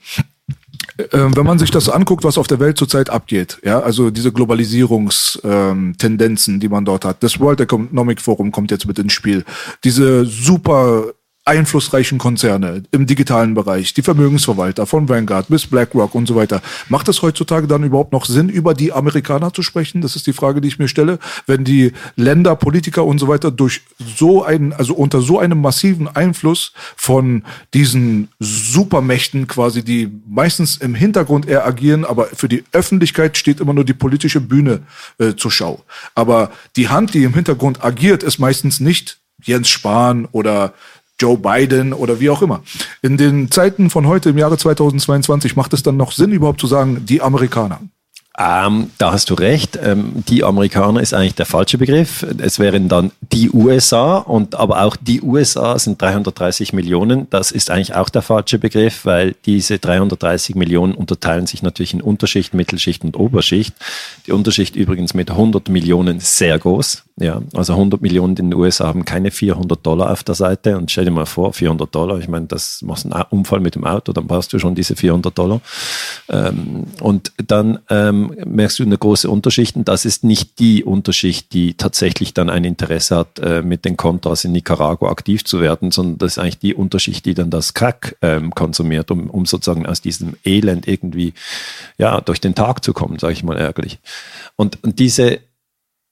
äh, 0.98 1.06
wenn 1.12 1.46
man 1.46 1.58
sich 1.58 1.70
das 1.70 1.88
anguckt, 1.88 2.24
was 2.24 2.38
auf 2.38 2.46
der 2.46 2.60
Welt 2.60 2.78
zurzeit 2.78 3.10
abgeht, 3.10 3.58
ja, 3.64 3.80
also 3.80 4.10
diese 4.10 4.32
Globalisierungstendenzen, 4.32 6.54
ähm, 6.54 6.60
die 6.60 6.68
man 6.68 6.84
dort 6.84 7.04
hat, 7.04 7.22
das 7.22 7.40
World 7.40 7.60
Economic 7.60 8.20
Forum 8.20 8.52
kommt 8.52 8.70
jetzt 8.70 8.86
mit 8.86 8.98
ins 8.98 9.12
Spiel, 9.12 9.44
diese 9.84 10.24
super 10.24 11.12
einflussreichen 11.46 12.18
Konzerne 12.18 12.82
im 12.90 13.06
digitalen 13.06 13.54
Bereich, 13.54 13.94
die 13.94 14.02
Vermögensverwalter 14.02 14.84
von 14.84 15.08
Vanguard 15.08 15.46
bis 15.48 15.66
BlackRock 15.66 16.14
und 16.14 16.26
so 16.26 16.34
weiter. 16.34 16.60
Macht 16.88 17.08
es 17.08 17.22
heutzutage 17.22 17.68
dann 17.68 17.84
überhaupt 17.84 18.12
noch 18.12 18.26
Sinn, 18.26 18.48
über 18.48 18.74
die 18.74 18.92
Amerikaner 18.92 19.54
zu 19.54 19.62
sprechen? 19.62 20.02
Das 20.02 20.16
ist 20.16 20.26
die 20.26 20.32
Frage, 20.32 20.60
die 20.60 20.66
ich 20.66 20.80
mir 20.80 20.88
stelle. 20.88 21.20
Wenn 21.46 21.62
die 21.62 21.92
Länder, 22.16 22.56
Politiker 22.56 23.04
und 23.04 23.20
so 23.20 23.28
weiter 23.28 23.52
durch 23.52 23.82
so 23.98 24.44
einen, 24.44 24.72
also 24.72 24.94
unter 24.94 25.20
so 25.20 25.38
einem 25.38 25.60
massiven 25.60 26.08
Einfluss 26.08 26.72
von 26.96 27.44
diesen 27.74 28.28
Supermächten 28.40 29.46
quasi, 29.46 29.84
die 29.84 30.10
meistens 30.28 30.78
im 30.78 30.96
Hintergrund 30.96 31.46
eher 31.46 31.64
agieren, 31.64 32.04
aber 32.04 32.26
für 32.26 32.48
die 32.48 32.64
Öffentlichkeit 32.72 33.36
steht 33.36 33.60
immer 33.60 33.72
nur 33.72 33.84
die 33.84 33.94
politische 33.94 34.40
Bühne 34.40 34.80
äh, 35.18 35.34
zur 35.36 35.52
Schau. 35.52 35.84
Aber 36.16 36.50
die 36.74 36.88
Hand, 36.88 37.14
die 37.14 37.22
im 37.22 37.34
Hintergrund 37.34 37.84
agiert, 37.84 38.24
ist 38.24 38.40
meistens 38.40 38.80
nicht 38.80 39.18
Jens 39.42 39.68
Spahn 39.68 40.26
oder 40.32 40.74
Joe 41.20 41.38
Biden 41.38 41.92
oder 41.92 42.20
wie 42.20 42.30
auch 42.30 42.42
immer. 42.42 42.62
In 43.02 43.16
den 43.16 43.50
Zeiten 43.50 43.90
von 43.90 44.06
heute 44.06 44.30
im 44.30 44.38
Jahre 44.38 44.58
2022 44.58 45.56
macht 45.56 45.72
es 45.72 45.82
dann 45.82 45.96
noch 45.96 46.12
Sinn, 46.12 46.32
überhaupt 46.32 46.60
zu 46.60 46.66
sagen, 46.66 47.06
die 47.06 47.22
Amerikaner. 47.22 47.80
Ähm, 48.38 48.90
da 48.98 49.12
hast 49.12 49.30
du 49.30 49.34
recht. 49.34 49.78
Ähm, 49.82 50.24
die 50.28 50.44
Amerikaner 50.44 51.00
ist 51.00 51.14
eigentlich 51.14 51.36
der 51.36 51.46
falsche 51.46 51.78
Begriff. 51.78 52.26
Es 52.38 52.58
wären 52.58 52.88
dann 52.88 53.12
die 53.32 53.50
USA 53.50 54.18
und 54.18 54.54
aber 54.54 54.82
auch 54.82 54.96
die 54.96 55.22
USA 55.22 55.78
sind 55.78 56.02
330 56.02 56.74
Millionen. 56.74 57.28
Das 57.30 57.50
ist 57.50 57.70
eigentlich 57.70 57.94
auch 57.94 58.10
der 58.10 58.20
falsche 58.20 58.58
Begriff, 58.58 59.06
weil 59.06 59.34
diese 59.46 59.78
330 59.78 60.54
Millionen 60.54 60.94
unterteilen 60.94 61.46
sich 61.46 61.62
natürlich 61.62 61.94
in 61.94 62.02
Unterschicht, 62.02 62.52
Mittelschicht 62.52 63.04
und 63.04 63.16
Oberschicht. 63.16 63.74
Die 64.26 64.32
Unterschicht 64.32 64.76
übrigens 64.76 65.14
mit 65.14 65.30
100 65.30 65.70
Millionen 65.70 66.20
sehr 66.20 66.58
groß. 66.58 67.04
Ja, 67.18 67.40
also 67.54 67.72
100 67.72 68.02
Millionen 68.02 68.36
in 68.36 68.50
den 68.50 68.54
USA 68.54 68.88
haben 68.88 69.06
keine 69.06 69.30
400 69.30 69.84
Dollar 69.86 70.10
auf 70.10 70.22
der 70.22 70.34
Seite. 70.34 70.76
Und 70.76 70.90
stell 70.90 71.06
dir 71.06 71.10
mal 71.10 71.24
vor, 71.24 71.54
400 71.54 71.94
Dollar, 71.94 72.18
ich 72.18 72.28
meine, 72.28 72.46
das 72.46 72.82
machst 72.82 73.10
einen 73.10 73.24
Unfall 73.30 73.60
mit 73.60 73.74
dem 73.74 73.84
Auto, 73.84 74.12
dann 74.12 74.26
brauchst 74.26 74.52
du 74.52 74.58
schon 74.58 74.74
diese 74.74 74.96
400 74.96 75.36
Dollar. 75.36 75.62
Ähm, 76.28 76.84
und 77.00 77.32
dann 77.46 77.78
ähm, 77.88 78.25
merkst 78.44 78.78
du 78.78 78.82
eine 78.82 78.98
große 78.98 79.28
Unterschicht. 79.30 79.76
Und 79.76 79.88
das 79.88 80.04
ist 80.04 80.24
nicht 80.24 80.58
die 80.58 80.84
Unterschicht, 80.84 81.52
die 81.52 81.74
tatsächlich 81.74 82.34
dann 82.34 82.50
ein 82.50 82.64
Interesse 82.64 83.16
hat, 83.16 83.38
äh, 83.38 83.62
mit 83.62 83.84
den 83.84 83.96
Contras 83.96 84.44
in 84.44 84.52
Nicaragua 84.52 85.10
aktiv 85.10 85.44
zu 85.44 85.60
werden, 85.60 85.90
sondern 85.90 86.18
das 86.18 86.32
ist 86.32 86.38
eigentlich 86.38 86.58
die 86.58 86.74
Unterschicht, 86.74 87.24
die 87.26 87.34
dann 87.34 87.50
das 87.50 87.74
Crack 87.74 88.16
ähm, 88.22 88.54
konsumiert, 88.54 89.10
um, 89.10 89.30
um 89.30 89.46
sozusagen 89.46 89.86
aus 89.86 90.00
diesem 90.00 90.36
Elend 90.44 90.88
irgendwie 90.88 91.34
ja 91.98 92.20
durch 92.20 92.40
den 92.40 92.54
Tag 92.54 92.84
zu 92.84 92.92
kommen, 92.92 93.18
sage 93.18 93.32
ich 93.32 93.42
mal 93.42 93.56
ärgerlich. 93.56 93.98
Und, 94.56 94.82
und 94.82 94.98
diese 94.98 95.40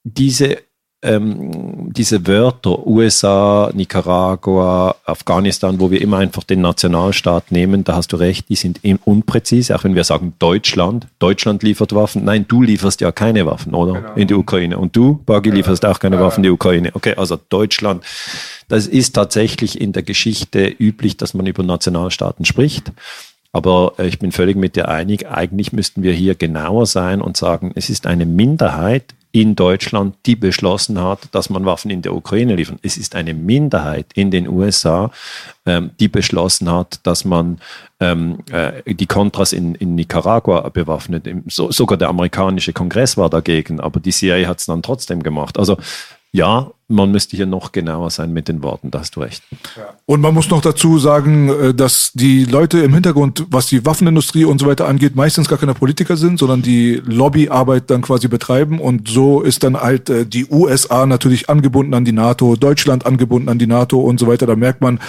diese 0.05 0.59
ähm, 1.01 1.93
diese 1.93 2.25
Wörter 2.25 2.85
USA, 2.87 3.69
Nicaragua, 3.73 4.95
Afghanistan, 5.05 5.79
wo 5.79 5.91
wir 5.91 6.01
immer 6.01 6.17
einfach 6.17 6.43
den 6.43 6.61
Nationalstaat 6.61 7.51
nehmen, 7.51 7.83
da 7.83 7.95
hast 7.95 8.11
du 8.11 8.17
recht, 8.17 8.49
die 8.49 8.55
sind 8.55 8.79
unpräzise, 9.05 9.75
auch 9.75 9.83
wenn 9.83 9.95
wir 9.95 10.03
sagen 10.03 10.33
Deutschland, 10.39 11.07
Deutschland 11.19 11.63
liefert 11.63 11.93
Waffen. 11.93 12.25
Nein, 12.25 12.45
du 12.47 12.61
lieferst 12.61 13.01
ja 13.01 13.11
keine 13.11 13.45
Waffen, 13.45 13.73
oder? 13.73 14.01
Genau. 14.01 14.13
In 14.15 14.27
die 14.27 14.33
Ukraine. 14.33 14.77
Und 14.77 14.95
du, 14.95 15.21
Bagi, 15.25 15.51
lieferst 15.51 15.85
auch 15.85 15.99
keine 15.99 16.15
ja. 16.15 16.21
Waffen 16.21 16.39
in 16.39 16.43
die 16.43 16.49
Ukraine. 16.49 16.91
Okay, 16.93 17.13
also 17.15 17.37
Deutschland. 17.49 18.03
Das 18.67 18.87
ist 18.87 19.13
tatsächlich 19.13 19.79
in 19.79 19.93
der 19.93 20.03
Geschichte 20.03 20.67
üblich, 20.67 21.17
dass 21.17 21.33
man 21.33 21.45
über 21.45 21.61
Nationalstaaten 21.61 22.45
spricht. 22.45 22.91
Aber 23.51 23.93
äh, 23.99 24.07
ich 24.07 24.19
bin 24.19 24.31
völlig 24.31 24.57
mit 24.57 24.75
dir 24.75 24.89
einig, 24.89 25.27
eigentlich 25.27 25.71
müssten 25.71 26.03
wir 26.03 26.13
hier 26.13 26.35
genauer 26.35 26.87
sein 26.87 27.21
und 27.21 27.37
sagen, 27.37 27.71
es 27.75 27.89
ist 27.89 28.05
eine 28.05 28.25
Minderheit 28.25 29.13
in 29.35 29.53
Deutschland, 29.53 30.15
die 30.25 30.37
beschlossen 30.37 30.97
hat, 31.01 31.27
dass 31.33 31.49
man 31.49 31.65
Waffen 31.65 31.91
in 31.91 32.01
der 32.01 32.15
Ukraine 32.15 32.55
liefert. 32.55 32.79
Es 32.83 32.95
ist 32.95 33.15
eine 33.15 33.33
Minderheit 33.33 34.05
in 34.15 34.31
den 34.31 34.47
USA, 34.47 35.11
ähm, 35.65 35.91
die 35.99 36.07
beschlossen 36.07 36.71
hat, 36.71 37.01
dass 37.03 37.25
man 37.25 37.59
ähm, 37.99 38.37
äh, 38.49 38.93
die 38.93 39.07
Contras 39.07 39.51
in, 39.51 39.75
in 39.75 39.93
Nicaragua 39.95 40.69
bewaffnet. 40.69 41.27
So, 41.47 41.69
sogar 41.69 41.97
der 41.97 42.07
amerikanische 42.07 42.71
Kongress 42.71 43.17
war 43.17 43.29
dagegen, 43.29 43.81
aber 43.81 43.99
die 43.99 44.13
CIA 44.13 44.47
hat 44.47 44.59
es 44.59 44.67
dann 44.67 44.81
trotzdem 44.81 45.21
gemacht. 45.21 45.59
Also 45.59 45.75
ja, 46.31 46.71
man 46.87 47.11
müsste 47.11 47.35
hier 47.35 47.47
noch 47.47 47.71
genauer 47.71 48.11
sein 48.11 48.31
mit 48.31 48.47
den 48.47 48.61
Worten, 48.61 48.91
da 48.91 48.99
hast 48.99 49.15
du 49.15 49.21
recht. 49.21 49.43
Und 50.05 50.21
man 50.21 50.35
muss 50.35 50.49
noch 50.51 50.61
dazu 50.61 50.99
sagen, 50.99 51.49
äh, 51.49 51.73
dass 51.73 52.11
die 52.13 52.45
Leute 52.45 52.79
im 52.79 52.93
Hintergrund, 52.93 53.45
was 53.49 53.67
die 53.67 53.85
Waffenindustrie 53.85 54.45
und 54.45 54.59
so 54.59 54.67
weiter 54.67 54.87
angeht, 54.87 55.15
meistens 55.15 55.49
gar 55.49 55.57
keine 55.57 55.73
Politiker 55.73 56.15
sind, 56.15 56.37
sondern 56.37 56.61
die 56.61 57.01
Lobbyarbeit 57.03 57.89
dann 57.89 58.03
quasi 58.03 58.27
betreiben. 58.27 58.79
Und 58.79 59.07
so 59.07 59.41
ist 59.41 59.63
dann 59.63 59.75
halt 59.75 60.11
äh, 60.11 60.25
die 60.27 60.45
USA 60.45 61.07
natürlich 61.07 61.49
angebunden 61.49 61.95
an 61.95 62.05
die 62.05 62.11
NATO, 62.11 62.55
Deutschland 62.55 63.05
angebunden 63.07 63.49
an 63.49 63.57
die 63.57 63.67
NATO 63.67 63.99
und 63.99 64.19
so 64.19 64.27
weiter. 64.27 64.45
Da 64.45 64.55
merkt 64.55 64.81
man, 64.81 64.99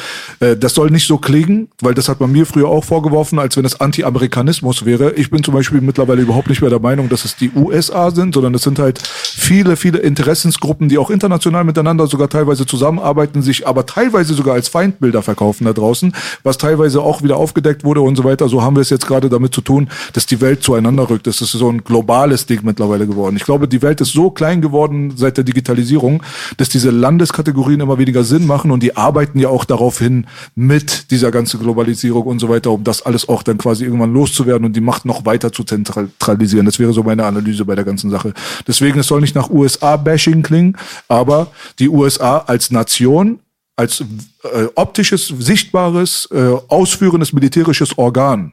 äh, 0.41 0.57
das 0.57 0.73
soll 0.73 0.91
nicht 0.91 1.07
so 1.07 1.19
klingen, 1.19 1.69
weil 1.83 1.93
das 1.93 2.09
hat 2.09 2.21
man 2.21 2.33
mir 2.33 2.47
früher 2.47 2.69
auch 2.69 2.85
vorgeworfen, 2.85 3.39
als 3.39 3.55
wenn 3.59 3.67
es 3.67 3.79
Anti-Amerikanismus 3.79 4.87
wäre. 4.87 5.13
Ich 5.13 5.31
bin 5.31 5.45
zum 5.45 5.53
Beispiel 5.53 5.83
mittlerweile 5.83 6.23
überhaupt 6.23 6.49
nicht 6.49 6.63
mehr 6.63 6.71
der 6.71 6.81
Meinung, 6.81 7.11
dass 7.11 7.27
es 7.27 7.37
die 7.37 7.51
USA 7.55 8.11
sind, 8.11 8.33
sondern 8.33 8.55
es 8.55 8.63
sind 8.63 8.79
halt 8.79 9.07
viele, 9.07 9.77
viele 9.77 9.99
Interessensgruppen, 9.99 10.89
die 10.89 10.97
auch 10.97 11.11
international 11.11 11.66
miteinander 11.67 12.07
sogar 12.07 12.29
teilweise 12.29 12.65
zusammenarbeiten, 12.67 13.43
sich 13.43 13.67
aber 13.67 13.85
teilweise 13.87 14.35
sogar 14.35 14.55
als 14.55 14.69
Feindbilder 14.69 15.23
verkaufen 15.23 15.65
da 15.65 15.73
draußen, 15.73 16.15
was 16.43 16.59
teilweise 16.59 17.03
auch 17.03 17.23
wieder 17.23 17.37
aufgedeckt 17.37 17.85
wurde 17.85 18.01
und 18.01 18.17
so 18.17 18.25
weiter. 18.25 18.49
So 18.49 18.63
haben 18.63 18.77
wir 18.77 18.81
es 18.81 18.91
jetzt 18.91 19.07
gerade 19.07 19.29
damit 19.29 19.55
zu 19.55 19.61
tun, 19.61 19.89
dass 20.13 20.27
die 20.27 20.41
Welt 20.41 20.63
zueinander 20.63 21.11
rückt. 21.11 21.27
Das 21.27 21.41
ist 21.41 21.53
so 21.53 21.69
ein 21.69 21.85
globales 21.85 22.47
Ding 22.47 22.61
mittlerweile 22.63 23.07
geworden. 23.07 23.37
Ich 23.37 23.45
glaube, 23.45 23.69
die 23.69 23.83
Welt 23.83 24.01
ist 24.01 24.13
so 24.13 24.31
klein 24.31 24.61
geworden 24.61 25.15
seit 25.17 25.37
der 25.37 25.45
Digitalisierung, 25.45 26.23
dass 26.57 26.69
diese 26.69 26.91
Landeskategorien 26.91 27.81
immer 27.81 27.99
weniger 27.99 28.25
Sinn 28.25 28.47
machen 28.47 28.71
und 28.71 28.83
die 28.83 28.97
arbeiten 28.97 29.39
ja 29.39 29.49
auch 29.49 29.65
darauf 29.65 29.99
hin 29.99 30.27
mit 30.55 31.11
dieser 31.11 31.31
ganzen 31.31 31.61
Globalisierung 31.61 32.25
und 32.25 32.39
so 32.39 32.49
weiter, 32.49 32.71
um 32.71 32.85
das 32.85 33.03
alles 33.03 33.29
auch 33.29 33.43
dann 33.43 33.59
quasi 33.59 33.85
irgendwann 33.85 34.13
loszuwerden 34.13 34.65
und 34.65 34.77
die 34.77 34.81
Macht 34.81 35.05
noch 35.05 35.25
weiter 35.27 35.53
zu 35.53 35.65
zentralisieren. 35.65 36.67
Das 36.67 36.79
wäre 36.79 36.93
so 36.93 37.03
meine 37.03 37.25
Analyse 37.25 37.65
bei 37.65 37.75
der 37.75 37.85
ganzen 37.85 38.11
Sache. 38.11 38.33
Deswegen, 38.67 38.99
es 39.01 39.07
soll 39.07 39.21
nicht 39.21 39.35
nach 39.35 39.51
USA-Bashing 39.51 40.43
klingen, 40.43 40.77
aber 41.09 41.49
die 41.79 41.89
USA 41.89 42.39
als 42.39 42.71
Nation, 42.71 43.41
als 43.77 44.01
äh, 44.01 44.67
optisches, 44.75 45.29
sichtbares, 45.29 46.29
äh, 46.33 46.55
ausführendes 46.69 47.33
militärisches 47.33 47.97
Organ 47.99 48.53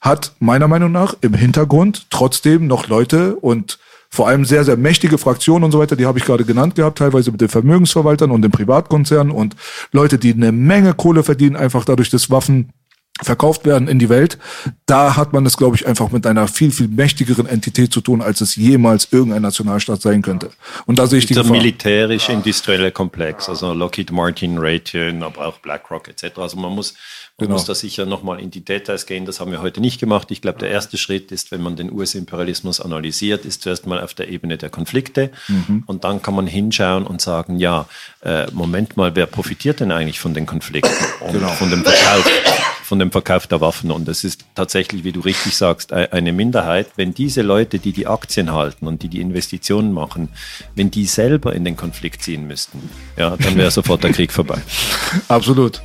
hat 0.00 0.32
meiner 0.38 0.68
Meinung 0.68 0.92
nach 0.92 1.14
im 1.20 1.34
Hintergrund 1.34 2.06
trotzdem 2.10 2.66
noch 2.66 2.88
Leute 2.88 3.36
und 3.36 3.78
vor 4.10 4.28
allem 4.28 4.44
sehr, 4.44 4.64
sehr 4.64 4.76
mächtige 4.76 5.18
Fraktionen 5.18 5.64
und 5.64 5.72
so 5.72 5.80
weiter, 5.80 5.96
die 5.96 6.06
habe 6.06 6.18
ich 6.18 6.24
gerade 6.24 6.44
genannt 6.44 6.76
gehabt, 6.76 6.98
teilweise 6.98 7.32
mit 7.32 7.40
den 7.40 7.48
Vermögensverwaltern 7.48 8.30
und 8.30 8.42
den 8.42 8.52
Privatkonzernen 8.52 9.32
und 9.32 9.56
Leute, 9.90 10.18
die 10.18 10.32
eine 10.32 10.52
Menge 10.52 10.94
Kohle 10.94 11.24
verdienen, 11.24 11.56
einfach 11.56 11.84
dadurch, 11.84 12.10
dass 12.10 12.30
Waffen 12.30 12.70
verkauft 13.22 13.64
werden 13.64 13.86
in 13.86 14.00
die 14.00 14.08
Welt, 14.08 14.38
da 14.86 15.16
hat 15.16 15.32
man 15.32 15.46
es, 15.46 15.56
glaube 15.56 15.76
ich, 15.76 15.86
einfach 15.86 16.10
mit 16.10 16.26
einer 16.26 16.48
viel, 16.48 16.72
viel 16.72 16.88
mächtigeren 16.88 17.46
Entität 17.46 17.92
zu 17.92 18.00
tun, 18.00 18.20
als 18.20 18.40
es 18.40 18.56
jemals 18.56 19.08
irgendein 19.12 19.42
Nationalstaat 19.42 20.02
sein 20.02 20.20
könnte. 20.20 20.50
Und 20.86 20.98
da 20.98 21.06
sehe 21.06 21.20
ich 21.20 21.26
die 21.26 21.34
Der 21.34 21.44
militärisch-industrielle 21.44 22.90
Komplex, 22.90 23.48
also 23.48 23.72
Lockheed 23.72 24.10
Martin, 24.10 24.58
Raytheon, 24.58 25.22
aber 25.22 25.46
auch 25.46 25.58
BlackRock 25.58 26.08
etc. 26.08 26.38
Also 26.38 26.56
man 26.56 26.72
muss, 26.72 26.94
man 27.38 27.46
genau. 27.46 27.52
muss 27.52 27.66
da 27.66 27.76
sicher 27.76 28.04
nochmal 28.04 28.40
in 28.40 28.50
die 28.50 28.64
Details 28.64 29.06
gehen. 29.06 29.26
Das 29.26 29.38
haben 29.38 29.52
wir 29.52 29.62
heute 29.62 29.80
nicht 29.80 30.00
gemacht. 30.00 30.32
Ich 30.32 30.42
glaube, 30.42 30.58
der 30.58 30.70
erste 30.70 30.98
Schritt 30.98 31.30
ist, 31.30 31.52
wenn 31.52 31.62
man 31.62 31.76
den 31.76 31.92
US-Imperialismus 31.92 32.80
analysiert, 32.80 33.44
ist 33.44 33.62
zuerst 33.62 33.86
mal 33.86 34.02
auf 34.02 34.14
der 34.14 34.28
Ebene 34.28 34.58
der 34.58 34.70
Konflikte. 34.70 35.30
Mhm. 35.46 35.84
Und 35.86 36.02
dann 36.02 36.20
kann 36.20 36.34
man 36.34 36.48
hinschauen 36.48 37.06
und 37.06 37.20
sagen, 37.20 37.60
ja, 37.60 37.86
äh, 38.24 38.50
Moment 38.50 38.96
mal, 38.96 39.14
wer 39.14 39.26
profitiert 39.26 39.78
denn 39.78 39.92
eigentlich 39.92 40.18
von 40.18 40.34
den 40.34 40.46
Konflikten 40.46 40.92
und 41.20 41.32
genau. 41.32 41.48
von 41.50 41.70
dem 41.70 41.84
Verkauf? 41.84 42.28
Von 42.84 42.98
dem 42.98 43.10
Verkauf 43.10 43.46
der 43.46 43.60
Waffen. 43.60 43.90
Und 43.90 44.06
das 44.06 44.24
ist 44.24 44.44
tatsächlich, 44.54 45.04
wie 45.04 45.12
du 45.12 45.20
richtig 45.20 45.56
sagst, 45.56 45.92
eine 45.92 46.32
Minderheit. 46.32 46.88
Wenn 46.96 47.14
diese 47.14 47.42
Leute, 47.42 47.78
die 47.78 47.92
die 47.92 48.06
Aktien 48.06 48.52
halten 48.52 48.86
und 48.86 49.02
die 49.02 49.08
die 49.08 49.20
Investitionen 49.20 49.92
machen, 49.92 50.28
wenn 50.74 50.90
die 50.90 51.06
selber 51.06 51.54
in 51.54 51.64
den 51.64 51.76
Konflikt 51.76 52.22
ziehen 52.22 52.46
müssten, 52.46 52.90
ja, 53.16 53.36
dann 53.36 53.56
wäre 53.56 53.70
sofort 53.70 54.04
der 54.04 54.12
Krieg 54.12 54.32
vorbei. 54.32 54.58
Absolut. 55.28 55.82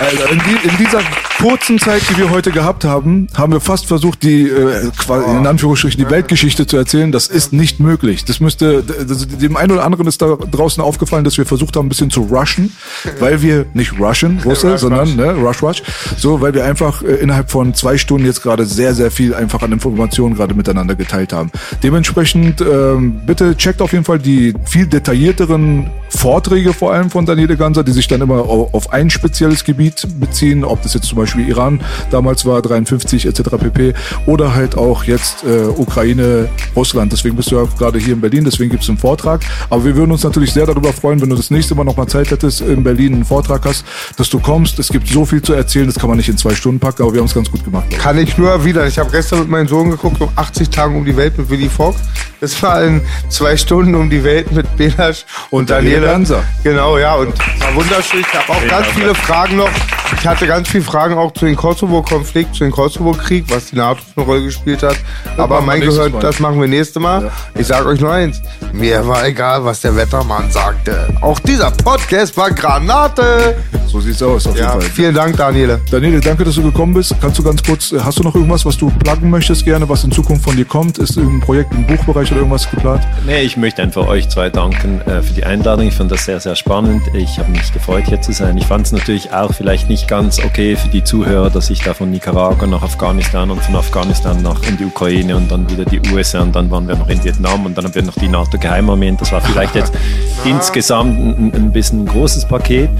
Also 0.00 0.24
in, 0.24 0.38
die, 0.40 0.68
in, 0.68 0.76
dieser 0.76 1.00
kurzen 1.38 1.78
Zeit, 1.78 2.02
die 2.10 2.16
wir 2.18 2.30
heute 2.30 2.50
gehabt 2.50 2.84
haben, 2.84 3.28
haben 3.34 3.52
wir 3.52 3.60
fast 3.60 3.86
versucht, 3.86 4.22
die 4.22 4.48
äh, 4.48 4.90
in 5.08 5.46
Anführungsstrichen 5.46 6.04
die 6.04 6.10
Weltgeschichte 6.10 6.66
zu 6.66 6.76
erzählen. 6.76 7.10
Das 7.10 7.26
ist 7.28 7.52
nicht 7.52 7.80
möglich. 7.80 8.24
Das 8.24 8.40
müsste 8.40 8.82
das, 8.82 9.26
dem 9.26 9.56
einen 9.56 9.72
oder 9.72 9.84
anderen 9.84 10.06
ist 10.06 10.20
da 10.20 10.36
draußen 10.36 10.82
aufgefallen, 10.82 11.24
dass 11.24 11.38
wir 11.38 11.46
versucht 11.46 11.76
haben, 11.76 11.86
ein 11.86 11.88
bisschen 11.88 12.10
zu 12.10 12.22
rushen, 12.22 12.76
weil 13.18 13.42
wir 13.42 13.66
nicht 13.74 13.98
rushen, 13.98 14.40
Russe, 14.44 14.78
sondern 14.78 15.16
ne, 15.16 15.32
rush 15.32 15.62
rush, 15.62 15.82
so, 16.16 16.40
weil 16.40 16.54
wir 16.54 16.64
einfach 16.64 17.02
äh, 17.02 17.14
innerhalb 17.16 17.50
von 17.50 17.74
zwei 17.74 17.98
Stunden 17.98 18.26
jetzt 18.26 18.42
gerade 18.42 18.66
sehr 18.66 18.94
sehr 18.94 19.10
viel 19.10 19.34
einfach 19.34 19.62
an 19.62 19.72
Informationen 19.72 20.34
gerade 20.34 20.54
miteinander 20.54 20.94
geteilt 20.94 21.32
haben. 21.32 21.50
Dementsprechend 21.82 22.60
ähm, 22.60 23.20
bitte 23.26 23.56
checkt 23.56 23.82
auf 23.82 23.92
jeden 23.92 24.04
Fall 24.04 24.18
die 24.18 24.54
viel 24.64 24.86
detaillierteren 24.86 25.90
Vorträge 26.10 26.72
vor 26.72 26.92
allem 26.92 27.10
von 27.10 27.26
Daniele 27.26 27.56
Ganser, 27.56 27.84
die 27.84 27.92
sich 27.92 28.08
dann 28.08 28.20
immer 28.20 28.48
auf 28.48 28.92
ein 28.92 29.10
spezielles 29.10 29.64
Gebiet 29.64 30.06
beziehen, 30.18 30.64
ob 30.64 30.82
das 30.82 30.94
jetzt 30.94 31.06
zum 31.06 31.18
Beispiel 31.18 31.48
Iran 31.48 31.80
damals 32.10 32.46
war, 32.46 32.62
53 32.62 33.26
etc. 33.26 33.42
pp. 33.60 33.94
Oder 34.26 34.54
halt 34.54 34.76
auch 34.76 35.04
jetzt 35.04 35.44
äh, 35.44 35.66
Ukraine, 35.66 36.48
Russland. 36.74 37.12
Deswegen 37.12 37.36
bist 37.36 37.50
du 37.50 37.56
ja 37.56 37.66
gerade 37.78 37.98
hier 37.98 38.14
in 38.14 38.20
Berlin, 38.20 38.44
deswegen 38.44 38.70
gibt 38.70 38.82
es 38.82 38.88
einen 38.88 38.98
Vortrag. 38.98 39.42
Aber 39.70 39.84
wir 39.84 39.96
würden 39.96 40.12
uns 40.12 40.24
natürlich 40.24 40.52
sehr 40.52 40.66
darüber 40.66 40.92
freuen, 40.92 41.20
wenn 41.20 41.30
du 41.30 41.36
das 41.36 41.50
nächste 41.50 41.74
Mal 41.74 41.84
nochmal 41.84 42.06
Zeit 42.06 42.30
hättest, 42.30 42.60
in 42.62 42.82
Berlin 42.82 43.14
einen 43.14 43.24
Vortrag 43.24 43.64
hast, 43.64 43.84
dass 44.16 44.30
du 44.30 44.40
kommst. 44.40 44.78
Es 44.78 44.88
gibt 44.88 45.08
so 45.08 45.24
viel 45.24 45.42
zu 45.42 45.52
erzählen, 45.52 45.88
kann 45.98 46.08
man 46.08 46.18
nicht 46.18 46.28
in 46.28 46.38
zwei 46.38 46.54
Stunden 46.54 46.80
packen, 46.80 47.02
aber 47.02 47.12
wir 47.12 47.20
haben 47.20 47.26
es 47.26 47.34
ganz 47.34 47.50
gut 47.50 47.64
gemacht. 47.64 47.86
Kann 47.90 48.18
ich 48.18 48.38
nur 48.38 48.64
wieder. 48.64 48.86
Ich 48.86 48.98
habe 48.98 49.10
gestern 49.10 49.40
mit 49.40 49.48
meinem 49.48 49.68
Sohn 49.68 49.90
geguckt, 49.90 50.20
um 50.20 50.30
80 50.36 50.70
Tagen 50.70 50.96
um 50.96 51.04
die 51.04 51.16
Welt 51.16 51.36
mit 51.36 51.50
Willy 51.50 51.68
Fogg. 51.68 51.96
Das 52.40 52.60
war 52.62 52.82
in 52.82 53.02
zwei 53.28 53.56
Stunden 53.56 53.94
um 53.94 54.08
die 54.08 54.22
Welt 54.22 54.52
mit 54.52 54.76
Belasch 54.76 55.24
und, 55.50 55.60
und 55.60 55.70
Daniela. 55.70 56.12
Daniela. 56.12 56.44
Genau, 56.62 56.98
ja, 56.98 57.14
und 57.16 57.36
war 57.60 57.74
wunderschön. 57.74 58.20
Ich 58.20 58.38
habe 58.38 58.52
auch 58.52 58.68
ganz 58.68 58.86
viele 58.88 59.14
Fragen 59.14 59.56
noch. 59.56 59.70
Ich 60.16 60.26
hatte 60.26 60.46
ganz 60.46 60.68
viele 60.68 60.84
Fragen 60.84 61.14
auch 61.18 61.32
zu 61.32 61.44
dem 61.44 61.56
Kosovo-Konflikt, 61.56 62.54
zu 62.54 62.64
dem 62.64 62.72
Kosovo-Krieg, 62.72 63.44
was 63.48 63.66
die 63.66 63.76
NATO 63.76 64.00
für 64.00 64.20
eine 64.20 64.26
Rolle 64.26 64.44
gespielt 64.44 64.82
hat. 64.82 64.96
Das 65.24 65.38
Aber 65.38 65.60
mein 65.60 65.80
gehört, 65.80 66.12
Mal. 66.12 66.20
das 66.20 66.40
machen 66.40 66.60
wir 66.60 66.68
nächste 66.68 66.98
Mal. 66.98 67.24
Ja. 67.24 67.32
Ich 67.54 67.66
sage 67.66 67.86
euch 67.86 68.00
nur 68.00 68.12
eins. 68.12 68.40
Mir 68.72 69.06
war 69.06 69.26
egal, 69.26 69.64
was 69.64 69.80
der 69.80 69.94
Wettermann 69.96 70.50
sagte. 70.50 71.08
Auch 71.20 71.38
dieser 71.40 71.70
Podcast 71.70 72.36
war 72.36 72.50
Granate. 72.50 73.56
So 73.86 74.00
sieht's 74.00 74.22
aus, 74.22 74.46
auf 74.46 74.56
ja, 74.56 74.70
jeden 74.70 74.80
Fall. 74.80 74.90
Vielen 74.90 75.14
Dank, 75.14 75.36
Daniele. 75.36 75.80
Daniele, 75.90 76.20
danke, 76.20 76.44
dass 76.44 76.56
du 76.56 76.62
gekommen 76.62 76.92
bist. 76.92 77.14
Kannst 77.18 77.38
du 77.38 77.42
ganz 77.42 77.62
kurz, 77.62 77.92
äh, 77.92 78.00
hast 78.00 78.18
du 78.18 78.22
noch 78.22 78.34
irgendwas, 78.34 78.66
was 78.66 78.76
du 78.76 78.90
pluggen 78.90 79.30
möchtest 79.30 79.64
gerne, 79.64 79.88
was 79.88 80.04
in 80.04 80.12
Zukunft 80.12 80.44
von 80.44 80.54
dir 80.54 80.66
kommt? 80.66 80.98
Ist 80.98 81.16
irgendein 81.16 81.40
Projekt 81.40 81.72
im 81.72 81.86
Buchbereich 81.86 82.30
oder 82.30 82.40
irgendwas 82.40 82.70
geplant? 82.70 83.02
Nee, 83.24 83.40
ich 83.40 83.56
möchte 83.56 83.80
einfach 83.80 84.06
euch 84.06 84.28
zwei 84.28 84.50
danken 84.50 85.00
äh, 85.02 85.22
für 85.22 85.32
die 85.32 85.44
Einladung. 85.44 85.86
Ich 85.86 85.94
fand 85.94 86.10
das 86.10 86.26
sehr, 86.26 86.40
sehr 86.40 86.56
spannend. 86.56 87.02
Ich 87.14 87.38
habe 87.38 87.50
mich 87.50 87.72
gefreut, 87.72 88.04
hier 88.06 88.20
zu 88.20 88.32
sein. 88.32 88.58
Ich 88.58 88.66
fand 88.66 88.84
es 88.84 88.92
natürlich 88.92 89.32
auch 89.32 89.54
vielleicht 89.54 89.88
nicht 89.88 90.08
ganz 90.08 90.38
okay 90.44 90.76
für 90.76 90.88
die 90.88 91.02
Zuhörer, 91.02 91.48
dass 91.48 91.70
ich 91.70 91.80
da 91.80 91.94
von 91.94 92.10
Nicaragua 92.10 92.66
nach 92.66 92.82
Afghanistan 92.82 93.50
und 93.50 93.62
von 93.62 93.76
Afghanistan 93.76 94.42
nach 94.42 94.62
in 94.68 94.76
die 94.76 94.84
Ukraine 94.84 95.36
und 95.36 95.50
dann 95.50 95.70
wieder 95.70 95.86
die 95.86 96.02
USA 96.12 96.42
und 96.42 96.54
dann 96.54 96.70
waren 96.70 96.86
wir 96.86 96.96
noch 96.96 97.08
in 97.08 97.24
Vietnam 97.24 97.64
und 97.64 97.78
dann 97.78 97.86
haben 97.86 97.94
wir 97.94 98.02
noch 98.02 98.16
die 98.16 98.28
NATO-Geheimarmeen. 98.28 99.16
Das 99.16 99.32
war 99.32 99.40
vielleicht 99.40 99.74
jetzt 99.74 99.94
insgesamt 100.44 101.18
ein, 101.18 101.52
ein 101.54 101.72
bisschen 101.72 102.02
ein 102.02 102.06
großes 102.06 102.44
Paket. 102.44 102.90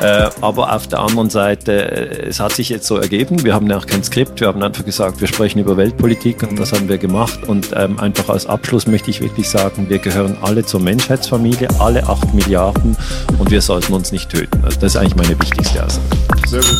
Äh, 0.00 0.28
aber 0.40 0.74
auf 0.74 0.88
der 0.88 0.98
anderen 0.98 1.30
Seite, 1.30 2.26
äh, 2.26 2.31
es 2.32 2.40
hat 2.40 2.52
sich 2.52 2.70
jetzt 2.70 2.86
so 2.86 2.96
ergeben. 2.96 3.44
Wir 3.44 3.52
haben 3.52 3.68
ja 3.68 3.76
auch 3.76 3.86
kein 3.86 4.02
Skript. 4.02 4.40
Wir 4.40 4.48
haben 4.48 4.62
einfach 4.62 4.86
gesagt, 4.86 5.20
wir 5.20 5.28
sprechen 5.28 5.58
über 5.58 5.76
Weltpolitik 5.76 6.42
und 6.42 6.58
das 6.58 6.72
haben 6.72 6.88
wir 6.88 6.96
gemacht. 6.96 7.44
Und 7.46 7.72
ähm, 7.76 8.00
einfach 8.00 8.30
als 8.30 8.46
Abschluss 8.46 8.86
möchte 8.86 9.10
ich 9.10 9.20
wirklich 9.20 9.50
sagen, 9.50 9.90
wir 9.90 9.98
gehören 9.98 10.38
alle 10.40 10.64
zur 10.64 10.80
Menschheitsfamilie, 10.80 11.68
alle 11.78 12.08
acht 12.08 12.32
Milliarden 12.32 12.96
und 13.38 13.50
wir 13.50 13.60
sollten 13.60 13.92
uns 13.92 14.12
nicht 14.12 14.30
töten. 14.30 14.64
Also 14.64 14.80
das 14.80 14.94
ist 14.94 14.96
eigentlich 14.96 15.16
meine 15.16 15.38
wichtigste 15.38 15.84
Aussage. 15.84 16.06
Sehr 16.46 16.60
gut. 16.60 16.78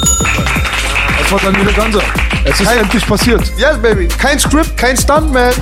Das 1.18 1.32
war 1.32 1.40
Daniele 1.40 1.72
Ganser. 1.74 2.02
Es 2.46 2.58
ist 2.58 2.74
endlich 2.74 3.06
passiert. 3.06 3.42
Yes, 3.58 3.76
baby. 3.82 4.08
Kein 4.08 4.38
Script, 4.38 4.74
kein 4.78 4.96
Stuntman. 4.96 5.52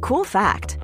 Cool 0.00 0.24
fact 0.24 0.83